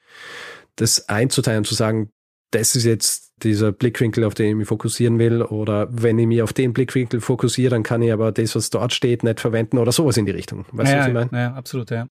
das 0.75 1.09
einzuteilen, 1.09 1.65
zu 1.65 1.75
sagen, 1.75 2.11
das 2.51 2.75
ist 2.75 2.85
jetzt 2.85 3.33
dieser 3.43 3.71
Blickwinkel, 3.71 4.25
auf 4.25 4.35
den 4.35 4.49
ich 4.49 4.57
mich 4.57 4.69
fokussieren 4.69 5.19
will, 5.21 5.43
oder 5.43 5.89
wenn 5.91 6.19
ich 6.19 6.27
mich 6.27 6.43
auf 6.43 6.53
den 6.53 6.73
Blickwinkel 6.73 7.21
fokussiere, 7.21 7.71
dann 7.71 7.85
kann 7.85 8.03
ich 8.03 8.13
aber 8.13 8.33
das, 8.33 8.57
was 8.57 8.71
dort 8.71 8.93
steht, 8.93 9.23
nicht 9.23 9.39
verwenden 9.39 9.79
oder 9.79 9.93
sowas 9.93 10.17
in 10.17 10.27
die 10.27 10.33
Richtung. 10.33 10.65
Weißt 10.73 10.91
ja, 10.91 10.97
du, 10.97 11.01
was 11.01 11.09
ich 11.09 11.31
meine? 11.31 11.31
Ja, 11.33 11.55
absolut, 11.55 11.91
ja. 11.91 12.09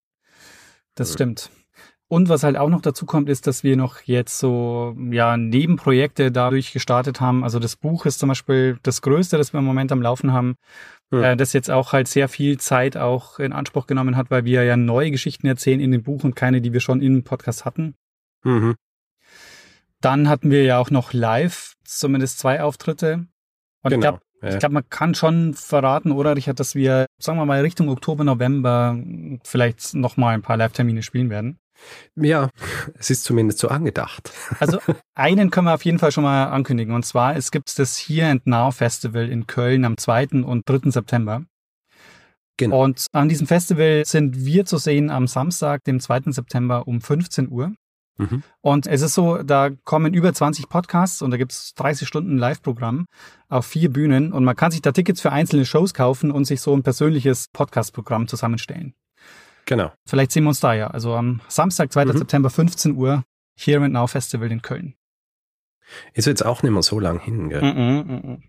Das 0.96 1.14
stimmt. 1.14 1.52
Und 2.10 2.30
was 2.30 2.44
halt 2.44 2.56
auch 2.56 2.70
noch 2.70 2.82
dazu 2.82 3.06
kommt, 3.06 3.28
ist, 3.28 3.48
dass 3.48 3.64
wir 3.66 3.76
noch 3.76 4.00
jetzt 4.02 4.40
so 4.40 4.96
ja 5.12 5.36
Nebenprojekte 5.36 6.32
dadurch 6.32 6.72
gestartet 6.72 7.20
haben. 7.20 7.44
Also 7.44 7.60
das 7.60 7.76
Buch 7.76 8.06
ist 8.06 8.20
zum 8.20 8.30
Beispiel 8.30 8.80
das 8.84 9.02
Größte, 9.02 9.38
das 9.38 9.54
wir 9.54 9.60
im 9.60 9.66
Moment 9.66 9.92
am 9.92 10.02
Laufen 10.02 10.32
haben, 10.32 10.56
ja. 11.12 11.32
äh, 11.34 11.38
das 11.38 11.52
jetzt 11.52 11.70
auch 11.70 11.92
halt 11.92 12.08
sehr 12.08 12.30
viel 12.30 12.60
Zeit 12.60 12.96
auch 12.96 13.40
in 13.40 13.52
Anspruch 13.52 13.88
genommen 13.88 14.16
hat, 14.16 14.32
weil 14.32 14.46
wir 14.46 14.64
ja 14.64 14.78
neue 14.78 15.12
Geschichten 15.12 15.48
erzählen 15.48 15.82
in 15.82 15.92
dem 15.92 16.04
Buch 16.04 16.24
und 16.24 16.36
keine, 16.36 16.62
die 16.62 16.72
wir 16.72 16.80
schon 16.80 17.02
im 17.02 17.24
Podcast 17.24 17.66
hatten. 17.66 17.96
Mhm. 18.44 18.76
Dann 20.00 20.30
hatten 20.30 20.50
wir 20.50 20.64
ja 20.64 20.78
auch 20.78 20.92
noch 20.92 21.12
live 21.12 21.74
zumindest 21.84 22.40
zwei 22.40 22.62
Auftritte. 22.62 23.28
Und 23.84 23.90
genau. 23.90 23.96
ich 23.96 24.02
glaube, 24.02 24.20
ja. 24.44 24.50
ich 24.50 24.60
glaube, 24.60 24.74
man 24.76 24.90
kann 24.90 25.14
schon 25.14 25.56
verraten, 25.56 26.12
oder 26.12 26.38
Richard, 26.38 26.62
dass 26.62 26.74
wir, 26.74 27.08
sagen 27.20 27.38
wir 27.38 27.46
mal, 27.46 27.60
Richtung 27.62 27.90
Oktober, 27.90 28.24
November 28.24 28.98
vielleicht 29.44 29.94
nochmal 29.94 30.36
ein 30.36 30.42
paar 30.42 30.56
Live-Termine 30.56 31.04
spielen 31.04 31.30
werden. 31.30 31.60
Ja, 32.16 32.50
es 32.98 33.10
ist 33.10 33.24
zumindest 33.24 33.60
so 33.60 33.68
angedacht. 33.68 34.32
Also 34.60 34.80
einen 35.16 35.52
können 35.52 35.68
wir 35.68 35.74
auf 35.74 35.86
jeden 35.86 36.00
Fall 36.00 36.12
schon 36.12 36.24
mal 36.24 36.46
ankündigen. 36.46 36.94
Und 36.94 37.06
zwar, 37.06 37.36
es 37.36 37.52
gibt 37.52 37.78
das 37.80 37.98
Here 37.98 38.30
and 38.30 38.48
Now 38.48 38.72
Festival 38.72 39.30
in 39.30 39.48
Köln 39.48 39.86
am 39.86 39.98
2. 39.98 40.44
und 40.44 40.68
3. 40.68 40.92
September. 40.92 41.44
Genau. 42.58 42.84
Und 42.84 43.06
an 43.12 43.30
diesem 43.30 43.46
Festival 43.46 44.04
sind 44.06 44.46
wir 44.46 44.66
zu 44.66 44.78
sehen 44.78 45.12
am 45.12 45.28
Samstag, 45.28 45.84
dem 45.84 46.00
2. 46.00 46.32
September 46.32 46.88
um 46.88 47.02
15 47.02 47.50
Uhr. 47.50 47.74
Mhm. 48.18 48.44
Und 48.62 48.88
es 48.88 49.04
ist 49.04 49.14
so, 49.14 49.44
da 49.44 49.70
kommen 49.84 50.14
über 50.14 50.34
20 50.34 50.70
Podcasts 50.70 51.22
und 51.22 51.30
da 51.30 51.38
gibt 51.38 51.52
es 51.52 51.74
30 51.76 52.08
Stunden 52.08 52.38
Live-Programm 52.38 53.06
auf 53.48 53.68
vier 53.68 53.92
Bühnen 53.92 54.34
und 54.34 54.44
man 54.44 54.56
kann 54.56 54.72
sich 54.72 54.82
da 54.82 54.92
Tickets 54.92 55.22
für 55.22 55.32
einzelne 55.32 55.66
Shows 55.66 55.94
kaufen 55.94 56.32
und 56.32 56.46
sich 56.46 56.62
so 56.62 56.76
ein 56.76 56.82
persönliches 56.82 57.48
Podcast-Programm 57.54 58.28
zusammenstellen. 58.28 58.96
Genau. 59.68 59.92
Vielleicht 60.08 60.32
sehen 60.32 60.44
wir 60.44 60.50
uns 60.50 60.62
da 60.62 60.74
ja. 60.74 60.88
Also 60.88 61.14
am 61.14 61.42
Samstag, 61.50 61.92
2. 61.92 62.06
Mhm. 62.06 62.18
September, 62.18 62.50
15 62.50 62.96
Uhr, 62.96 63.24
Here 63.56 63.84
and 63.84 63.94
Now 63.94 64.08
Festival 64.08 64.52
in 64.52 64.62
Köln. 64.62 64.96
Ist 66.14 66.26
jetzt 66.26 66.46
auch 66.46 66.64
nicht 66.64 66.72
mehr 66.72 66.82
so 66.82 67.00
lang 67.00 67.20
hin, 67.20 67.50
gell? 67.50 67.62
Mm 67.62 67.78
-mm, 67.78 68.04
mm 68.04 68.44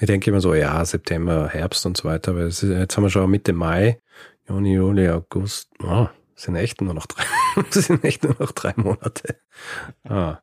ich 0.00 0.06
denke 0.06 0.30
immer 0.30 0.40
so, 0.40 0.54
ja, 0.54 0.84
September, 0.84 1.48
Herbst 1.48 1.84
und 1.84 1.96
so 1.96 2.04
weiter, 2.04 2.30
aber 2.30 2.42
ist, 2.42 2.62
jetzt 2.62 2.96
haben 2.96 3.02
wir 3.02 3.10
schon 3.10 3.28
Mitte 3.28 3.52
Mai, 3.52 4.00
Juni, 4.48 4.74
Juli, 4.74 5.08
August, 5.08 5.70
oh, 5.82 6.06
sind 6.36 6.54
echt 6.54 6.80
nur 6.80 6.94
noch 6.94 7.06
drei, 7.06 7.24
sind 7.70 8.04
echt 8.04 8.22
nur 8.22 8.36
noch 8.38 8.52
drei 8.52 8.74
Monate. 8.76 9.40
Ah. 10.08 10.40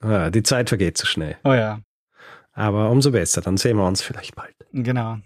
Ah, 0.00 0.28
die 0.28 0.42
Zeit 0.42 0.68
vergeht 0.68 0.98
so 0.98 1.06
schnell. 1.06 1.38
Oh 1.42 1.54
ja. 1.54 1.80
Aber 2.52 2.90
umso 2.90 3.10
besser, 3.10 3.40
dann 3.40 3.56
sehen 3.56 3.78
wir 3.78 3.86
uns 3.86 4.02
vielleicht 4.02 4.36
bald. 4.36 4.54
Genau. 4.72 5.18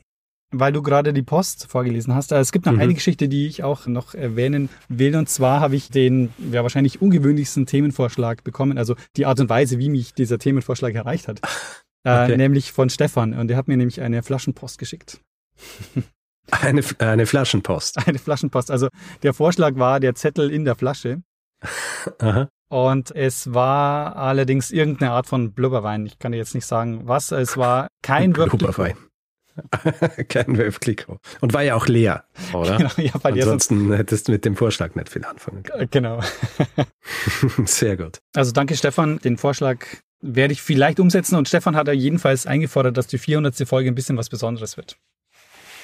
Weil 0.50 0.72
du 0.72 0.82
gerade 0.82 1.12
die 1.12 1.22
Post 1.22 1.66
vorgelesen 1.68 2.14
hast. 2.14 2.32
Es 2.32 2.52
gibt 2.52 2.66
noch 2.66 2.72
mhm. 2.72 2.80
eine 2.80 2.94
Geschichte, 2.94 3.28
die 3.28 3.46
ich 3.46 3.64
auch 3.64 3.87
noch 3.87 4.14
erwähnen 4.14 4.68
will. 4.88 5.14
Und 5.16 5.28
zwar 5.28 5.61
habe 5.61 5.76
ich 5.76 5.90
den 5.90 6.30
ja 6.50 6.62
wahrscheinlich 6.62 7.02
ungewöhnlichsten 7.02 7.66
Themenvorschlag 7.66 8.44
bekommen. 8.44 8.78
Also 8.78 8.96
die 9.16 9.26
Art 9.26 9.40
und 9.40 9.48
Weise, 9.48 9.78
wie 9.78 9.90
mich 9.90 10.14
dieser 10.14 10.38
Themenvorschlag 10.38 10.94
erreicht 10.94 11.28
hat. 11.28 11.40
Äh, 12.04 12.24
okay. 12.24 12.32
Äh, 12.32 12.37
nämlich 12.37 12.72
von 12.72 12.88
Stefan. 12.88 13.34
Und 13.34 13.48
der 13.48 13.56
hat 13.56 13.68
mir 13.68 13.76
nämlich 13.76 14.00
eine 14.00 14.22
Flaschenpost 14.22 14.78
geschickt. 14.78 15.20
Eine, 16.50 16.82
eine 16.98 17.26
Flaschenpost. 17.26 17.98
Eine 18.06 18.18
Flaschenpost. 18.18 18.70
Also 18.70 18.88
der 19.22 19.34
Vorschlag 19.34 19.74
war 19.76 20.00
der 20.00 20.14
Zettel 20.14 20.50
in 20.50 20.64
der 20.64 20.76
Flasche. 20.76 21.20
Aha. 22.20 22.48
Und 22.70 23.14
es 23.14 23.52
war 23.52 24.16
allerdings 24.16 24.70
irgendeine 24.70 25.12
Art 25.12 25.26
von 25.26 25.52
Blubberwein. 25.52 26.06
Ich 26.06 26.18
kann 26.18 26.32
dir 26.32 26.38
jetzt 26.38 26.54
nicht 26.54 26.66
sagen, 26.66 27.02
was. 27.06 27.32
Es 27.32 27.56
war 27.56 27.88
kein 28.02 28.32
Blubberwein. 28.32 28.96
kein 30.29 30.57
Wölfkliko. 30.59 31.18
Und 31.40 31.53
war 31.53 31.62
ja 31.62 31.75
auch 31.75 31.87
leer, 31.87 32.25
oder? 32.53 32.77
Genau, 32.77 32.90
ja, 32.97 33.12
weil 33.23 33.35
Ansonsten 33.35 33.92
hättest 33.92 34.29
du 34.29 34.33
mit 34.33 34.44
dem 34.44 34.57
Vorschlag 34.57 34.94
nicht 34.94 35.09
viel 35.09 35.25
anfangen 35.25 35.62
können. 35.62 35.83
Äh, 35.83 35.87
genau. 35.90 36.21
Sehr 37.64 37.97
gut. 37.97 38.21
Also 38.35 38.53
danke 38.53 38.77
Stefan. 38.77 39.18
Den 39.18 39.37
Vorschlag 39.37 39.85
werde 40.21 40.53
ich 40.53 40.62
vielleicht 40.62 41.01
umsetzen. 41.01 41.37
Und 41.37 41.49
Stefan 41.49 41.77
hat 41.77 41.87
ja 41.87 41.92
jedenfalls 41.92 42.47
eingefordert, 42.47 42.97
dass 42.97 43.07
die 43.07 43.18
400. 43.18 43.68
Folge 43.68 43.90
ein 43.90 43.94
bisschen 43.94 44.16
was 44.16 44.29
Besonderes 44.29 44.77
wird. 44.77 44.97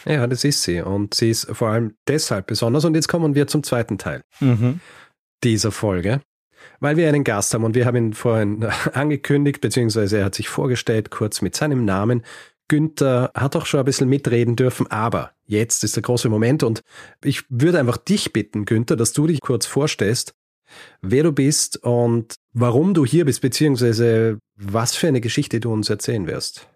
Ja, 0.07 0.27
das 0.27 0.45
ist 0.45 0.63
sie. 0.63 0.81
Und 0.81 1.15
sie 1.15 1.31
ist 1.31 1.47
vor 1.53 1.69
allem 1.69 1.97
deshalb 2.09 2.47
besonders. 2.47 2.85
Und 2.85 2.95
jetzt 2.95 3.09
kommen 3.09 3.35
wir 3.35 3.47
zum 3.47 3.63
zweiten 3.63 3.99
Teil 3.99 4.23
mhm. 4.41 4.81
dieser 5.43 5.73
Folge, 5.73 6.21
weil 6.81 6.97
wir 6.97 7.09
einen 7.09 7.25
Gast 7.25 7.55
haben 7.55 7.65
und 7.65 7.75
wir 7.75 7.87
haben 7.87 7.97
ihn 7.97 8.13
vorhin 8.13 8.65
angekündigt, 8.93 9.61
beziehungsweise 9.61 10.19
er 10.19 10.27
hat 10.27 10.35
sich 10.35 10.49
vorgestellt, 10.49 11.11
kurz 11.11 11.41
mit 11.43 11.57
seinem 11.57 11.85
Namen. 11.85 12.23
Günther 12.75 13.31
hat 13.35 13.55
auch 13.55 13.67
schon 13.67 13.79
ein 13.79 13.87
bisschen 13.87 14.09
mitreden 14.09 14.57
dürfen, 14.57 14.89
aber 14.91 15.31
jetzt 15.47 15.85
ist 15.85 15.95
der 15.95 16.03
große 16.03 16.29
Moment 16.29 16.65
und 16.65 16.81
ich 17.23 17.45
würde 17.49 17.79
einfach 17.79 17.99
dich 17.99 18.33
bitten, 18.33 18.65
Günther, 18.65 18.97
dass 18.97 19.13
du 19.13 19.29
dich 19.29 19.41
kurz 19.41 19.65
vorstellst, 19.65 20.35
wer 21.01 21.23
du 21.23 21.31
bist 21.31 21.77
und 21.85 22.35
warum 22.53 22.93
du 22.93 23.07
hier 23.07 23.27
bist, 23.27 23.43
beziehungsweise 23.43 24.41
was 24.57 24.97
für 24.97 25.07
eine 25.07 25.21
Geschichte 25.21 25.61
du 25.61 25.73
uns 25.73 25.89
erzählen 25.89 26.27
wirst. 26.27 26.69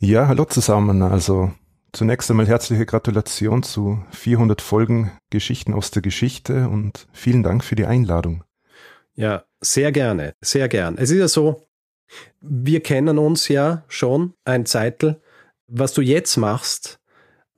Ja, 0.00 0.28
hallo 0.28 0.44
zusammen. 0.44 1.00
Also 1.00 1.52
Zunächst 1.94 2.28
einmal 2.28 2.48
herzliche 2.48 2.86
Gratulation 2.86 3.62
zu 3.62 4.04
400 4.10 4.60
Folgen 4.60 5.12
Geschichten 5.30 5.72
aus 5.72 5.92
der 5.92 6.02
Geschichte 6.02 6.68
und 6.68 7.06
vielen 7.12 7.44
Dank 7.44 7.62
für 7.62 7.76
die 7.76 7.86
Einladung. 7.86 8.42
Ja, 9.14 9.44
sehr 9.60 9.92
gerne, 9.92 10.34
sehr 10.40 10.68
gern. 10.68 10.98
Es 10.98 11.12
ist 11.12 11.18
ja 11.18 11.28
so, 11.28 11.62
wir 12.40 12.82
kennen 12.82 13.18
uns 13.18 13.48
ja 13.48 13.84
schon 13.88 14.34
ein 14.44 14.66
Zeitl. 14.66 15.20
Was 15.66 15.94
du 15.94 16.02
jetzt 16.02 16.36
machst, 16.36 17.00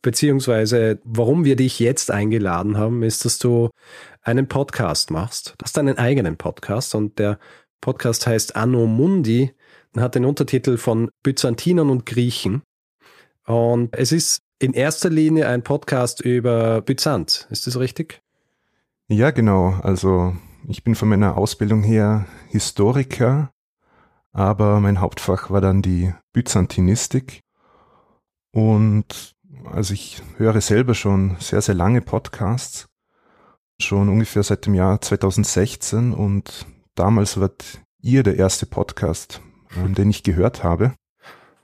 beziehungsweise 0.03 1.01
warum 1.05 1.45
wir 1.45 1.57
dich 1.57 1.81
jetzt 1.81 2.11
eingeladen 2.11 2.79
haben, 2.79 3.03
ist, 3.03 3.25
dass 3.25 3.38
du 3.38 3.71
einen 4.23 4.49
Podcast 4.49 5.11
machst. 5.11 5.55
Du 5.59 5.64
hast 5.64 5.79
einen 5.79 5.99
eigenen 5.99 6.37
Podcast 6.37 6.95
und 6.95 7.19
der 7.19 7.38
Podcast 7.81 8.27
heißt 8.27 8.57
Anno 8.57 8.87
Mundi 8.87 9.53
und 9.95 10.03
hat 10.03 10.14
den 10.14 10.25
Untertitel 10.25 10.77
von 10.77 11.11
Byzantinern 11.23 11.90
und 11.90 12.07
Griechen. 12.07 12.62
Und 13.47 13.97
es 13.97 14.12
ist 14.12 14.42
in 14.59 14.73
erster 14.73 15.11
Linie 15.11 15.49
ein 15.49 15.62
Podcast 15.62 16.21
über 16.21 16.81
Byzanz. 16.83 17.47
Ist 17.51 17.66
das 17.66 17.79
richtig? 17.79 18.21
Ja, 19.09 19.31
genau. 19.31 19.79
Also 19.83 20.37
ich 20.69 20.83
bin 20.83 20.95
von 20.95 21.09
meiner 21.09 21.37
Ausbildung 21.37 21.83
her 21.83 22.27
Historiker, 22.49 23.51
aber 24.37 24.81
mein 24.81 25.01
Hauptfach 25.01 25.49
war 25.49 25.62
dann 25.62 25.81
die 25.81 26.12
Byzantinistik. 26.35 27.40
Und 28.53 29.35
also 29.64 29.94
ich 29.94 30.22
höre 30.37 30.61
selber 30.61 30.94
schon 30.94 31.37
sehr, 31.40 31.62
sehr 31.62 31.75
lange 31.75 32.03
Podcasts, 32.03 32.87
schon 33.81 34.11
ungefähr 34.11 34.42
seit 34.42 34.66
dem 34.66 34.75
Jahr 34.75 35.01
2016 35.01 36.12
und 36.12 36.66
damals 36.94 37.40
war 37.40 37.51
ihr 38.03 38.22
der 38.22 38.37
erste 38.37 38.66
Podcast, 38.66 39.40
ähm, 39.75 39.94
den 39.94 40.11
ich 40.11 40.22
gehört 40.22 40.62
habe. 40.62 40.92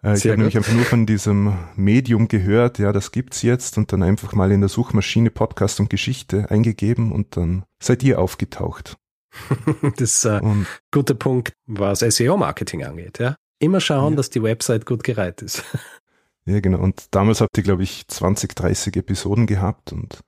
Äh, 0.03 0.17
ich 0.17 0.25
habe 0.25 0.39
nämlich 0.39 0.57
einfach 0.57 0.73
nur 0.73 0.87
von 0.87 1.05
diesem 1.05 1.53
Medium 1.77 2.27
gehört, 2.27 2.79
ja, 2.79 2.93
das 2.93 3.13
gibt's 3.13 3.43
jetzt 3.43 3.77
und 3.77 3.93
dann 3.93 4.03
einfach 4.03 4.33
mal 4.33 4.51
in 4.51 4.61
der 4.61 4.71
Suchmaschine 4.71 5.31
Podcast 5.31 5.79
und 5.79 5.91
Geschichte 5.91 6.51
eingegeben 6.51 7.13
und 7.13 7.37
dann 7.37 7.65
seid 7.83 8.03
ihr 8.03 8.19
aufgetaucht. 8.19 8.97
das 9.97 10.11
ist 10.11 10.27
ein 10.27 10.67
guter 10.91 11.15
Punkt, 11.15 11.53
was 11.67 12.01
SEO-Marketing 12.01 12.85
angeht, 12.85 13.19
ja. 13.19 13.37
Immer 13.59 13.81
schauen, 13.81 14.15
ja. 14.15 14.17
dass 14.17 14.31
die 14.31 14.43
Website 14.43 14.87
gut 14.87 15.05
gereiht 15.05 15.41
ist. 15.43 15.63
ja, 16.47 16.61
genau. 16.61 16.79
Und 16.79 17.07
damals 17.13 17.41
habt 17.41 17.57
ihr, 17.57 17.63
glaube 17.63 17.85
ich, 17.85 18.07
20, 18.09 18.55
30 18.55 18.97
Episoden 18.97 19.47
gehabt 19.47 19.93
und 19.93 20.21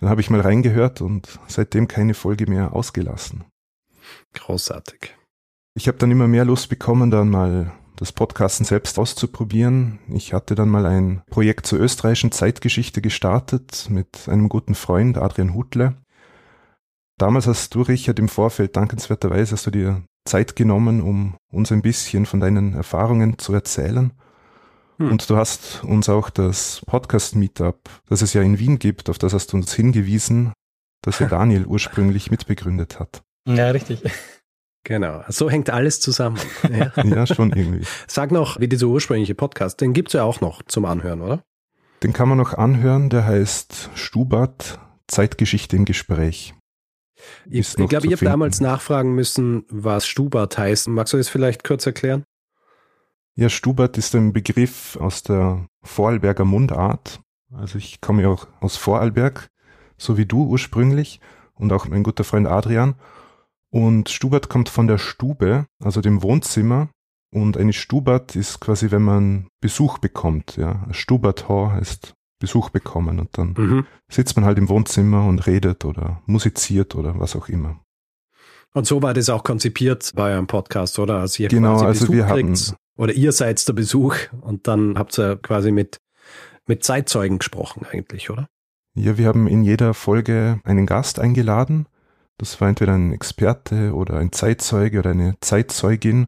dann 0.00 0.10
habe 0.10 0.20
ich 0.20 0.30
mal 0.30 0.40
reingehört 0.40 1.00
und 1.00 1.38
seitdem 1.46 1.88
keine 1.88 2.14
Folge 2.14 2.48
mehr 2.48 2.74
ausgelassen. 2.74 3.44
Großartig. 4.34 5.14
Ich 5.74 5.88
habe 5.88 5.98
dann 5.98 6.10
immer 6.10 6.28
mehr 6.28 6.44
Lust 6.44 6.68
bekommen, 6.68 7.10
dann 7.10 7.30
mal 7.30 7.72
das 7.96 8.12
Podcasten 8.12 8.64
selbst 8.64 8.98
auszuprobieren. 8.98 9.98
Ich 10.08 10.32
hatte 10.32 10.54
dann 10.54 10.68
mal 10.68 10.86
ein 10.86 11.22
Projekt 11.30 11.66
zur 11.66 11.80
österreichischen 11.80 12.32
Zeitgeschichte 12.32 13.02
gestartet 13.02 13.88
mit 13.90 14.28
einem 14.28 14.48
guten 14.48 14.74
Freund, 14.74 15.18
Adrian 15.18 15.54
Hutle. 15.54 15.96
Damals 17.18 17.48
hast 17.48 17.74
du, 17.74 17.82
Richard, 17.82 18.20
im 18.20 18.28
Vorfeld 18.28 18.76
dankenswerterweise 18.76 19.52
hast 19.52 19.66
du 19.66 19.72
dir 19.72 20.04
Zeit 20.24 20.54
genommen, 20.54 21.02
um 21.02 21.36
uns 21.50 21.72
ein 21.72 21.82
bisschen 21.82 22.26
von 22.26 22.38
deinen 22.38 22.74
Erfahrungen 22.74 23.38
zu 23.38 23.52
erzählen. 23.52 24.12
Hm. 24.98 25.10
Und 25.10 25.28
du 25.28 25.36
hast 25.36 25.82
uns 25.82 26.08
auch 26.08 26.30
das 26.30 26.80
Podcast-Meetup, 26.86 27.80
das 28.08 28.22
es 28.22 28.34
ja 28.34 28.42
in 28.42 28.60
Wien 28.60 28.78
gibt, 28.78 29.10
auf 29.10 29.18
das 29.18 29.32
hast 29.32 29.52
du 29.52 29.56
uns 29.56 29.74
hingewiesen, 29.74 30.52
das 31.02 31.18
ja 31.18 31.26
Daniel 31.28 31.66
ursprünglich 31.66 32.30
mitbegründet 32.30 33.00
hat. 33.00 33.22
Ja, 33.48 33.70
richtig. 33.70 34.02
Genau, 34.84 35.24
so 35.28 35.50
hängt 35.50 35.70
alles 35.70 36.00
zusammen. 36.00 36.38
Ja, 36.70 36.92
ja 37.04 37.26
schon 37.26 37.52
irgendwie. 37.52 37.84
Sag 38.06 38.30
noch, 38.30 38.60
wie 38.60 38.68
dieser 38.68 38.86
ursprüngliche 38.86 39.34
Podcast, 39.34 39.80
den 39.80 39.92
gibt's 39.92 40.12
ja 40.12 40.22
auch 40.22 40.40
noch 40.40 40.62
zum 40.62 40.84
Anhören, 40.84 41.20
oder? 41.20 41.42
Den 42.04 42.12
kann 42.12 42.28
man 42.28 42.38
noch 42.38 42.54
anhören, 42.54 43.10
der 43.10 43.24
heißt 43.24 43.90
Stubert, 43.94 44.78
Zeitgeschichte 45.08 45.74
im 45.74 45.84
Gespräch. 45.84 46.54
Ich, 47.48 47.78
ich 47.78 47.88
glaube, 47.88 48.06
ich 48.06 48.12
habe 48.12 48.24
damals 48.24 48.60
nachfragen 48.60 49.14
müssen, 49.14 49.64
was 49.68 50.06
Stubert 50.06 50.56
heißt. 50.58 50.88
Magst 50.88 51.12
du 51.12 51.16
das 51.16 51.28
vielleicht 51.28 51.64
kurz 51.64 51.86
erklären? 51.86 52.24
Ja, 53.34 53.48
Stubert 53.48 53.98
ist 53.98 54.14
ein 54.14 54.32
Begriff 54.32 54.96
aus 54.96 55.22
der 55.22 55.66
Vorarlberger 55.82 56.44
Mundart. 56.44 57.20
Also 57.52 57.78
ich 57.78 58.00
komme 58.00 58.22
ja 58.22 58.28
auch 58.28 58.48
aus 58.60 58.76
Vorarlberg, 58.76 59.48
so 59.96 60.16
wie 60.16 60.26
du 60.26 60.44
ursprünglich 60.44 61.20
und 61.54 61.72
auch 61.72 61.86
mein 61.86 62.02
guter 62.02 62.24
Freund 62.24 62.46
Adrian. 62.46 62.94
Und 63.70 64.08
Stubert 64.08 64.48
kommt 64.48 64.68
von 64.68 64.86
der 64.86 64.98
Stube, 64.98 65.66
also 65.82 66.00
dem 66.00 66.22
Wohnzimmer. 66.22 66.88
Und 67.30 67.56
eine 67.56 67.74
Stubert 67.74 68.34
ist 68.34 68.60
quasi, 68.60 68.90
wenn 68.90 69.02
man 69.02 69.48
Besuch 69.60 69.98
bekommt. 69.98 70.56
Ja, 70.56 70.86
Stubertor 70.90 71.72
heißt 71.72 72.14
Besuch 72.38 72.70
bekommen. 72.70 73.20
Und 73.20 73.36
dann 73.36 73.54
mhm. 73.56 73.86
sitzt 74.08 74.36
man 74.36 74.44
halt 74.44 74.58
im 74.58 74.68
Wohnzimmer 74.68 75.26
und 75.26 75.46
redet 75.46 75.84
oder 75.84 76.22
musiziert 76.26 76.94
oder 76.94 77.18
was 77.18 77.36
auch 77.36 77.48
immer. 77.48 77.80
Und 78.74 78.86
so 78.86 79.02
war 79.02 79.14
das 79.14 79.30
auch 79.30 79.44
konzipiert 79.44 80.12
bei 80.14 80.32
eurem 80.32 80.46
Podcast, 80.46 80.98
oder? 80.98 81.18
Als 81.18 81.38
ihr 81.38 81.48
genau, 81.48 81.74
quasi 81.74 81.84
also 81.86 82.00
Besuch 82.06 82.14
wir 82.14 82.24
kriegt, 82.26 82.60
hatten, 82.60 82.76
oder 82.96 83.12
ihr 83.14 83.32
seid 83.32 83.66
der 83.66 83.72
Besuch 83.72 84.16
und 84.40 84.68
dann 84.68 84.98
habt 84.98 85.18
ihr 85.18 85.36
quasi 85.36 85.72
mit, 85.72 85.98
mit 86.66 86.84
Zeitzeugen 86.84 87.38
gesprochen 87.38 87.86
eigentlich, 87.90 88.30
oder? 88.30 88.46
Ja, 88.94 89.16
wir 89.16 89.26
haben 89.26 89.46
in 89.46 89.62
jeder 89.62 89.94
Folge 89.94 90.60
einen 90.64 90.84
Gast 90.84 91.18
eingeladen 91.18 91.86
das 92.38 92.60
war 92.60 92.68
entweder 92.68 92.94
ein 92.94 93.12
Experte 93.12 93.92
oder 93.94 94.18
ein 94.18 94.30
Zeitzeuge 94.30 95.00
oder 95.00 95.10
eine 95.10 95.34
Zeitzeugin 95.40 96.24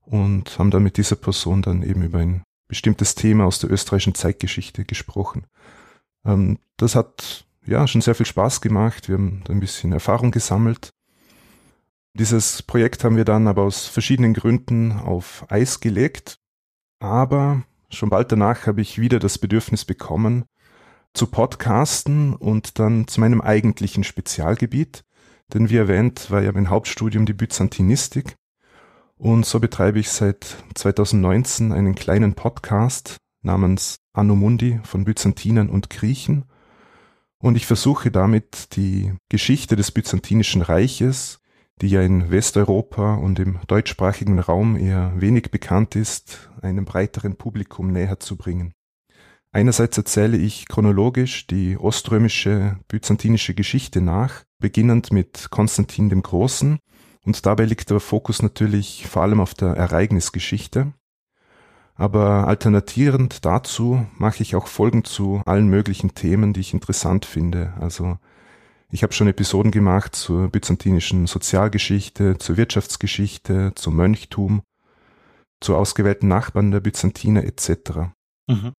und 0.00 0.58
haben 0.58 0.70
dann 0.70 0.82
mit 0.82 0.96
dieser 0.96 1.16
Person 1.16 1.60
dann 1.60 1.82
eben 1.82 2.02
über 2.02 2.18
ein 2.18 2.42
bestimmtes 2.70 3.14
Thema 3.14 3.44
aus 3.44 3.58
der 3.58 3.70
österreichischen 3.70 4.14
Zeitgeschichte 4.14 4.84
gesprochen. 4.84 5.46
Ähm, 6.24 6.58
das 6.78 6.94
hat 6.94 7.44
ja 7.66 7.86
schon 7.86 8.00
sehr 8.00 8.14
viel 8.14 8.26
Spaß 8.26 8.62
gemacht. 8.62 9.08
Wir 9.08 9.16
haben 9.16 9.44
ein 9.48 9.60
bisschen 9.60 9.92
Erfahrung 9.92 10.30
gesammelt. 10.30 10.90
Dieses 12.14 12.62
Projekt 12.62 13.04
haben 13.04 13.16
wir 13.16 13.24
dann 13.24 13.46
aber 13.46 13.62
aus 13.62 13.86
verschiedenen 13.86 14.34
Gründen 14.34 14.92
auf 14.92 15.44
Eis 15.48 15.80
gelegt. 15.80 16.38
Aber 16.98 17.62
schon 17.90 18.08
bald 18.08 18.32
danach 18.32 18.66
habe 18.66 18.80
ich 18.80 19.00
wieder 19.00 19.18
das 19.18 19.38
Bedürfnis 19.38 19.84
bekommen, 19.84 20.44
zu 21.12 21.26
podcasten 21.26 22.34
und 22.34 22.78
dann 22.78 23.08
zu 23.08 23.20
meinem 23.20 23.40
eigentlichen 23.40 24.04
Spezialgebiet, 24.04 25.02
denn 25.52 25.70
wie 25.70 25.76
erwähnt, 25.76 26.30
war 26.30 26.42
ja 26.42 26.52
mein 26.52 26.70
Hauptstudium 26.70 27.26
die 27.26 27.32
Byzantinistik. 27.32 28.36
Und 29.20 29.44
so 29.44 29.60
betreibe 29.60 29.98
ich 29.98 30.08
seit 30.08 30.56
2019 30.74 31.72
einen 31.72 31.94
kleinen 31.94 32.32
Podcast 32.32 33.18
namens 33.42 33.96
Anno 34.14 34.34
Mundi 34.34 34.80
von 34.82 35.04
Byzantinern 35.04 35.68
und 35.68 35.90
Griechen. 35.90 36.46
Und 37.38 37.54
ich 37.56 37.66
versuche 37.66 38.10
damit 38.10 38.74
die 38.76 39.12
Geschichte 39.28 39.76
des 39.76 39.90
Byzantinischen 39.90 40.62
Reiches, 40.62 41.40
die 41.82 41.88
ja 41.88 42.00
in 42.00 42.30
Westeuropa 42.30 43.16
und 43.16 43.38
im 43.38 43.58
deutschsprachigen 43.66 44.38
Raum 44.38 44.74
eher 44.74 45.12
wenig 45.14 45.50
bekannt 45.50 45.96
ist, 45.96 46.50
einem 46.62 46.86
breiteren 46.86 47.36
Publikum 47.36 47.92
näher 47.92 48.20
zu 48.20 48.36
bringen. 48.36 48.72
Einerseits 49.52 49.98
erzähle 49.98 50.38
ich 50.38 50.66
chronologisch 50.66 51.46
die 51.46 51.76
oströmische 51.76 52.78
byzantinische 52.88 53.52
Geschichte 53.52 54.00
nach, 54.00 54.44
beginnend 54.58 55.12
mit 55.12 55.48
Konstantin 55.50 56.08
dem 56.08 56.22
Großen, 56.22 56.78
und 57.24 57.44
dabei 57.46 57.64
liegt 57.64 57.90
der 57.90 58.00
Fokus 58.00 58.42
natürlich 58.42 59.06
vor 59.06 59.22
allem 59.22 59.40
auf 59.40 59.54
der 59.54 59.70
Ereignisgeschichte. 59.70 60.92
Aber 61.94 62.48
alternatierend 62.48 63.44
dazu 63.44 64.06
mache 64.16 64.42
ich 64.42 64.56
auch 64.56 64.68
Folgen 64.68 65.04
zu 65.04 65.42
allen 65.44 65.68
möglichen 65.68 66.14
Themen, 66.14 66.54
die 66.54 66.60
ich 66.60 66.72
interessant 66.72 67.26
finde. 67.26 67.74
Also 67.78 68.16
ich 68.90 69.02
habe 69.02 69.12
schon 69.12 69.28
Episoden 69.28 69.70
gemacht 69.70 70.16
zur 70.16 70.48
byzantinischen 70.48 71.26
Sozialgeschichte, 71.26 72.38
zur 72.38 72.56
Wirtschaftsgeschichte, 72.56 73.72
zum 73.74 73.96
Mönchtum, 73.96 74.62
zu 75.60 75.76
ausgewählten 75.76 76.28
Nachbarn 76.28 76.70
der 76.70 76.80
Byzantiner 76.80 77.44
etc. 77.44 77.70
Mhm. 78.48 78.72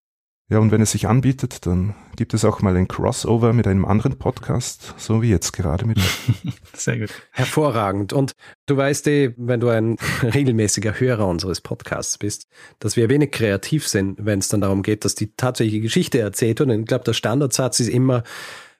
Ja, 0.52 0.58
und 0.58 0.70
wenn 0.70 0.82
es 0.82 0.90
sich 0.90 1.08
anbietet, 1.08 1.64
dann 1.64 1.94
gibt 2.14 2.34
es 2.34 2.44
auch 2.44 2.60
mal 2.60 2.76
ein 2.76 2.86
Crossover 2.86 3.54
mit 3.54 3.66
einem 3.66 3.86
anderen 3.86 4.18
Podcast, 4.18 4.92
so 4.98 5.22
wie 5.22 5.30
jetzt 5.30 5.52
gerade 5.52 5.86
mit. 5.86 5.98
Sehr 6.74 6.98
gut. 6.98 7.08
Hervorragend. 7.30 8.12
Und 8.12 8.32
du 8.66 8.76
weißt 8.76 9.08
eh, 9.08 9.32
wenn 9.38 9.60
du 9.60 9.70
ein 9.70 9.96
regelmäßiger 10.22 11.00
Hörer 11.00 11.26
unseres 11.26 11.62
Podcasts 11.62 12.18
bist, 12.18 12.48
dass 12.80 12.96
wir 12.96 13.08
wenig 13.08 13.30
kreativ 13.30 13.88
sind, 13.88 14.18
wenn 14.26 14.40
es 14.40 14.48
dann 14.48 14.60
darum 14.60 14.82
geht, 14.82 15.06
dass 15.06 15.14
die 15.14 15.34
tatsächliche 15.34 15.80
Geschichte 15.80 16.18
erzählt 16.18 16.58
wird. 16.58 16.68
Und 16.68 16.80
ich 16.80 16.86
glaube, 16.86 17.04
der 17.04 17.14
Standardsatz 17.14 17.80
ist 17.80 17.88
immer, 17.88 18.22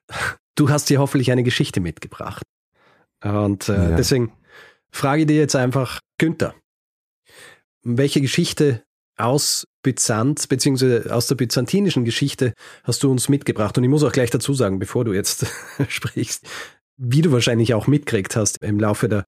du 0.56 0.68
hast 0.68 0.90
dir 0.90 1.00
hoffentlich 1.00 1.32
eine 1.32 1.42
Geschichte 1.42 1.80
mitgebracht. 1.80 2.42
Und 3.24 3.70
äh, 3.70 3.72
ja. 3.72 3.96
deswegen 3.96 4.30
frage 4.90 5.22
ich 5.22 5.26
dir 5.26 5.36
jetzt 5.36 5.56
einfach, 5.56 6.00
Günther, 6.18 6.54
welche 7.82 8.20
Geschichte 8.20 8.82
aus 9.22 9.66
Byzanz, 9.82 10.46
beziehungsweise 10.46 11.14
aus 11.14 11.26
der 11.26 11.34
byzantinischen 11.34 12.04
Geschichte 12.04 12.54
hast 12.84 13.02
du 13.02 13.10
uns 13.10 13.28
mitgebracht. 13.28 13.76
Und 13.76 13.84
ich 13.84 13.90
muss 13.90 14.04
auch 14.04 14.12
gleich 14.12 14.30
dazu 14.30 14.54
sagen, 14.54 14.78
bevor 14.78 15.04
du 15.04 15.12
jetzt 15.12 15.46
sprichst, 15.88 16.46
wie 16.96 17.22
du 17.22 17.32
wahrscheinlich 17.32 17.74
auch 17.74 17.86
mitkriegt 17.86 18.36
hast 18.36 18.58
im 18.62 18.78
Laufe 18.78 19.08
der, 19.08 19.24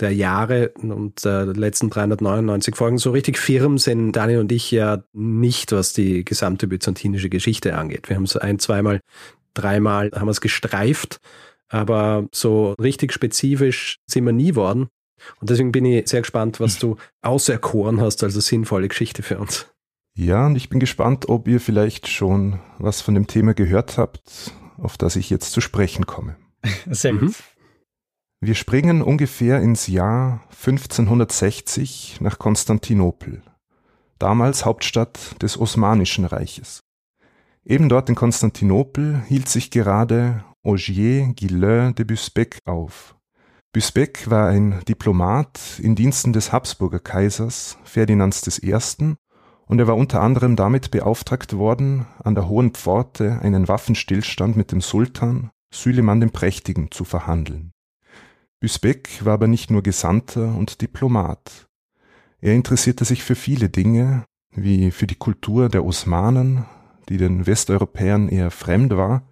der 0.00 0.14
Jahre 0.14 0.70
und 0.78 1.24
der 1.24 1.46
letzten 1.46 1.90
399 1.90 2.76
Folgen, 2.76 2.98
so 2.98 3.10
richtig 3.10 3.38
firm 3.38 3.76
sind 3.76 4.12
Daniel 4.12 4.40
und 4.40 4.52
ich 4.52 4.70
ja 4.70 5.02
nicht, 5.12 5.72
was 5.72 5.92
die 5.92 6.24
gesamte 6.24 6.66
byzantinische 6.66 7.28
Geschichte 7.28 7.76
angeht. 7.76 8.08
Wir 8.08 8.16
haben 8.16 8.24
es 8.24 8.36
ein, 8.36 8.58
zweimal, 8.58 9.00
dreimal 9.52 10.10
haben 10.14 10.28
es 10.28 10.40
gestreift, 10.40 11.18
aber 11.68 12.26
so 12.32 12.72
richtig 12.80 13.12
spezifisch 13.12 13.98
sind 14.06 14.24
wir 14.24 14.32
nie 14.32 14.54
worden. 14.54 14.88
Und 15.40 15.50
deswegen 15.50 15.72
bin 15.72 15.84
ich 15.84 16.08
sehr 16.08 16.22
gespannt, 16.22 16.60
was 16.60 16.78
du 16.78 16.96
auserkoren 17.22 18.00
hast 18.00 18.22
als 18.22 18.34
eine 18.34 18.42
sinnvolle 18.42 18.88
Geschichte 18.88 19.22
für 19.22 19.38
uns. 19.38 19.66
Ja, 20.14 20.46
und 20.46 20.56
ich 20.56 20.68
bin 20.68 20.80
gespannt, 20.80 21.28
ob 21.28 21.46
ihr 21.46 21.60
vielleicht 21.60 22.08
schon 22.08 22.58
was 22.78 23.00
von 23.00 23.14
dem 23.14 23.28
Thema 23.28 23.54
gehört 23.54 23.98
habt, 23.98 24.52
auf 24.76 24.98
das 24.98 25.14
ich 25.16 25.30
jetzt 25.30 25.52
zu 25.52 25.60
sprechen 25.60 26.06
komme. 26.06 26.36
Sehr 26.90 27.12
gut. 27.12 27.22
Mhm. 27.22 27.34
Wir 28.40 28.54
springen 28.54 29.02
ungefähr 29.02 29.60
ins 29.60 29.88
Jahr 29.88 30.44
1560 30.50 32.18
nach 32.20 32.38
Konstantinopel, 32.38 33.42
damals 34.18 34.64
Hauptstadt 34.64 35.40
des 35.42 35.58
Osmanischen 35.58 36.24
Reiches. 36.24 36.80
Eben 37.64 37.88
dort 37.88 38.08
in 38.08 38.14
Konstantinopel 38.14 39.22
hielt 39.26 39.48
sich 39.48 39.70
gerade 39.70 40.44
Ogier 40.62 41.32
Guillain 41.34 41.94
de 41.94 42.04
Busbecq 42.04 42.58
auf, 42.64 43.16
Büsbeck 43.72 44.30
war 44.30 44.48
ein 44.48 44.80
Diplomat 44.88 45.60
in 45.82 45.94
Diensten 45.94 46.32
des 46.32 46.52
Habsburger 46.52 47.00
Kaisers 47.00 47.76
Ferdinands 47.84 48.62
I. 48.62 48.74
und 49.66 49.78
er 49.78 49.86
war 49.86 49.96
unter 49.96 50.22
anderem 50.22 50.56
damit 50.56 50.90
beauftragt 50.90 51.52
worden, 51.52 52.06
an 52.24 52.34
der 52.34 52.48
Hohen 52.48 52.72
Pforte 52.72 53.40
einen 53.42 53.68
Waffenstillstand 53.68 54.56
mit 54.56 54.72
dem 54.72 54.80
Sultan 54.80 55.50
Süleyman 55.70 56.20
dem 56.20 56.30
Prächtigen 56.30 56.90
zu 56.90 57.04
verhandeln. 57.04 57.72
Büsbeck 58.58 59.22
war 59.24 59.34
aber 59.34 59.48
nicht 59.48 59.70
nur 59.70 59.82
Gesandter 59.82 60.56
und 60.56 60.80
Diplomat. 60.80 61.68
Er 62.40 62.54
interessierte 62.54 63.04
sich 63.04 63.22
für 63.22 63.34
viele 63.34 63.68
Dinge, 63.68 64.24
wie 64.50 64.90
für 64.90 65.06
die 65.06 65.14
Kultur 65.14 65.68
der 65.68 65.84
Osmanen, 65.84 66.64
die 67.10 67.18
den 67.18 67.46
Westeuropäern 67.46 68.30
eher 68.30 68.50
fremd 68.50 68.96
war, 68.96 69.28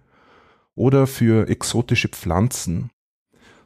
oder 0.75 1.07
für 1.07 1.49
exotische 1.49 2.09
Pflanzen, 2.09 2.91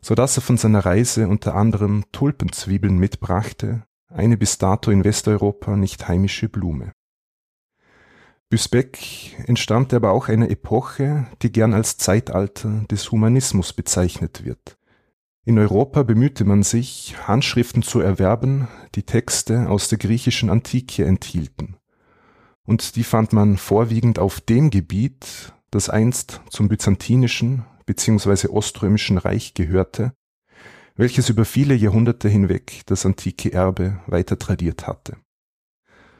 so 0.02 0.16
dass 0.16 0.38
er 0.38 0.41
von 0.41 0.58
seiner 0.58 0.86
Reise 0.86 1.28
unter 1.28 1.56
anderem 1.56 2.06
Tulpenzwiebeln 2.12 2.97
mitbrachte, 2.97 3.84
eine 4.10 4.38
bis 4.38 4.58
dato 4.58 4.91
in 4.91 5.04
Westeuropa 5.04 5.78
nicht 5.78 6.08
heimische 6.08 6.49
Blume. 6.49 6.91
Büsbeck 8.49 9.38
entstammte 9.47 9.95
aber 9.95 10.12
auch 10.12 10.28
einer 10.28 10.49
Epoche, 10.49 11.26
die 11.41 11.52
gern 11.52 11.74
als 11.74 11.97
Zeitalter 11.97 12.84
des 12.91 13.10
Humanismus 13.12 13.72
bezeichnet 13.72 14.43
wird. 14.43 14.78
In 15.45 15.58
Europa 15.58 16.04
bemühte 16.04 16.43
man 16.43 16.62
sich, 16.62 17.16
Handschriften 17.28 17.82
zu 17.82 18.02
erwerben, 18.02 18.68
die 18.93 19.04
Texte 19.04 19.70
aus 19.70 19.88
der 19.88 19.97
griechischen 19.97 20.49
Antike 20.49 21.06
enthielten. 21.06 21.78
Und 22.66 22.95
die 22.95 23.04
fand 23.04 23.34
man 23.34 23.58
vorwiegend 23.58 24.20
auf 24.20 24.41
dem 24.41 24.70
Gebiet, 24.70 25.54
das 25.72 25.89
einst 25.89 26.41
zum 26.49 26.68
byzantinischen, 26.68 27.66
bzw. 27.92 28.48
Oströmischen 28.48 29.18
Reich 29.18 29.54
gehörte, 29.54 30.14
welches 30.96 31.28
über 31.30 31.44
viele 31.44 31.74
Jahrhunderte 31.74 32.30
hinweg 32.30 32.84
das 32.86 33.06
antike 33.06 33.52
Erbe 33.52 34.00
weiter 34.08 34.39
tradiert 34.39 34.88
hatte. 34.88 35.18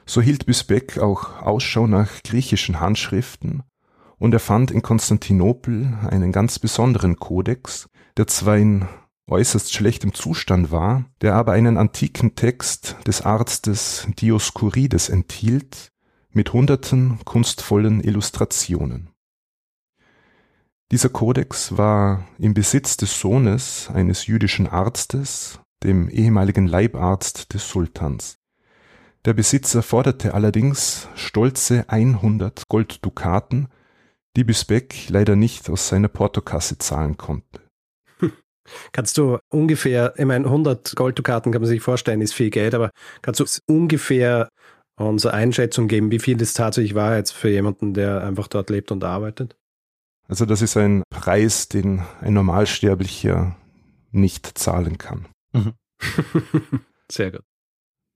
So 0.04 0.20
hielt 0.20 0.44
Büsbeck 0.44 0.98
auch 0.98 1.40
Ausschau 1.40 1.86
nach 1.86 2.22
griechischen 2.24 2.80
Handschriften 2.80 3.62
und 4.18 4.34
er 4.34 4.40
fand 4.40 4.70
in 4.70 4.82
Konstantinopel 4.82 5.98
einen 6.10 6.30
ganz 6.30 6.58
besonderen 6.58 7.16
Kodex, 7.16 7.88
der 8.18 8.26
zwar 8.26 8.58
in 8.58 8.86
äußerst 9.30 9.72
schlechtem 9.72 10.12
Zustand 10.12 10.70
war, 10.70 11.06
der 11.22 11.34
aber 11.36 11.52
einen 11.52 11.78
antiken 11.78 12.34
Text 12.34 12.96
des 13.06 13.22
Arztes 13.22 14.06
Dioskurides 14.20 15.08
enthielt, 15.08 15.88
mit 16.30 16.52
hunderten 16.52 17.18
kunstvollen 17.24 18.02
Illustrationen. 18.02 19.11
Dieser 20.92 21.08
Kodex 21.08 21.78
war 21.78 22.28
im 22.38 22.52
Besitz 22.52 22.98
des 22.98 23.18
Sohnes 23.18 23.88
eines 23.94 24.26
jüdischen 24.26 24.66
Arztes, 24.66 25.58
dem 25.82 26.10
ehemaligen 26.10 26.66
Leibarzt 26.66 27.54
des 27.54 27.66
Sultans. 27.66 28.36
Der 29.24 29.32
Besitzer 29.32 29.82
forderte 29.82 30.34
allerdings 30.34 31.08
stolze 31.14 31.88
100 31.88 32.68
Golddukaten, 32.68 33.68
die 34.36 34.44
Bisbeck 34.44 35.08
leider 35.08 35.34
nicht 35.34 35.70
aus 35.70 35.88
seiner 35.88 36.08
Portokasse 36.08 36.76
zahlen 36.76 37.16
konnte. 37.16 37.62
Kannst 38.92 39.16
du 39.16 39.38
ungefähr, 39.48 40.12
ich 40.18 40.26
meine, 40.26 40.44
100 40.44 40.94
Golddukaten 40.94 41.52
kann 41.52 41.62
man 41.62 41.70
sich 41.70 41.80
vorstellen, 41.80 42.20
ist 42.20 42.34
viel 42.34 42.50
Geld, 42.50 42.74
aber 42.74 42.90
kannst 43.22 43.40
du 43.40 43.46
ungefähr 43.66 44.50
unsere 44.96 45.32
Einschätzung 45.32 45.88
geben, 45.88 46.10
wie 46.10 46.18
viel 46.18 46.36
das 46.36 46.52
tatsächlich 46.52 46.94
war 46.94 47.16
jetzt 47.16 47.32
für 47.32 47.48
jemanden, 47.48 47.94
der 47.94 48.22
einfach 48.22 48.46
dort 48.46 48.68
lebt 48.68 48.92
und 48.92 49.02
arbeitet? 49.04 49.56
Also 50.28 50.46
das 50.46 50.62
ist 50.62 50.76
ein 50.76 51.02
Preis, 51.10 51.68
den 51.68 52.02
ein 52.20 52.34
Normalsterblicher 52.34 53.56
nicht 54.10 54.58
zahlen 54.58 54.98
kann. 54.98 55.26
Mhm. 55.52 55.74
Sehr 57.10 57.32
gut. 57.32 57.42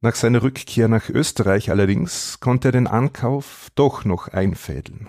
Nach 0.02 0.14
seiner 0.14 0.42
Rückkehr 0.42 0.88
nach 0.88 1.08
Österreich 1.08 1.70
allerdings 1.70 2.38
konnte 2.40 2.68
er 2.68 2.72
den 2.72 2.86
Ankauf 2.86 3.68
doch 3.74 4.04
noch 4.04 4.28
einfädeln. 4.28 5.08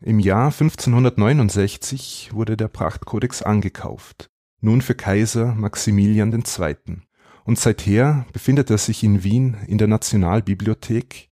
Im 0.00 0.18
Jahr 0.18 0.46
1569 0.52 2.30
wurde 2.32 2.56
der 2.56 2.68
Prachtkodex 2.68 3.42
angekauft, 3.42 4.30
nun 4.60 4.82
für 4.82 4.94
Kaiser 4.94 5.54
Maximilian 5.54 6.32
II. 6.32 6.76
Und 7.44 7.58
seither 7.58 8.26
befindet 8.32 8.70
er 8.70 8.78
sich 8.78 9.02
in 9.02 9.24
Wien 9.24 9.56
in 9.66 9.78
der 9.78 9.88
Nationalbibliothek. 9.88 11.30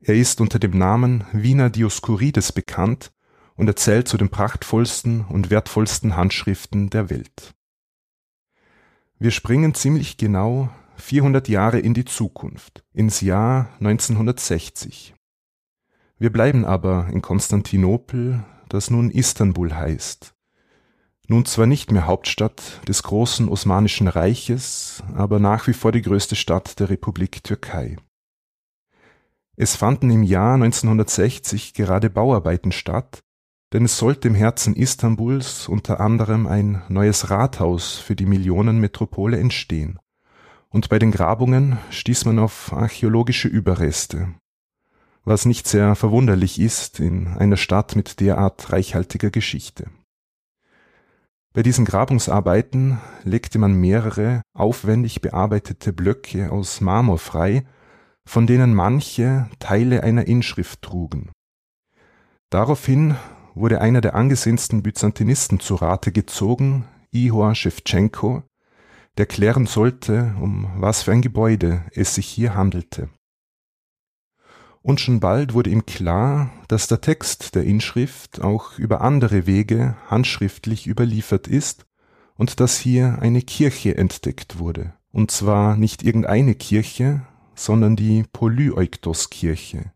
Er 0.00 0.14
ist 0.14 0.40
unter 0.40 0.58
dem 0.58 0.78
Namen 0.78 1.24
Wiener 1.32 1.68
Dioskurides 1.68 2.52
bekannt 2.52 3.12
und 3.60 3.68
er 3.68 3.76
zählt 3.76 4.08
zu 4.08 4.16
den 4.16 4.30
prachtvollsten 4.30 5.26
und 5.26 5.50
wertvollsten 5.50 6.16
Handschriften 6.16 6.88
der 6.88 7.10
Welt. 7.10 7.54
Wir 9.18 9.30
springen 9.30 9.74
ziemlich 9.74 10.16
genau 10.16 10.70
400 10.96 11.46
Jahre 11.46 11.78
in 11.78 11.92
die 11.92 12.06
Zukunft, 12.06 12.82
ins 12.94 13.20
Jahr 13.20 13.68
1960. 13.80 15.14
Wir 16.18 16.32
bleiben 16.32 16.64
aber 16.64 17.08
in 17.12 17.20
Konstantinopel, 17.20 18.42
das 18.70 18.88
nun 18.88 19.10
Istanbul 19.10 19.74
heißt. 19.74 20.34
Nun 21.28 21.44
zwar 21.44 21.66
nicht 21.66 21.92
mehr 21.92 22.06
Hauptstadt 22.06 22.80
des 22.88 23.02
großen 23.02 23.46
Osmanischen 23.46 24.08
Reiches, 24.08 25.02
aber 25.14 25.38
nach 25.38 25.66
wie 25.66 25.74
vor 25.74 25.92
die 25.92 26.02
größte 26.02 26.34
Stadt 26.34 26.80
der 26.80 26.88
Republik 26.88 27.44
Türkei. 27.44 27.98
Es 29.56 29.76
fanden 29.76 30.08
im 30.08 30.22
Jahr 30.22 30.54
1960 30.54 31.74
gerade 31.74 32.08
Bauarbeiten 32.08 32.72
statt, 32.72 33.20
denn 33.72 33.84
es 33.84 33.98
sollte 33.98 34.28
im 34.28 34.34
Herzen 34.34 34.74
Istanbuls 34.74 35.68
unter 35.68 36.00
anderem 36.00 36.46
ein 36.46 36.82
neues 36.88 37.30
Rathaus 37.30 37.98
für 37.98 38.16
die 38.16 38.26
Millionenmetropole 38.26 39.38
entstehen. 39.38 39.98
Und 40.68 40.88
bei 40.88 40.98
den 40.98 41.10
Grabungen 41.10 41.78
stieß 41.90 42.24
man 42.26 42.38
auf 42.38 42.72
archäologische 42.72 43.48
Überreste. 43.48 44.34
was 45.24 45.44
nicht 45.44 45.68
sehr 45.68 45.94
verwunderlich 45.96 46.58
ist 46.58 46.98
in 46.98 47.28
einer 47.28 47.58
Stadt 47.58 47.94
mit 47.94 48.20
derart 48.20 48.72
reichhaltiger 48.72 49.30
Geschichte. 49.30 49.90
Bei 51.52 51.62
diesen 51.62 51.84
Grabungsarbeiten 51.84 52.98
legte 53.24 53.58
man 53.58 53.74
mehrere 53.74 54.42
aufwendig 54.54 55.20
bearbeitete 55.20 55.92
Blöcke 55.92 56.50
aus 56.50 56.80
Marmor 56.80 57.18
frei, 57.18 57.64
von 58.24 58.46
denen 58.46 58.74
manche 58.74 59.48
Teile 59.58 60.02
einer 60.04 60.26
Inschrift 60.26 60.82
trugen. 60.82 61.32
Daraufhin 62.50 63.16
wurde 63.54 63.80
einer 63.80 64.00
der 64.00 64.14
angesehensten 64.14 64.82
Byzantinisten 64.82 65.60
zu 65.60 65.74
Rate 65.74 66.12
gezogen, 66.12 66.86
Ihor 67.10 67.54
Schewtschenko, 67.54 68.42
der 69.18 69.26
klären 69.26 69.66
sollte, 69.66 70.34
um 70.40 70.70
was 70.76 71.02
für 71.02 71.12
ein 71.12 71.22
Gebäude 71.22 71.84
es 71.92 72.14
sich 72.14 72.26
hier 72.26 72.54
handelte. 72.54 73.08
Und 74.82 75.00
schon 75.00 75.20
bald 75.20 75.52
wurde 75.52 75.70
ihm 75.70 75.84
klar, 75.84 76.50
dass 76.68 76.86
der 76.86 77.00
Text 77.00 77.54
der 77.54 77.64
Inschrift 77.64 78.40
auch 78.40 78.78
über 78.78 79.02
andere 79.02 79.46
Wege 79.46 79.96
handschriftlich 80.06 80.86
überliefert 80.86 81.48
ist 81.48 81.84
und 82.36 82.60
dass 82.60 82.78
hier 82.78 83.18
eine 83.20 83.42
Kirche 83.42 83.98
entdeckt 83.98 84.58
wurde. 84.58 84.94
Und 85.12 85.30
zwar 85.30 85.76
nicht 85.76 86.02
irgendeine 86.02 86.54
Kirche, 86.54 87.26
sondern 87.54 87.96
die 87.96 88.24
Polyeuctos-Kirche. 88.32 89.92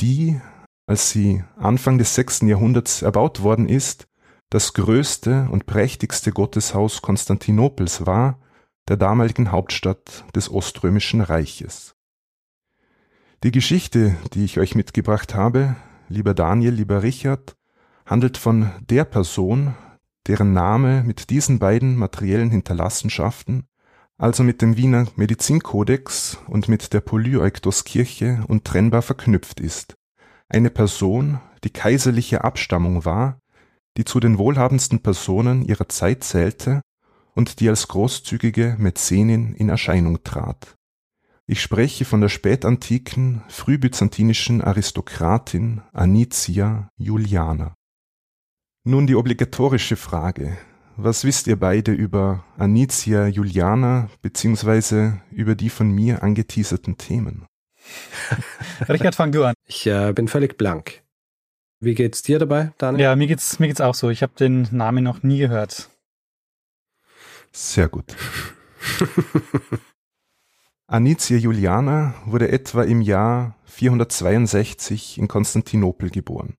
Die, 0.00 0.40
als 0.86 1.10
sie 1.10 1.42
Anfang 1.56 1.98
des 1.98 2.14
sechsten 2.14 2.48
Jahrhunderts 2.48 3.02
erbaut 3.02 3.42
worden 3.42 3.68
ist, 3.68 4.06
das 4.50 4.74
größte 4.74 5.48
und 5.50 5.66
prächtigste 5.66 6.30
Gotteshaus 6.30 7.02
Konstantinopels 7.02 8.06
war, 8.06 8.38
der 8.88 8.96
damaligen 8.96 9.50
Hauptstadt 9.50 10.24
des 10.34 10.50
Oströmischen 10.50 11.20
Reiches. 11.20 11.94
Die 13.42 13.50
Geschichte, 13.50 14.16
die 14.32 14.44
ich 14.44 14.58
euch 14.58 14.74
mitgebracht 14.74 15.34
habe, 15.34 15.76
lieber 16.08 16.34
Daniel, 16.34 16.74
lieber 16.74 17.02
Richard, 17.02 17.56
handelt 18.06 18.36
von 18.36 18.70
der 18.80 19.04
Person, 19.04 19.74
deren 20.26 20.52
Name 20.52 21.02
mit 21.02 21.30
diesen 21.30 21.58
beiden 21.58 21.96
materiellen 21.96 22.50
Hinterlassenschaften, 22.50 23.66
also 24.16 24.42
mit 24.42 24.62
dem 24.62 24.76
Wiener 24.76 25.06
Medizinkodex 25.16 26.38
und 26.46 26.68
mit 26.68 26.92
der 26.92 27.00
Polyeuctoskirche 27.00 28.44
untrennbar 28.46 29.02
verknüpft 29.02 29.60
ist. 29.60 29.96
Eine 30.48 30.70
Person, 30.70 31.40
die 31.64 31.70
kaiserliche 31.70 32.44
Abstammung 32.44 33.04
war, 33.04 33.38
die 33.96 34.04
zu 34.04 34.20
den 34.20 34.38
wohlhabendsten 34.38 35.00
Personen 35.00 35.62
ihrer 35.62 35.88
Zeit 35.88 36.24
zählte 36.24 36.82
und 37.34 37.60
die 37.60 37.68
als 37.68 37.88
großzügige 37.88 38.76
Mäzenin 38.78 39.54
in 39.54 39.68
Erscheinung 39.68 40.22
trat. 40.22 40.74
Ich 41.46 41.60
spreche 41.60 42.04
von 42.04 42.20
der 42.20 42.30
spätantiken, 42.30 43.42
frühbyzantinischen 43.48 44.62
Aristokratin 44.62 45.82
Anicia 45.92 46.88
Juliana. 46.96 47.74
Nun 48.84 49.06
die 49.06 49.14
obligatorische 49.14 49.96
Frage. 49.96 50.56
Was 50.96 51.24
wisst 51.24 51.46
ihr 51.46 51.58
beide 51.58 51.92
über 51.92 52.44
Anicia 52.56 53.26
Juliana 53.26 54.08
beziehungsweise 54.22 55.20
über 55.30 55.54
die 55.54 55.70
von 55.70 55.90
mir 55.90 56.22
angeteaserten 56.22 56.96
Themen? 56.96 57.46
Richard, 58.88 59.14
fang 59.14 59.32
du 59.32 59.44
an. 59.44 59.54
Ich 59.66 59.86
äh, 59.86 60.12
bin 60.12 60.28
völlig 60.28 60.56
blank. 60.56 61.02
Wie 61.80 61.94
geht's 61.94 62.22
dir 62.22 62.38
dabei, 62.38 62.72
Daniel? 62.78 63.02
Ja, 63.02 63.16
mir 63.16 63.26
geht's, 63.26 63.58
mir 63.58 63.68
geht's 63.68 63.80
auch 63.80 63.94
so. 63.94 64.10
Ich 64.10 64.22
habe 64.22 64.32
den 64.38 64.68
Namen 64.70 65.04
noch 65.04 65.22
nie 65.22 65.38
gehört. 65.38 65.90
Sehr 67.52 67.88
gut. 67.88 68.16
Anicia 70.86 71.36
Juliana 71.36 72.14
wurde 72.26 72.50
etwa 72.50 72.82
im 72.82 73.00
Jahr 73.00 73.56
462 73.64 75.18
in 75.18 75.28
Konstantinopel 75.28 76.10
geboren. 76.10 76.54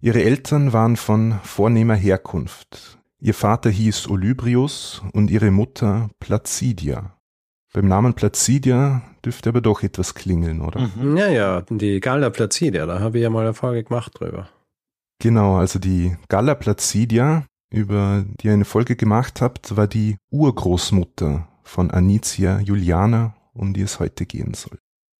Ihre 0.00 0.22
Eltern 0.22 0.72
waren 0.72 0.96
von 0.96 1.38
vornehmer 1.44 1.94
Herkunft. 1.94 2.98
Ihr 3.20 3.34
Vater 3.34 3.70
hieß 3.70 4.08
Olybrius 4.08 5.02
und 5.12 5.30
ihre 5.30 5.50
Mutter 5.50 6.10
Placidia. 6.18 7.16
Beim 7.72 7.88
Namen 7.88 8.14
Placidia 8.14 9.02
dürfte 9.24 9.48
aber 9.48 9.60
doch 9.60 9.82
etwas 9.82 10.14
klingeln, 10.14 10.60
oder? 10.60 10.90
Mhm. 10.96 11.16
Ja, 11.16 11.28
ja, 11.28 11.60
die 11.62 12.00
Galla 12.00 12.30
Placidia, 12.30 12.86
da 12.86 13.00
habe 13.00 13.18
ich 13.18 13.22
ja 13.22 13.30
mal 13.30 13.44
eine 13.44 13.54
Folge 13.54 13.84
gemacht 13.84 14.12
drüber. 14.18 14.48
Genau, 15.20 15.56
also 15.56 15.78
die 15.78 16.16
Galla 16.28 16.54
Placidia, 16.54 17.46
über 17.70 18.24
die 18.40 18.48
ihr 18.48 18.52
eine 18.52 18.64
Folge 18.64 18.96
gemacht 18.96 19.40
habt, 19.40 19.76
war 19.76 19.86
die 19.86 20.16
Urgroßmutter 20.30 21.48
von 21.62 21.90
Anicia 21.90 22.60
Juliana 22.60 23.34
um 23.54 23.74
die 23.74 23.82
es 23.82 24.00
heute 24.00 24.26
gehen 24.26 24.54
soll. 24.54 24.78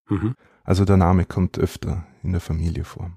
Mhm. 0.08 0.34
Also 0.64 0.84
der 0.84 0.96
Name 0.96 1.24
kommt 1.24 1.58
öfter 1.58 2.06
in 2.22 2.32
der 2.32 2.40
Familie 2.40 2.84
vor. 2.84 3.10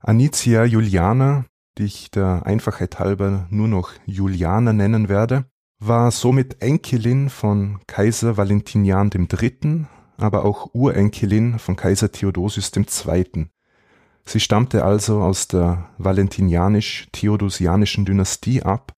Anicia 0.00 0.64
Juliana, 0.64 1.46
die 1.78 1.84
ich 1.84 2.10
der 2.10 2.46
Einfachheit 2.46 2.98
halber 2.98 3.46
nur 3.50 3.68
noch 3.68 3.90
Juliana 4.04 4.72
nennen 4.72 5.08
werde, 5.08 5.46
war 5.78 6.10
somit 6.10 6.62
Enkelin 6.62 7.30
von 7.30 7.80
Kaiser 7.86 8.36
Valentinian 8.36 9.10
III., 9.10 9.86
aber 10.16 10.44
auch 10.44 10.74
Urenkelin 10.74 11.58
von 11.58 11.76
Kaiser 11.76 12.10
Theodosius 12.10 12.72
II. 12.74 13.48
Sie 14.24 14.40
stammte 14.40 14.84
also 14.84 15.20
aus 15.20 15.46
der 15.48 15.90
valentinianisch-theodosianischen 15.98 18.04
Dynastie 18.04 18.62
ab 18.62 18.96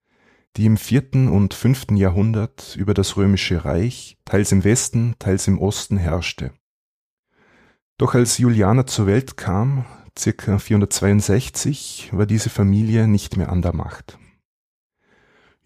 die 0.58 0.66
im 0.66 0.76
vierten 0.76 1.28
und 1.28 1.54
fünften 1.54 1.96
Jahrhundert 1.96 2.74
über 2.76 2.92
das 2.92 3.16
römische 3.16 3.64
Reich 3.64 4.18
teils 4.24 4.50
im 4.50 4.64
Westen, 4.64 5.14
teils 5.20 5.46
im 5.46 5.60
Osten 5.60 5.96
herrschte. 5.96 6.50
Doch 7.96 8.14
als 8.14 8.38
Juliana 8.38 8.84
zur 8.84 9.06
Welt 9.06 9.36
kam, 9.36 9.84
circa 10.18 10.58
462, 10.58 12.10
war 12.12 12.26
diese 12.26 12.50
Familie 12.50 13.06
nicht 13.06 13.36
mehr 13.36 13.50
an 13.50 13.62
der 13.62 13.72
Macht. 13.72 14.18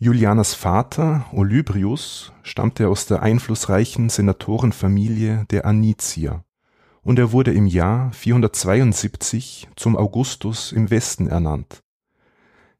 Julianas 0.02 0.54
Vater, 0.54 1.26
Olybrius, 1.30 2.32
stammte 2.42 2.88
aus 2.88 3.06
der 3.06 3.22
einflussreichen 3.22 4.08
Senatorenfamilie 4.08 5.46
der 5.48 5.64
Anicier 5.64 6.42
und 7.02 7.20
er 7.20 7.30
wurde 7.30 7.52
im 7.52 7.68
Jahr 7.68 8.12
472 8.12 9.68
zum 9.76 9.96
Augustus 9.96 10.72
im 10.72 10.90
Westen 10.90 11.28
ernannt. 11.28 11.84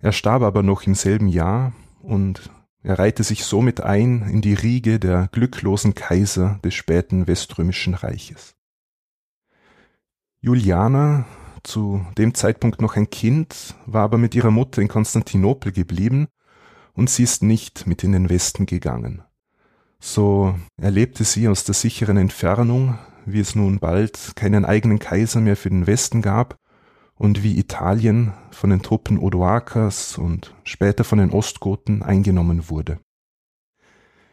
Er 0.00 0.10
starb 0.10 0.42
aber 0.42 0.64
noch 0.64 0.82
im 0.82 0.96
selben 0.96 1.28
Jahr 1.28 1.72
und 2.00 2.50
er 2.82 2.98
reihte 2.98 3.22
sich 3.22 3.44
somit 3.44 3.80
ein 3.80 4.22
in 4.22 4.40
die 4.40 4.54
Riege 4.54 4.98
der 4.98 5.28
glücklosen 5.30 5.94
Kaiser 5.94 6.58
des 6.64 6.74
späten 6.74 7.28
Weströmischen 7.28 7.94
Reiches. 7.94 8.56
Juliana, 10.40 11.26
zu 11.62 12.04
dem 12.18 12.34
Zeitpunkt 12.34 12.82
noch 12.82 12.96
ein 12.96 13.10
Kind, 13.10 13.76
war 13.86 14.02
aber 14.02 14.18
mit 14.18 14.34
ihrer 14.34 14.50
Mutter 14.50 14.82
in 14.82 14.88
Konstantinopel 14.88 15.70
geblieben 15.70 16.26
und 16.95 17.11
sie 17.11 17.22
ist 17.22 17.43
nicht 17.43 17.86
mit 17.86 18.05
in 18.05 18.12
den 18.12 18.28
Westen 18.28 18.66
gegangen. 18.66 19.22
So 20.01 20.55
erlebte 20.80 21.24
sie 21.24 21.49
aus 21.49 21.64
der 21.64 21.74
sicheren 21.74 22.16
Entfernung, 22.16 22.99
wie 23.24 23.40
es 23.40 23.55
nun 23.55 23.78
bald 23.78 24.34
keinen 24.34 24.64
eigenen 24.64 24.99
Kaiser 24.99 25.40
mehr 25.40 25.57
für 25.57 25.70
den 25.70 25.86
Westen 25.86 26.22
gab 26.22 26.57
und 27.14 27.43
wie 27.43 27.59
Italien 27.59 28.32
von 28.51 28.70
den 28.70 28.82
Truppen 28.82 29.18
Odoakers 29.18 30.18
und 30.18 30.55
später 30.64 31.05
von 31.05 31.18
den 31.18 31.30
Ostgoten 31.30 32.03
eingenommen 32.03 32.68
wurde. 32.68 32.99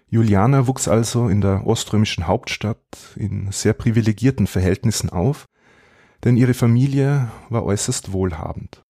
Juliana 0.08 0.66
wuchs 0.66 0.88
also 0.88 1.30
in 1.30 1.42
der 1.42 1.68
oströmischen 1.68 2.26
Hauptstadt 2.26 2.80
in 3.16 3.52
sehr 3.52 3.74
privilegierten 3.74 4.48
Verhältnissen 4.48 5.12
auf, 5.12 5.46
denn 6.24 6.36
ihre 6.36 6.56
Familie 6.56 7.30
war 7.50 7.64
äußerst 7.64 8.12
wohlhabend. 8.12 8.82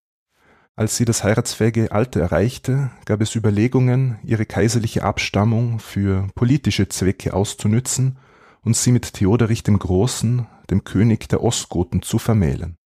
Als 0.79 0.95
sie 0.95 1.03
das 1.03 1.25
heiratsfähige 1.25 1.91
Alter 1.91 2.21
erreichte, 2.21 2.89
gab 3.03 3.19
es 3.19 3.35
Überlegungen, 3.35 4.17
ihre 4.23 4.45
kaiserliche 4.45 5.03
Abstammung 5.03 5.79
für 5.79 6.29
politische 6.35 6.87
Zwecke 6.87 7.33
auszunützen 7.33 8.17
und 8.61 8.77
sie 8.77 8.93
mit 8.93 9.11
Theoderich 9.11 9.61
dem 9.61 9.77
Großen, 9.77 10.47
dem 10.69 10.85
König 10.85 11.27
der 11.27 11.43
Ostgoten, 11.43 12.01
zu 12.01 12.17
vermählen. 12.17 12.77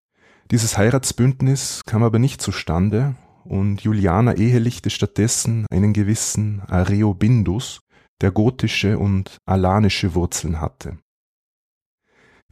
Dieses 0.49 0.75
Heiratsbündnis 0.75 1.81
kam 1.85 2.01
aber 2.01 2.17
nicht 2.17 2.41
zustande 2.41 3.13
und 3.43 3.81
Juliana 3.81 4.33
ehelichte 4.37 4.89
stattdessen 4.89 5.67
einen 5.69 5.93
gewissen 5.93 6.63
Areobindus, 6.65 7.81
der 8.21 8.31
gotische 8.31 8.97
und 8.97 9.37
alanische 9.45 10.15
Wurzeln 10.15 10.59
hatte. 10.59 10.97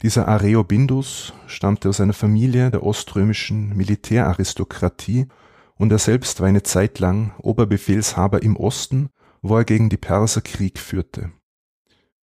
Dieser 0.02 0.26
Areobindus 0.26 1.32
stammte 1.46 1.88
aus 1.88 2.00
einer 2.00 2.12
Familie 2.12 2.72
der 2.72 2.82
oströmischen 2.82 3.76
Militäraristokratie 3.76 5.28
und 5.76 5.92
er 5.92 5.98
selbst 5.98 6.40
war 6.40 6.48
eine 6.48 6.64
Zeit 6.64 6.98
lang 6.98 7.32
Oberbefehlshaber 7.38 8.42
im 8.42 8.56
Osten, 8.56 9.10
wo 9.42 9.56
er 9.56 9.64
gegen 9.64 9.90
die 9.90 9.96
Perser 9.96 10.40
Krieg 10.40 10.80
führte. 10.80 11.30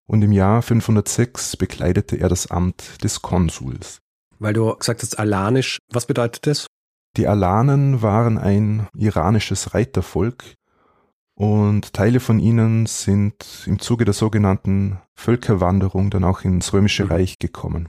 Und 0.08 0.22
im 0.24 0.34
Jahr 0.34 0.62
506 0.62 1.56
bekleidete 1.56 2.18
er 2.18 2.28
das 2.28 2.52
Amt 2.52 3.02
des 3.02 3.22
Konsuls. 3.22 4.00
Weil 4.40 4.54
du 4.54 4.76
gesagt 4.76 5.02
hast, 5.02 5.18
Alanisch, 5.18 5.78
was 5.90 6.06
bedeutet 6.06 6.48
das? 6.48 6.68
Die 7.16 7.28
Alanen 7.28 8.02
waren 8.02 8.38
ein 8.38 8.88
iranisches 8.96 9.74
Reitervolk 9.74 10.44
und 11.40 11.94
Teile 11.94 12.20
von 12.20 12.38
ihnen 12.38 12.86
sind 12.86 13.64
im 13.66 13.80
Zuge 13.80 14.04
der 14.04 14.14
sogenannten 14.14 15.00
Völkerwanderung 15.16 16.10
dann 16.10 16.26
auch 16.26 16.42
ins 16.42 16.74
Römische 16.74 17.06
mhm. 17.06 17.12
Reich 17.12 17.40
gekommen. 17.40 17.88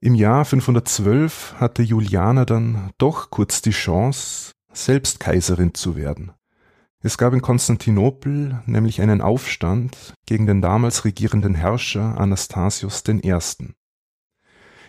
Im 0.00 0.16
Jahr 0.16 0.44
512 0.44 1.54
hatte 1.58 1.84
Juliana 1.84 2.44
dann 2.44 2.90
doch 2.98 3.30
kurz 3.30 3.62
die 3.62 3.70
Chance, 3.70 4.50
selbst 4.72 5.20
Kaiserin 5.20 5.74
zu 5.74 5.94
werden. 5.94 6.32
Es 6.98 7.18
gab 7.18 7.34
in 7.34 7.40
Konstantinopel 7.40 8.60
nämlich 8.66 9.00
einen 9.00 9.20
Aufstand 9.20 9.96
gegen 10.26 10.48
den 10.48 10.60
damals 10.60 11.04
regierenden 11.04 11.54
Herrscher 11.54 12.18
Anastasius 12.18 13.04
I. 13.08 13.38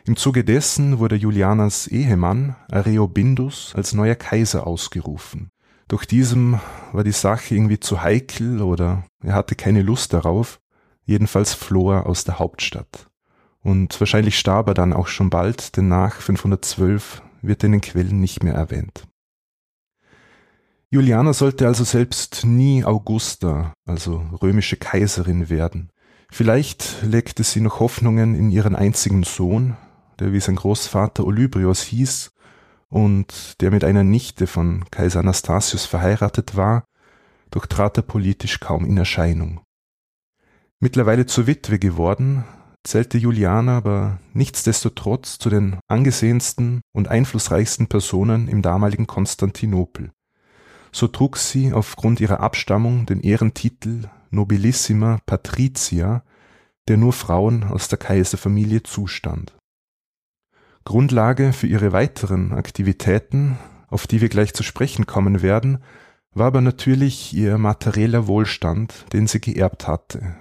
Im 0.07 0.15
Zuge 0.15 0.43
dessen 0.43 0.97
wurde 0.97 1.15
Julianas 1.15 1.85
Ehemann 1.85 2.55
Areobindus 2.71 3.73
als 3.75 3.93
neuer 3.93 4.15
Kaiser 4.15 4.65
ausgerufen. 4.65 5.51
Doch 5.87 6.03
diesem 6.03 6.59
war 6.93 7.03
die 7.03 7.11
Sache 7.11 7.53
irgendwie 7.53 7.79
zu 7.79 8.01
heikel 8.01 8.61
oder 8.61 9.05
er 9.23 9.33
hatte 9.33 9.55
keine 9.55 9.83
Lust 9.83 10.13
darauf, 10.13 10.59
jedenfalls 11.03 11.53
floh 11.53 11.91
er 11.91 12.07
aus 12.07 12.23
der 12.23 12.39
Hauptstadt. 12.39 13.07
Und 13.61 13.99
wahrscheinlich 13.99 14.37
starb 14.37 14.67
er 14.67 14.73
dann 14.73 14.93
auch 14.93 15.07
schon 15.07 15.29
bald, 15.29 15.77
denn 15.77 15.87
nach 15.87 16.15
512 16.15 17.21
wird 17.41 17.63
in 17.63 17.73
den 17.73 17.81
Quellen 17.81 18.19
nicht 18.19 18.43
mehr 18.43 18.53
erwähnt. 18.53 19.07
Juliana 20.89 21.33
sollte 21.33 21.67
also 21.67 21.83
selbst 21.83 22.45
nie 22.45 22.85
Augusta, 22.85 23.73
also 23.85 24.23
römische 24.41 24.77
Kaiserin 24.77 25.49
werden. 25.49 25.91
Vielleicht 26.31 27.03
legte 27.03 27.43
sie 27.43 27.61
noch 27.61 27.79
Hoffnungen 27.79 28.35
in 28.35 28.49
ihren 28.49 28.75
einzigen 28.75 29.23
Sohn, 29.23 29.77
der 30.19 30.31
wie 30.31 30.39
sein 30.39 30.55
Großvater 30.55 31.25
Olybrios 31.25 31.81
hieß 31.83 32.31
und 32.89 33.61
der 33.61 33.71
mit 33.71 33.83
einer 33.83 34.03
Nichte 34.03 34.47
von 34.47 34.85
Kaiser 34.91 35.19
Anastasius 35.19 35.85
verheiratet 35.85 36.55
war, 36.55 36.85
doch 37.51 37.65
trat 37.65 37.97
er 37.97 38.03
politisch 38.03 38.59
kaum 38.59 38.85
in 38.85 38.97
Erscheinung. 38.97 39.61
Mittlerweile 40.79 41.25
zur 41.25 41.47
Witwe 41.47 41.79
geworden, 41.79 42.43
zählte 42.83 43.17
Juliana 43.17 43.77
aber 43.77 44.19
nichtsdestotrotz 44.33 45.39
zu 45.39 45.49
den 45.49 45.79
angesehensten 45.87 46.81
und 46.93 47.07
einflussreichsten 47.07 47.87
Personen 47.87 48.47
im 48.47 48.61
damaligen 48.61 49.07
Konstantinopel. 49.07 50.11
So 50.91 51.07
trug 51.07 51.37
sie 51.37 51.73
aufgrund 51.73 52.21
ihrer 52.21 52.39
Abstammung 52.39 53.05
den 53.05 53.19
Ehrentitel 53.19 54.09
Nobilissima 54.29 55.19
Patricia, 55.25 56.23
der 56.87 56.97
nur 56.97 57.13
Frauen 57.13 57.63
aus 57.63 57.87
der 57.87 57.97
Kaiserfamilie 57.97 58.83
zustand. 58.83 59.55
Grundlage 60.85 61.51
für 61.51 61.65
ihre 61.65 61.91
weiteren 61.91 62.53
Aktivitäten, 62.53 63.57
auf 63.87 64.05
die 64.05 64.21
wir 64.21 64.29
gleich 64.29 64.53
zu 64.53 64.61
sprechen 64.61 65.07
kommen 65.07 65.41
werden, 65.41 65.79
war 66.31 66.47
aber 66.47 66.61
natürlich 66.61 67.33
ihr 67.33 67.57
materieller 67.57 68.27
Wohlstand, 68.27 69.05
den 69.11 69.25
sie 69.25 69.41
geerbt 69.41 69.87
hatte, 69.87 70.35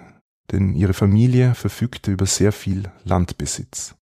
denn 0.53 0.74
ihre 0.74 0.92
Familie 0.92 1.55
verfügte 1.55 2.12
über 2.12 2.26
sehr 2.26 2.53
viel 2.53 2.84
Landbesitz. 3.05 3.95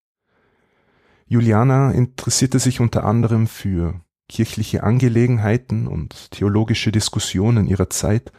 Juliana 1.26 1.92
interessierte 1.92 2.58
sich 2.58 2.80
unter 2.80 3.04
anderem 3.04 3.46
für 3.46 4.00
kirchliche 4.28 4.82
Angelegenheiten 4.82 5.86
und 5.86 6.30
theologische 6.32 6.90
Diskussionen 6.90 7.66
ihrer 7.66 7.88
Zeit, 7.88 8.32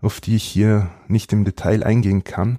auf 0.00 0.20
die 0.20 0.36
ich 0.36 0.44
hier 0.44 0.90
nicht 1.06 1.32
im 1.32 1.44
Detail 1.44 1.84
eingehen 1.84 2.24
kann. 2.24 2.58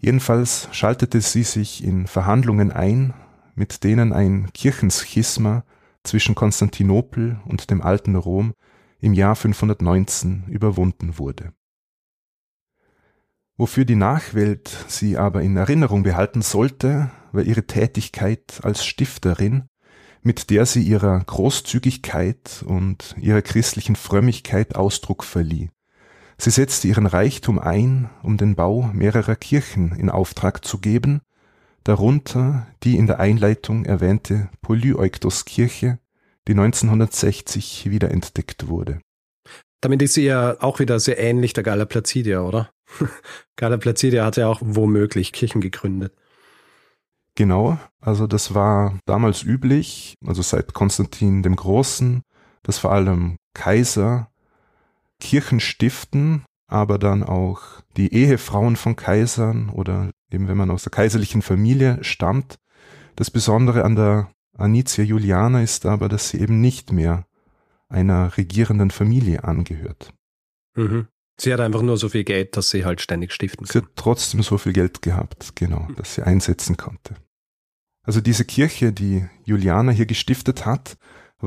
Jedenfalls 0.00 0.68
schaltete 0.72 1.20
sie 1.20 1.44
sich 1.44 1.84
in 1.84 2.06
Verhandlungen 2.06 2.72
ein, 2.72 3.14
mit 3.56 3.82
denen 3.82 4.12
ein 4.12 4.52
Kirchenschisma 4.52 5.64
zwischen 6.04 6.36
Konstantinopel 6.36 7.40
und 7.46 7.70
dem 7.70 7.82
alten 7.82 8.14
Rom 8.14 8.54
im 9.00 9.12
Jahr 9.12 9.34
519 9.34 10.44
überwunden 10.48 11.18
wurde. 11.18 11.52
Wofür 13.56 13.86
die 13.86 13.96
Nachwelt 13.96 14.70
sie 14.86 15.16
aber 15.16 15.42
in 15.42 15.56
Erinnerung 15.56 16.02
behalten 16.02 16.42
sollte, 16.42 17.10
war 17.32 17.42
ihre 17.42 17.66
Tätigkeit 17.66 18.60
als 18.62 18.84
Stifterin, 18.84 19.64
mit 20.22 20.50
der 20.50 20.66
sie 20.66 20.82
ihrer 20.82 21.18
Großzügigkeit 21.20 22.64
und 22.66 23.14
ihrer 23.18 23.42
christlichen 23.42 23.96
Frömmigkeit 23.96 24.76
Ausdruck 24.76 25.24
verlieh. 25.24 25.70
Sie 26.38 26.50
setzte 26.50 26.88
ihren 26.88 27.06
Reichtum 27.06 27.58
ein, 27.58 28.10
um 28.22 28.36
den 28.36 28.56
Bau 28.56 28.90
mehrerer 28.92 29.36
Kirchen 29.36 29.92
in 29.92 30.10
Auftrag 30.10 30.64
zu 30.64 30.78
geben, 30.78 31.22
darunter 31.86 32.66
die 32.82 32.96
in 32.96 33.06
der 33.06 33.20
Einleitung 33.20 33.84
erwähnte 33.84 34.50
Polyeuctos-Kirche, 34.62 35.98
die 36.48 36.52
1960 36.52 37.90
wiederentdeckt 37.90 38.66
wurde. 38.66 39.00
Damit 39.80 40.02
ist 40.02 40.14
sie 40.14 40.24
ja 40.24 40.56
auch 40.60 40.80
wieder 40.80 40.98
sehr 40.98 41.18
ähnlich 41.18 41.52
der 41.52 41.62
Gala 41.62 41.84
Placidia, 41.84 42.42
oder? 42.42 42.70
Gala 43.56 43.76
Placidia 43.76 44.24
hat 44.24 44.36
ja 44.36 44.48
auch 44.48 44.60
womöglich 44.62 45.32
Kirchen 45.32 45.60
gegründet. 45.60 46.12
Genau, 47.36 47.78
also 48.00 48.26
das 48.26 48.54
war 48.54 48.98
damals 49.04 49.42
üblich, 49.42 50.14
also 50.26 50.42
seit 50.42 50.72
Konstantin 50.72 51.42
dem 51.42 51.54
Großen, 51.54 52.22
dass 52.62 52.78
vor 52.78 52.92
allem 52.92 53.36
Kaiser 53.54 54.30
Kirchen 55.20 55.60
stiften, 55.60 56.44
aber 56.66 56.98
dann 56.98 57.22
auch 57.22 57.60
die 57.96 58.12
Ehefrauen 58.12 58.76
von 58.76 58.96
Kaisern 58.96 59.70
oder 59.70 60.10
eben 60.30 60.48
wenn 60.48 60.56
man 60.56 60.70
aus 60.70 60.82
der 60.82 60.92
kaiserlichen 60.92 61.42
Familie 61.42 61.98
stammt. 62.02 62.58
Das 63.14 63.30
Besondere 63.30 63.84
an 63.84 63.96
der 63.96 64.30
Anicia 64.56 65.04
Juliana 65.04 65.62
ist 65.62 65.86
aber, 65.86 66.08
dass 66.08 66.30
sie 66.30 66.40
eben 66.40 66.60
nicht 66.60 66.92
mehr 66.92 67.26
einer 67.88 68.36
regierenden 68.36 68.90
Familie 68.90 69.44
angehört. 69.44 70.12
Mhm. 70.74 71.08
Sie 71.38 71.52
hat 71.52 71.60
einfach 71.60 71.82
nur 71.82 71.98
so 71.98 72.08
viel 72.08 72.24
Geld, 72.24 72.56
dass 72.56 72.70
sie 72.70 72.84
halt 72.84 73.00
ständig 73.00 73.32
stiften 73.32 73.66
kann. 73.66 73.72
Sie 73.72 73.78
hat 73.78 73.90
trotzdem 73.94 74.42
so 74.42 74.56
viel 74.56 74.72
Geld 74.72 75.02
gehabt, 75.02 75.54
genau, 75.54 75.86
dass 75.96 76.14
sie 76.14 76.22
einsetzen 76.22 76.76
konnte. 76.76 77.14
Also 78.02 78.20
diese 78.20 78.44
Kirche, 78.44 78.92
die 78.92 79.26
Juliana 79.44 79.92
hier 79.92 80.06
gestiftet 80.06 80.64
hat, 80.64 80.96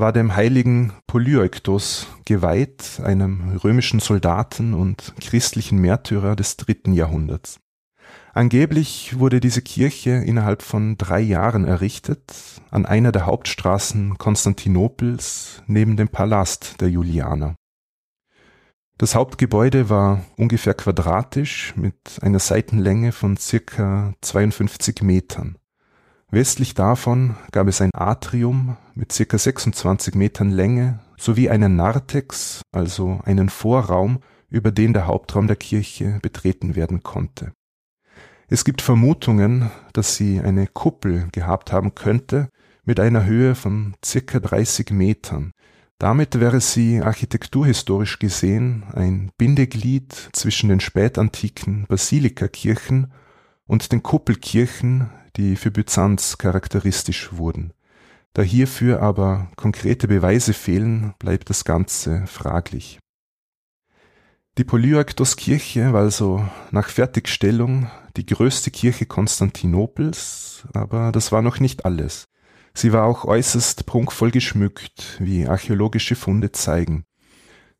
war 0.00 0.12
dem 0.12 0.34
heiligen 0.34 0.92
Polyeuctos 1.06 2.06
geweiht, 2.24 3.00
einem 3.04 3.58
römischen 3.62 4.00
Soldaten 4.00 4.74
und 4.74 5.14
christlichen 5.20 5.78
Märtyrer 5.78 6.36
des 6.36 6.56
dritten 6.56 6.92
Jahrhunderts. 6.94 7.60
Angeblich 8.32 9.18
wurde 9.18 9.40
diese 9.40 9.60
Kirche 9.60 10.10
innerhalb 10.10 10.62
von 10.62 10.96
drei 10.96 11.20
Jahren 11.20 11.64
errichtet, 11.64 12.32
an 12.70 12.86
einer 12.86 13.12
der 13.12 13.26
Hauptstraßen 13.26 14.18
Konstantinopels 14.18 15.62
neben 15.66 15.96
dem 15.96 16.08
Palast 16.08 16.80
der 16.80 16.88
Julianer. 16.90 17.54
Das 18.98 19.14
Hauptgebäude 19.14 19.88
war 19.88 20.24
ungefähr 20.36 20.74
quadratisch 20.74 21.74
mit 21.76 22.18
einer 22.22 22.38
Seitenlänge 22.38 23.12
von 23.12 23.36
circa 23.36 24.14
52 24.20 25.02
Metern. 25.02 25.56
Westlich 26.32 26.74
davon 26.74 27.34
gab 27.50 27.66
es 27.66 27.80
ein 27.80 27.90
Atrium 27.92 28.76
mit 28.94 29.10
circa 29.10 29.36
26 29.36 30.14
Metern 30.14 30.50
Länge 30.50 31.00
sowie 31.16 31.50
einen 31.50 31.74
Narthex, 31.74 32.62
also 32.70 33.20
einen 33.24 33.48
Vorraum, 33.48 34.20
über 34.48 34.70
den 34.70 34.92
der 34.92 35.08
Hauptraum 35.08 35.48
der 35.48 35.56
Kirche 35.56 36.20
betreten 36.22 36.76
werden 36.76 37.02
konnte. 37.02 37.52
Es 38.48 38.64
gibt 38.64 38.80
Vermutungen, 38.80 39.70
dass 39.92 40.16
sie 40.16 40.40
eine 40.40 40.68
Kuppel 40.68 41.28
gehabt 41.32 41.72
haben 41.72 41.94
könnte 41.96 42.48
mit 42.84 43.00
einer 43.00 43.24
Höhe 43.24 43.56
von 43.56 43.94
circa 44.04 44.38
30 44.38 44.90
Metern. 44.90 45.52
Damit 45.98 46.40
wäre 46.40 46.60
sie 46.60 47.00
architekturhistorisch 47.00 48.20
gesehen 48.20 48.84
ein 48.92 49.30
Bindeglied 49.36 50.30
zwischen 50.32 50.68
den 50.68 50.80
spätantiken 50.80 51.86
Basilikakirchen 51.88 53.12
und 53.66 53.92
den 53.92 54.02
Kuppelkirchen, 54.02 55.10
die 55.36 55.56
für 55.56 55.70
Byzanz 55.70 56.38
charakteristisch 56.38 57.32
wurden. 57.32 57.72
Da 58.32 58.42
hierfür 58.42 59.02
aber 59.02 59.50
konkrete 59.56 60.06
Beweise 60.06 60.52
fehlen, 60.52 61.14
bleibt 61.18 61.50
das 61.50 61.64
Ganze 61.64 62.26
fraglich. 62.26 62.98
Die 64.58 64.64
Polyaktos-Kirche 64.64 65.92
war 65.92 66.02
also 66.02 66.46
nach 66.70 66.88
Fertigstellung 66.88 67.90
die 68.16 68.26
größte 68.26 68.70
Kirche 68.70 69.06
Konstantinopels, 69.06 70.66
aber 70.74 71.12
das 71.12 71.32
war 71.32 71.42
noch 71.42 71.60
nicht 71.60 71.84
alles. 71.84 72.26
Sie 72.74 72.92
war 72.92 73.04
auch 73.04 73.24
äußerst 73.24 73.86
prunkvoll 73.86 74.30
geschmückt, 74.30 75.16
wie 75.18 75.46
archäologische 75.46 76.14
Funde 76.14 76.52
zeigen. 76.52 77.04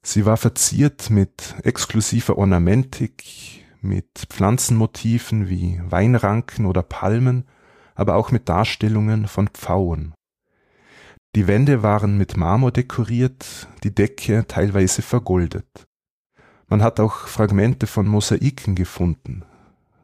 Sie 0.03 0.25
war 0.25 0.37
verziert 0.37 1.11
mit 1.11 1.55
exklusiver 1.63 2.39
Ornamentik, 2.39 3.60
mit 3.81 4.27
Pflanzenmotiven 4.29 5.49
wie 5.49 5.81
Weinranken 5.85 6.67
oder 6.67 6.83
Palmen, 6.83 7.45
aber 7.95 8.17
auch 8.17 8.31
mit 8.31 8.49
Darstellungen 8.49 9.27
von 9.27 9.49
Pfauen. 9.49 10.15
Die 11.37 11.47
Wände 11.47 11.83
waren 11.83 12.19
mit 12.19 12.37
Marmor 12.37 12.73
dekoriert, 12.73 13.69
die 13.85 13.95
Decke 13.95 14.47
teilweise 14.49 15.03
vergoldet. 15.03 15.87
Man 16.69 16.83
hat 16.83 16.99
auch 16.99 17.27
Fragmente 17.27 17.87
von 17.87 18.07
Mosaiken 18.07 18.75
gefunden. 18.75 19.45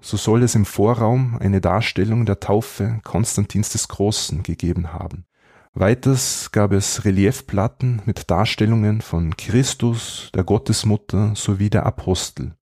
So 0.00 0.16
soll 0.16 0.44
es 0.44 0.54
im 0.54 0.64
Vorraum 0.64 1.36
eine 1.38 1.60
Darstellung 1.60 2.26
der 2.26 2.38
Taufe 2.38 3.00
Konstantins 3.02 3.70
des 3.70 3.88
Großen 3.88 4.42
gegeben 4.44 4.92
haben. 4.92 5.24
Weiters 5.74 6.52
gab 6.52 6.72
es 6.72 7.04
Reliefplatten 7.04 8.02
mit 8.06 8.30
Darstellungen 8.30 9.00
von 9.00 9.36
Christus, 9.36 10.30
der 10.34 10.44
Gottesmutter 10.44 11.34
sowie 11.34 11.70
der 11.70 11.86
Apostel. 11.86 12.54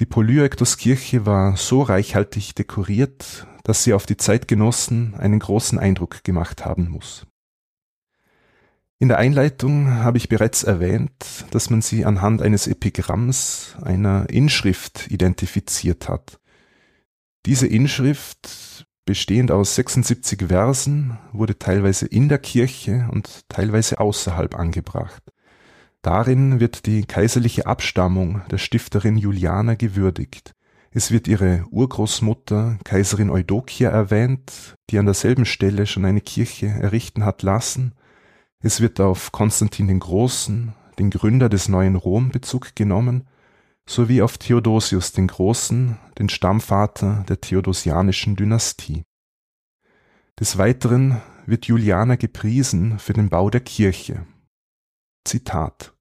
Die 0.00 0.06
Polyektoskirche 0.06 1.26
war 1.26 1.56
so 1.56 1.82
reichhaltig 1.82 2.54
dekoriert, 2.54 3.46
dass 3.62 3.84
sie 3.84 3.92
auf 3.92 4.06
die 4.06 4.16
Zeitgenossen 4.16 5.14
einen 5.14 5.38
großen 5.38 5.78
Eindruck 5.78 6.24
gemacht 6.24 6.64
haben 6.64 6.88
muss. 6.88 7.26
In 8.98 9.08
der 9.08 9.18
Einleitung 9.18 9.90
habe 9.94 10.16
ich 10.16 10.28
bereits 10.28 10.62
erwähnt, 10.62 11.12
dass 11.50 11.70
man 11.70 11.82
sie 11.82 12.04
anhand 12.04 12.40
eines 12.40 12.68
Epigramms, 12.68 13.76
einer 13.82 14.30
Inschrift 14.30 15.10
identifiziert 15.10 16.08
hat. 16.08 16.38
Diese 17.44 17.66
Inschrift, 17.66 18.86
bestehend 19.04 19.50
aus 19.50 19.74
76 19.74 20.46
Versen, 20.46 21.18
wurde 21.32 21.58
teilweise 21.58 22.06
in 22.06 22.28
der 22.28 22.38
Kirche 22.38 23.08
und 23.10 23.48
teilweise 23.48 23.98
außerhalb 23.98 24.54
angebracht. 24.54 25.31
Darin 26.02 26.58
wird 26.58 26.86
die 26.86 27.04
kaiserliche 27.04 27.66
Abstammung 27.66 28.42
der 28.50 28.58
Stifterin 28.58 29.16
Juliana 29.16 29.74
gewürdigt. 29.74 30.52
Es 30.90 31.12
wird 31.12 31.28
ihre 31.28 31.64
Urgroßmutter, 31.70 32.78
Kaiserin 32.84 33.30
Eudokia, 33.30 33.88
erwähnt, 33.88 34.74
die 34.90 34.98
an 34.98 35.06
derselben 35.06 35.46
Stelle 35.46 35.86
schon 35.86 36.04
eine 36.04 36.20
Kirche 36.20 36.66
errichten 36.66 37.24
hat 37.24 37.42
lassen. 37.42 37.94
Es 38.60 38.80
wird 38.80 39.00
auf 39.00 39.32
Konstantin 39.32 39.86
den 39.86 40.00
Großen, 40.00 40.74
den 40.98 41.10
Gründer 41.10 41.48
des 41.48 41.68
neuen 41.68 41.94
Rom, 41.94 42.30
Bezug 42.30 42.74
genommen, 42.74 43.28
sowie 43.88 44.22
auf 44.22 44.38
Theodosius 44.38 45.12
den 45.12 45.28
Großen, 45.28 45.98
den 46.18 46.28
Stammvater 46.28 47.24
der 47.28 47.40
theodosianischen 47.40 48.36
Dynastie. 48.36 49.04
Des 50.38 50.58
Weiteren 50.58 51.22
wird 51.46 51.66
Juliana 51.66 52.16
gepriesen 52.16 52.98
für 52.98 53.12
den 53.12 53.28
Bau 53.28 53.50
der 53.50 53.60
Kirche. 53.60 54.26
Zitat 55.24 55.94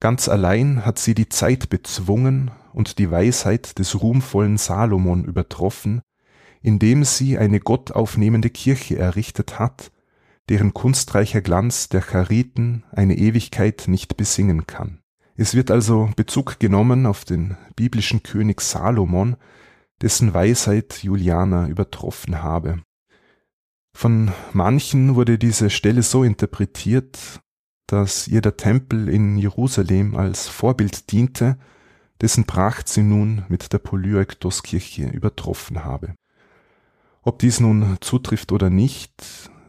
Ganz 0.00 0.28
allein 0.28 0.86
hat 0.86 0.98
sie 0.98 1.14
die 1.14 1.28
Zeit 1.28 1.70
bezwungen 1.70 2.52
und 2.72 2.98
die 2.98 3.10
Weisheit 3.10 3.78
des 3.78 4.00
ruhmvollen 4.00 4.56
Salomon 4.56 5.24
übertroffen, 5.24 6.02
indem 6.62 7.04
sie 7.04 7.36
eine 7.36 7.58
gottaufnehmende 7.60 8.50
Kirche 8.50 8.98
errichtet 8.98 9.58
hat, 9.58 9.90
deren 10.48 10.72
kunstreicher 10.74 11.40
Glanz 11.40 11.88
der 11.88 12.02
Chariten 12.02 12.84
eine 12.92 13.16
Ewigkeit 13.18 13.84
nicht 13.88 14.16
besingen 14.16 14.66
kann. 14.66 15.00
Es 15.36 15.54
wird 15.54 15.70
also 15.70 16.10
Bezug 16.16 16.58
genommen 16.58 17.06
auf 17.06 17.24
den 17.24 17.56
biblischen 17.76 18.22
König 18.22 18.60
Salomon, 18.60 19.36
dessen 20.00 20.32
Weisheit 20.32 21.02
Juliana 21.02 21.68
übertroffen 21.68 22.42
habe. 22.42 22.82
Von 23.94 24.32
manchen 24.52 25.16
wurde 25.16 25.38
diese 25.38 25.70
Stelle 25.70 26.02
so 26.02 26.22
interpretiert, 26.22 27.40
dass 27.88 28.28
ihr 28.28 28.42
der 28.42 28.56
Tempel 28.56 29.08
in 29.08 29.38
Jerusalem 29.38 30.14
als 30.14 30.46
Vorbild 30.46 31.10
diente, 31.10 31.58
dessen 32.20 32.44
Pracht 32.44 32.88
sie 32.88 33.02
nun 33.02 33.44
mit 33.48 33.72
der 33.72 33.78
Polyektoskirche 33.78 35.06
übertroffen 35.08 35.84
habe. 35.84 36.14
Ob 37.22 37.38
dies 37.38 37.60
nun 37.60 37.96
zutrifft 38.00 38.52
oder 38.52 38.70
nicht, 38.70 39.12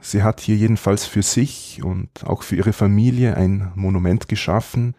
sie 0.01 0.21
hat 0.21 0.41
hier 0.41 0.57
jedenfalls 0.57 1.05
für 1.05 1.23
sich 1.23 1.81
und 1.83 2.09
auch 2.25 2.43
für 2.43 2.57
ihre 2.57 2.73
Familie 2.73 3.37
ein 3.37 3.71
Monument 3.75 4.27
geschaffen, 4.27 4.95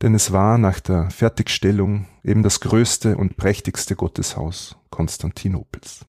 denn 0.00 0.14
es 0.14 0.32
war 0.32 0.56
nach 0.56 0.80
der 0.80 1.10
Fertigstellung 1.10 2.06
eben 2.22 2.42
das 2.42 2.60
größte 2.60 3.16
und 3.16 3.36
prächtigste 3.36 3.96
Gotteshaus 3.96 4.76
Konstantinopels. 4.90 6.06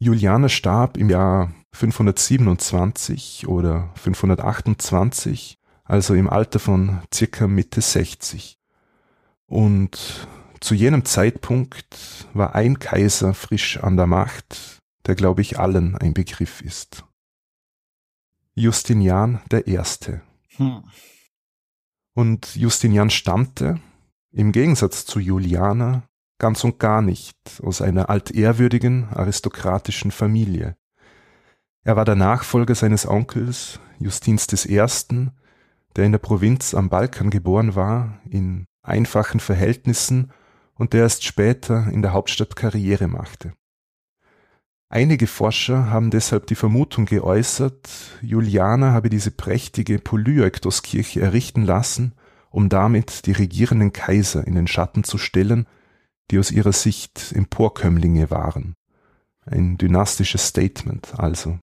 Juliane 0.00 0.48
starb 0.48 0.96
im 0.96 1.08
Jahr 1.08 1.52
527 1.72 3.46
oder 3.46 3.90
528 3.94 5.56
also 5.84 6.14
im 6.14 6.28
Alter 6.28 6.58
von 6.58 7.02
circa 7.12 7.46
Mitte 7.46 7.80
60. 7.80 8.58
Und 9.46 10.26
zu 10.60 10.74
jenem 10.74 11.04
Zeitpunkt 11.04 12.26
war 12.32 12.54
ein 12.54 12.78
Kaiser 12.78 13.34
frisch 13.34 13.78
an 13.78 13.96
der 13.96 14.06
Macht, 14.06 14.80
der 15.06 15.14
glaube 15.14 15.42
ich 15.42 15.58
allen 15.58 15.96
ein 15.96 16.14
Begriff 16.14 16.62
ist. 16.62 17.04
Justinian 18.54 19.42
der 19.50 19.66
Erste. 19.66 20.22
Hm. 20.56 20.84
Und 22.14 22.54
Justinian 22.54 23.10
stammte, 23.10 23.80
im 24.30 24.52
Gegensatz 24.52 25.04
zu 25.04 25.18
Juliana, 25.18 26.04
ganz 26.38 26.64
und 26.64 26.78
gar 26.78 27.02
nicht 27.02 27.36
aus 27.62 27.82
einer 27.82 28.08
altehrwürdigen 28.10 29.08
aristokratischen 29.08 30.10
Familie. 30.10 30.76
Er 31.82 31.96
war 31.96 32.04
der 32.04 32.16
Nachfolger 32.16 32.74
seines 32.74 33.06
Onkels 33.06 33.80
Justins 33.98 34.46
I., 34.66 34.80
der 35.96 36.04
in 36.04 36.12
der 36.12 36.18
Provinz 36.18 36.74
am 36.74 36.88
Balkan 36.88 37.30
geboren 37.30 37.74
war, 37.74 38.20
in 38.28 38.66
einfachen 38.82 39.40
Verhältnissen 39.40 40.32
und 40.74 40.92
der 40.92 41.02
erst 41.02 41.24
später 41.24 41.88
in 41.88 42.02
der 42.02 42.12
Hauptstadt 42.12 42.56
Karriere 42.56 43.08
machte. 43.08 43.52
Einige 44.88 45.26
Forscher 45.26 45.90
haben 45.90 46.10
deshalb 46.10 46.46
die 46.46 46.54
Vermutung 46.54 47.06
geäußert, 47.06 47.88
Juliana 48.22 48.92
habe 48.92 49.08
diese 49.08 49.30
prächtige 49.30 49.98
Polyektoskirche 49.98 51.20
errichten 51.20 51.64
lassen, 51.64 52.12
um 52.50 52.68
damit 52.68 53.26
die 53.26 53.32
regierenden 53.32 53.92
Kaiser 53.92 54.46
in 54.46 54.54
den 54.54 54.68
Schatten 54.68 55.02
zu 55.02 55.18
stellen, 55.18 55.66
die 56.30 56.38
aus 56.38 56.52
ihrer 56.52 56.72
Sicht 56.72 57.32
Emporkömmlinge 57.34 58.30
waren. 58.30 58.74
Ein 59.44 59.78
dynastisches 59.78 60.46
Statement 60.46 61.18
also. 61.18 61.58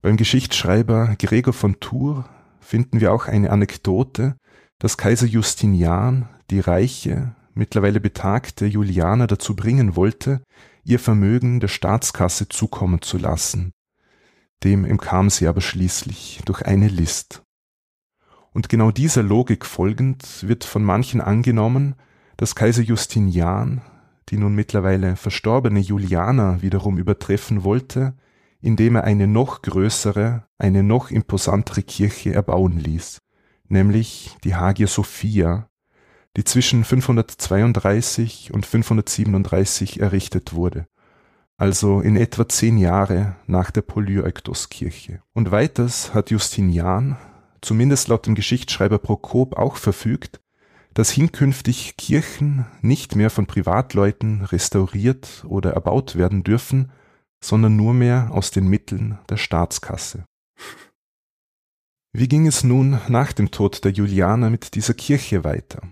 Beim 0.00 0.16
Geschichtsschreiber 0.16 1.16
Gregor 1.18 1.52
von 1.52 1.80
Tours 1.80 2.24
finden 2.70 3.00
wir 3.00 3.12
auch 3.12 3.26
eine 3.26 3.50
Anekdote, 3.50 4.36
dass 4.78 4.96
Kaiser 4.96 5.26
Justinian 5.26 6.28
die 6.52 6.60
reiche, 6.60 7.34
mittlerweile 7.52 7.98
betagte 7.98 8.64
Juliana 8.64 9.26
dazu 9.26 9.56
bringen 9.56 9.96
wollte, 9.96 10.44
ihr 10.84 11.00
Vermögen 11.00 11.58
der 11.58 11.66
Staatskasse 11.66 12.48
zukommen 12.48 13.02
zu 13.02 13.18
lassen. 13.18 13.72
Dem 14.62 14.84
entkam 14.84 15.30
sie 15.30 15.48
aber 15.48 15.60
schließlich 15.60 16.42
durch 16.44 16.62
eine 16.64 16.86
List. 16.86 17.42
Und 18.52 18.68
genau 18.68 18.92
dieser 18.92 19.24
Logik 19.24 19.66
folgend 19.66 20.46
wird 20.46 20.62
von 20.62 20.84
manchen 20.84 21.20
angenommen, 21.20 21.96
dass 22.36 22.54
Kaiser 22.54 22.82
Justinian, 22.82 23.80
die 24.28 24.36
nun 24.36 24.54
mittlerweile 24.54 25.16
verstorbene 25.16 25.80
Juliana 25.80 26.62
wiederum 26.62 26.98
übertreffen 26.98 27.64
wollte, 27.64 28.14
indem 28.60 28.96
er 28.96 29.04
eine 29.04 29.26
noch 29.26 29.62
größere, 29.62 30.44
eine 30.58 30.82
noch 30.82 31.10
imposantere 31.10 31.82
Kirche 31.82 32.34
erbauen 32.34 32.78
ließ, 32.78 33.20
nämlich 33.68 34.36
die 34.44 34.54
Hagia 34.54 34.86
Sophia, 34.86 35.68
die 36.36 36.44
zwischen 36.44 36.84
532 36.84 38.52
und 38.52 38.66
537 38.66 40.00
errichtet 40.00 40.52
wurde, 40.52 40.86
also 41.56 42.00
in 42.00 42.16
etwa 42.16 42.48
zehn 42.48 42.78
Jahre 42.78 43.36
nach 43.46 43.70
der 43.70 43.82
Polyektoskirche. 43.82 45.22
Und 45.32 45.50
weiters 45.50 46.14
hat 46.14 46.30
Justinian, 46.30 47.16
zumindest 47.60 48.08
laut 48.08 48.26
dem 48.26 48.34
Geschichtsschreiber 48.34 48.98
Prokop, 48.98 49.56
auch 49.56 49.76
verfügt, 49.76 50.40
dass 50.94 51.10
hinkünftig 51.10 51.96
Kirchen 51.96 52.66
nicht 52.80 53.16
mehr 53.16 53.30
von 53.30 53.46
Privatleuten 53.46 54.42
restauriert 54.42 55.44
oder 55.46 55.72
erbaut 55.72 56.16
werden 56.16 56.42
dürfen, 56.42 56.90
sondern 57.42 57.76
nur 57.76 57.94
mehr 57.94 58.30
aus 58.32 58.50
den 58.50 58.68
Mitteln 58.68 59.18
der 59.28 59.36
Staatskasse. 59.36 60.24
Wie 62.12 62.28
ging 62.28 62.46
es 62.46 62.64
nun 62.64 62.98
nach 63.08 63.32
dem 63.32 63.50
Tod 63.50 63.84
der 63.84 63.92
Julianer 63.92 64.50
mit 64.50 64.74
dieser 64.74 64.94
Kirche 64.94 65.44
weiter? 65.44 65.82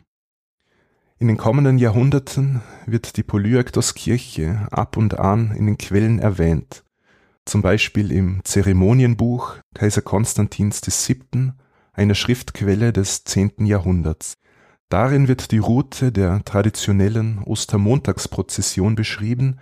In 1.20 1.28
den 1.28 1.36
kommenden 1.36 1.78
Jahrhunderten 1.78 2.62
wird 2.86 3.16
die 3.16 3.22
Polyektoskirche 3.22 4.68
ab 4.70 4.96
und 4.96 5.18
an 5.18 5.52
in 5.52 5.66
den 5.66 5.78
Quellen 5.78 6.18
erwähnt, 6.18 6.84
zum 7.44 7.62
Beispiel 7.62 8.12
im 8.12 8.40
Zeremonienbuch 8.44 9.56
Kaiser 9.74 10.02
Konstantins 10.02 10.80
VII., 10.82 11.52
einer 11.92 12.14
Schriftquelle 12.14 12.92
des 12.92 13.24
10. 13.24 13.66
Jahrhunderts. 13.66 14.34
Darin 14.88 15.26
wird 15.26 15.50
die 15.50 15.58
Route 15.58 16.12
der 16.12 16.44
traditionellen 16.44 17.42
Ostermontagsprozession 17.42 18.94
beschrieben, 18.94 19.58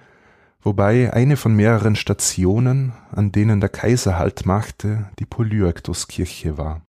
wobei 0.61 1.13
eine 1.13 1.37
von 1.37 1.55
mehreren 1.55 1.97
Stationen, 1.97 2.93
an 3.13 3.33
denen 3.33 3.61
der 3.61 3.69
Kaiser 3.69 4.19
Halt 4.19 4.47
machte, 4.47 5.11
die 5.19 5.27
Polyektoskirche 5.27 6.59
war. 6.59 6.83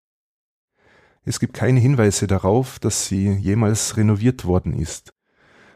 Es 1.24 1.41
gibt 1.41 1.53
keine 1.53 1.82
Hinweise 1.82 2.26
darauf, 2.26 2.80
dass 2.80 3.07
sie 3.07 3.30
jemals 3.34 3.97
renoviert 3.97 4.45
worden 4.45 4.72
ist. 4.72 5.13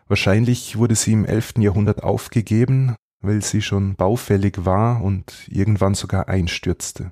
Wahrscheinlich 0.08 0.78
wurde 0.78 0.96
sie 0.96 1.12
im 1.12 1.26
11. 1.26 1.56
Jahrhundert 1.58 2.04
aufgegeben, 2.04 2.96
weil 3.22 3.42
sie 3.42 3.62
schon 3.62 3.96
baufällig 3.96 4.66
war 4.66 5.04
und 5.04 5.48
irgendwann 5.50 5.94
sogar 5.94 6.30
einstürzte. 6.30 7.12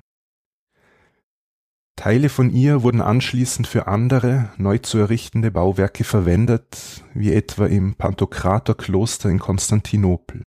Teile 1.96 2.30
von 2.30 2.48
ihr 2.48 2.82
wurden 2.82 3.02
anschließend 3.02 3.66
für 3.66 3.86
andere, 3.86 4.50
neu 4.56 4.78
zu 4.78 4.96
errichtende 4.96 5.50
Bauwerke 5.50 6.04
verwendet, 6.04 7.04
wie 7.12 7.34
etwa 7.34 7.66
im 7.66 7.94
Pantokratorkloster 7.94 9.28
in 9.28 9.38
Konstantinopel 9.38 10.42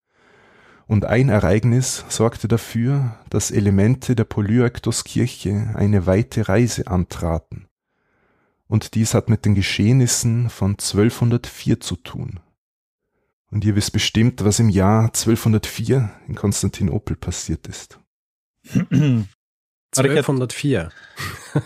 und 0.87 1.05
ein 1.05 1.29
Ereignis 1.29 2.05
sorgte 2.09 2.49
dafür, 2.49 3.17
dass 3.31 3.51
Elemente 3.51 4.15
der 4.15 4.25
Polyektoskirche 4.25 5.73
eine 5.75 6.07
weite 6.07 6.49
Reise 6.49 6.87
antraten. 6.87 7.67
Und 8.67 8.95
dies 8.95 9.15
hat 9.15 9.29
mit 9.29 9.45
den 9.45 9.55
Geschehnissen 9.55 10.49
von 10.49 10.73
1204 10.73 11.81
zu 11.81 11.97
tun. 11.97 12.41
Und 13.51 13.65
ihr 13.67 13.77
wisst 13.77 13.93
bestimmt, 13.93 14.45
was 14.45 14.59
im 14.61 14.71
Jahr 14.71 15.05
1204 15.05 16.11
in 16.27 16.35
Konstantinopel 16.35 17.17
passiert 17.17 17.67
ist. 17.67 17.99
1204. 19.95 20.91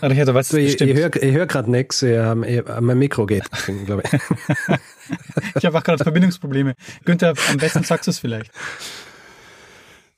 Richard, 0.01 0.33
was 0.33 0.49
du, 0.49 0.57
ich, 0.57 0.81
ich 0.81 0.95
höre 0.95 1.11
hör 1.13 1.47
gerade 1.47 1.71
nichts, 1.71 2.01
mein 2.01 2.97
Mikro 2.97 3.25
geht, 3.25 3.45
glaube 3.85 4.03
ich. 4.03 4.11
ich 5.55 5.65
habe 5.65 5.77
auch 5.77 5.83
gerade 5.83 6.03
Verbindungsprobleme. 6.03 6.75
Günther, 7.05 7.33
am 7.49 7.57
besten 7.57 7.83
sagst 7.83 8.07
du 8.07 8.11
es 8.11 8.19
vielleicht. 8.19 8.51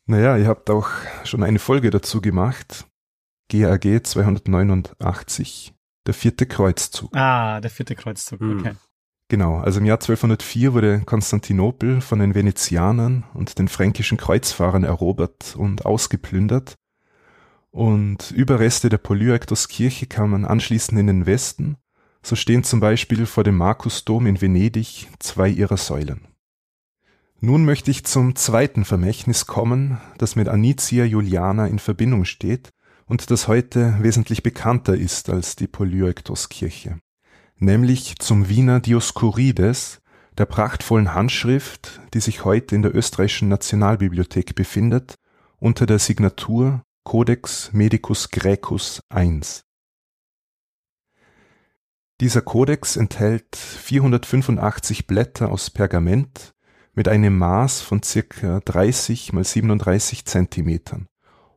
Naja, 0.10 0.38
ihr 0.38 0.48
habt 0.48 0.72
auch 0.72 0.90
schon 1.24 1.44
eine 1.44 1.60
Folge 1.60 1.92
dazu 1.92 2.20
gemacht. 2.20 2.88
GAG 3.48 4.04
289, 4.04 5.76
der 6.08 6.14
vierte 6.16 6.48
Kreuzzug. 6.48 7.16
Ah, 7.16 7.62
der 7.62 7.70
vierte 7.70 7.94
Kreuzzug, 7.94 8.40
hm. 8.40 8.60
okay. 8.60 8.72
Genau, 9.28 9.60
also 9.60 9.80
im 9.80 9.86
Jahr 9.86 9.98
1204 9.98 10.74
wurde 10.74 11.02
Konstantinopel 11.02 12.02
von 12.02 12.18
den 12.18 12.34
Venezianern 12.34 13.24
und 13.36 13.60
den 13.60 13.68
fränkischen 13.68 14.18
Kreuzfahrern 14.18 14.84
erobert 14.84 15.56
und 15.56 15.86
ausgeplündert. 15.86 16.74
Und 17.70 18.32
Überreste 18.32 18.90
der 18.90 18.98
Polyaktoskirche 18.98 20.08
kamen 20.08 20.44
anschließend 20.44 21.00
in 21.00 21.06
den 21.06 21.28
Westen. 21.28 21.78
So 22.24 22.36
stehen 22.36 22.64
zum 22.64 22.80
Beispiel 22.80 23.28
vor 23.28 23.44
dem 23.44 23.58
Markusdom 23.58 24.26
in 24.26 24.42
Venedig 24.42 25.08
zwei 25.20 25.50
ihrer 25.50 25.78
Säulen. 25.78 26.29
Nun 27.42 27.64
möchte 27.64 27.90
ich 27.90 28.04
zum 28.04 28.36
zweiten 28.36 28.84
Vermächtnis 28.84 29.46
kommen, 29.46 30.02
das 30.18 30.36
mit 30.36 30.50
Anicia 30.50 31.06
Juliana 31.06 31.68
in 31.68 31.80
Verbindung 31.80 32.26
steht 32.26 32.72
und 33.06 33.32
das 33.32 33.48
heute 33.48 33.96
wesentlich 34.02 34.44
bekannter 34.44 34.96
ist 34.96 35.30
als 35.30 35.56
die 35.56 35.68
Polyektoskirche, 35.68 37.00
nämlich 37.56 38.20
zum 38.20 38.50
Wiener 38.50 38.82
Dioskurides, 38.82 40.02
der 40.38 40.48
prachtvollen 40.48 41.14
Handschrift, 41.14 42.02
die 42.14 42.20
sich 42.20 42.44
heute 42.44 42.76
in 42.76 42.82
der 42.82 42.94
österreichischen 42.94 43.48
Nationalbibliothek 43.48 44.54
befindet, 44.54 45.16
unter 45.60 45.86
der 45.86 46.00
Signatur 46.00 46.84
Codex 47.06 47.72
Medicus 47.72 48.32
Graecus 48.32 49.02
I. 49.16 49.40
Dieser 52.20 52.42
Kodex 52.42 52.98
enthält 52.98 53.56
485 53.56 55.08
Blätter 55.08 55.50
aus 55.50 55.70
Pergament 55.70 56.54
mit 56.94 57.08
einem 57.08 57.38
Maß 57.38 57.82
von 57.82 58.04
circa 58.04 58.60
30 58.62 59.34
mal 59.34 59.44
37 59.44 60.26
Zentimetern. 60.26 61.08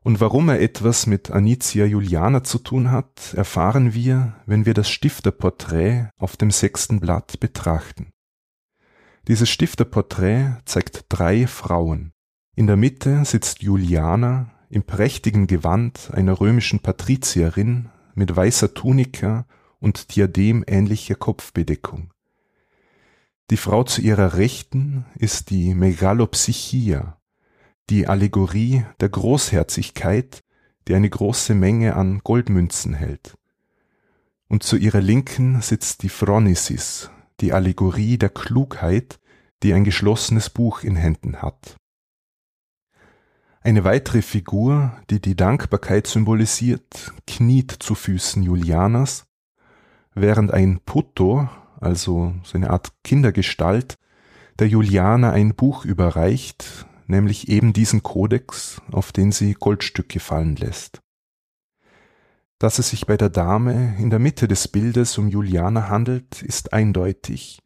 Und 0.05 0.21
warum 0.21 0.49
er 0.49 0.61
etwas 0.61 1.07
mit 1.07 1.31
Anicia 1.31 1.85
Juliana 1.85 2.43
zu 2.43 2.59
tun 2.59 2.91
hat, 2.91 3.35
erfahren 3.35 3.95
wir, 3.95 4.35
wenn 4.47 4.67
wir 4.67 4.75
das 4.75 4.91
Stifterporträt 4.91 6.09
auf 6.19 6.37
dem 6.37 6.51
sechsten 6.51 6.99
Blatt 6.99 7.39
betrachten. 7.39 8.11
Dieses 9.29 9.49
Stifterporträt 9.49 10.57
zeigt 10.65 11.05
drei 11.09 11.47
Frauen. 11.47 12.13
In 12.57 12.67
der 12.67 12.77
Mitte 12.77 13.25
sitzt 13.25 13.63
Juliana 13.63 14.51
im 14.69 14.83
prächtigen 14.83 15.47
Gewand 15.47 16.11
einer 16.13 16.41
römischen 16.41 16.81
Patrizierin 16.81 17.91
mit 18.15 18.35
weißer 18.35 18.75
Tunika 18.75 19.47
und 19.79 20.17
diademähnlicher 20.17 21.15
Kopfbedeckung. 21.15 22.11
Die 23.51 23.57
Frau 23.57 23.85
zu 23.85 24.01
ihrer 24.01 24.35
Rechten 24.35 25.05
ist 25.15 25.51
die 25.51 25.75
Megalopsychia, 25.75 27.19
die 27.91 28.07
Allegorie 28.07 28.85
der 29.01 29.09
Großherzigkeit, 29.09 30.43
die 30.89 30.95
eine 30.95 31.11
große 31.11 31.55
Menge 31.55 31.97
an 31.97 32.21
Goldmünzen 32.21 32.95
hält. 32.95 33.37
Und 34.49 34.63
zu 34.63 34.77
ihrer 34.77 35.01
Linken 35.01 35.61
sitzt 35.61 36.03
die 36.03 36.09
Phronesis, 36.09 37.11
die 37.41 37.53
Allegorie 37.53 38.19
der 38.19 38.31
Klugheit, 38.31 39.19
die 39.63 39.75
ein 39.75 39.85
geschlossenes 39.85 40.51
Buch 40.51 40.83
in 40.83 40.97
Händen 40.97 41.43
hat. 41.43 41.77
Eine 43.61 43.85
weitere 43.85 44.23
Figur, 44.23 45.01
die 45.09 45.21
die 45.21 45.37
Dankbarkeit 45.37 46.07
symbolisiert, 46.07 47.13
kniet 47.27 47.71
zu 47.71 47.95
Füßen 47.95 48.43
Julianas, 48.43 49.25
während 50.15 50.53
ein 50.53 50.81
Putto, 50.81 51.49
also 51.83 52.35
so 52.45 52.57
eine 52.57 52.71
Art 52.71 52.93
Kindergestalt, 53.05 53.99
der 54.59 54.69
Juliana 54.69 55.33
ein 55.33 55.55
Buch 55.55 55.85
überreicht, 55.85 56.87
nämlich 57.07 57.49
eben 57.49 57.73
diesen 57.73 58.03
Kodex, 58.03 58.81
auf 58.91 59.13
den 59.13 59.33
sie 59.33 59.55
Goldstücke 59.55 60.21
fallen 60.21 60.57
lässt. 60.57 61.01
Dass 62.59 62.79
es 62.79 62.91
sich 62.91 63.07
bei 63.07 63.17
der 63.17 63.29
Dame 63.29 63.97
in 63.99 64.11
der 64.11 64.21
Mitte 64.21 64.47
des 64.47 64.69
Bildes 64.69 65.19
um 65.19 65.27
Juliana 65.29 65.89
handelt, 65.89 66.43
ist 66.43 66.73
eindeutig, 66.73 67.61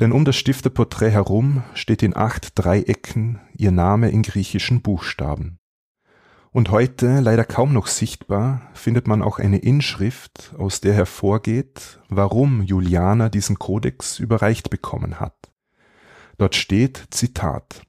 denn 0.00 0.12
um 0.12 0.24
das 0.24 0.36
Stifterporträt 0.36 1.10
herum 1.10 1.62
steht 1.74 2.02
in 2.02 2.16
acht 2.16 2.58
Dreiecken 2.58 3.38
ihr 3.54 3.70
Name 3.70 4.10
in 4.10 4.22
griechischen 4.22 4.80
Buchstaben. 4.80 5.59
Und 6.52 6.70
heute, 6.72 7.20
leider 7.20 7.44
kaum 7.44 7.72
noch 7.72 7.86
sichtbar, 7.86 8.62
findet 8.74 9.06
man 9.06 9.22
auch 9.22 9.38
eine 9.38 9.58
Inschrift, 9.58 10.52
aus 10.58 10.80
der 10.80 10.94
hervorgeht, 10.94 12.00
warum 12.08 12.62
Juliana 12.62 13.28
diesen 13.28 13.58
Kodex 13.60 14.18
überreicht 14.18 14.68
bekommen 14.68 15.20
hat. 15.20 15.52
Dort 16.38 16.56
steht, 16.56 17.06
Zitat, 17.10 17.82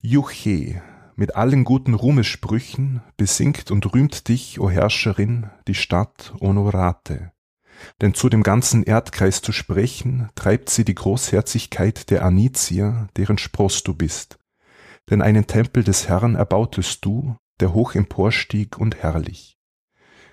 Juche, 0.00 0.82
mit 1.14 1.36
allen 1.36 1.62
guten 1.62 1.94
Ruhmessprüchen 1.94 3.00
besingt 3.16 3.70
und 3.70 3.94
rühmt 3.94 4.26
dich, 4.26 4.58
o 4.58 4.68
Herrscherin, 4.68 5.48
die 5.68 5.76
Stadt 5.76 6.34
Honorate. 6.40 7.30
Denn 8.00 8.12
zu 8.12 8.28
dem 8.28 8.42
ganzen 8.42 8.82
Erdkreis 8.82 9.40
zu 9.40 9.52
sprechen, 9.52 10.30
treibt 10.34 10.68
sie 10.68 10.84
die 10.84 10.96
Großherzigkeit 10.96 12.10
der 12.10 12.24
Anizier, 12.24 13.06
deren 13.16 13.38
Spross 13.38 13.84
du 13.84 13.94
bist. 13.94 14.38
Denn 15.10 15.22
einen 15.22 15.46
Tempel 15.46 15.84
des 15.84 16.08
Herrn 16.08 16.34
erbautest 16.34 17.04
du, 17.04 17.36
der 17.62 17.72
hoch 17.72 17.94
emporstieg 17.94 18.76
und 18.76 18.96
herrlich. 18.96 19.56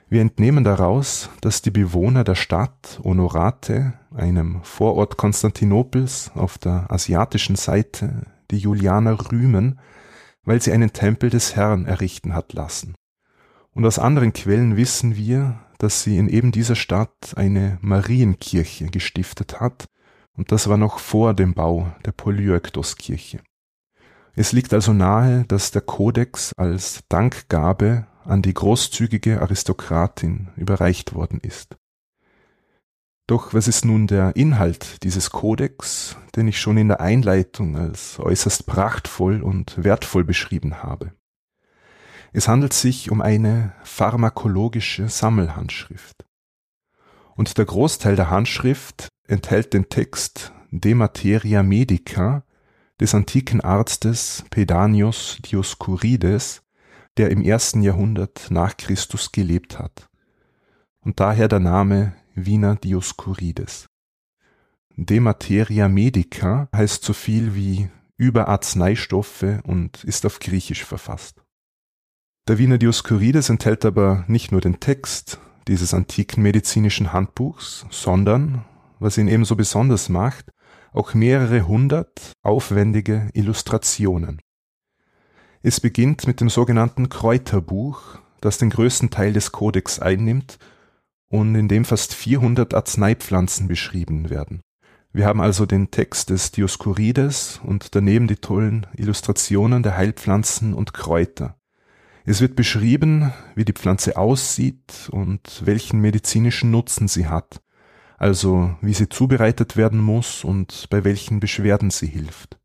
Wir 0.10 0.22
entnehmen 0.22 0.64
daraus, 0.64 1.30
dass 1.42 1.62
die 1.62 1.70
Bewohner 1.70 2.24
der 2.24 2.34
Stadt 2.34 3.00
Honorate, 3.04 3.94
einem 4.12 4.64
Vorort 4.64 5.18
Konstantinopels 5.18 6.32
auf 6.34 6.58
der 6.58 6.92
asiatischen 6.92 7.56
Seite, 7.56 8.26
die 8.50 8.58
Julianer 8.58 9.32
rühmen, 9.32 9.80
weil 10.44 10.60
sie 10.60 10.72
einen 10.72 10.92
Tempel 10.94 11.30
des 11.30 11.56
Herrn 11.56 11.86
errichten 11.86 12.34
hat 12.34 12.54
lassen. 12.54 12.96
Und 13.72 13.86
aus 13.86 14.00
anderen 14.00 14.34
Quellen 14.34 14.76
wissen 14.76 15.16
wir, 15.16 15.60
dass 15.78 16.02
sie 16.02 16.18
in 16.18 16.28
eben 16.28 16.52
dieser 16.52 16.76
Stadt 16.76 17.36
eine 17.36 17.78
Marienkirche 17.82 18.88
gestiftet 18.88 19.60
hat, 19.60 19.86
und 20.36 20.52
das 20.52 20.68
war 20.68 20.78
noch 20.78 20.98
vor 20.98 21.36
dem 21.36 21.54
Bau 21.54 21.92
der 22.04 22.14
Polyöktoskirche. 22.14 23.42
Es 24.40 24.54
liegt 24.54 24.74
also 24.74 24.94
nahe, 24.94 25.44
dass 25.50 25.72
der 25.72 25.82
Kodex 25.82 26.54
als 26.56 27.02
Dankgabe 27.10 28.08
an 28.24 28.42
die 28.42 28.54
großzügige 28.54 29.42
Aristokratin 29.42 30.48
überreicht 30.56 31.14
worden 31.14 31.42
ist. 31.42 31.76
Doch 33.28 33.54
was 33.54 33.68
ist 33.68 33.84
nun 33.84 34.08
der 34.08 34.38
Inhalt 34.38 35.04
dieses 35.04 35.32
Kodex, 35.32 36.16
den 36.38 36.48
ich 36.48 36.58
schon 36.58 36.78
in 36.78 36.88
der 36.88 37.02
Einleitung 37.02 37.76
als 37.76 38.18
äußerst 38.18 38.66
prachtvoll 38.66 39.42
und 39.42 39.84
wertvoll 39.84 40.24
beschrieben 40.24 40.84
habe? 40.84 41.12
Es 42.32 42.48
handelt 42.48 42.72
sich 42.72 43.12
um 43.12 43.20
eine 43.20 43.74
pharmakologische 43.84 45.10
Sammelhandschrift. 45.10 46.24
Und 47.36 47.58
der 47.58 47.66
Großteil 47.66 48.16
der 48.16 48.30
Handschrift 48.30 49.10
enthält 49.28 49.74
den 49.74 49.90
Text 49.90 50.54
De 50.72 50.94
Materia 50.94 51.62
Medica 51.62 52.46
des 53.00 53.16
antiken 53.16 53.62
Arztes 53.62 54.44
Pedanius 54.50 55.38
Dioskurides, 55.46 56.62
der 57.18 57.32
im 57.32 57.42
ersten 57.42 57.82
Jahrhundert 57.82 58.48
nach 58.50 58.78
Christus 58.78 59.32
gelebt 59.32 59.80
hat. 59.80 60.10
Und 61.02 61.20
daher 61.20 61.48
der 61.48 61.60
Name 61.60 62.14
Wiener 62.36 62.76
Dioskurides. 62.76 63.88
De 64.96 65.20
Materia 65.20 65.88
Medica 65.88 66.68
heißt 66.76 67.04
so 67.04 67.14
viel 67.14 67.56
wie 67.56 67.90
über 68.18 68.50
Arzneistoffe 68.50 69.62
und 69.64 70.04
ist 70.04 70.26
auf 70.26 70.40
Griechisch 70.40 70.84
verfasst. 70.84 71.42
Der 72.50 72.58
Wiener 72.58 72.78
Dioskurides 72.78 73.50
enthält 73.50 73.86
aber 73.86 74.26
nicht 74.28 74.52
nur 74.52 74.60
den 74.60 74.80
Text 74.80 75.40
dieses 75.68 75.94
antiken 75.94 76.44
medizinischen 76.44 77.14
Handbuchs, 77.14 77.86
sondern, 77.92 78.66
was 79.00 79.18
ihn 79.18 79.28
ebenso 79.28 79.56
besonders 79.56 80.10
macht, 80.10 80.52
auch 80.94 81.14
mehrere 81.14 81.68
hundert 81.68 82.34
aufwendige 82.42 83.30
Illustrationen. 83.34 84.42
Es 85.62 85.80
beginnt 85.80 86.26
mit 86.26 86.40
dem 86.42 86.50
sogenannten 86.50 87.10
Kräuterbuch, 87.10 88.20
das 88.42 88.58
den 88.58 88.70
größten 88.70 89.10
Teil 89.10 89.34
des 89.34 89.52
Kodex 89.52 90.00
einnimmt 90.00 90.58
und 91.28 91.56
in 91.56 91.68
dem 91.68 91.86
fast 91.86 92.14
400 92.14 92.74
Arzneipflanzen 92.74 93.68
beschrieben 93.68 94.30
werden. 94.30 94.62
Wir 95.12 95.26
haben 95.26 95.42
also 95.42 95.66
den 95.66 95.92
Text 95.92 96.30
des 96.30 96.52
Dioskurides 96.52 97.60
und 97.64 97.96
daneben 97.96 98.28
die 98.28 98.36
tollen 98.36 98.86
Illustrationen 98.96 99.84
der 99.84 99.98
Heilpflanzen 99.98 100.74
und 100.74 100.94
Kräuter. 100.94 101.56
Es 102.26 102.42
wird 102.42 102.56
beschrieben, 102.56 103.34
wie 103.56 103.66
die 103.66 103.74
Pflanze 103.74 104.18
aussieht 104.18 105.10
und 105.12 105.66
welchen 105.66 106.00
medizinischen 106.00 106.70
Nutzen 106.70 107.08
sie 107.08 107.28
hat, 107.28 107.60
also 108.20 108.76
wie 108.82 108.94
sie 108.94 109.08
zubereitet 109.08 109.78
werden 109.78 110.00
muss 110.00 110.44
und 110.44 110.88
bei 110.90 111.04
welchen 111.06 111.40
Beschwerden 111.40 111.90
sie 111.90 112.08
hilft. 112.08 112.60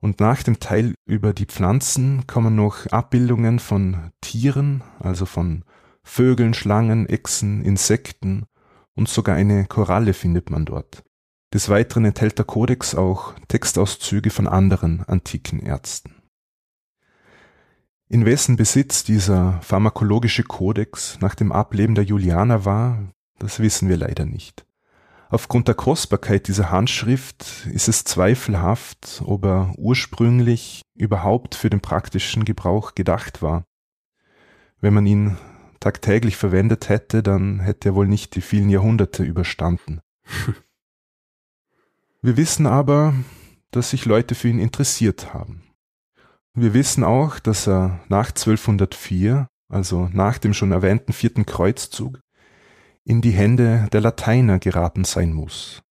Und 0.00 0.20
nach 0.20 0.42
dem 0.42 0.60
Teil 0.60 0.94
über 1.06 1.32
die 1.32 1.46
Pflanzen 1.46 2.26
kommen 2.26 2.56
noch 2.56 2.86
Abbildungen 2.88 3.60
von 3.60 4.10
Tieren, 4.20 4.82
also 4.98 5.24
von 5.24 5.64
Vögeln, 6.02 6.52
Schlangen, 6.52 7.08
Echsen, 7.08 7.62
Insekten 7.62 8.44
und 8.94 9.08
sogar 9.08 9.36
eine 9.36 9.64
Koralle 9.64 10.12
findet 10.12 10.50
man 10.50 10.66
dort. 10.66 11.04
Des 11.54 11.68
Weiteren 11.68 12.04
enthält 12.04 12.36
der 12.36 12.44
Kodex 12.44 12.96
auch 12.96 13.34
Textauszüge 13.46 14.30
von 14.30 14.48
anderen 14.48 15.04
antiken 15.04 15.60
Ärzten. 15.60 16.16
In 18.08 18.26
wessen 18.26 18.56
Besitz 18.56 19.04
dieser 19.04 19.62
pharmakologische 19.62 20.42
Kodex 20.42 21.18
nach 21.20 21.36
dem 21.36 21.52
Ableben 21.52 21.94
der 21.94 22.04
Julianer 22.04 22.64
war, 22.64 23.13
das 23.38 23.60
wissen 23.60 23.88
wir 23.88 23.96
leider 23.96 24.26
nicht. 24.26 24.66
Aufgrund 25.28 25.66
der 25.68 25.74
Kostbarkeit 25.74 26.48
dieser 26.48 26.70
Handschrift 26.70 27.66
ist 27.72 27.88
es 27.88 28.04
zweifelhaft, 28.04 29.22
ob 29.24 29.44
er 29.44 29.74
ursprünglich 29.76 30.82
überhaupt 30.94 31.54
für 31.54 31.70
den 31.70 31.80
praktischen 31.80 32.44
Gebrauch 32.44 32.94
gedacht 32.94 33.42
war. 33.42 33.64
Wenn 34.80 34.94
man 34.94 35.06
ihn 35.06 35.36
tagtäglich 35.80 36.36
verwendet 36.36 36.88
hätte, 36.88 37.22
dann 37.22 37.60
hätte 37.60 37.90
er 37.90 37.94
wohl 37.94 38.06
nicht 38.06 38.36
die 38.36 38.40
vielen 38.42 38.70
Jahrhunderte 38.70 39.22
überstanden. 39.22 40.00
Wir 42.22 42.36
wissen 42.36 42.66
aber, 42.66 43.14
dass 43.70 43.90
sich 43.90 44.06
Leute 44.06 44.34
für 44.34 44.48
ihn 44.48 44.58
interessiert 44.58 45.34
haben. 45.34 45.62
Wir 46.54 46.72
wissen 46.72 47.04
auch, 47.04 47.38
dass 47.38 47.66
er 47.66 48.00
nach 48.08 48.28
1204, 48.28 49.48
also 49.68 50.08
nach 50.12 50.38
dem 50.38 50.54
schon 50.54 50.72
erwähnten 50.72 51.12
vierten 51.12 51.44
Kreuzzug, 51.44 52.20
in 53.04 53.20
die 53.20 53.32
Hände 53.32 53.88
der 53.92 54.00
Lateiner 54.00 54.58
geraten 54.58 55.04
sein 55.04 55.32
muss. 55.32 55.82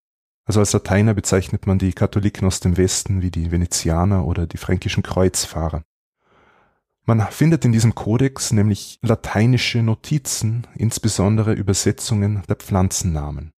Also 0.46 0.60
als 0.60 0.74
Lateiner 0.74 1.14
bezeichnet 1.14 1.68
man 1.68 1.80
die 1.80 1.94
Katholiken 1.94 2.48
aus 2.48 2.60
dem 2.60 2.76
Westen 2.76 3.22
wie 3.22 3.32
die 3.32 3.52
Venezianer 3.52 4.26
oder 4.26 4.46
die 4.46 4.58
fränkischen 4.58 5.04
Kreuzfahrer. 5.04 5.84
Man 7.06 7.22
findet 7.32 7.66
in 7.66 7.72
diesem 7.72 7.96
Kodex 7.96 8.52
nämlich 8.52 9.00
lateinische 9.02 9.82
Notizen, 9.84 10.68
insbesondere 10.76 11.54
Übersetzungen 11.54 12.44
der 12.48 12.56
Pflanzennamen. 12.56 13.52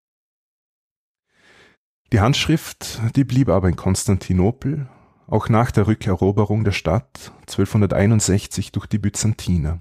Die 2.12 2.20
Handschrift, 2.20 3.00
die 3.16 3.24
blieb 3.24 3.48
aber 3.48 3.68
in 3.68 3.76
Konstantinopel, 3.76 4.88
auch 5.26 5.48
nach 5.48 5.70
der 5.70 5.86
Rückeroberung 5.86 6.64
der 6.64 6.72
Stadt 6.72 7.32
1261 7.40 8.72
durch 8.72 8.86
die 8.86 8.98
Byzantiner. 8.98 9.80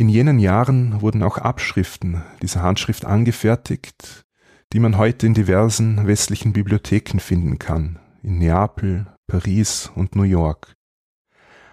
In 0.00 0.08
jenen 0.08 0.38
Jahren 0.38 1.02
wurden 1.02 1.22
auch 1.22 1.36
Abschriften 1.36 2.22
dieser 2.40 2.62
Handschrift 2.62 3.04
angefertigt, 3.04 4.24
die 4.72 4.80
man 4.80 4.96
heute 4.96 5.26
in 5.26 5.34
diversen 5.34 6.06
westlichen 6.06 6.54
Bibliotheken 6.54 7.18
finden 7.18 7.58
kann, 7.58 7.98
in 8.22 8.38
Neapel, 8.38 9.08
Paris 9.26 9.92
und 9.94 10.16
New 10.16 10.22
York. 10.22 10.72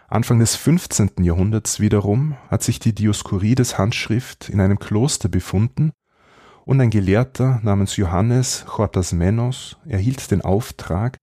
Anfang 0.10 0.40
des 0.40 0.58
15. 0.58 1.12
Jahrhunderts 1.22 1.80
wiederum 1.80 2.36
hat 2.50 2.64
sich 2.64 2.80
die 2.80 2.94
Dioskurides 2.94 3.78
Handschrift 3.78 4.50
in 4.50 4.60
einem 4.60 4.78
Kloster 4.78 5.30
befunden 5.30 5.94
und 6.66 6.82
ein 6.82 6.90
Gelehrter 6.90 7.62
namens 7.64 7.96
Johannes 7.96 8.66
Chortasmenos 8.68 9.78
erhielt 9.86 10.32
den 10.32 10.42
Auftrag, 10.42 11.16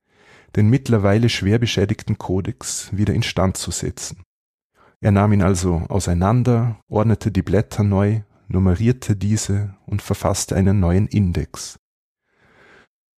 den 0.57 0.71
mittlerweile 0.71 1.29
schwer 1.29 1.59
beschädigten 1.59 2.17
Kodex 2.17 2.89
wieder 2.97 3.13
instand 3.13 3.59
zu 3.59 3.73
setzen. 3.73 4.24
Er 5.05 5.13
nahm 5.13 5.35
ihn 5.35 5.43
also 5.43 5.83
auseinander, 5.91 6.81
ordnete 6.89 7.31
die 7.31 7.43
Blätter 7.43 7.85
neu, 7.85 8.23
nummerierte 8.49 9.17
diese 9.17 9.75
und 9.85 10.01
verfasste 10.01 10.57
einen 10.57 10.81
neuen 10.81 11.09
Index. 11.09 11.79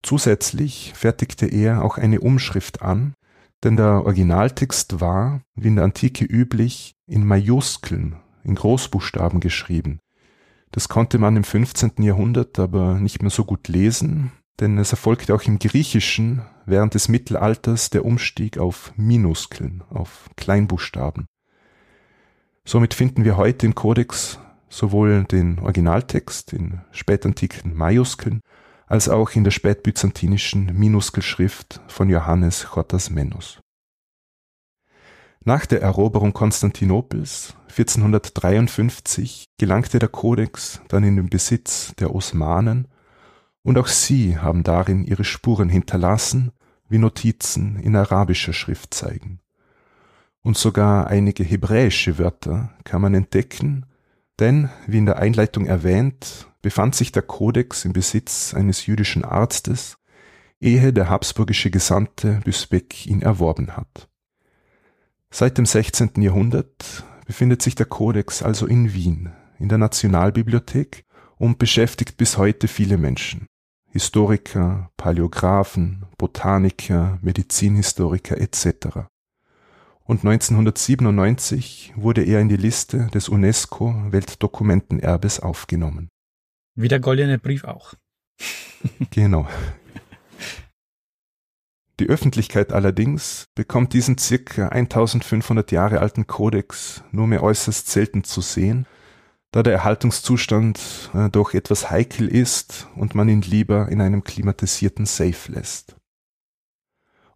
Zusätzlich 0.03 0.95
fertigte 0.97 1.47
er 1.47 1.85
auch 1.85 1.97
eine 1.97 2.19
Umschrift 2.19 2.83
an, 2.83 3.15
denn 3.63 3.77
der 3.77 4.05
Originaltext 4.05 5.01
war, 5.01 5.43
wie 5.55 5.69
in 5.69 5.77
der 5.77 5.85
Antike 5.85 6.25
üblich, 6.25 6.97
in 7.07 7.25
Majuskeln, 7.25 8.17
in 8.43 8.57
Großbuchstaben 8.57 9.39
geschrieben. 9.39 10.01
Das 10.73 10.89
konnte 10.89 11.19
man 11.19 11.37
im 11.37 11.45
15. 11.45 12.03
Jahrhundert 12.03 12.59
aber 12.59 12.95
nicht 12.95 13.23
mehr 13.23 13.31
so 13.31 13.45
gut 13.45 13.69
lesen, 13.69 14.33
denn 14.59 14.77
es 14.79 14.91
erfolgte 14.91 15.33
auch 15.33 15.43
im 15.43 15.61
Griechischen 15.61 16.43
während 16.65 16.95
des 16.95 17.09
Mittelalters 17.09 17.91
der 17.91 18.05
Umstieg 18.05 18.59
auf 18.59 18.93
Minuskeln, 18.97 19.85
auf 19.89 20.29
Kleinbuchstaben. 20.35 21.27
Somit 22.69 22.95
finden 22.95 23.25
wir 23.25 23.37
heute 23.37 23.65
im 23.65 23.77
Kodex 23.77 24.41
sowohl 24.69 25.23
den 25.23 25.61
Originaltext 25.61 26.53
in 26.53 26.81
spätantiken 26.91 27.77
Majuskeln 27.77 28.41
als 28.89 29.09
auch 29.09 29.31
in 29.31 29.45
der 29.45 29.53
spätbyzantinischen 29.53 30.77
Minuskelschrift 30.77 31.81
von 31.87 32.11
Johannes 32.11 32.65
Chotasmenos. 32.65 33.61
Nach 35.45 35.65
der 35.65 35.81
Eroberung 35.81 36.33
Konstantinopels 36.33 37.55
1453 37.69 39.45
gelangte 39.59 40.01
der 40.01 40.09
Kodex 40.09 40.81
dann 40.89 41.05
in 41.05 41.15
den 41.15 41.31
Besitz 41.31 41.95
der 42.01 42.13
Osmanen 42.13 42.89
und 43.63 43.79
auch 43.79 43.87
sie 43.87 44.39
haben 44.39 44.65
darin 44.65 45.05
ihre 45.05 45.25
Spuren 45.25 45.69
hinterlassen, 45.69 46.51
wie 46.89 46.99
Notizen 46.99 47.77
in 47.77 47.95
arabischer 47.95 48.53
Schrift 48.53 48.93
zeigen 48.93 49.41
und 50.47 50.57
sogar 50.57 51.09
einige 51.09 51.43
hebräische 51.43 52.19
Wörter 52.19 52.71
kann 52.85 53.03
man 53.03 53.15
entdecken, 53.15 53.85
denn, 54.39 54.71
wie 54.87 54.99
in 54.99 55.07
der 55.07 55.19
Einleitung 55.19 55.67
erwähnt, 55.67 56.47
befand 56.63 56.95
sich 56.95 57.11
der 57.11 57.23
Kodex 57.23 57.85
im 57.85 57.93
Besitz 57.93 58.55
eines 58.55 58.87
jüdischen 58.87 59.25
Arztes, 59.25 59.99
ehe 60.61 60.93
der 60.93 61.11
habsburgische 61.11 61.73
Gesandte 61.73 62.43
Büsbeck 62.45 63.07
ihn 63.07 63.23
erworben 63.23 63.77
hat. 63.77 64.09
Seit 65.33 65.59
dem 65.59 65.67
16. 65.67 66.13
Jahrhundert 66.23 67.05
befindet 67.27 67.61
sich 67.61 67.75
der 67.75 67.87
Kodex 67.87 68.41
also 68.41 68.67
in 68.67 68.95
Wien, 68.95 69.33
in 69.59 69.69
der 69.69 69.79
Nationalbibliothek 69.79 71.03
und 71.39 71.59
beschäftigt 71.59 72.19
bis 72.19 72.39
heute 72.39 72.69
viele 72.69 72.99
Menschen. 72.99 73.47
Historiker, 73.91 74.93
Paläographen, 74.97 76.07
Botaniker, 76.17 77.19
Medizinhistoriker 77.21 78.41
etc 78.41 79.09
und 80.07 80.25
1997 80.25 81.93
wurde 81.97 82.23
er 82.23 82.41
in 82.41 82.49
die 82.49 82.57
Liste 82.57 83.09
des 83.13 83.29
UNESCO 83.29 83.95
Weltdokumentenerbes 84.11 85.41
aufgenommen. 85.41 86.09
Wie 86.77 86.89
der 86.89 87.01
goldene 87.01 87.39
Brief 87.39 87.65
auch. 87.65 87.95
genau. 89.11 89.49
Die 91.99 92.09
Öffentlichkeit 92.09 92.73
allerdings 92.73 93.47
bekommt 93.55 93.95
diesen 93.95 94.19
circa 94.19 94.69
1500 94.69 95.73
Jahre 95.73 96.01
alten 96.01 96.27
Kodex 96.27 97.03
nur 97.11 97.27
mehr 97.27 97.43
äußerst 97.43 97.89
selten 97.89 98.23
zu 98.23 98.43
sehen, 98.43 98.87
da 99.51 99.63
der 99.63 99.73
Erhaltungszustand 99.73 101.11
äh, 101.15 101.31
doch 101.31 101.55
etwas 101.55 101.91
heikel 101.91 102.29
ist 102.29 102.89
und 102.97 103.15
man 103.15 103.31
ihn 103.31 103.41
lieber 103.41 103.89
in 103.89 104.03
einem 104.03 104.25
klimatisierten 104.25 105.07
Safe 105.07 105.51
lässt. 105.51 105.96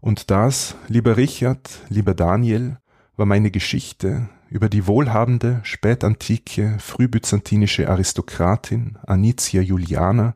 Und 0.00 0.30
das, 0.30 0.76
lieber 0.88 1.16
Richard, 1.16 1.80
lieber 1.88 2.14
Daniel, 2.14 2.78
war 3.16 3.26
meine 3.26 3.50
Geschichte 3.50 4.28
über 4.48 4.68
die 4.68 4.86
wohlhabende, 4.86 5.60
spätantike, 5.62 6.78
frühbyzantinische 6.80 7.88
Aristokratin 7.88 8.98
Anicia 9.06 9.60
Juliana, 9.60 10.34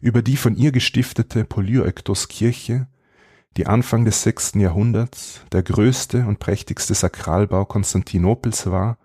über 0.00 0.22
die 0.22 0.36
von 0.36 0.56
ihr 0.56 0.72
gestiftete 0.72 1.44
Polyrektoskirche, 1.44 2.86
die 3.56 3.66
Anfang 3.66 4.04
des 4.04 4.22
sechsten 4.22 4.60
Jahrhunderts 4.60 5.42
der 5.52 5.62
größte 5.62 6.24
und 6.24 6.38
prächtigste 6.38 6.94
Sakralbau 6.94 7.64
Konstantinopels 7.66 8.70
war, 8.70 8.98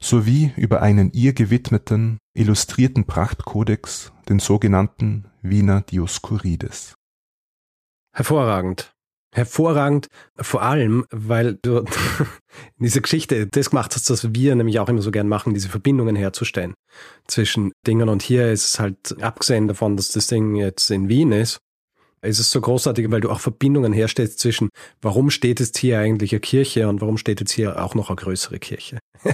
sowie 0.00 0.52
über 0.56 0.82
einen 0.82 1.12
ihr 1.12 1.32
gewidmeten, 1.32 2.18
illustrierten 2.34 3.06
Prachtkodex, 3.06 4.12
den 4.28 4.38
sogenannten 4.38 5.26
Wiener 5.42 5.80
Dioskurides. 5.80 6.94
Hervorragend 8.12 8.93
hervorragend, 9.34 10.06
vor 10.40 10.62
allem, 10.62 11.04
weil 11.10 11.58
du 11.60 11.78
in 12.78 12.84
dieser 12.84 13.00
Geschichte 13.00 13.46
das 13.46 13.70
gemacht 13.70 13.94
hast, 13.94 14.08
was 14.10 14.32
wir 14.32 14.54
nämlich 14.54 14.78
auch 14.78 14.88
immer 14.88 15.02
so 15.02 15.10
gern 15.10 15.28
machen, 15.28 15.54
diese 15.54 15.68
Verbindungen 15.68 16.16
herzustellen 16.16 16.74
zwischen 17.26 17.72
Dingen. 17.86 18.08
Und 18.08 18.22
hier 18.22 18.52
ist 18.52 18.64
es 18.64 18.80
halt, 18.80 19.20
abgesehen 19.20 19.68
davon, 19.68 19.96
dass 19.96 20.12
das 20.12 20.28
Ding 20.28 20.54
jetzt 20.54 20.90
in 20.90 21.08
Wien 21.08 21.32
ist, 21.32 21.58
ist 22.22 22.38
es 22.38 22.50
so 22.50 22.60
großartig, 22.60 23.10
weil 23.10 23.20
du 23.20 23.30
auch 23.30 23.40
Verbindungen 23.40 23.92
herstellst 23.92 24.38
zwischen, 24.38 24.70
warum 25.02 25.30
steht 25.30 25.60
jetzt 25.60 25.76
hier 25.76 25.98
eigentlich 25.98 26.32
eine 26.32 26.40
Kirche 26.40 26.88
und 26.88 27.00
warum 27.00 27.18
steht 27.18 27.40
jetzt 27.40 27.52
hier 27.52 27.82
auch 27.82 27.94
noch 27.94 28.08
eine 28.08 28.16
größere 28.16 28.58
Kirche. 28.58 28.98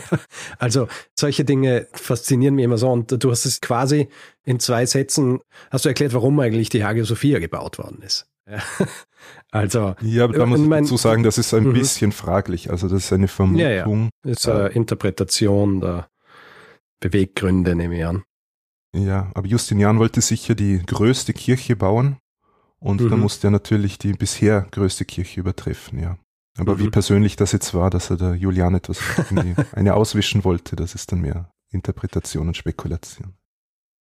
also 0.59 0.89
solche 1.17 1.45
Dinge 1.45 1.87
faszinieren 1.93 2.55
mich 2.55 2.65
immer 2.65 2.79
so 2.79 2.91
und 2.91 3.23
du 3.23 3.31
hast 3.31 3.45
es 3.45 3.61
quasi 3.61 4.09
in 4.45 4.59
zwei 4.59 4.87
Sätzen, 4.87 5.41
hast 5.71 5.85
du 5.85 5.89
erklärt, 5.89 6.15
warum 6.15 6.41
eigentlich 6.41 6.69
die 6.69 6.85
Hagia 6.85 7.05
Sophia 7.05 7.39
gebaut 7.39 7.79
worden 7.79 8.03
ist. 8.03 8.27
Also. 9.53 9.95
Ja, 10.01 10.25
aber 10.25 10.35
da 10.35 10.47
muss 10.47 10.61
ich 10.61 10.67
mein, 10.67 10.85
dazu 10.85 10.97
sagen, 10.97 11.23
das 11.23 11.39
ist 11.39 11.53
ein 11.55 11.65
mhm. 11.65 11.73
bisschen 11.73 12.13
fraglich. 12.13 12.71
Also 12.71 12.89
das 12.89 13.05
ist 13.05 13.13
eine 13.13 13.29
Vermutung. 13.29 13.61
Ja, 13.61 13.71
ja. 13.71 14.09
Das 14.23 14.39
ist 14.39 14.49
eine 14.49 14.69
Interpretation 14.69 15.81
der 15.81 16.09
Beweggründe, 17.01 17.75
nehme 17.75 17.99
ich 17.99 18.07
an. 18.07 18.23
Ja, 18.95 19.31
aber 19.35 19.47
Justinian 19.47 19.99
wollte 19.99 20.21
sicher 20.21 20.55
die 20.55 20.83
größte 20.85 21.33
Kirche 21.33 21.77
bauen 21.77 22.19
Und 22.79 23.01
mhm. 23.01 23.11
da 23.11 23.17
musste 23.17 23.49
er 23.49 23.51
natürlich 23.51 23.99
die 23.99 24.13
bisher 24.13 24.67
größte 24.71 25.05
Kirche 25.05 25.41
übertreffen, 25.41 25.99
ja. 25.99 26.19
Aber 26.59 26.75
mhm. 26.75 26.81
wie 26.81 26.91
persönlich 26.91 27.37
das 27.37 27.53
jetzt 27.53 27.75
war, 27.75 27.91
dass 27.91 28.11
er 28.11 28.17
der 28.17 28.35
Julian 28.35 28.75
etwas 28.75 28.99
eine 29.73 29.95
auswischen 29.95 30.45
wollte, 30.45 30.77
das 30.77 30.95
ist 30.95 31.13
dann 31.13 31.21
mehr 31.21 31.51
Interpretation 31.71 32.49
und 32.49 32.57
Spekulation. 32.57 33.35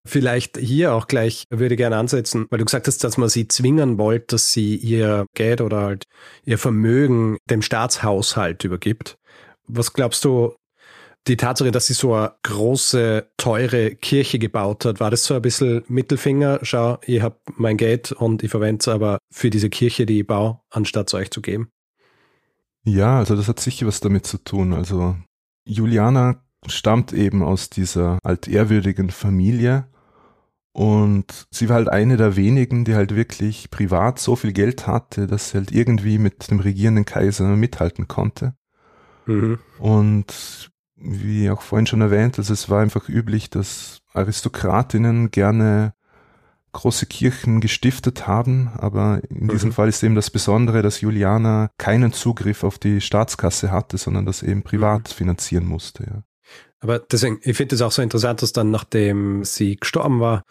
Vielleicht 0.06 0.58
hier 0.58 0.94
auch 0.94 1.08
gleich 1.08 1.44
würde 1.50 1.76
ich 1.76 1.78
gerne 1.78 1.98
ansetzen, 1.98 2.48
weil 2.50 2.60
du 2.60 2.66
gesagt 2.66 2.88
hast, 2.88 3.04
dass 3.04 3.18
man 3.18 3.30
sie 3.30 3.48
zwingen 3.48 3.98
wollte, 3.98 4.36
dass 4.36 4.54
sie 4.54 4.76
ihr 4.76 5.26
Geld 5.34 5.60
oder 5.62 5.82
halt 5.82 6.04
ihr 6.46 6.58
Vermögen 6.58 7.38
dem 7.50 7.62
Staatshaushalt 7.62 8.64
übergibt. 8.64 9.18
Was 9.68 9.92
glaubst 9.92 10.24
du, 10.24 10.56
die 11.28 11.38
Tatsache, 11.38 11.72
dass 11.72 11.88
sie 11.88 11.94
so 11.94 12.14
eine 12.14 12.34
große, 12.44 13.30
teure 13.38 13.96
Kirche 13.96 14.40
gebaut 14.40 14.86
hat, 14.86 15.00
war 15.00 15.12
das 15.12 15.26
so 15.26 15.34
ein 15.34 15.42
bisschen 15.42 15.84
Mittelfinger? 15.88 16.60
Schau, 16.62 17.00
ich 17.06 17.22
habe 17.22 17.38
mein 17.56 17.78
Geld 17.78 18.12
und 18.14 18.44
ich 18.44 18.52
verwende 18.52 18.80
es 18.80 18.88
aber 18.88 19.18
für 19.32 19.50
diese 19.50 19.70
Kirche, 19.70 20.06
die 20.06 20.22
ich 20.22 20.28
baue, 20.28 20.62
anstatt 20.70 21.08
es 21.08 21.14
euch 21.14 21.32
zu 21.32 21.42
geben. 21.42 21.70
Ja, 22.84 23.18
also 23.18 23.36
das 23.36 23.50
hat 23.50 23.60
sicher 23.60 23.86
was 23.86 24.00
damit 24.00 24.26
zu 24.26 24.38
tun. 24.38 24.74
Also 24.74 25.18
Juliana 25.66 26.47
stammt 26.66 27.14
eben 27.14 27.44
aus 27.44 27.70
dieser 27.70 28.20
altehrwürdigen 28.24 29.10
Familie 29.10 29.88
und 30.78 31.48
sie 31.50 31.70
war 31.70 31.78
halt 31.78 31.90
eine 31.90 32.18
der 32.18 32.36
wenigen, 32.36 32.86
die 32.86 32.94
halt 32.94 33.16
wirklich 33.16 33.72
privat 33.72 34.20
so 34.20 34.36
viel 34.36 34.54
Geld 34.54 34.86
hatte, 34.86 35.26
dass 35.26 35.50
sie 35.50 35.58
halt 35.58 35.72
irgendwie 35.72 36.20
mit 36.20 36.52
dem 36.52 36.60
regierenden 36.60 37.04
Kaiser 37.04 37.48
mithalten 37.48 38.08
konnte. 38.08 38.54
Mhm. 39.26 39.58
Und 39.80 40.70
wie 40.96 41.50
auch 41.50 41.64
vorhin 41.64 41.88
schon 41.88 42.02
erwähnt, 42.02 42.38
also 42.38 42.54
es 42.54 42.70
war 42.70 42.82
einfach 42.82 43.10
üblich, 43.10 43.50
dass 43.50 44.04
Aristokratinnen 44.14 45.32
gerne 45.32 45.94
große 46.74 47.08
Kirchen 47.08 47.60
gestiftet 47.60 48.28
haben, 48.28 48.70
aber 48.76 49.22
in 49.30 49.48
diesem 49.48 49.70
mhm. 49.70 49.74
Fall 49.74 49.90
ist 49.90 50.04
eben 50.04 50.14
das 50.14 50.30
Besondere, 50.30 50.84
dass 50.84 51.02
Juliana 51.02 51.72
keinen 51.80 52.14
Zugriff 52.14 52.64
auf 52.64 52.78
die 52.78 53.02
Staatskasse 53.02 53.72
hatte, 53.72 53.98
sondern 53.98 54.28
das 54.28 54.44
eben 54.44 54.62
privat 54.62 55.10
mhm. 55.10 55.14
finanzieren 55.14 55.66
musste. 55.66 56.04
Ja. 56.04 56.24
Aber 56.80 57.00
deswegen, 57.00 57.40
ich 57.42 57.58
finde 57.58 57.76
es 57.76 57.82
auch 57.82 57.92
so 57.92 58.02
interessant, 58.02 58.42
dass 58.42 58.54
dann, 58.54 58.72
nachdem 58.72 59.44
sie 59.44 59.78
gestorben 59.78 60.20
war 60.20 60.44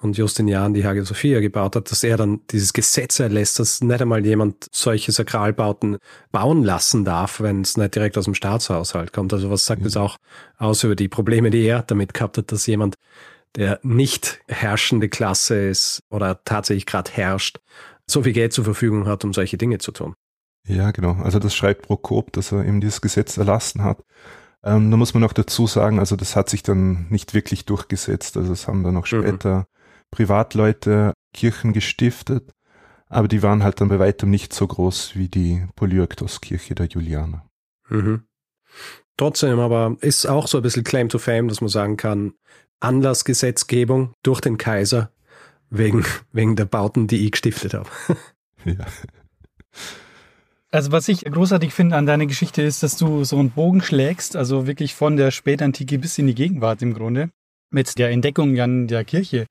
und 0.00 0.16
Justinian 0.16 0.74
die 0.74 0.84
Hagia 0.84 1.04
Sophia 1.04 1.40
gebaut 1.40 1.76
hat, 1.76 1.90
dass 1.90 2.02
er 2.02 2.16
dann 2.16 2.40
dieses 2.50 2.72
Gesetz 2.72 3.20
erlässt, 3.20 3.58
dass 3.58 3.82
nicht 3.82 4.00
einmal 4.00 4.24
jemand 4.24 4.66
solche 4.72 5.12
Sakralbauten 5.12 5.98
bauen 6.32 6.64
lassen 6.64 7.04
darf, 7.04 7.40
wenn 7.40 7.62
es 7.62 7.76
nicht 7.76 7.94
direkt 7.94 8.16
aus 8.16 8.24
dem 8.24 8.34
Staatshaushalt 8.34 9.12
kommt. 9.12 9.32
Also 9.32 9.50
was 9.50 9.66
sagt 9.66 9.80
ja. 9.82 9.84
das 9.84 9.96
auch 9.96 10.16
aus 10.56 10.84
über 10.84 10.96
die 10.96 11.08
Probleme, 11.08 11.50
die 11.50 11.64
er 11.64 11.82
damit 11.82 12.14
gehabt 12.14 12.38
hat, 12.38 12.52
dass 12.52 12.66
jemand, 12.66 12.96
der 13.56 13.80
nicht 13.82 14.40
herrschende 14.48 15.08
Klasse 15.08 15.68
ist 15.68 16.00
oder 16.10 16.42
tatsächlich 16.44 16.86
gerade 16.86 17.10
herrscht, 17.10 17.58
so 18.06 18.22
viel 18.22 18.32
Geld 18.32 18.52
zur 18.52 18.64
Verfügung 18.64 19.06
hat, 19.06 19.24
um 19.24 19.32
solche 19.32 19.58
Dinge 19.58 19.78
zu 19.78 19.92
tun. 19.92 20.14
Ja, 20.66 20.90
genau. 20.90 21.14
Also 21.14 21.38
das 21.38 21.54
schreibt 21.54 21.86
Prokop, 21.86 22.32
dass 22.32 22.52
er 22.52 22.64
eben 22.64 22.80
dieses 22.80 23.00
Gesetz 23.00 23.36
erlassen 23.36 23.82
hat. 23.82 24.02
Ähm, 24.62 24.90
da 24.90 24.96
muss 24.96 25.14
man 25.14 25.22
noch 25.22 25.32
dazu 25.32 25.66
sagen, 25.66 25.98
also 25.98 26.16
das 26.16 26.36
hat 26.36 26.50
sich 26.50 26.62
dann 26.62 27.06
nicht 27.08 27.34
wirklich 27.34 27.64
durchgesetzt. 27.64 28.36
Also 28.36 28.52
es 28.52 28.68
haben 28.68 28.84
dann 28.84 28.96
auch 28.96 29.10
mhm. 29.10 29.22
später 29.22 29.56
mhm. 29.58 29.64
Privatleute 30.10 31.12
Kirchen 31.32 31.72
gestiftet, 31.72 32.52
aber 33.08 33.28
die 33.28 33.42
waren 33.42 33.62
halt 33.62 33.80
dann 33.80 33.88
bei 33.88 33.98
weitem 33.98 34.30
nicht 34.30 34.52
so 34.52 34.66
groß 34.66 35.14
wie 35.14 35.28
die 35.28 35.66
Polyoktos-Kirche 35.76 36.74
der 36.74 36.86
Julianer. 36.86 37.46
Mhm. 37.88 38.24
Trotzdem 39.16 39.60
aber 39.60 39.96
ist 40.00 40.26
auch 40.26 40.46
so 40.46 40.58
ein 40.58 40.62
bisschen 40.62 40.84
Claim 40.84 41.08
to 41.08 41.18
Fame, 41.18 41.48
dass 41.48 41.60
man 41.60 41.68
sagen 41.68 41.96
kann, 41.96 42.34
Anlassgesetzgebung 42.80 44.14
durch 44.22 44.40
den 44.40 44.58
Kaiser 44.58 45.12
wegen, 45.68 46.04
wegen 46.32 46.56
der 46.56 46.64
Bauten, 46.64 47.06
die 47.06 47.24
ich 47.24 47.32
gestiftet 47.32 47.74
habe. 47.74 47.90
ja. 48.64 48.86
Also 50.72 50.92
was 50.92 51.08
ich 51.08 51.24
großartig 51.24 51.74
finde 51.74 51.96
an 51.96 52.06
deiner 52.06 52.26
Geschichte 52.26 52.62
ist, 52.62 52.84
dass 52.84 52.96
du 52.96 53.24
so 53.24 53.38
einen 53.38 53.50
Bogen 53.50 53.82
schlägst, 53.82 54.36
also 54.36 54.68
wirklich 54.68 54.94
von 54.94 55.16
der 55.16 55.32
Spätantike 55.32 55.98
bis 55.98 56.16
in 56.18 56.28
die 56.28 56.34
Gegenwart 56.34 56.80
im 56.82 56.94
Grunde. 56.94 57.30
Mit 57.72 57.98
der 57.98 58.10
Entdeckung 58.10 58.54
Jan 58.54 58.86
der 58.86 59.04
Kirche. 59.04 59.46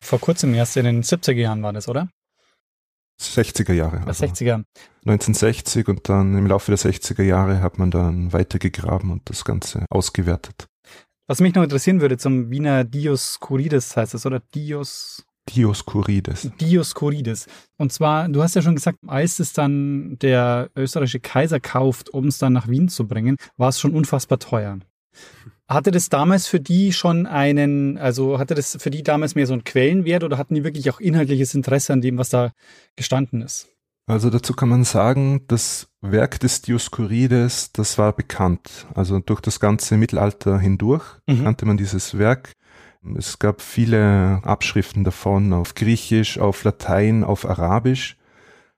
Vor 0.00 0.20
kurzem 0.20 0.54
erst 0.54 0.76
in 0.76 0.84
den 0.84 1.02
70er 1.02 1.32
Jahren 1.32 1.62
war 1.62 1.72
das, 1.72 1.88
oder? 1.88 2.08
60er 3.20 3.72
Jahre. 3.72 4.06
Also 4.06 4.24
60er. 4.24 4.64
1960 5.06 5.88
und 5.88 6.08
dann 6.08 6.36
im 6.36 6.46
Laufe 6.46 6.70
der 6.70 6.78
60er 6.78 7.22
Jahre 7.22 7.60
hat 7.60 7.78
man 7.78 7.90
dann 7.90 8.32
weitergegraben 8.32 9.10
und 9.10 9.28
das 9.28 9.44
Ganze 9.44 9.84
ausgewertet. 9.90 10.66
Was 11.26 11.40
mich 11.40 11.54
noch 11.54 11.62
interessieren 11.62 12.00
würde 12.00 12.16
zum 12.16 12.50
Wiener 12.50 12.84
Dioskurides 12.84 13.96
heißt 13.96 14.14
das, 14.14 14.26
oder? 14.26 14.40
Dios 14.54 15.24
Dioskurides. 15.54 16.50
Dioskurides. 16.60 17.46
Und 17.76 17.92
zwar, 17.92 18.28
du 18.28 18.42
hast 18.42 18.54
ja 18.54 18.62
schon 18.62 18.74
gesagt, 18.74 18.98
als 19.06 19.38
es 19.38 19.52
dann 19.52 20.18
der 20.20 20.70
österreichische 20.76 21.20
Kaiser 21.20 21.60
kauft, 21.60 22.10
um 22.10 22.26
es 22.26 22.38
dann 22.38 22.52
nach 22.52 22.68
Wien 22.68 22.88
zu 22.88 23.06
bringen, 23.06 23.36
war 23.56 23.68
es 23.68 23.80
schon 23.80 23.94
unfassbar 23.94 24.38
teuer. 24.38 24.78
Hatte 25.68 25.92
das 25.92 26.08
damals 26.08 26.46
für 26.46 26.58
die 26.58 26.92
schon 26.92 27.26
einen, 27.26 27.96
also 27.96 28.38
hatte 28.38 28.54
das 28.54 28.76
für 28.80 28.90
die 28.90 29.02
damals 29.02 29.34
mehr 29.34 29.46
so 29.46 29.52
einen 29.52 29.64
Quellenwert 29.64 30.24
oder 30.24 30.36
hatten 30.36 30.54
die 30.54 30.64
wirklich 30.64 30.90
auch 30.90 30.98
inhaltliches 30.98 31.54
Interesse 31.54 31.92
an 31.92 32.00
dem, 32.00 32.18
was 32.18 32.30
da 32.30 32.52
gestanden 32.96 33.40
ist? 33.42 33.68
Also 34.10 34.28
dazu 34.28 34.54
kann 34.54 34.68
man 34.68 34.82
sagen, 34.82 35.42
das 35.46 35.86
Werk 36.00 36.40
des 36.40 36.62
Dioskurides, 36.62 37.70
das 37.72 37.96
war 37.96 38.12
bekannt. 38.12 38.86
Also 38.94 39.20
durch 39.20 39.40
das 39.40 39.60
ganze 39.60 39.96
Mittelalter 39.96 40.58
hindurch 40.58 41.04
mhm. 41.28 41.44
kannte 41.44 41.66
man 41.66 41.76
dieses 41.76 42.18
Werk. 42.18 42.52
Es 43.16 43.38
gab 43.38 43.62
viele 43.62 44.40
Abschriften 44.42 45.04
davon 45.04 45.52
auf 45.52 45.74
Griechisch, 45.74 46.38
auf 46.38 46.64
Latein, 46.64 47.24
auf 47.24 47.48
Arabisch. 47.48 48.16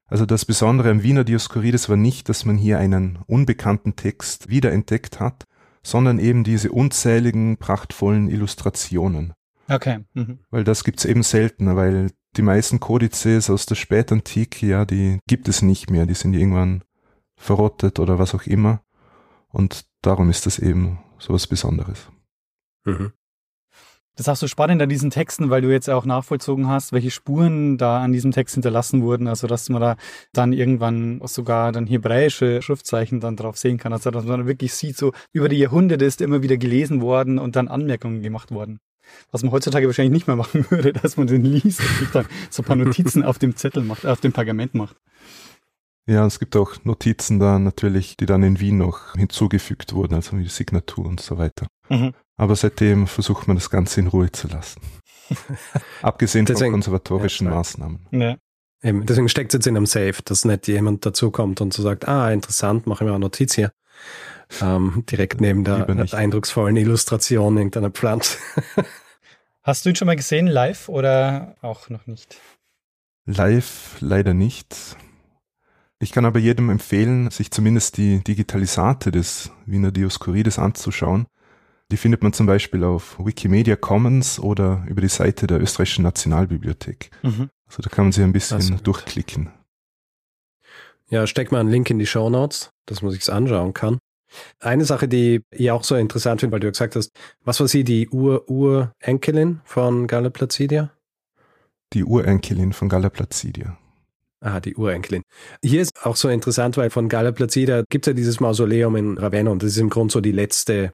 Also 0.07 0.27
das 0.27 0.45
Besondere 0.45 0.91
am 0.91 1.03
Wiener 1.03 1.25
Dioskurides 1.25 1.89
war 1.89 1.97
nicht, 1.97 2.29
dass 2.29 2.45
man 2.45 2.57
hier 2.57 2.79
einen 2.79 3.19
unbekannten 3.27 3.97
Text 3.97 4.49
wiederentdeckt 4.49 5.21
hat, 5.21 5.45
sondern 5.83 6.19
eben 6.19 6.45
diese 6.45 6.71
unzähligen, 6.71 7.57
prachtvollen 7.57 8.29
Illustrationen. 8.29 9.33
Okay. 9.69 10.05
Mhm. 10.15 10.39
Weil 10.51 10.65
das 10.65 10.85
gibt's 10.85 11.05
eben 11.05 11.23
seltener, 11.23 11.77
weil 11.77 12.11
die 12.37 12.43
meisten 12.43 12.79
Kodizes 12.79 13.51
aus 13.51 13.67
der 13.67 13.75
Spätantike, 13.75 14.67
ja, 14.67 14.85
die 14.85 15.19
gibt 15.27 15.49
es 15.49 15.63
nicht 15.63 15.91
mehr, 15.91 16.07
die 16.07 16.15
sind 16.15 16.35
irgendwann 16.35 16.83
verrottet 17.37 17.99
oder 17.99 18.19
was 18.19 18.35
auch 18.35 18.45
immer. 18.45 18.83
Und 19.49 19.87
darum 20.03 20.31
ist 20.31 20.47
das 20.47 20.59
eben 20.59 20.99
so 21.19 21.33
was 21.33 21.47
Besonderes. 21.47 22.09
Mhm. 22.85 23.13
Das 24.17 24.27
ist 24.27 24.29
auch 24.29 24.37
so 24.37 24.47
spannend 24.47 24.83
an 24.83 24.91
diesen 24.91 25.11
Texten, 25.11 25.49
weil 25.49 25.63
du 25.63 25.71
jetzt 25.71 25.89
auch 25.89 26.05
nachvollzogen 26.05 26.69
hast, 26.69 26.93
welche 26.93 27.11
Spuren 27.11 27.79
da 27.79 28.03
an 28.03 28.13
diesem 28.13 28.31
Text 28.31 28.55
hinterlassen 28.55 29.03
wurden. 29.03 29.27
Also, 29.27 29.47
dass 29.47 29.71
man 29.71 29.81
da 29.81 29.97
dann 30.33 30.53
irgendwann 30.53 31.21
sogar 31.25 31.73
dann 31.73 31.87
hebräische 31.87 32.61
Schriftzeichen 32.61 33.21
dann 33.21 33.37
drauf 33.37 33.57
sehen 33.57 33.79
kann. 33.79 33.93
Also, 33.93 34.11
dass 34.11 34.25
man 34.25 34.47
wirklich 34.47 34.75
sieht, 34.75 34.99
so 34.99 35.13
über 35.33 35.49
die 35.49 35.57
Jahrhunderte 35.59 36.05
ist 36.05 36.21
immer 36.21 36.43
wieder 36.43 36.59
gelesen 36.59 37.01
worden 37.01 37.39
und 37.39 37.57
dann 37.57 37.69
Anmerkungen 37.69 38.23
gemacht 38.23 38.51
worden. 38.51 38.81
Was 39.31 39.43
man 39.43 39.53
heutzutage 39.53 39.87
wahrscheinlich 39.87 40.13
nicht 40.13 40.27
mehr 40.27 40.37
machen 40.37 40.67
würde, 40.71 40.93
dass 40.93 41.17
man 41.17 41.27
den 41.27 41.45
liest 41.45 41.81
und 41.81 42.15
dann 42.15 42.27
so 42.51 42.63
ein 42.63 42.67
paar 42.67 42.77
Notizen 42.77 43.23
auf 43.23 43.39
dem 43.39 43.57
Zettel 43.57 43.83
macht, 43.83 44.05
auf 44.07 44.21
dem 44.21 44.33
Pergament 44.33 44.75
macht. 44.75 44.97
Ja, 46.07 46.27
es 46.27 46.41
gibt 46.41 46.57
auch 46.57 46.85
Notizen 46.85 47.39
da 47.39 47.59
natürlich, 47.59 48.17
die 48.17 48.27
dann 48.27 48.43
in 48.43 48.59
Wien 48.59 48.77
noch 48.77 49.15
hinzugefügt 49.15 49.93
wurden, 49.93 50.15
also 50.15 50.37
wie 50.37 50.43
die 50.43 50.49
Signatur 50.49 51.07
und 51.07 51.21
so 51.21 51.39
weiter. 51.39 51.69
Mhm. 51.89 52.13
Aber 52.43 52.57
seitdem 52.57 53.07
versucht 53.07 53.47
man 53.47 53.57
das 53.57 53.71
Ganze 53.71 54.01
in 54.01 54.09
Ruhe 54.09 54.33
zu 54.33 54.49
lassen. 54.49 54.81
Abgesehen 56.03 56.45
deswegen, 56.45 56.73
von 56.73 56.81
konservatorischen 56.81 57.47
ja, 57.47 57.55
Maßnahmen. 57.55 58.09
Ja. 58.11 58.37
Eben, 58.83 59.07
deswegen 59.07 59.29
steckt 59.29 59.55
es 59.55 59.59
jetzt 59.59 59.69
in 59.69 59.77
einem 59.77 59.87
Safe, 59.87 60.17
dass 60.25 60.45
nicht 60.45 60.67
jemand 60.67 61.07
dazukommt 61.07 61.61
und 61.61 61.73
so 61.73 61.85
sagt, 61.85 62.09
ah, 62.09 62.33
interessant, 62.33 62.89
mache 62.89 63.05
ich 63.05 63.07
mir 63.07 63.15
eine 63.15 63.21
Notiz 63.21 63.55
hier. 63.55 63.71
Ähm, 64.61 65.05
direkt 65.09 65.41
neben 65.41 65.63
der 65.63 65.87
eindrucksvollen 66.15 66.77
Illustration 66.77 67.59
irgendeiner 67.59 67.91
Pflanze. 67.91 68.39
Hast 69.63 69.85
du 69.85 69.91
ihn 69.91 69.95
schon 69.95 70.07
mal 70.07 70.17
gesehen, 70.17 70.49
live 70.49 70.89
oder 70.89 71.55
auch 71.63 71.91
noch 71.91 72.09
nicht? 72.09 72.39
Live 73.25 73.99
leider 74.01 74.35
nicht. 74.35 74.97
Ich 76.01 76.11
kann 76.11 76.25
aber 76.25 76.41
jedem 76.41 76.71
empfehlen, 76.71 77.31
sich 77.31 77.53
zumindest 77.53 77.99
die 77.99 78.19
Digitalisate 78.25 79.13
des 79.13 79.53
Wiener 79.65 79.93
Dioskurides 79.93 80.59
anzuschauen. 80.59 81.29
Die 81.93 81.99
findet 81.99 82.23
man 82.23 82.33
zum 82.33 82.47
Beispiel 82.47 82.85
auf 82.85 83.19
Wikimedia 83.19 83.77
Commons 83.77 84.41
oder 84.41 84.83
über 84.89 85.03
die 85.03 85.09
Seite 85.09 85.47
der 85.47 85.61
österreichischen 85.61 86.05
Nationalbibliothek. 86.05 87.11
Mhm. 87.23 87.51
Also 87.67 87.83
da 87.83 87.91
kann 87.91 88.07
man 88.07 88.13
sich 88.13 88.25
ein 88.25 88.33
bisschen 88.33 88.83
durchklicken. 88.83 89.51
Ja, 91.11 91.27
steck 91.27 91.53
mal 91.53 91.61
einen 91.61 91.69
Link 91.69 91.91
in 91.91 91.99
die 91.99 92.07
Show 92.07 92.31
Notes, 92.31 92.71
dass 92.87 93.03
man 93.03 93.11
sich's 93.11 93.29
anschauen 93.29 93.75
kann. 93.75 93.99
Eine 94.59 94.87
Sache, 94.87 95.07
die 95.07 95.43
ich 95.51 95.71
auch 95.71 95.85
so 95.85 95.95
interessant 95.95 96.41
finde, 96.41 96.55
weil 96.55 96.61
du 96.61 96.69
ja 96.69 96.71
gesagt 96.71 96.97
hast, 96.97 97.11
was 97.45 97.61
war 97.61 97.69
sie, 97.69 97.85
die 97.85 98.09
Ur-Urenkelin 98.09 99.61
von 99.65 100.07
Galla 100.07 100.31
Placidia? 100.31 100.93
Die 101.93 102.05
Urenkelin 102.05 102.73
von 102.73 102.89
Galla 102.89 103.11
Placidia. 103.11 103.77
Ah, 104.45 104.59
die 104.59 104.75
Urenkelin. 104.75 105.23
Hier 105.63 105.81
ist 105.81 106.05
auch 106.05 106.17
so 106.17 106.29
interessant, 106.29 106.77
weil 106.77 106.91
von 106.91 107.09
Galla 107.09 107.31
Placida 107.31 107.85
gibt 107.89 108.07
es 108.07 108.11
ja 108.11 108.15
dieses 108.15 108.41
Mausoleum 108.41 108.97
in 108.97 109.17
Ravenna 109.17 109.53
und 109.53 109.63
das 109.63 109.71
ist 109.71 109.77
im 109.79 109.89
Grunde 109.89 110.11
so 110.11 110.21
die 110.21 110.33
letzte 110.33 110.93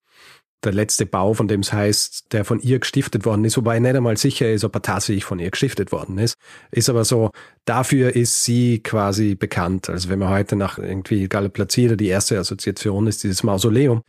der 0.64 0.72
letzte 0.72 1.06
Bau, 1.06 1.34
von 1.34 1.46
dem 1.46 1.60
es 1.60 1.72
heißt, 1.72 2.32
der 2.32 2.44
von 2.44 2.58
ihr 2.60 2.80
gestiftet 2.80 3.24
worden 3.24 3.44
ist, 3.44 3.56
wobei 3.56 3.78
nicht 3.78 3.94
einmal 3.94 4.16
sicher 4.16 4.50
ist, 4.50 4.64
ob 4.64 4.74
er 4.74 4.82
tatsächlich 4.82 5.24
von 5.24 5.38
ihr 5.38 5.50
gestiftet 5.50 5.92
worden 5.92 6.18
ist. 6.18 6.36
Ist 6.72 6.90
aber 6.90 7.04
so, 7.04 7.30
dafür 7.64 8.16
ist 8.16 8.42
sie 8.42 8.80
quasi 8.82 9.36
bekannt. 9.36 9.88
Also 9.88 10.08
wenn 10.08 10.18
man 10.18 10.30
heute 10.30 10.56
nach 10.56 10.78
irgendwie 10.78 11.28
Galla 11.28 11.48
Plazida, 11.48 11.94
die 11.94 12.08
erste 12.08 12.38
Assoziation 12.38 13.06
ist 13.06 13.22
dieses 13.22 13.44
Mausoleum. 13.44 14.02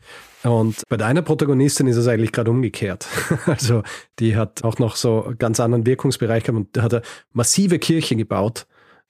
Und 0.44 0.82
bei 0.90 0.98
deiner 0.98 1.22
Protagonistin 1.22 1.88
ist 1.88 1.98
es 1.98 2.08
eigentlich 2.08 2.32
gerade 2.32 2.52
umgekehrt. 2.52 3.08
Also 3.46 3.84
die 4.20 4.36
hat 4.36 4.64
auch 4.64 4.78
noch 4.78 4.96
so 4.96 5.34
ganz 5.38 5.60
anderen 5.60 5.86
Wirkungsbereich 5.86 6.44
gehabt 6.44 6.76
und 6.76 6.84
hat 6.84 6.94
eine 6.94 7.04
massive 7.34 7.80
Kirche 7.80 8.16
gebaut 8.16 8.66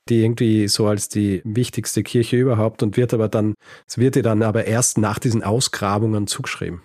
die 0.07 0.23
irgendwie 0.23 0.67
so 0.67 0.87
als 0.87 1.07
die 1.07 1.41
wichtigste 1.43 2.01
Kirche 2.01 2.37
überhaupt 2.37 2.81
und 2.81 2.97
wird 2.97 3.13
aber 3.13 3.29
dann, 3.29 3.53
es 3.87 3.97
wird 3.97 4.15
ihr 4.15 4.23
dann 4.23 4.41
aber 4.41 4.65
erst 4.65 4.97
nach 4.97 5.19
diesen 5.19 5.43
Ausgrabungen 5.43 6.25
zugeschrieben. 6.25 6.81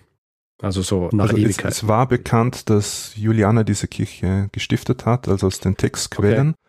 Also 0.61 0.81
so 0.81 1.09
nach 1.11 1.25
also 1.25 1.37
Ewigkeit. 1.37 1.71
Es, 1.71 1.83
es, 1.83 1.87
war 1.87 2.07
bekannt, 2.07 2.69
dass 2.69 3.15
Juliana 3.15 3.63
diese 3.63 3.87
Kirche 3.87 4.47
gestiftet 4.51 5.05
hat, 5.05 5.27
also 5.27 5.47
aus 5.47 5.59
den 5.59 5.75
Textquellen. 5.75 6.49
Okay. 6.49 6.59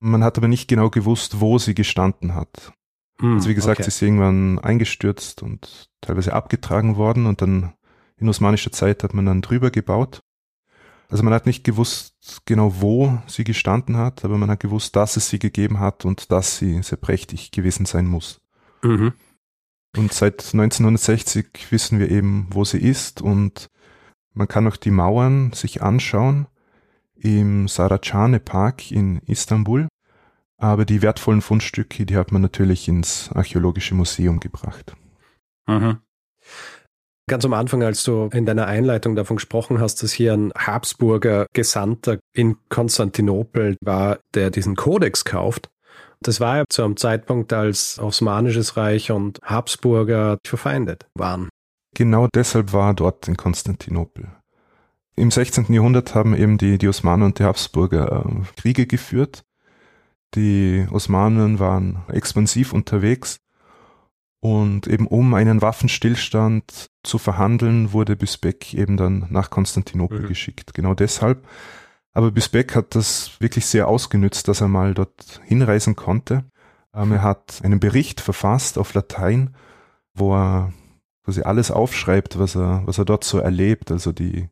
Man 0.00 0.24
hat 0.24 0.38
aber 0.38 0.48
nicht 0.48 0.68
genau 0.68 0.90
gewusst, 0.90 1.40
wo 1.40 1.58
sie 1.58 1.74
gestanden 1.74 2.34
hat. 2.34 2.72
Mm, 3.20 3.34
also 3.34 3.48
wie 3.48 3.54
gesagt, 3.54 3.80
okay. 3.80 3.84
sie 3.84 3.88
ist 3.88 4.02
irgendwann 4.02 4.58
eingestürzt 4.58 5.42
und 5.42 5.88
teilweise 6.00 6.32
abgetragen 6.32 6.96
worden 6.96 7.26
und 7.26 7.42
dann 7.42 7.74
in 8.16 8.28
osmanischer 8.28 8.72
Zeit 8.72 9.04
hat 9.04 9.14
man 9.14 9.26
dann 9.26 9.42
drüber 9.42 9.70
gebaut. 9.70 10.20
Also 11.08 11.24
man 11.24 11.34
hat 11.34 11.46
nicht 11.46 11.64
gewusst 11.64 12.42
genau, 12.44 12.80
wo 12.80 13.18
sie 13.26 13.44
gestanden 13.44 13.96
hat, 13.96 14.24
aber 14.24 14.38
man 14.38 14.50
hat 14.50 14.60
gewusst, 14.60 14.94
dass 14.94 15.16
es 15.16 15.28
sie 15.28 15.38
gegeben 15.38 15.80
hat 15.80 16.04
und 16.04 16.30
dass 16.30 16.58
sie 16.58 16.82
sehr 16.82 16.98
prächtig 16.98 17.50
gewesen 17.50 17.84
sein 17.84 18.06
muss. 18.06 18.40
Mhm. 18.82 19.12
Und 19.96 20.12
seit 20.12 20.40
1960 20.54 21.70
wissen 21.70 21.98
wir 21.98 22.10
eben, 22.10 22.46
wo 22.50 22.64
sie 22.64 22.78
ist 22.78 23.20
und 23.20 23.68
man 24.32 24.46
kann 24.46 24.66
auch 24.68 24.76
die 24.76 24.92
Mauern 24.92 25.52
sich 25.52 25.82
anschauen 25.82 26.46
im 27.16 27.68
Saracane 27.68 28.40
Park 28.40 28.90
in 28.90 29.18
Istanbul. 29.26 29.88
Aber 30.56 30.84
die 30.84 31.02
wertvollen 31.02 31.40
Fundstücke, 31.40 32.06
die 32.06 32.16
hat 32.16 32.32
man 32.32 32.42
natürlich 32.42 32.86
ins 32.86 33.30
Archäologische 33.32 33.94
Museum 33.94 34.40
gebracht. 34.40 34.94
Mhm. 35.66 35.98
Ganz 37.26 37.44
am 37.44 37.54
Anfang, 37.54 37.82
als 37.82 38.04
du 38.04 38.28
in 38.32 38.44
deiner 38.44 38.66
Einleitung 38.66 39.16
davon 39.16 39.36
gesprochen 39.36 39.80
hast, 39.80 40.02
dass 40.02 40.12
hier 40.12 40.34
ein 40.34 40.52
Habsburger 40.54 41.46
Gesandter 41.52 42.18
in 42.34 42.56
Konstantinopel 42.68 43.76
war, 43.80 44.18
der 44.34 44.50
diesen 44.50 44.76
Kodex 44.76 45.24
kauft, 45.24 45.70
das 46.20 46.40
war 46.40 46.58
ja 46.58 46.64
zu 46.68 46.82
einem 46.82 46.96
Zeitpunkt, 46.96 47.52
als 47.52 47.98
Osmanisches 47.98 48.76
Reich 48.76 49.10
und 49.10 49.40
Habsburger 49.42 50.38
verfeindet 50.46 51.06
waren. 51.14 51.48
Genau 51.94 52.28
deshalb 52.34 52.72
war 52.72 52.90
er 52.90 52.94
dort 52.94 53.26
in 53.28 53.36
Konstantinopel. 53.36 54.28
Im 55.16 55.30
16. 55.30 55.72
Jahrhundert 55.72 56.14
haben 56.14 56.34
eben 56.34 56.56
die, 56.56 56.78
die 56.78 56.88
Osmanen 56.88 57.26
und 57.26 57.38
die 57.38 57.44
Habsburger 57.44 58.24
äh, 58.26 58.60
Kriege 58.60 58.86
geführt. 58.86 59.42
Die 60.34 60.86
Osmanen 60.90 61.58
waren 61.58 62.04
expansiv 62.08 62.72
unterwegs 62.72 63.40
und 64.40 64.86
eben 64.86 65.06
um 65.06 65.34
einen 65.34 65.60
Waffenstillstand 65.60 66.86
zu 67.02 67.18
verhandeln, 67.18 67.92
wurde 67.92 68.16
Bisbek 68.16 68.72
eben 68.74 68.96
dann 68.96 69.26
nach 69.30 69.50
Konstantinopel 69.50 70.20
mhm. 70.20 70.28
geschickt. 70.28 70.72
Genau 70.74 70.94
deshalb. 70.94 71.46
Aber 72.12 72.30
Bisbeck 72.30 72.74
hat 72.74 72.94
das 72.94 73.40
wirklich 73.40 73.66
sehr 73.66 73.88
ausgenützt, 73.88 74.48
dass 74.48 74.60
er 74.60 74.68
mal 74.68 74.94
dort 74.94 75.40
hinreisen 75.44 75.96
konnte. 75.96 76.44
Ähm, 76.94 77.12
er 77.12 77.22
hat 77.22 77.60
einen 77.62 77.80
Bericht 77.80 78.20
verfasst 78.20 78.78
auf 78.78 78.94
Latein, 78.94 79.54
wo 80.14 80.34
er 80.34 80.72
quasi 81.24 81.42
alles 81.42 81.70
aufschreibt, 81.70 82.38
was 82.38 82.56
er, 82.56 82.82
was 82.86 82.98
er 82.98 83.04
dort 83.04 83.24
so 83.24 83.38
erlebt. 83.38 83.90
Also 83.92 84.12
die, 84.12 84.48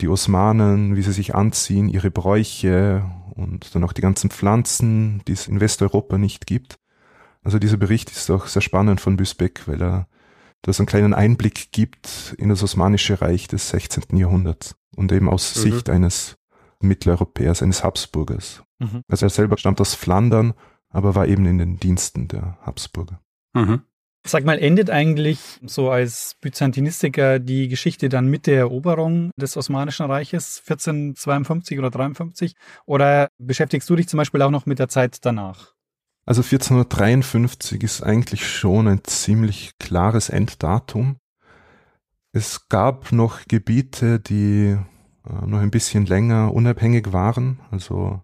die 0.00 0.08
Osmanen, 0.08 0.96
wie 0.96 1.02
sie 1.02 1.12
sich 1.12 1.34
anziehen, 1.34 1.88
ihre 1.88 2.10
Bräuche 2.10 3.04
und 3.34 3.74
dann 3.74 3.84
auch 3.84 3.92
die 3.92 4.00
ganzen 4.00 4.30
Pflanzen, 4.30 5.22
die 5.26 5.32
es 5.32 5.48
in 5.48 5.60
Westeuropa 5.60 6.16
nicht 6.16 6.46
gibt. 6.46 6.78
Also 7.42 7.58
dieser 7.58 7.76
Bericht 7.76 8.10
ist 8.10 8.30
auch 8.30 8.46
sehr 8.46 8.62
spannend 8.62 9.02
von 9.02 9.16
Büsbeck, 9.16 9.68
weil 9.68 9.82
er 9.82 10.08
das 10.62 10.80
einen 10.80 10.86
kleinen 10.86 11.12
Einblick 11.12 11.72
gibt 11.72 12.34
in 12.38 12.48
das 12.48 12.62
Osmanische 12.62 13.20
Reich 13.20 13.48
des 13.48 13.68
16. 13.68 14.16
Jahrhunderts 14.16 14.76
und 14.96 15.12
eben 15.12 15.28
aus 15.28 15.54
mhm. 15.56 15.60
Sicht 15.60 15.90
eines 15.90 16.36
Mitteleuropäers, 16.84 17.62
eines 17.62 17.82
Habsburgers. 17.82 18.62
Mhm. 18.78 19.02
Also 19.08 19.26
er 19.26 19.30
selber 19.30 19.58
stammt 19.58 19.80
aus 19.80 19.94
Flandern, 19.94 20.54
aber 20.88 21.14
war 21.14 21.26
eben 21.26 21.46
in 21.46 21.58
den 21.58 21.78
Diensten 21.78 22.28
der 22.28 22.58
Habsburger. 22.62 23.20
Mhm. 23.54 23.82
Sag 24.26 24.44
mal, 24.44 24.58
endet 24.58 24.88
eigentlich 24.88 25.60
so 25.66 25.90
als 25.90 26.36
Byzantinistiker 26.40 27.38
die 27.38 27.68
Geschichte 27.68 28.08
dann 28.08 28.28
mit 28.28 28.46
der 28.46 28.58
Eroberung 28.58 29.30
des 29.36 29.56
Osmanischen 29.56 30.06
Reiches 30.06 30.62
1452 30.66 31.78
oder 31.78 31.90
53? 31.90 32.54
Oder 32.86 33.28
beschäftigst 33.36 33.90
du 33.90 33.96
dich 33.96 34.08
zum 34.08 34.16
Beispiel 34.16 34.40
auch 34.40 34.50
noch 34.50 34.64
mit 34.64 34.78
der 34.78 34.88
Zeit 34.88 35.18
danach? 35.26 35.74
Also 36.24 36.40
1453 36.40 37.82
ist 37.82 38.02
eigentlich 38.02 38.48
schon 38.48 38.88
ein 38.88 39.04
ziemlich 39.04 39.72
klares 39.78 40.30
Enddatum. 40.30 41.16
Es 42.32 42.68
gab 42.70 43.12
noch 43.12 43.46
Gebiete, 43.46 44.20
die 44.20 44.78
äh, 45.28 45.46
noch 45.46 45.58
ein 45.60 45.70
bisschen 45.70 46.06
länger 46.06 46.52
unabhängig 46.52 47.12
waren, 47.12 47.60
also 47.70 48.20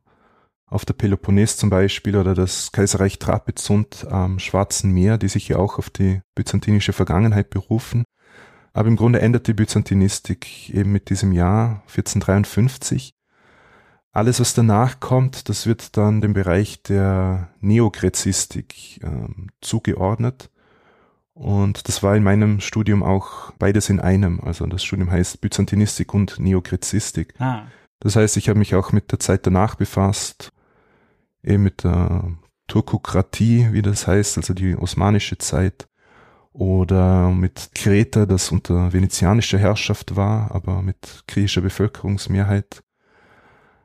auf 0.67 0.85
der 0.85 0.95
Peloponnes 0.95 1.57
zum 1.57 1.69
Beispiel 1.69 2.17
oder 2.17 2.35
das 2.35 2.71
Kaiserreich 2.71 3.19
Trapezunt 3.19 4.07
am 4.09 4.39
Schwarzen 4.39 4.93
Meer, 4.93 5.19
die 5.19 5.29
sich 5.29 5.49
ja 5.49 5.57
auch 5.57 5.79
auf 5.79 5.91
die 5.91 6.23
byzantinische 6.37 6.93
Vergangenheit 6.93 7.51
berufen. 7.51 8.05
Aber 8.73 8.89
im 8.89 8.95
Grunde 8.95 9.21
endet 9.21 9.49
die 9.49 9.53
Byzantinistik 9.53 10.71
eben 10.71 10.93
mit 10.93 11.11
diesem 11.11 11.33
Jahr 11.33 11.83
1453. 11.89 13.11
Alles, 14.13 14.39
was 14.39 14.55
danach 14.55 15.01
kommt, 15.01 15.49
das 15.49 15.67
wird 15.67 15.97
dann 15.97 16.21
dem 16.21 16.35
Bereich 16.35 16.83
der 16.85 17.49
Neogrezistik 17.61 19.03
äh, 19.03 19.29
zugeordnet. 19.61 20.51
Und 21.35 21.89
das 21.89 22.02
war 22.02 22.16
in 22.16 22.23
meinem 22.23 22.61
Studium 22.61 23.02
auch 23.02 23.52
beides 23.52 23.89
in 23.89 24.01
einem. 24.01 24.40
Also 24.40 24.66
das 24.66 24.85
Studium 24.85 25.11
heißt 25.11 25.40
Byzantinistik 25.40 26.12
und 26.12 26.39
Neogrezistik. 26.39 27.35
Ah. 27.39 27.62
Das 28.01 28.16
heißt, 28.16 28.36
ich 28.36 28.48
habe 28.48 28.59
mich 28.59 28.74
auch 28.74 28.93
mit 28.93 29.12
der 29.12 29.20
Zeit 29.20 29.47
danach 29.47 29.74
befasst, 29.74 30.52
eben 31.43 31.62
mit 31.62 31.85
der 31.85 32.32
Turkokratie, 32.66 33.69
wie 33.73 33.82
das 33.82 34.07
heißt, 34.07 34.39
also 34.39 34.55
die 34.55 34.77
osmanische 34.77 35.39
Zeit, 35.39 35.89
oder 36.52 37.31
mit 37.31 37.70
Kreta, 37.74 38.27
das 38.27 38.51
unter 38.51 38.93
venezianischer 38.93 39.59
Herrschaft 39.59 40.16
war, 40.16 40.52
aber 40.55 40.82
mit 40.82 41.24
griechischer 41.28 41.61
Bevölkerungsmehrheit. 41.61 42.82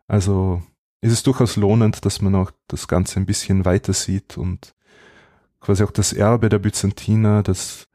Also 0.08 0.64
ist 1.02 1.12
es 1.12 1.24
durchaus 1.24 1.56
lohnend, 1.56 2.06
dass 2.06 2.22
man 2.22 2.36
auch 2.36 2.52
das 2.68 2.88
Ganze 2.88 3.20
ein 3.20 3.26
bisschen 3.26 3.66
weiter 3.66 3.94
sieht 3.94 4.38
und 4.38 4.74
quasi 5.66 5.84
auch 5.84 5.92
das 5.92 6.14
Erbe 6.14 6.50
der 6.50 6.60
Byzantiner, 6.60 7.42
das, 7.42 7.88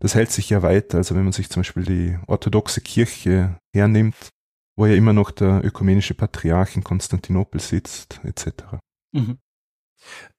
das 0.00 0.14
hält 0.14 0.32
sich 0.32 0.48
ja 0.48 0.62
weiter. 0.62 0.98
Also 0.98 1.14
wenn 1.14 1.24
man 1.24 1.32
sich 1.32 1.50
zum 1.50 1.60
Beispiel 1.60 1.84
die 1.84 2.18
orthodoxe 2.26 2.80
Kirche 2.80 3.58
hernimmt, 3.74 4.30
wo 4.76 4.86
ja 4.86 4.94
immer 4.94 5.12
noch 5.12 5.30
der 5.30 5.62
ökumenische 5.62 6.14
Patriarch 6.14 6.74
in 6.76 6.84
Konstantinopel 6.84 7.60
sitzt, 7.60 8.20
etc. 8.24 8.80
Mhm. 9.12 9.38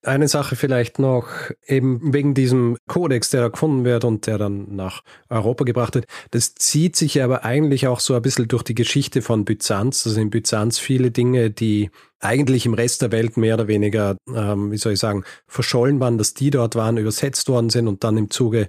Eine 0.02 0.28
Sache 0.28 0.56
vielleicht 0.56 0.98
noch, 0.98 1.28
eben 1.68 2.14
wegen 2.14 2.34
diesem 2.34 2.78
Kodex, 2.88 3.30
der 3.32 3.42
da 3.42 3.48
gefunden 3.50 3.84
wird 3.84 4.06
und 4.06 4.28
der 4.28 4.38
dann 4.38 4.76
nach 4.76 5.02
Europa 5.30 5.66
gebracht 5.66 5.96
wird. 5.96 6.06
Das 6.32 6.56
zieht 6.56 6.96
sich 6.96 7.22
aber 7.22 7.44
eigentlich 7.44 7.88
auch 7.88 8.00
so 8.00 8.16
ein 8.16 8.22
bisschen 8.22 8.48
durch 8.48 8.64
die 8.64 8.76
Geschichte 8.76 9.22
von 9.22 9.44
Byzanz. 9.44 10.08
Also 10.08 10.22
in 10.22 10.30
Byzanz 10.30 10.80
viele 10.80 11.12
Dinge, 11.12 11.52
die 11.52 11.90
eigentlich 12.22 12.66
im 12.66 12.74
Rest 12.74 13.02
der 13.02 13.12
Welt 13.12 13.38
mehr 13.38 13.56
oder 13.56 13.68
weniger, 13.68 14.18
ähm, 14.34 14.72
wie 14.72 14.78
soll 14.78 14.94
ich 14.94 15.00
sagen, 15.00 15.24
verschollen 15.48 16.00
waren, 16.00 16.18
dass 16.18 16.34
die 16.34 16.50
dort 16.50 16.76
waren, 16.76 16.98
übersetzt 16.98 17.48
worden 17.50 17.70
sind 17.70 17.88
und 17.88 18.04
dann 18.04 18.18
im 18.18 18.30
Zuge 18.30 18.68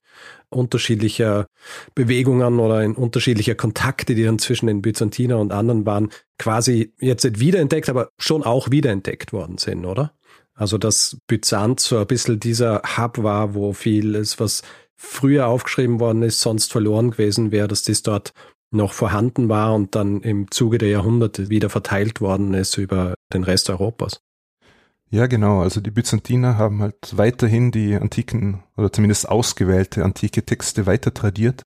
unterschiedlicher 0.48 1.46
Bewegungen 1.94 2.58
oder 2.58 2.82
in 2.82 2.94
unterschiedlicher 2.94 3.54
Kontakte, 3.54 4.14
die 4.14 4.24
dann 4.24 4.38
zwischen 4.38 4.66
den 4.66 4.82
Byzantiner 4.82 5.38
und 5.38 5.52
anderen 5.52 5.86
waren, 5.86 6.10
quasi 6.38 6.92
jetzt 6.98 7.24
nicht 7.24 7.40
wiederentdeckt, 7.40 7.88
aber 7.88 8.10
schon 8.18 8.42
auch 8.42 8.70
wiederentdeckt 8.70 9.32
worden 9.32 9.58
sind, 9.58 9.84
oder? 9.84 10.12
Also 10.60 10.76
dass 10.76 11.16
Byzanz 11.26 11.86
so 11.86 11.96
ein 11.96 12.06
bisschen 12.06 12.38
dieser 12.38 12.82
Hub 12.98 13.22
war, 13.22 13.54
wo 13.54 13.72
vieles, 13.72 14.38
was 14.38 14.60
früher 14.94 15.46
aufgeschrieben 15.46 16.00
worden 16.00 16.22
ist, 16.22 16.40
sonst 16.40 16.70
verloren 16.70 17.12
gewesen 17.12 17.50
wäre, 17.50 17.66
dass 17.66 17.82
das 17.82 18.02
dort 18.02 18.34
noch 18.70 18.92
vorhanden 18.92 19.48
war 19.48 19.74
und 19.74 19.94
dann 19.94 20.20
im 20.20 20.50
Zuge 20.50 20.76
der 20.76 20.90
Jahrhunderte 20.90 21.48
wieder 21.48 21.70
verteilt 21.70 22.20
worden 22.20 22.52
ist 22.52 22.76
über 22.76 23.14
den 23.32 23.42
Rest 23.42 23.70
Europas. 23.70 24.20
Ja, 25.08 25.26
genau. 25.28 25.62
Also 25.62 25.80
die 25.80 25.90
Byzantiner 25.90 26.58
haben 26.58 26.82
halt 26.82 27.16
weiterhin 27.16 27.70
die 27.70 27.94
antiken 27.94 28.62
oder 28.76 28.92
zumindest 28.92 29.30
ausgewählte 29.30 30.04
antike 30.04 30.44
Texte 30.44 30.84
weiter 30.84 31.14
tradiert, 31.14 31.62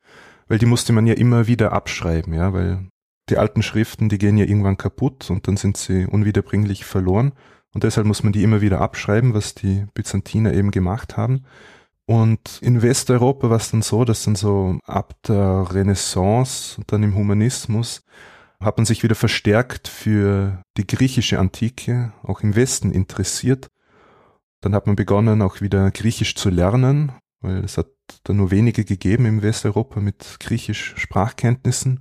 weil 0.46 0.58
die 0.58 0.66
musste 0.66 0.92
man 0.92 1.08
ja 1.08 1.14
immer 1.14 1.48
wieder 1.48 1.72
abschreiben, 1.72 2.32
ja, 2.32 2.52
weil 2.52 2.86
die 3.28 3.38
alten 3.38 3.64
Schriften, 3.64 4.08
die 4.08 4.18
gehen 4.18 4.36
ja 4.36 4.44
irgendwann 4.44 4.76
kaputt 4.76 5.30
und 5.30 5.48
dann 5.48 5.56
sind 5.56 5.78
sie 5.78 6.06
unwiederbringlich 6.06 6.84
verloren. 6.84 7.32
Und 7.74 7.82
deshalb 7.82 8.06
muss 8.06 8.22
man 8.22 8.32
die 8.32 8.42
immer 8.42 8.60
wieder 8.60 8.80
abschreiben, 8.80 9.34
was 9.34 9.54
die 9.54 9.84
Byzantiner 9.94 10.54
eben 10.54 10.70
gemacht 10.70 11.16
haben. 11.16 11.44
Und 12.06 12.60
in 12.62 12.82
Westeuropa 12.82 13.50
war 13.50 13.56
es 13.56 13.70
dann 13.70 13.82
so, 13.82 14.04
dass 14.04 14.24
dann 14.24 14.36
so 14.36 14.78
ab 14.84 15.14
der 15.26 15.66
Renaissance 15.72 16.78
und 16.78 16.92
dann 16.92 17.02
im 17.02 17.14
Humanismus 17.14 18.04
hat 18.60 18.76
man 18.76 18.86
sich 18.86 19.02
wieder 19.02 19.14
verstärkt 19.14 19.88
für 19.88 20.62
die 20.76 20.86
griechische 20.86 21.38
Antike, 21.38 22.12
auch 22.22 22.40
im 22.40 22.56
Westen 22.56 22.90
interessiert. 22.92 23.68
Dann 24.60 24.74
hat 24.74 24.86
man 24.86 24.96
begonnen, 24.96 25.42
auch 25.42 25.60
wieder 25.60 25.90
Griechisch 25.90 26.36
zu 26.36 26.50
lernen, 26.50 27.12
weil 27.40 27.58
es 27.64 27.76
hat 27.76 27.88
da 28.22 28.32
nur 28.32 28.50
wenige 28.50 28.84
gegeben 28.84 29.26
im 29.26 29.42
Westeuropa 29.42 30.00
mit 30.00 30.36
griechisch 30.40 30.94
Sprachkenntnissen. 30.96 32.00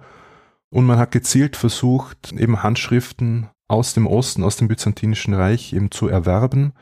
Und 0.69 0.85
man 0.85 0.97
hat 0.97 1.11
gezielt 1.11 1.55
versucht, 1.55 2.31
eben 2.33 2.63
Handschriften 2.63 3.49
aus 3.67 3.93
dem 3.93 4.07
Osten, 4.07 4.43
aus 4.43 4.57
dem 4.57 4.67
Byzantinischen 4.67 5.33
Reich 5.33 5.73
eben 5.73 5.91
zu 5.91 6.07
erwerben, 6.07 6.73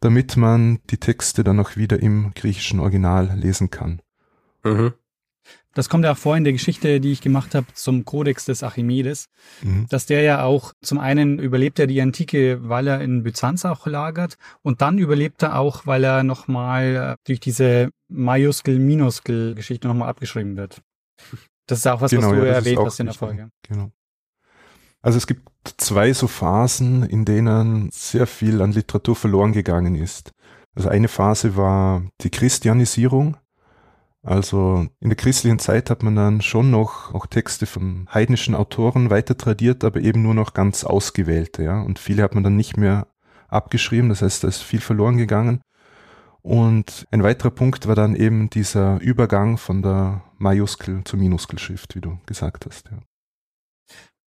damit 0.00 0.36
man 0.36 0.80
die 0.90 0.98
Texte 0.98 1.44
dann 1.44 1.60
auch 1.60 1.76
wieder 1.76 2.00
im 2.00 2.32
griechischen 2.34 2.80
Original 2.80 3.36
lesen 3.36 3.70
kann. 3.70 4.02
Mhm. 4.64 4.94
Das 5.74 5.88
kommt 5.88 6.04
ja 6.04 6.12
auch 6.12 6.18
vor 6.18 6.36
in 6.36 6.44
der 6.44 6.52
Geschichte, 6.52 7.00
die 7.00 7.12
ich 7.12 7.22
gemacht 7.22 7.54
habe 7.54 7.66
zum 7.72 8.04
Kodex 8.04 8.44
des 8.44 8.62
Archimedes, 8.62 9.30
mhm. 9.62 9.86
dass 9.88 10.04
der 10.04 10.20
ja 10.20 10.44
auch 10.44 10.74
zum 10.82 10.98
einen 10.98 11.38
überlebt 11.38 11.78
er 11.78 11.86
die 11.86 12.00
Antike, 12.02 12.68
weil 12.68 12.86
er 12.86 13.00
in 13.00 13.22
Byzanz 13.22 13.64
auch 13.64 13.86
lagert 13.86 14.36
und 14.60 14.82
dann 14.82 14.98
überlebt 14.98 15.42
er 15.42 15.58
auch, 15.58 15.86
weil 15.86 16.04
er 16.04 16.24
nochmal 16.24 17.16
durch 17.24 17.40
diese 17.40 17.90
Majuskel-Minuskel-Geschichte 18.08 19.88
nochmal 19.88 20.10
abgeschrieben 20.10 20.56
wird. 20.56 20.82
Das 21.66 21.78
ist 21.78 21.86
auch 21.86 22.00
was, 22.00 22.10
genau, 22.10 22.32
was 22.32 22.38
du 22.38 22.46
ja, 22.46 22.52
erwähnt 22.52 22.80
hast 22.84 23.00
in 23.00 23.06
der 23.06 23.14
Folge. 23.14 23.48
Genau. 23.62 23.90
Also 25.00 25.16
es 25.16 25.26
gibt 25.26 25.51
zwei 25.76 26.12
so 26.12 26.26
Phasen, 26.26 27.02
in 27.04 27.24
denen 27.24 27.90
sehr 27.92 28.26
viel 28.26 28.62
an 28.62 28.72
Literatur 28.72 29.16
verloren 29.16 29.52
gegangen 29.52 29.94
ist. 29.94 30.32
Also 30.74 30.88
eine 30.88 31.08
Phase 31.08 31.56
war 31.56 32.02
die 32.22 32.30
Christianisierung, 32.30 33.36
also 34.24 34.86
in 35.00 35.08
der 35.08 35.16
christlichen 35.16 35.58
Zeit 35.58 35.90
hat 35.90 36.04
man 36.04 36.14
dann 36.14 36.42
schon 36.42 36.70
noch 36.70 37.12
auch 37.12 37.26
Texte 37.26 37.66
von 37.66 38.06
heidnischen 38.12 38.54
Autoren 38.54 39.10
weiter 39.10 39.36
tradiert, 39.36 39.82
aber 39.82 40.00
eben 40.00 40.22
nur 40.22 40.34
noch 40.34 40.54
ganz 40.54 40.84
ausgewählte, 40.84 41.64
ja. 41.64 41.80
Und 41.82 41.98
viele 41.98 42.22
hat 42.22 42.34
man 42.34 42.44
dann 42.44 42.56
nicht 42.56 42.76
mehr 42.76 43.08
abgeschrieben, 43.48 44.08
das 44.08 44.22
heißt, 44.22 44.44
da 44.44 44.48
ist 44.48 44.62
viel 44.62 44.80
verloren 44.80 45.16
gegangen. 45.16 45.60
Und 46.40 47.06
ein 47.10 47.22
weiterer 47.22 47.50
Punkt 47.50 47.88
war 47.88 47.96
dann 47.96 48.14
eben 48.14 48.48
dieser 48.48 49.00
Übergang 49.00 49.58
von 49.58 49.82
der 49.82 50.22
Majuskel 50.38 51.02
zur 51.04 51.18
Minuskelschrift, 51.18 51.96
wie 51.96 52.00
du 52.00 52.18
gesagt 52.26 52.66
hast, 52.66 52.90
ja. 52.90 52.98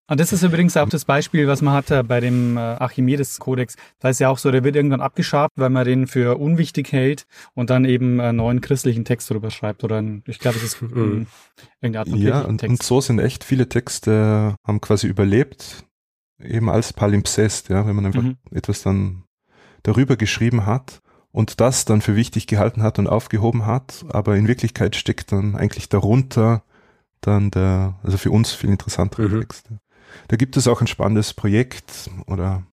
Und 0.07 0.19
das 0.19 0.31
ist 0.31 0.43
übrigens 0.43 0.77
auch 0.77 0.87
das 0.87 1.03
Beispiel, 1.03 1.47
was 1.47 1.63
man 1.63 1.73
hat 1.73 2.07
bei 2.07 2.19
dem 2.19 2.57
äh, 2.57 2.59
Archimedes-Kodex. 2.59 3.75
Da 3.99 4.09
ist 4.09 4.19
ja 4.19 4.29
auch 4.29 4.37
so, 4.37 4.51
der 4.51 4.63
wird 4.63 4.75
irgendwann 4.75 5.01
abgeschabt, 5.01 5.53
weil 5.55 5.71
man 5.71 5.83
den 5.85 6.05
für 6.05 6.37
unwichtig 6.37 6.91
hält 6.91 7.25
und 7.55 7.71
dann 7.71 7.85
eben 7.85 8.21
einen 8.21 8.37
neuen 8.37 8.61
christlichen 8.61 9.03
Text 9.03 9.29
drüber 9.31 9.49
schreibt. 9.49 9.83
Oder 9.83 9.97
ein, 9.97 10.23
ich 10.27 10.37
glaube, 10.37 10.57
es 10.57 10.63
ist 10.63 10.81
ein, 10.81 11.27
irgendeine 11.81 11.99
Art 11.99 12.09
von 12.09 12.19
Ja, 12.19 12.41
und, 12.41 12.59
Text. 12.59 12.69
und 12.69 12.83
so 12.83 13.01
sind 13.01 13.19
echt 13.19 13.43
viele 13.43 13.67
Texte, 13.67 14.55
haben 14.63 14.79
quasi 14.79 15.07
überlebt, 15.07 15.85
eben 16.39 16.69
als 16.69 16.93
Palimpsest, 16.93 17.69
ja, 17.69 17.87
wenn 17.87 17.95
man 17.95 18.05
einfach 18.05 18.21
mhm. 18.21 18.37
etwas 18.51 18.83
dann 18.83 19.23
darüber 19.81 20.17
geschrieben 20.17 20.67
hat 20.67 21.01
und 21.31 21.59
das 21.59 21.85
dann 21.85 22.01
für 22.01 22.15
wichtig 22.15 22.45
gehalten 22.45 22.83
hat 22.83 22.99
und 22.99 23.07
aufgehoben 23.07 23.65
hat, 23.65 24.05
aber 24.09 24.35
in 24.35 24.47
Wirklichkeit 24.47 24.95
steckt 24.95 25.31
dann 25.31 25.55
eigentlich 25.55 25.89
darunter 25.89 26.63
dann 27.21 27.49
der, 27.49 27.95
also 28.03 28.17
für 28.17 28.31
uns 28.31 28.53
viel 28.53 28.69
interessantere 28.69 29.29
mhm. 29.29 29.41
Texte. 29.41 29.79
Da 30.27 30.35
gibt 30.35 30.57
es 30.57 30.67
auch 30.67 30.81
ein 30.81 30.87
spannendes 30.87 31.33
Projekt 31.33 32.09
oder 32.27 32.63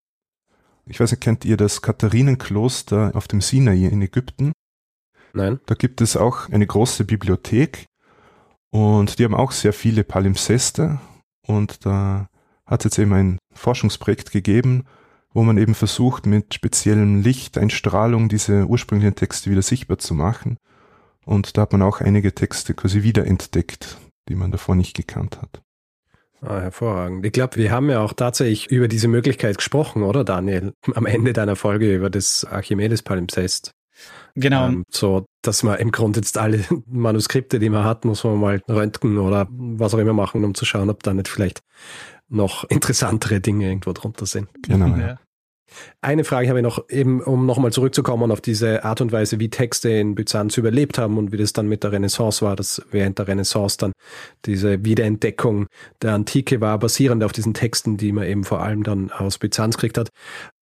ich 0.86 0.98
weiß 0.98 1.12
nicht, 1.12 1.20
kennt 1.20 1.44
ihr 1.44 1.56
das 1.56 1.82
Katharinenkloster 1.82 3.12
auf 3.14 3.28
dem 3.28 3.40
Sinai 3.40 3.86
in 3.86 4.02
Ägypten? 4.02 4.52
Nein. 5.32 5.60
Da 5.66 5.74
gibt 5.74 6.00
es 6.00 6.16
auch 6.16 6.48
eine 6.50 6.66
große 6.66 7.04
Bibliothek 7.04 7.86
und 8.70 9.18
die 9.18 9.24
haben 9.24 9.34
auch 9.34 9.52
sehr 9.52 9.72
viele 9.72 10.04
Palimpseste 10.04 10.98
und 11.46 11.86
da 11.86 12.28
hat 12.66 12.80
es 12.80 12.84
jetzt 12.84 12.98
eben 12.98 13.12
ein 13.12 13.38
Forschungsprojekt 13.54 14.32
gegeben, 14.32 14.84
wo 15.34 15.42
man 15.42 15.56
eben 15.56 15.74
versucht, 15.74 16.26
mit 16.26 16.54
speziellem 16.54 17.22
Lichteinstrahlung 17.22 18.28
diese 18.28 18.66
ursprünglichen 18.66 19.14
Texte 19.14 19.50
wieder 19.50 19.62
sichtbar 19.62 19.98
zu 19.98 20.14
machen. 20.14 20.58
Und 21.24 21.56
da 21.56 21.62
hat 21.62 21.72
man 21.72 21.82
auch 21.82 22.00
einige 22.00 22.34
Texte 22.34 22.74
quasi 22.74 23.02
wiederentdeckt, 23.02 23.98
die 24.28 24.34
man 24.34 24.50
davor 24.50 24.74
nicht 24.74 24.94
gekannt 24.94 25.40
hat. 25.40 25.62
Ah, 26.44 26.60
hervorragend. 26.60 27.24
Ich 27.24 27.32
glaube, 27.32 27.56
wir 27.56 27.70
haben 27.70 27.88
ja 27.88 28.00
auch 28.00 28.14
tatsächlich 28.14 28.70
über 28.70 28.88
diese 28.88 29.06
Möglichkeit 29.06 29.58
gesprochen, 29.58 30.02
oder 30.02 30.24
Daniel? 30.24 30.74
Am 30.94 31.06
Ende 31.06 31.32
deiner 31.32 31.54
Folge 31.54 31.94
über 31.94 32.10
das 32.10 32.44
Archimedes-Palimpsest. 32.44 33.72
Genau. 34.34 34.66
Ähm, 34.66 34.84
so, 34.90 35.26
dass 35.42 35.62
man 35.62 35.78
im 35.78 35.92
Grunde 35.92 36.18
jetzt 36.18 36.38
alle 36.38 36.64
Manuskripte, 36.86 37.60
die 37.60 37.68
man 37.68 37.84
hat, 37.84 38.04
muss 38.04 38.24
man 38.24 38.40
mal 38.40 38.60
röntgen 38.68 39.18
oder 39.18 39.46
was 39.50 39.94
auch 39.94 39.98
immer 39.98 40.14
machen, 40.14 40.44
um 40.44 40.54
zu 40.54 40.64
schauen, 40.64 40.90
ob 40.90 41.02
da 41.04 41.14
nicht 41.14 41.28
vielleicht 41.28 41.60
noch 42.28 42.64
interessantere 42.64 43.40
Dinge 43.40 43.68
irgendwo 43.68 43.92
drunter 43.92 44.26
sind. 44.26 44.48
Genau. 44.66 44.96
Ja. 44.96 45.18
Eine 46.00 46.24
Frage 46.24 46.48
habe 46.48 46.58
ich 46.58 46.62
noch, 46.62 46.88
eben 46.88 47.20
um 47.20 47.46
nochmal 47.46 47.72
zurückzukommen 47.72 48.30
auf 48.30 48.40
diese 48.40 48.84
Art 48.84 49.00
und 49.00 49.12
Weise, 49.12 49.38
wie 49.38 49.50
Texte 49.50 49.90
in 49.90 50.14
Byzanz 50.14 50.56
überlebt 50.56 50.98
haben 50.98 51.18
und 51.18 51.32
wie 51.32 51.36
das 51.36 51.52
dann 51.52 51.68
mit 51.68 51.84
der 51.84 51.92
Renaissance 51.92 52.44
war, 52.44 52.56
dass 52.56 52.82
während 52.90 53.18
der 53.18 53.28
Renaissance 53.28 53.78
dann 53.78 53.92
diese 54.44 54.84
Wiederentdeckung 54.84 55.66
der 56.02 56.14
Antike 56.14 56.60
war, 56.60 56.78
basierend 56.78 57.24
auf 57.24 57.32
diesen 57.32 57.54
Texten, 57.54 57.96
die 57.96 58.12
man 58.12 58.26
eben 58.26 58.44
vor 58.44 58.60
allem 58.60 58.82
dann 58.82 59.10
aus 59.10 59.38
Byzanz 59.38 59.76
gekriegt 59.76 59.98
hat. 59.98 60.08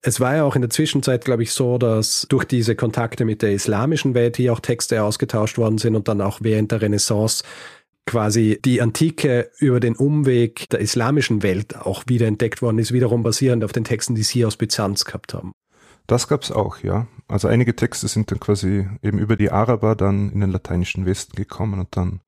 Es 0.03 0.21
war 0.21 0.37
ja 0.37 0.45
auch 0.45 0.57
in 0.57 0.63
der 0.63 0.71
Zwischenzeit, 0.71 1.25
glaube 1.25 1.43
ich, 1.43 1.53
so, 1.53 1.79
dass 1.79 2.27
durch 2.29 2.45
diese 2.45 2.75
Kontakte 2.75 3.25
mit 3.25 3.43
der 3.43 3.53
islamischen 3.53 4.15
Welt 4.15 4.37
hier 4.37 4.53
auch 4.53 4.61
Texte 4.61 5.03
ausgetauscht 5.03 5.59
worden 5.59 5.79
sind 5.79 5.95
und 5.95 6.09
dann 6.09 6.21
auch 6.21 6.41
während 6.43 6.73
der 6.73 6.81
Renaissance 6.81 7.45
quasi 8.11 8.59
die 8.65 8.83
Antike 8.83 9.53
über 9.61 9.79
den 9.79 9.95
Umweg 9.95 10.69
der 10.71 10.81
islamischen 10.81 11.45
Welt 11.45 11.77
auch 11.77 12.03
wieder 12.09 12.27
entdeckt 12.27 12.61
worden 12.61 12.81
ist, 12.81 12.93
wiederum 12.93 13.23
basierend 13.23 13.63
auf 13.63 13.71
den 13.71 13.85
Texten, 13.85 14.17
die 14.17 14.25
sie 14.25 14.45
aus 14.45 14.57
Byzanz 14.57 15.05
gehabt 15.05 15.33
haben. 15.33 15.53
Das 16.09 16.27
gab 16.27 16.43
es 16.43 16.51
auch, 16.51 16.79
ja. 16.79 17.07
Also 17.29 17.47
einige 17.47 17.77
Texte 17.77 18.09
sind 18.09 18.33
dann 18.33 18.41
quasi 18.41 18.89
eben 19.01 19.21
über 19.21 19.37
die 19.37 19.53
Araber 19.53 19.95
dann 19.95 20.33
in 20.33 20.41
den 20.41 20.51
lateinischen 20.51 21.07
Westen 21.07 21.37
gekommen 21.37 21.79
und 21.79 21.97
dann 21.97 22.21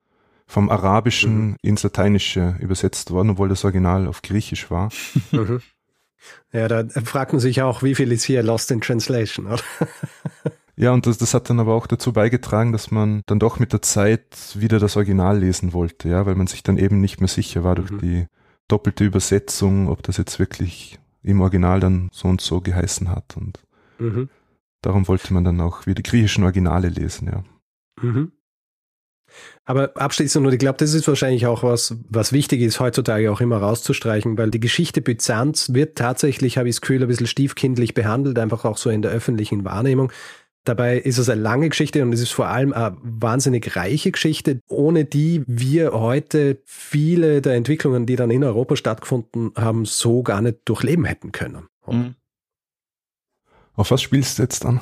vom 0.46 0.70
Arabischen 0.70 1.48
mhm. 1.48 1.56
ins 1.62 1.82
Lateinische 1.82 2.54
übersetzt 2.60 3.10
worden, 3.10 3.30
obwohl 3.30 3.48
das 3.48 3.64
Original 3.64 4.06
auf 4.06 4.22
Griechisch 4.22 4.70
war. 4.70 4.90
Mhm. 5.32 5.60
Ja, 6.52 6.68
da 6.68 6.84
fragt 7.02 7.32
man 7.32 7.40
sich 7.40 7.62
auch, 7.62 7.82
wie 7.82 7.96
viel 7.96 8.12
ist 8.12 8.22
hier 8.22 8.44
Lost 8.44 8.70
in 8.70 8.80
Translation, 8.80 9.46
oder? 9.48 9.62
Ja, 10.82 10.92
und 10.92 11.06
das, 11.06 11.16
das 11.16 11.32
hat 11.32 11.48
dann 11.48 11.60
aber 11.60 11.74
auch 11.74 11.86
dazu 11.86 12.12
beigetragen, 12.12 12.72
dass 12.72 12.90
man 12.90 13.22
dann 13.26 13.38
doch 13.38 13.60
mit 13.60 13.72
der 13.72 13.82
Zeit 13.82 14.56
wieder 14.56 14.80
das 14.80 14.96
Original 14.96 15.38
lesen 15.38 15.72
wollte, 15.72 16.08
ja, 16.08 16.26
weil 16.26 16.34
man 16.34 16.48
sich 16.48 16.64
dann 16.64 16.76
eben 16.76 17.00
nicht 17.00 17.20
mehr 17.20 17.28
sicher 17.28 17.62
war 17.62 17.76
durch 17.76 17.92
mhm. 17.92 17.98
die 18.00 18.26
doppelte 18.66 19.04
Übersetzung, 19.04 19.88
ob 19.88 20.02
das 20.02 20.16
jetzt 20.16 20.40
wirklich 20.40 20.98
im 21.22 21.40
Original 21.40 21.78
dann 21.78 22.10
so 22.12 22.26
und 22.26 22.40
so 22.40 22.60
geheißen 22.60 23.10
hat. 23.10 23.36
Und 23.36 23.60
mhm. 24.00 24.28
darum 24.80 25.06
wollte 25.06 25.32
man 25.32 25.44
dann 25.44 25.60
auch 25.60 25.86
wieder 25.86 25.94
die 25.94 26.02
griechischen 26.02 26.42
Originale 26.42 26.88
lesen, 26.88 27.28
ja. 27.28 27.44
Mhm. 28.02 28.32
Aber 29.64 29.92
abschließend, 29.96 30.44
und 30.44 30.52
ich 30.52 30.58
glaube, 30.58 30.78
das 30.78 30.94
ist 30.94 31.06
wahrscheinlich 31.06 31.46
auch 31.46 31.62
was, 31.62 31.96
was 32.08 32.32
wichtig 32.32 32.60
ist, 32.60 32.80
heutzutage 32.80 33.30
auch 33.30 33.40
immer 33.40 33.58
rauszustreichen, 33.58 34.36
weil 34.36 34.50
die 34.50 34.60
Geschichte 34.60 35.00
Byzanz 35.00 35.72
wird 35.72 35.96
tatsächlich, 35.96 36.58
habe 36.58 36.68
ich 36.68 36.74
das 36.74 36.80
Gefühl, 36.80 37.02
ein 37.02 37.08
bisschen 37.08 37.28
stiefkindlich 37.28 37.94
behandelt, 37.94 38.38
einfach 38.38 38.64
auch 38.64 38.76
so 38.76 38.90
in 38.90 39.02
der 39.02 39.12
öffentlichen 39.12 39.64
Wahrnehmung. 39.64 40.12
Dabei 40.64 40.98
ist 40.98 41.18
es 41.18 41.28
eine 41.28 41.40
lange 41.40 41.68
Geschichte 41.68 42.02
und 42.02 42.12
es 42.12 42.20
ist 42.20 42.30
vor 42.30 42.46
allem 42.46 42.72
eine 42.72 42.96
wahnsinnig 43.02 43.74
reiche 43.74 44.12
Geschichte, 44.12 44.60
ohne 44.68 45.04
die 45.04 45.42
wir 45.46 45.92
heute 45.92 46.62
viele 46.64 47.42
der 47.42 47.54
Entwicklungen, 47.54 48.06
die 48.06 48.14
dann 48.14 48.30
in 48.30 48.44
Europa 48.44 48.76
stattgefunden 48.76 49.52
haben, 49.56 49.84
so 49.84 50.22
gar 50.22 50.40
nicht 50.40 50.58
durchleben 50.64 51.04
hätten 51.04 51.32
können. 51.32 51.66
Mhm. 51.86 52.14
Auf 53.74 53.90
was 53.90 54.02
spielst 54.02 54.38
du 54.38 54.42
jetzt 54.42 54.64
an? 54.64 54.80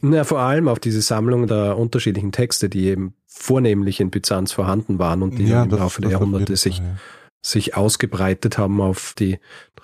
Na, 0.00 0.24
vor 0.24 0.38
allem 0.38 0.68
auf 0.68 0.78
diese 0.78 1.02
Sammlung 1.02 1.46
der 1.46 1.76
unterschiedlichen 1.76 2.32
Texte, 2.32 2.68
die 2.68 2.86
eben 2.86 3.14
vornehmlich 3.26 4.00
in 4.00 4.10
Byzanz 4.10 4.52
vorhanden 4.52 4.98
waren 4.98 5.22
und 5.22 5.38
die 5.38 5.48
ja, 5.48 5.64
im 5.64 5.70
Laufe 5.70 6.00
der 6.00 6.12
Jahrhunderte 6.12 6.56
sich 6.56 6.78
ja 6.78 6.96
sich 7.44 7.76
ausgebreitet 7.76 8.58
haben 8.58 8.80
auf 8.80 9.14
die, 9.18 9.38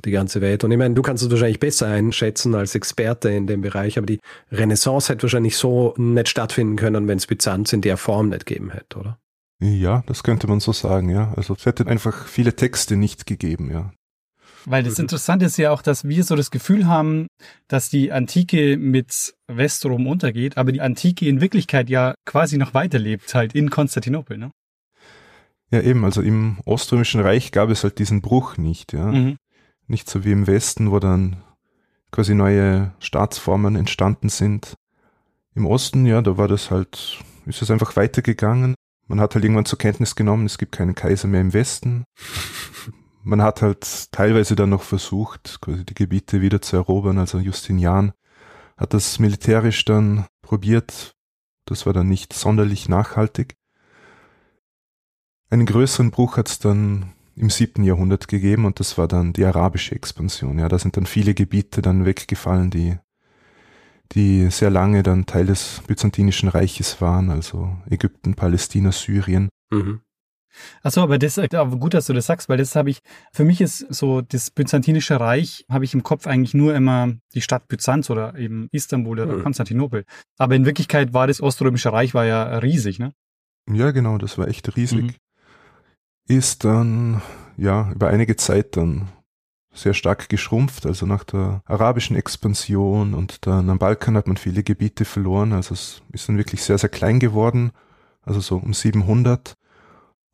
die 0.04 0.10
ganze 0.10 0.40
Welt. 0.40 0.64
Und 0.64 0.72
ich 0.72 0.78
meine, 0.78 0.94
du 0.94 1.02
kannst 1.02 1.22
es 1.22 1.30
wahrscheinlich 1.30 1.60
besser 1.60 1.86
einschätzen 1.86 2.54
als 2.54 2.74
Experte 2.74 3.30
in 3.30 3.46
dem 3.46 3.62
Bereich, 3.62 3.96
aber 3.96 4.06
die 4.06 4.20
Renaissance 4.50 5.12
hätte 5.12 5.22
wahrscheinlich 5.22 5.56
so 5.56 5.94
nicht 5.96 6.28
stattfinden 6.28 6.76
können, 6.76 7.08
wenn 7.08 7.18
es 7.18 7.26
Byzanz 7.26 7.72
in 7.72 7.80
der 7.80 7.96
Form 7.96 8.28
nicht 8.28 8.46
gegeben 8.46 8.70
hätte, 8.70 8.98
oder? 8.98 9.18
Ja, 9.60 10.02
das 10.06 10.22
könnte 10.22 10.46
man 10.46 10.60
so 10.60 10.72
sagen, 10.72 11.08
ja. 11.08 11.32
Also 11.36 11.54
es 11.54 11.64
hätte 11.64 11.86
einfach 11.86 12.26
viele 12.26 12.54
Texte 12.54 12.96
nicht 12.96 13.26
gegeben, 13.26 13.70
ja. 13.70 13.92
Weil 14.66 14.82
das 14.82 14.98
Interessante 14.98 15.44
ist 15.44 15.58
ja 15.58 15.70
auch, 15.70 15.82
dass 15.82 16.08
wir 16.08 16.24
so 16.24 16.36
das 16.36 16.50
Gefühl 16.50 16.86
haben, 16.86 17.26
dass 17.68 17.90
die 17.90 18.12
Antike 18.12 18.78
mit 18.78 19.34
Westrom 19.46 20.06
untergeht, 20.06 20.56
aber 20.56 20.72
die 20.72 20.80
Antike 20.80 21.28
in 21.28 21.40
Wirklichkeit 21.40 21.90
ja 21.90 22.14
quasi 22.24 22.56
noch 22.56 22.72
weiterlebt, 22.72 23.34
halt 23.34 23.54
in 23.54 23.70
Konstantinopel, 23.70 24.38
ne? 24.38 24.50
Ja, 25.74 25.80
eben, 25.80 26.04
also 26.04 26.22
im 26.22 26.58
Oströmischen 26.64 27.20
Reich 27.20 27.50
gab 27.50 27.68
es 27.68 27.82
halt 27.82 27.98
diesen 27.98 28.20
Bruch 28.20 28.58
nicht, 28.58 28.92
ja. 28.92 29.06
Mhm. 29.06 29.38
Nicht 29.88 30.08
so 30.08 30.24
wie 30.24 30.30
im 30.30 30.46
Westen, 30.46 30.92
wo 30.92 31.00
dann 31.00 31.42
quasi 32.12 32.36
neue 32.36 32.92
Staatsformen 33.00 33.74
entstanden 33.74 34.28
sind. 34.28 34.76
Im 35.56 35.66
Osten, 35.66 36.06
ja, 36.06 36.22
da 36.22 36.38
war 36.38 36.46
das 36.46 36.70
halt 36.70 37.18
ist 37.46 37.60
es 37.60 37.72
einfach 37.72 37.96
weitergegangen. 37.96 38.74
Man 39.08 39.20
hat 39.20 39.34
halt 39.34 39.44
irgendwann 39.44 39.64
zur 39.64 39.78
Kenntnis 39.78 40.14
genommen, 40.14 40.46
es 40.46 40.58
gibt 40.58 40.70
keinen 40.70 40.94
Kaiser 40.94 41.28
mehr 41.28 41.40
im 41.40 41.52
Westen. 41.52 42.04
Man 43.26 43.42
hat 43.42 43.62
halt 43.62 44.12
teilweise 44.12 44.54
dann 44.54 44.70
noch 44.70 44.82
versucht, 44.82 45.58
quasi 45.60 45.84
die 45.84 45.94
Gebiete 45.94 46.42
wieder 46.42 46.60
zu 46.60 46.76
erobern. 46.76 47.18
Also 47.18 47.38
Justinian 47.38 48.12
hat 48.76 48.92
das 48.92 49.18
militärisch 49.18 49.84
dann 49.86 50.26
probiert. 50.42 51.14
Das 51.64 51.86
war 51.86 51.94
dann 51.94 52.08
nicht 52.08 52.34
sonderlich 52.34 52.88
nachhaltig. 52.88 53.56
Einen 55.50 55.66
größeren 55.66 56.10
Bruch 56.10 56.36
hat 56.36 56.48
es 56.48 56.58
dann 56.58 57.12
im 57.36 57.50
siebten 57.50 57.82
Jahrhundert 57.82 58.28
gegeben 58.28 58.64
und 58.64 58.80
das 58.80 58.96
war 58.96 59.08
dann 59.08 59.32
die 59.32 59.44
arabische 59.44 59.94
Expansion. 59.94 60.58
Ja, 60.58 60.68
da 60.68 60.78
sind 60.78 60.96
dann 60.96 61.06
viele 61.06 61.34
Gebiete 61.34 61.82
dann 61.82 62.04
weggefallen, 62.04 62.70
die, 62.70 62.96
die 64.12 64.50
sehr 64.50 64.70
lange 64.70 65.02
dann 65.02 65.26
Teil 65.26 65.46
des 65.46 65.82
Byzantinischen 65.86 66.48
Reiches 66.48 67.00
waren, 67.00 67.30
also 67.30 67.76
Ägypten, 67.90 68.34
Palästina, 68.34 68.92
Syrien. 68.92 69.48
Mhm. 69.70 70.00
Achso, 70.84 71.02
aber 71.02 71.18
das 71.18 71.36
aber 71.36 71.76
gut, 71.78 71.94
dass 71.94 72.06
du 72.06 72.12
das 72.12 72.26
sagst, 72.26 72.48
weil 72.48 72.58
das 72.58 72.76
habe 72.76 72.88
ich, 72.88 73.00
für 73.32 73.42
mich 73.42 73.60
ist 73.60 73.78
so 73.92 74.20
das 74.20 74.52
Byzantinische 74.52 75.18
Reich, 75.18 75.64
habe 75.68 75.84
ich 75.84 75.94
im 75.94 76.04
Kopf 76.04 76.28
eigentlich 76.28 76.54
nur 76.54 76.76
immer 76.76 77.12
die 77.34 77.40
Stadt 77.40 77.66
Byzanz 77.66 78.08
oder 78.08 78.38
eben 78.38 78.68
Istanbul 78.70 79.18
oder 79.18 79.36
mhm. 79.36 79.42
Konstantinopel. 79.42 80.04
Aber 80.38 80.54
in 80.54 80.64
Wirklichkeit 80.64 81.12
war 81.12 81.26
das 81.26 81.40
Oströmische 81.40 81.92
Reich 81.92 82.14
war 82.14 82.24
ja 82.24 82.58
riesig, 82.58 83.00
ne? 83.00 83.12
Ja, 83.68 83.90
genau, 83.90 84.16
das 84.16 84.38
war 84.38 84.46
echt 84.46 84.76
riesig. 84.76 85.02
Mhm 85.02 85.14
ist 86.28 86.64
dann 86.64 87.22
ja 87.56 87.90
über 87.92 88.08
einige 88.08 88.36
Zeit 88.36 88.76
dann 88.76 89.08
sehr 89.72 89.94
stark 89.94 90.28
geschrumpft. 90.28 90.86
Also 90.86 91.06
nach 91.06 91.24
der 91.24 91.62
arabischen 91.66 92.16
Expansion 92.16 93.14
und 93.14 93.46
dann 93.46 93.68
am 93.68 93.78
Balkan 93.78 94.16
hat 94.16 94.26
man 94.26 94.36
viele 94.36 94.62
Gebiete 94.62 95.04
verloren. 95.04 95.52
Also 95.52 95.74
es 95.74 96.02
ist 96.12 96.28
dann 96.28 96.38
wirklich 96.38 96.62
sehr, 96.62 96.78
sehr 96.78 96.88
klein 96.88 97.20
geworden. 97.20 97.72
Also 98.22 98.40
so 98.40 98.56
um 98.56 98.72
700. 98.72 99.54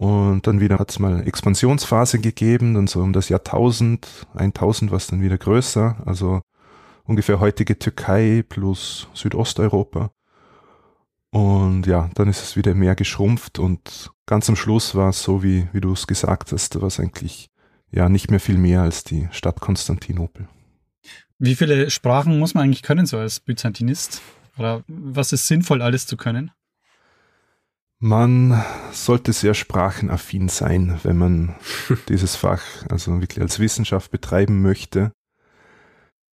Und 0.00 0.46
dann 0.46 0.60
wieder 0.60 0.78
hat 0.78 0.90
es 0.90 0.98
mal 0.98 1.26
Expansionsphase 1.26 2.20
gegeben, 2.20 2.72
dann 2.72 2.86
so 2.86 3.02
um 3.02 3.12
das 3.12 3.28
Jahrtausend, 3.28 4.26
1000 4.34 4.90
war 4.90 4.96
es 4.96 5.08
dann 5.08 5.20
wieder 5.20 5.36
größer, 5.36 5.98
also 6.06 6.40
ungefähr 7.04 7.38
heutige 7.38 7.78
Türkei 7.78 8.42
plus 8.48 9.08
Südosteuropa. 9.12 10.10
Und 11.30 11.86
ja, 11.86 12.10
dann 12.14 12.28
ist 12.28 12.42
es 12.42 12.56
wieder 12.56 12.74
mehr 12.74 12.96
geschrumpft 12.96 13.58
und 13.58 14.10
ganz 14.26 14.48
am 14.48 14.56
Schluss 14.56 14.94
war 14.94 15.10
es 15.10 15.22
so, 15.22 15.42
wie, 15.42 15.68
wie 15.72 15.80
du 15.80 15.92
es 15.92 16.06
gesagt 16.06 16.50
hast, 16.52 16.80
war 16.80 16.88
es 16.88 16.98
eigentlich 16.98 17.50
ja 17.92 18.08
nicht 18.08 18.30
mehr 18.30 18.40
viel 18.40 18.58
mehr 18.58 18.82
als 18.82 19.04
die 19.04 19.28
Stadt 19.30 19.60
Konstantinopel. 19.60 20.48
Wie 21.38 21.54
viele 21.54 21.88
Sprachen 21.90 22.38
muss 22.38 22.54
man 22.54 22.64
eigentlich 22.64 22.82
können, 22.82 23.06
so 23.06 23.18
als 23.18 23.40
Byzantinist? 23.40 24.20
Oder 24.58 24.82
was 24.88 25.32
ist 25.32 25.46
sinnvoll, 25.46 25.82
alles 25.82 26.06
zu 26.06 26.16
können? 26.16 26.50
Man 27.98 28.62
sollte 28.92 29.32
sehr 29.32 29.54
sprachenaffin 29.54 30.48
sein, 30.48 30.98
wenn 31.02 31.16
man 31.16 31.54
dieses 32.08 32.34
Fach 32.34 32.62
also 32.88 33.20
wirklich 33.20 33.40
als 33.40 33.58
Wissenschaft 33.58 34.10
betreiben 34.10 34.62
möchte. 34.62 35.12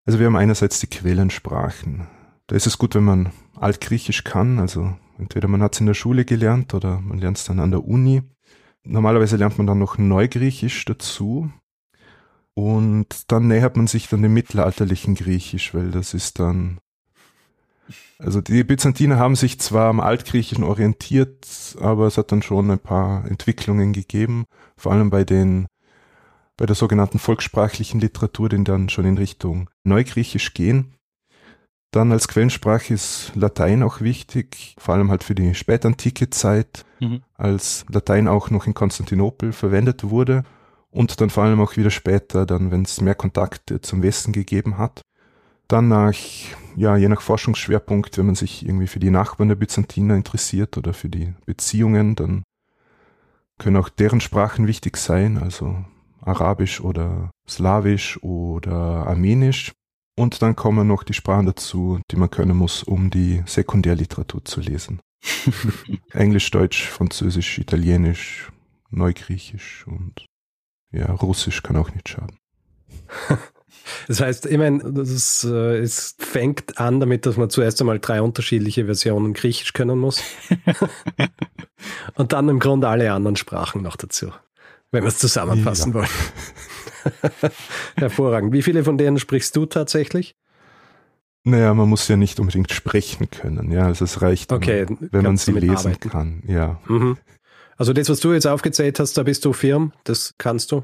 Also 0.06 0.20
wir 0.20 0.26
haben 0.26 0.36
einerseits 0.36 0.80
die 0.80 0.88
Quellensprachen. 0.88 2.08
Da 2.48 2.56
ist 2.56 2.68
es 2.68 2.78
gut, 2.78 2.96
wenn 2.96 3.04
man 3.04 3.32
Altgriechisch 3.60 4.24
kann, 4.24 4.60
also 4.60 4.96
entweder 5.18 5.48
man 5.48 5.62
hat 5.62 5.74
es 5.74 5.80
in 5.80 5.88
der 5.88 5.94
Schule 5.94 6.26
gelernt 6.26 6.74
oder 6.74 7.00
man 7.00 7.20
lernt 7.20 7.38
es 7.38 7.46
dann 7.46 7.60
an 7.60 7.72
der 7.72 7.86
Uni. 7.86 8.24
Normalerweise 8.84 9.38
lernt 9.38 9.58
man 9.58 9.68
dann 9.68 9.80
noch 9.80 9.98
Neugriechisch 9.98 10.86
dazu 10.86 11.52
und 12.54 13.32
dann 13.32 13.48
nähert 13.48 13.76
man 13.78 13.88
sich 13.88 14.08
dann 14.08 14.22
dem 14.22 14.34
mittelalterlichen 14.34 15.16
Griechisch, 15.16 15.74
weil 15.74 15.92
das 15.92 16.14
ist 16.14 16.40
dann 16.40 16.80
also 18.20 18.42
die 18.42 18.64
Byzantiner 18.64 19.18
haben 19.18 19.36
sich 19.36 19.60
zwar 19.60 19.90
am 19.90 20.00
Altgriechischen 20.00 20.64
orientiert, 20.64 21.48
aber 21.80 22.08
es 22.08 22.18
hat 22.18 22.32
dann 22.32 22.42
schon 22.42 22.70
ein 22.72 22.80
paar 22.80 23.26
Entwicklungen 23.26 23.94
gegeben, 23.94 24.46
vor 24.76 24.92
allem 24.92 25.10
bei 25.10 25.24
den 25.24 25.68
bei 26.58 26.66
der 26.66 26.76
sogenannten 26.76 27.20
volkssprachlichen 27.20 28.00
Literatur, 28.00 28.50
die 28.50 28.64
dann 28.64 28.90
schon 28.90 29.06
in 29.06 29.20
Richtung 29.20 29.70
Neugriechisch 29.84 30.56
gehen. 30.56 30.96
Dann 31.92 32.12
als 32.12 32.28
Quellensprache 32.28 32.94
ist 32.94 33.32
Latein 33.36 33.82
auch 33.82 34.02
wichtig, 34.02 34.76
vor 34.78 34.96
allem 34.96 35.10
halt 35.10 35.24
für 35.24 35.36
die 35.36 35.56
spätantike 35.56 36.30
Zeit, 36.30 36.86
mhm. 37.00 37.22
als 37.36 37.86
Latein 37.90 38.28
auch 38.28 38.50
noch 38.50 38.68
in 38.68 38.74
Konstantinopel 38.74 39.54
verwendet 39.54 40.10
wurde 40.10 40.44
und 40.92 41.22
dann 41.22 41.30
vor 41.30 41.44
allem 41.44 41.62
auch 41.62 41.78
wieder 41.78 41.92
später, 41.92 42.46
dann 42.46 42.72
wenn 42.72 42.84
es 42.84 43.02
mehr 43.02 43.16
Kontakte 43.16 43.82
zum 43.82 44.04
Westen 44.04 44.32
gegeben 44.32 44.78
hat. 44.78 45.02
Dann 45.68 45.90
nach, 45.90 46.14
ja, 46.76 46.96
je 46.96 47.10
nach 47.10 47.22
Forschungsschwerpunkt, 47.22 48.18
wenn 48.18 48.26
man 48.26 48.36
sich 48.36 48.66
irgendwie 48.66 48.88
für 48.88 49.00
die 49.00 49.10
Nachbarn 49.10 49.50
der 49.50 49.56
Byzantiner 49.56 50.16
interessiert 50.16 50.78
oder 50.78 50.94
für 50.94 51.10
die 51.10 51.34
Beziehungen, 51.46 52.16
dann 52.16 52.44
können 53.58 53.78
auch 53.78 53.90
deren 53.90 54.22
Sprachen 54.22 54.68
wichtig 54.68 54.98
sein, 54.98 55.38
also 55.38 55.84
Arabisch 56.22 56.82
oder 56.82 57.32
Slawisch 57.48 58.22
oder 58.24 59.08
Armenisch. 59.08 59.74
Und 60.18 60.42
dann 60.42 60.56
kommen 60.56 60.88
noch 60.88 61.04
die 61.04 61.14
Sprachen 61.14 61.46
dazu, 61.46 62.00
die 62.10 62.16
man 62.16 62.32
können 62.32 62.58
muss, 62.58 62.82
um 62.82 63.12
die 63.12 63.44
Sekundärliteratur 63.46 64.44
zu 64.44 64.62
lesen. 64.62 65.00
Englisch, 66.12 66.50
Deutsch, 66.50 66.90
Französisch, 66.90 67.60
Italienisch, 67.60 68.52
Neugriechisch 68.90 69.86
und 69.86 70.26
ja, 70.92 71.12
Russisch 71.12 71.62
kann 71.62 71.78
auch 71.78 71.94
nicht 71.94 72.10
schaden. 72.10 72.38
Das 74.08 74.20
heißt, 74.20 74.48
ich 74.48 74.58
meine, 74.58 74.80
das, 74.92 75.46
äh, 75.46 75.78
es 75.78 76.16
fängt 76.20 76.78
an 76.78 77.00
damit, 77.00 77.26
dass 77.26 77.38
man 77.38 77.50
zuerst 77.50 77.80
einmal 77.80 78.00
drei 78.00 78.22
unterschiedliche 78.22 78.86
Versionen 78.86 79.34
Griechisch 79.34 79.72
können 79.72 79.98
muss. 79.98 80.22
und 82.16 82.34
dann 82.34 82.50
im 82.50 82.60
Grunde 82.60 82.90
alle 82.90 83.14
anderen 83.14 83.38
Sprachen 83.38 83.84
noch 83.84 83.96
dazu, 83.96 84.34
wenn 84.92 85.04
wir 85.04 85.08
es 85.08 85.20
zusammenfassen 85.20 85.94
ja. 85.94 86.00
wollen. 86.00 86.10
Hervorragend. 87.98 88.54
Wie 88.54 88.62
viele 88.62 88.84
von 88.84 88.98
denen 88.98 89.20
sprichst 89.20 89.56
du 89.56 89.66
tatsächlich? 89.66 90.36
Naja, 91.44 91.74
man 91.74 91.88
muss 91.88 92.08
ja 92.08 92.18
nicht 92.18 92.40
unbedingt 92.40 92.72
sprechen 92.72 93.30
können. 93.30 93.72
Ja, 93.72 93.86
also 93.86 94.04
es 94.04 94.22
reicht, 94.22 94.52
okay, 94.52 94.86
wenn 95.00 95.24
man 95.24 95.38
sie 95.38 95.54
lesen 95.54 95.92
arbeiten. 95.92 96.10
kann. 96.10 96.44
Ja. 96.46 96.82
Mhm. 96.88 97.18
Also 97.78 97.94
das, 97.94 98.10
was 98.10 98.20
du 98.20 98.34
jetzt 98.34 98.48
aufgezählt 98.48 99.00
hast, 99.00 99.18
da 99.18 99.24
bist 99.24 99.46
du 99.46 99.54
firm, 99.54 99.94
das 100.04 100.34
kannst 100.38 100.72
du? 100.72 100.84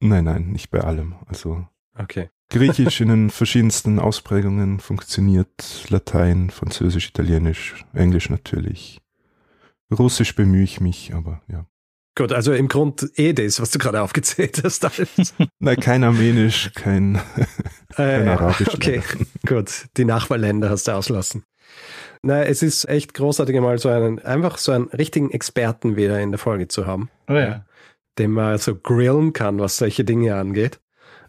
Nein, 0.00 0.24
nein, 0.24 0.50
nicht 0.50 0.70
bei 0.70 0.80
allem. 0.80 1.14
Also 1.26 1.66
okay. 1.96 2.28
Griechisch 2.50 3.00
in 3.00 3.08
den 3.08 3.30
verschiedensten 3.30 3.98
Ausprägungen 3.98 4.80
funktioniert, 4.80 5.86
Latein, 5.88 6.50
Französisch, 6.50 7.08
Italienisch, 7.08 7.86
Englisch 7.94 8.28
natürlich. 8.28 9.00
Russisch 9.90 10.34
bemühe 10.34 10.64
ich 10.64 10.80
mich, 10.80 11.14
aber 11.14 11.42
ja. 11.48 11.66
Gut, 12.20 12.32
also 12.32 12.52
im 12.52 12.68
Grund 12.68 13.10
eh 13.16 13.32
das, 13.32 13.62
was 13.62 13.70
du 13.70 13.78
gerade 13.78 14.02
aufgezählt 14.02 14.60
hast. 14.62 14.86
Nein, 15.58 15.76
kein 15.76 16.04
Armenisch, 16.04 16.70
kein, 16.74 17.18
kein 17.94 18.26
äh, 18.26 18.28
Arabisch. 18.28 18.74
Okay, 18.74 19.00
gut. 19.46 19.86
Die 19.96 20.04
Nachbarländer 20.04 20.68
hast 20.68 20.86
du 20.86 20.92
auslassen. 20.92 21.44
Na, 22.22 22.42
es 22.42 22.62
ist 22.62 22.86
echt 22.90 23.14
großartig, 23.14 23.58
mal 23.58 23.78
so 23.78 23.88
einen, 23.88 24.18
einfach 24.18 24.58
so 24.58 24.72
einen 24.72 24.88
richtigen 24.88 25.30
Experten 25.30 25.96
wieder 25.96 26.20
in 26.20 26.30
der 26.30 26.38
Folge 26.38 26.68
zu 26.68 26.86
haben. 26.86 27.08
Oh 27.26 27.32
ja. 27.32 27.64
Den 28.18 28.32
man 28.32 28.58
so 28.58 28.76
grillen 28.76 29.32
kann, 29.32 29.58
was 29.58 29.78
solche 29.78 30.04
Dinge 30.04 30.34
angeht. 30.34 30.78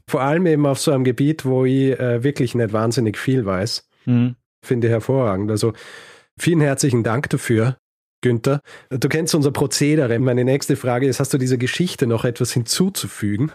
Vor 0.10 0.20
allem 0.20 0.46
eben 0.46 0.66
auf 0.66 0.80
so 0.80 0.92
einem 0.92 1.06
Gebiet, 1.06 1.46
wo 1.46 1.64
ich 1.64 1.98
äh, 1.98 2.22
wirklich 2.22 2.54
nicht 2.54 2.74
wahnsinnig 2.74 3.18
viel 3.18 3.46
weiß. 3.46 3.88
Mhm. 4.08 4.36
Finde 4.62 4.88
ich 4.88 4.92
hervorragend. 4.92 5.52
Also 5.52 5.72
vielen 6.38 6.60
herzlichen 6.60 7.04
Dank 7.04 7.30
dafür. 7.30 7.78
Günther. 8.22 8.62
Du 8.90 9.10
kennst 9.10 9.36
unser 9.36 9.52
Prozedere. 9.52 10.18
Meine 10.20 10.44
nächste 10.44 10.76
Frage 10.76 11.08
ist, 11.08 11.20
hast 11.20 11.34
du 11.34 11.38
dieser 11.38 11.58
Geschichte 11.58 12.08
noch 12.08 12.24
etwas 12.24 12.52
hinzuzufügen? 12.52 13.52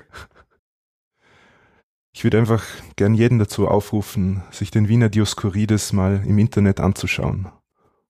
Ich 2.13 2.25
würde 2.25 2.39
einfach 2.39 2.65
gern 2.97 3.15
jeden 3.15 3.39
dazu 3.39 3.69
aufrufen, 3.69 4.43
sich 4.51 4.71
den 4.71 4.89
Wiener 4.89 5.11
Dioskurides 5.11 5.93
mal 5.93 6.23
im 6.27 6.39
Internet 6.39 6.81
anzuschauen 6.81 7.49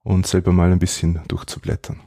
und 0.05 0.27
selber 0.27 0.53
mal 0.53 0.70
ein 0.70 0.78
bisschen 0.78 1.20
durchzublättern. 1.27 2.01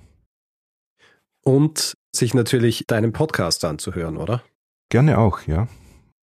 Und 1.44 1.96
sich 2.16 2.34
natürlich 2.34 2.86
deinen 2.88 3.12
Podcast 3.12 3.66
anzuhören, 3.66 4.18
oder? 4.18 4.44
Gerne 4.90 5.18
auch, 5.18 5.42
ja. 5.42 5.68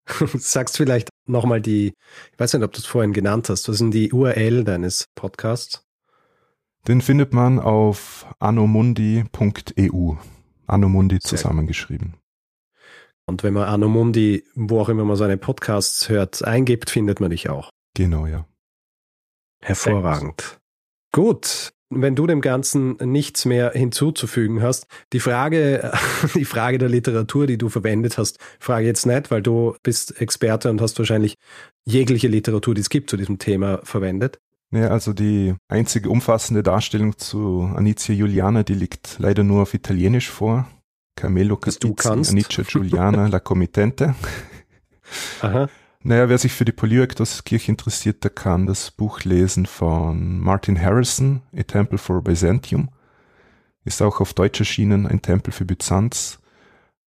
Sagst 0.37 0.77
vielleicht 0.77 1.09
nochmal 1.27 1.61
die, 1.61 1.93
ich 2.31 2.39
weiß 2.39 2.53
nicht, 2.53 2.63
ob 2.63 2.73
du 2.73 2.79
es 2.79 2.85
vorhin 2.85 3.13
genannt 3.13 3.49
hast, 3.49 3.67
was 3.67 3.75
ist 3.75 3.81
denn 3.81 3.91
die 3.91 4.11
URL 4.11 4.63
deines 4.63 5.05
Podcasts? 5.15 5.86
Den 6.87 7.01
findet 7.01 7.33
man 7.33 7.59
auf 7.59 8.25
anomundi.eu. 8.39 10.13
Anomundi 10.67 11.19
zusammengeschrieben. 11.19 12.15
Und 13.25 13.43
wenn 13.43 13.53
man 13.53 13.63
Anomundi, 13.63 14.45
wo 14.55 14.79
auch 14.79 14.89
immer 14.89 15.03
man 15.03 15.17
seine 15.17 15.37
Podcasts 15.37 16.07
hört, 16.07 16.45
eingibt, 16.45 16.89
findet 16.89 17.19
man 17.19 17.31
dich 17.31 17.49
auch. 17.49 17.71
Genau, 17.93 18.25
ja. 18.25 18.45
Hervorragend. 19.61 20.59
Gut. 21.11 21.73
Wenn 21.89 22.15
du 22.15 22.27
dem 22.27 22.41
Ganzen 22.41 22.97
nichts 22.97 23.45
mehr 23.45 23.71
hinzuzufügen 23.71 24.61
hast, 24.61 24.87
die 25.13 25.21
Frage, 25.21 25.93
die 26.35 26.45
Frage 26.45 26.77
der 26.77 26.89
Literatur, 26.89 27.47
die 27.47 27.57
du 27.57 27.69
verwendet 27.69 28.17
hast, 28.17 28.39
frage 28.59 28.85
jetzt 28.85 29.05
nicht, 29.05 29.31
weil 29.31 29.41
du 29.41 29.75
bist 29.83 30.19
Experte 30.21 30.69
und 30.69 30.81
hast 30.81 30.99
wahrscheinlich 30.99 31.35
jegliche 31.85 32.27
Literatur, 32.27 32.75
die 32.75 32.81
es 32.81 32.89
gibt 32.89 33.09
zu 33.09 33.15
diesem 33.15 33.39
Thema 33.39 33.79
verwendet. 33.83 34.39
Naja, 34.69 34.89
also 34.89 35.13
die 35.13 35.55
einzige 35.69 36.09
umfassende 36.09 36.61
Darstellung 36.61 37.17
zu 37.17 37.71
Anicia 37.75 38.13
Juliana, 38.13 38.63
die 38.63 38.73
liegt 38.73 39.17
leider 39.19 39.43
nur 39.43 39.61
auf 39.61 39.73
Italienisch 39.73 40.29
vor. 40.29 40.67
Carmelo 41.15 41.57
Castizzi, 41.57 42.09
Anicia 42.09 42.63
Giuliana, 42.63 43.27
La 43.27 43.39
Committente. 43.39 44.13
Aha. 45.41 45.69
Naja, 46.03 46.29
wer 46.29 46.37
sich 46.37 46.53
für 46.53 46.65
die 46.65 46.71
Polyrektos-Kirche 46.71 47.71
interessiert, 47.71 48.23
der 48.23 48.31
kann 48.31 48.65
das 48.67 48.91
Buch 48.91 49.21
lesen 49.23 49.65
von 49.65 50.39
Martin 50.39 50.79
Harrison, 50.79 51.41
A 51.55 51.63
Temple 51.63 51.97
for 51.97 52.23
Byzantium. 52.23 52.89
Ist 53.83 54.01
auch 54.01 54.21
auf 54.21 54.33
Deutsch 54.33 54.59
erschienen, 54.59 55.07
ein 55.07 55.21
Tempel 55.21 55.51
für 55.51 55.65
Byzanz. 55.65 56.39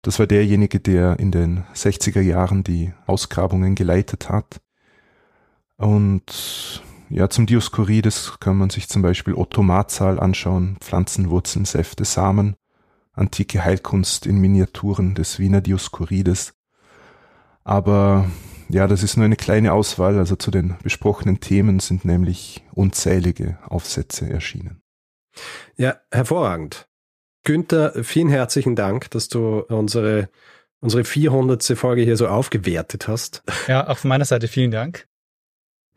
Das 0.02 0.18
war 0.18 0.26
derjenige, 0.26 0.80
der 0.80 1.18
in 1.18 1.30
den 1.30 1.64
60er 1.74 2.20
Jahren 2.20 2.64
die 2.64 2.92
Ausgrabungen 3.06 3.74
geleitet 3.74 4.28
hat. 4.28 4.60
Und 5.76 6.82
ja, 7.10 7.28
zum 7.28 7.46
Dioskurides 7.46 8.38
kann 8.38 8.56
man 8.56 8.70
sich 8.70 8.88
zum 8.88 9.02
Beispiel 9.02 9.34
Otto 9.34 9.62
Marzal 9.62 10.20
anschauen, 10.20 10.76
Pflanzenwurzeln, 10.80 11.64
Säfte, 11.64 12.04
Samen, 12.04 12.54
antike 13.12 13.64
Heilkunst 13.64 14.26
in 14.26 14.38
Miniaturen 14.38 15.16
des 15.16 15.40
Wiener 15.40 15.60
Dioskurides. 15.60 16.54
Aber 17.64 18.30
ja, 18.68 18.86
das 18.86 19.02
ist 19.02 19.16
nur 19.16 19.26
eine 19.26 19.36
kleine 19.36 19.72
Auswahl, 19.72 20.18
also 20.18 20.36
zu 20.36 20.52
den 20.52 20.76
besprochenen 20.84 21.40
Themen 21.40 21.80
sind 21.80 22.04
nämlich 22.04 22.64
unzählige 22.72 23.58
Aufsätze 23.68 24.30
erschienen. 24.30 24.80
Ja, 25.76 25.96
hervorragend. 26.12 26.86
Günther, 27.42 28.04
vielen 28.04 28.28
herzlichen 28.28 28.76
Dank, 28.76 29.10
dass 29.10 29.28
du 29.28 29.60
unsere, 29.60 30.28
unsere 30.80 31.04
400. 31.04 31.76
Folge 31.76 32.02
hier 32.02 32.16
so 32.16 32.28
aufgewertet 32.28 33.08
hast. 33.08 33.42
Ja, 33.66 33.88
auch 33.88 33.98
von 33.98 34.10
meiner 34.10 34.24
Seite 34.24 34.46
vielen 34.46 34.70
Dank. 34.70 35.08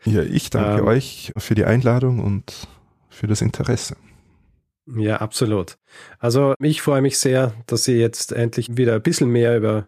Ja, 0.05 0.21
ich 0.21 0.49
danke 0.49 0.81
ähm, 0.81 0.87
euch 0.87 1.31
für 1.37 1.55
die 1.55 1.65
Einladung 1.65 2.19
und 2.19 2.67
für 3.09 3.27
das 3.27 3.41
Interesse. 3.41 3.95
Ja, 4.85 5.17
absolut. 5.17 5.77
Also 6.19 6.55
ich 6.59 6.81
freue 6.81 7.01
mich 7.01 7.17
sehr, 7.17 7.53
dass 7.67 7.87
ihr 7.87 7.97
jetzt 7.97 8.33
endlich 8.33 8.75
wieder 8.75 8.95
ein 8.95 9.01
bisschen 9.01 9.29
mehr 9.29 9.55
über, 9.55 9.87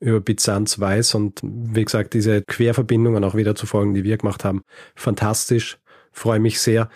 über 0.00 0.20
Byzanz 0.20 0.80
weiß 0.80 1.14
und 1.14 1.40
wie 1.42 1.84
gesagt, 1.84 2.14
diese 2.14 2.42
Querverbindungen 2.42 3.22
auch 3.22 3.36
wieder 3.36 3.54
zu 3.54 3.66
folgen, 3.66 3.94
die 3.94 4.04
wir 4.04 4.16
gemacht 4.16 4.44
haben. 4.44 4.62
Fantastisch. 4.96 5.78
Freue 6.10 6.40
mich 6.40 6.60
sehr. 6.60 6.90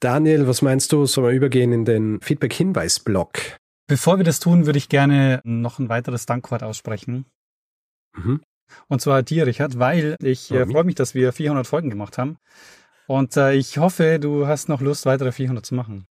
Daniel, 0.00 0.46
was 0.46 0.62
meinst 0.62 0.92
du? 0.92 1.06
Sollen 1.06 1.26
wir 1.26 1.34
übergehen 1.34 1.72
in 1.72 1.84
den 1.84 2.20
Feedback-Hinweis-Block? 2.20 3.58
Bevor 3.88 4.18
wir 4.18 4.24
das 4.24 4.38
tun, 4.38 4.66
würde 4.66 4.78
ich 4.78 4.88
gerne 4.88 5.40
noch 5.44 5.80
ein 5.80 5.88
weiteres 5.88 6.24
Dankwort 6.24 6.62
aussprechen. 6.62 7.24
Mhm. 8.14 8.42
Und 8.88 9.00
zwar 9.00 9.22
dir, 9.22 9.46
Richard, 9.46 9.78
weil 9.78 10.16
ich 10.22 10.50
äh, 10.50 10.66
freue 10.66 10.84
mich, 10.84 10.94
dass 10.94 11.14
wir 11.14 11.32
400 11.32 11.66
Folgen 11.66 11.90
gemacht 11.90 12.18
haben. 12.18 12.38
Und 13.06 13.36
äh, 13.36 13.54
ich 13.54 13.78
hoffe, 13.78 14.18
du 14.20 14.46
hast 14.46 14.68
noch 14.68 14.80
Lust, 14.80 15.06
weitere 15.06 15.32
400 15.32 15.64
zu 15.64 15.74
machen. 15.74 16.06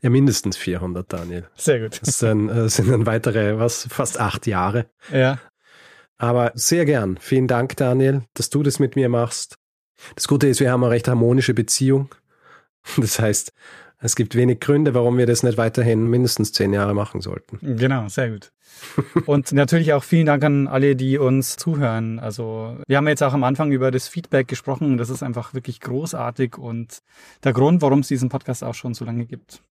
Ja, 0.00 0.10
mindestens 0.10 0.56
400, 0.56 1.12
Daniel. 1.12 1.48
Sehr 1.56 1.80
gut. 1.80 2.00
Das 2.02 2.18
sind, 2.18 2.48
äh, 2.48 2.68
sind 2.68 2.90
dann 2.90 3.06
weitere, 3.06 3.58
was, 3.58 3.86
fast 3.90 4.18
acht 4.18 4.46
Jahre. 4.46 4.86
Ja. 5.12 5.38
Aber 6.18 6.52
sehr 6.54 6.84
gern. 6.84 7.16
Vielen 7.18 7.48
Dank, 7.48 7.76
Daniel, 7.76 8.22
dass 8.34 8.50
du 8.50 8.62
das 8.62 8.78
mit 8.78 8.96
mir 8.96 9.08
machst. 9.08 9.56
Das 10.14 10.28
Gute 10.28 10.48
ist, 10.48 10.60
wir 10.60 10.70
haben 10.70 10.82
eine 10.82 10.92
recht 10.92 11.08
harmonische 11.08 11.54
Beziehung. 11.54 12.14
Das 12.96 13.18
heißt, 13.18 13.52
es 14.02 14.16
gibt 14.16 14.34
wenig 14.34 14.60
Gründe, 14.60 14.94
warum 14.94 15.18
wir 15.18 15.26
das 15.26 15.42
nicht 15.42 15.58
weiterhin 15.58 16.08
mindestens 16.08 16.52
zehn 16.52 16.72
Jahre 16.72 16.94
machen 16.94 17.20
sollten. 17.20 17.58
Genau, 17.76 18.08
sehr 18.08 18.30
gut. 18.30 18.50
Und 19.26 19.52
natürlich 19.52 19.92
auch 19.92 20.02
vielen 20.02 20.26
Dank 20.26 20.42
an 20.42 20.68
alle, 20.68 20.96
die 20.96 21.18
uns 21.18 21.56
zuhören. 21.56 22.18
Also 22.18 22.78
wir 22.86 22.96
haben 22.96 23.08
jetzt 23.08 23.22
auch 23.22 23.34
am 23.34 23.44
Anfang 23.44 23.72
über 23.72 23.90
das 23.90 24.08
Feedback 24.08 24.48
gesprochen. 24.48 24.96
Das 24.96 25.10
ist 25.10 25.22
einfach 25.22 25.52
wirklich 25.52 25.80
großartig 25.80 26.56
und 26.56 27.02
der 27.44 27.52
Grund, 27.52 27.82
warum 27.82 28.00
es 28.00 28.08
diesen 28.08 28.30
Podcast 28.30 28.64
auch 28.64 28.74
schon 28.74 28.94
so 28.94 29.04
lange 29.04 29.26
gibt. 29.26 29.62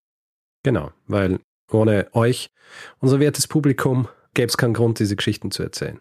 Genau, 0.64 0.91
weil 1.07 1.39
ohne 1.72 2.07
euch, 2.14 2.51
unser 2.99 3.19
wertes 3.19 3.47
Publikum, 3.47 4.07
gäbe 4.35 4.47
es 4.47 4.57
keinen 4.57 4.73
Grund, 4.73 4.99
diese 4.99 5.15
Geschichten 5.15 5.49
zu 5.49 5.64
erzählen. 5.64 5.99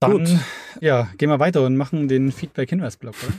Dann, 0.00 0.12
Gut. 0.12 0.28
ja, 0.80 1.08
gehen 1.18 1.28
wir 1.28 1.38
weiter 1.38 1.64
und 1.64 1.76
machen 1.76 2.08
den 2.08 2.32
Feedback-Hinweisblock, 2.32 3.14
oder? 3.22 3.34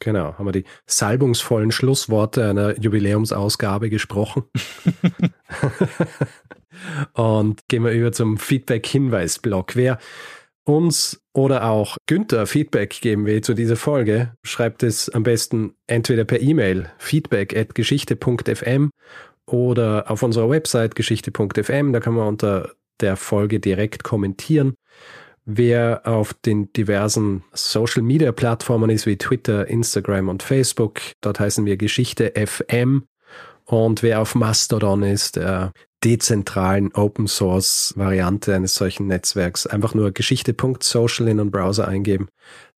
Genau, 0.00 0.36
haben 0.38 0.46
wir 0.46 0.52
die 0.52 0.64
salbungsvollen 0.86 1.70
Schlussworte 1.70 2.48
einer 2.48 2.80
Jubiläumsausgabe 2.80 3.90
gesprochen. 3.90 4.44
Und 7.12 7.68
gehen 7.68 7.84
wir 7.84 7.92
über 7.92 8.10
zum 8.10 8.38
Feedback-Hinweis-Blog. 8.38 9.76
Wer 9.76 9.98
uns 10.64 11.22
oder 11.34 11.64
auch 11.64 11.96
Günther 12.06 12.46
Feedback 12.46 13.00
geben 13.00 13.26
will 13.26 13.42
zu 13.42 13.54
dieser 13.54 13.76
Folge, 13.76 14.32
schreibt 14.42 14.82
es 14.82 15.08
am 15.10 15.22
besten 15.22 15.74
entweder 15.86 16.24
per 16.24 16.40
E-Mail 16.40 16.90
feedback.geschichte.fm 16.98 18.90
oder 19.46 20.10
auf 20.10 20.22
unserer 20.22 20.48
Website 20.48 20.94
geschichte.fm. 20.94 21.92
Da 21.92 22.00
kann 22.00 22.14
man 22.14 22.28
unter 22.28 22.70
der 23.00 23.16
Folge 23.16 23.60
direkt 23.60 24.02
kommentieren. 24.02 24.74
Wer 25.52 26.02
auf 26.04 26.32
den 26.32 26.72
diversen 26.74 27.42
Social 27.52 28.02
Media 28.02 28.30
Plattformen 28.30 28.88
ist, 28.88 29.04
wie 29.06 29.18
Twitter, 29.18 29.66
Instagram 29.66 30.28
und 30.28 30.44
Facebook, 30.44 31.00
dort 31.22 31.40
heißen 31.40 31.66
wir 31.66 31.76
Geschichte 31.76 32.34
FM. 32.36 33.08
Und 33.64 34.04
wer 34.04 34.20
auf 34.20 34.36
Mastodon 34.36 35.02
ist, 35.02 35.34
der 35.34 35.72
dezentralen 36.04 36.94
Open 36.94 37.26
Source 37.26 37.92
Variante 37.96 38.54
eines 38.54 38.76
solchen 38.76 39.08
Netzwerks, 39.08 39.66
einfach 39.66 39.92
nur 39.92 40.12
geschichte.social 40.12 41.26
in 41.26 41.38
den 41.38 41.50
Browser 41.50 41.88
eingeben, 41.88 42.28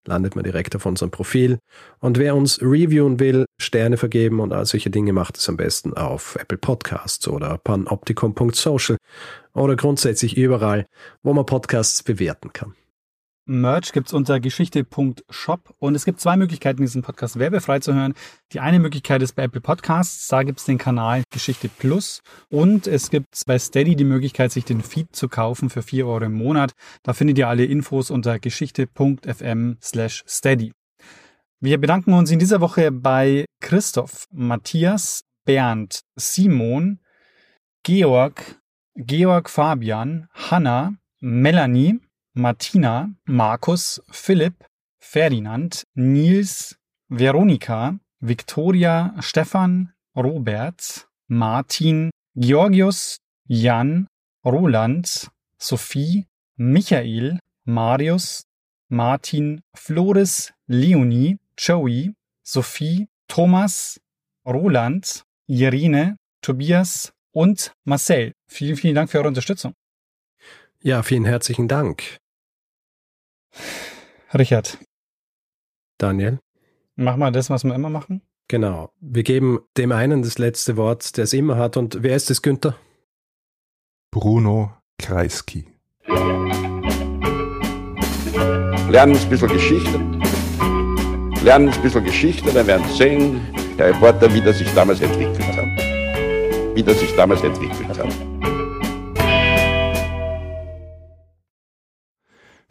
landet 0.07 0.35
man 0.35 0.43
direkt 0.43 0.75
auf 0.75 0.85
unserem 0.85 1.11
Profil. 1.11 1.59
Und 1.99 2.17
wer 2.17 2.35
uns 2.35 2.61
reviewen 2.61 3.19
will, 3.19 3.45
Sterne 3.59 3.97
vergeben 3.97 4.39
und 4.39 4.53
all 4.53 4.65
solche 4.65 4.89
Dinge 4.89 5.13
macht 5.13 5.37
es 5.37 5.47
am 5.49 5.57
besten 5.57 5.93
auf 5.93 6.35
Apple 6.35 6.57
Podcasts 6.57 7.27
oder 7.27 7.57
panopticon.social 7.57 8.97
oder 9.53 9.75
grundsätzlich 9.75 10.37
überall, 10.37 10.85
wo 11.23 11.33
man 11.33 11.45
Podcasts 11.45 12.03
bewerten 12.03 12.53
kann. 12.53 12.73
Merch 13.45 13.91
gibt's 13.91 14.13
unter 14.13 14.39
geschichte.shop 14.39 15.73
und 15.79 15.95
es 15.95 16.05
gibt 16.05 16.19
zwei 16.19 16.37
Möglichkeiten, 16.37 16.81
diesen 16.81 17.01
Podcast 17.01 17.39
werbefrei 17.39 17.79
zu 17.79 17.93
hören. 17.93 18.13
Die 18.53 18.59
eine 18.59 18.79
Möglichkeit 18.79 19.21
ist 19.21 19.33
bei 19.33 19.43
Apple 19.43 19.61
Podcasts, 19.61 20.27
da 20.27 20.43
gibt's 20.43 20.65
den 20.65 20.77
Kanal 20.77 21.23
Geschichte 21.31 21.67
Plus 21.67 22.21
und 22.49 22.85
es 22.87 23.09
gibt 23.09 23.41
bei 23.47 23.57
Steady 23.57 23.95
die 23.95 24.03
Möglichkeit, 24.03 24.51
sich 24.51 24.65
den 24.65 24.81
Feed 24.81 25.15
zu 25.15 25.27
kaufen 25.27 25.69
für 25.69 25.81
vier 25.81 26.07
Euro 26.07 26.25
im 26.25 26.33
Monat. 26.33 26.73
Da 27.03 27.13
findet 27.13 27.37
ihr 27.39 27.47
alle 27.47 27.65
Infos 27.65 28.11
unter 28.11 28.37
geschichte.fm 28.37 29.77
slash 29.81 30.23
steady. 30.27 30.71
Wir 31.59 31.79
bedanken 31.79 32.13
uns 32.13 32.31
in 32.31 32.39
dieser 32.39 32.61
Woche 32.61 32.91
bei 32.91 33.45
Christoph, 33.59 34.25
Matthias, 34.31 35.23
Bernd, 35.45 36.01
Simon, 36.15 36.99
Georg, 37.83 38.59
Georg 38.95 39.49
Fabian, 39.49 40.27
Hanna, 40.33 40.95
Melanie, 41.19 41.99
Martina, 42.33 43.09
Markus, 43.25 44.01
Philipp, 44.09 44.63
Ferdinand, 44.99 45.83
Nils, 45.95 46.75
Veronika, 47.09 47.99
Viktoria, 48.21 49.13
Stefan, 49.19 49.93
Robert, 50.15 51.07
Martin, 51.27 52.09
Georgius, 52.35 53.17
Jan, 53.47 54.07
Roland, 54.45 55.29
Sophie, 55.57 56.25
Michael, 56.55 57.39
Marius, 57.65 58.43
Martin, 58.89 59.61
Floris, 59.75 60.53
Leonie, 60.67 61.37
Joey, 61.57 62.13
Sophie, 62.43 63.07
Thomas, 63.27 63.99
Roland, 64.45 65.23
Irene, 65.47 66.17
Tobias 66.41 67.11
und 67.31 67.73
Marcel. 67.83 68.33
Vielen, 68.47 68.75
vielen 68.75 68.95
Dank 68.95 69.09
für 69.09 69.19
eure 69.19 69.27
Unterstützung. 69.27 69.73
Ja, 70.81 71.03
vielen 71.03 71.25
herzlichen 71.25 71.67
Dank. 71.67 72.20
Richard. 74.33 74.77
Daniel. 75.97 76.39
Mach 76.95 77.17
mal 77.17 77.31
das, 77.31 77.49
was 77.49 77.63
wir 77.63 77.75
immer 77.75 77.89
machen. 77.89 78.21
Genau. 78.47 78.91
Wir 78.99 79.23
geben 79.23 79.59
dem 79.77 79.91
einen 79.91 80.23
das 80.23 80.37
letzte 80.37 80.77
Wort, 80.77 81.17
der 81.17 81.23
es 81.23 81.33
immer 81.33 81.57
hat. 81.57 81.77
Und 81.77 82.03
wer 82.03 82.15
ist 82.15 82.29
es, 82.29 82.41
Günther? 82.41 82.75
Bruno 84.11 84.73
Kreisky. 84.97 85.67
Lernen 88.89 89.15
ein 89.15 89.29
bisschen 89.29 89.47
Geschichte. 89.47 89.99
Lernen 91.43 91.69
ein 91.69 91.81
bisschen 91.81 92.03
Geschichte, 92.03 92.51
dann 92.51 92.67
werden 92.67 92.85
Sie 92.89 92.97
sehen, 92.97 93.41
der 93.77 93.87
Reporter, 93.89 94.31
wie 94.33 94.41
das 94.41 94.57
sich 94.57 94.71
damals 94.73 94.99
entwickelt 94.99 95.41
hat. 95.55 96.75
Wie 96.75 96.83
das 96.83 96.99
sich 96.99 97.15
damals 97.15 97.41
entwickelt 97.41 97.87
hat. 97.87 98.30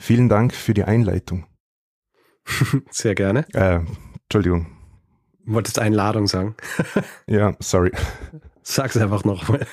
Vielen 0.01 0.31
Dank 0.31 0.55
für 0.55 0.73
die 0.73 0.85
Einleitung. 0.85 1.45
Sehr 2.91 3.15
gerne. 3.15 3.45
Äh, 3.53 3.81
Entschuldigung. 4.23 4.67
Wolltest 5.45 5.79
Einladung 5.79 6.27
sagen? 6.27 6.57
ja, 7.27 7.55
sorry. 7.61 7.93
Sag's 8.63 8.97
einfach 8.97 9.25
nochmal. 9.25 9.67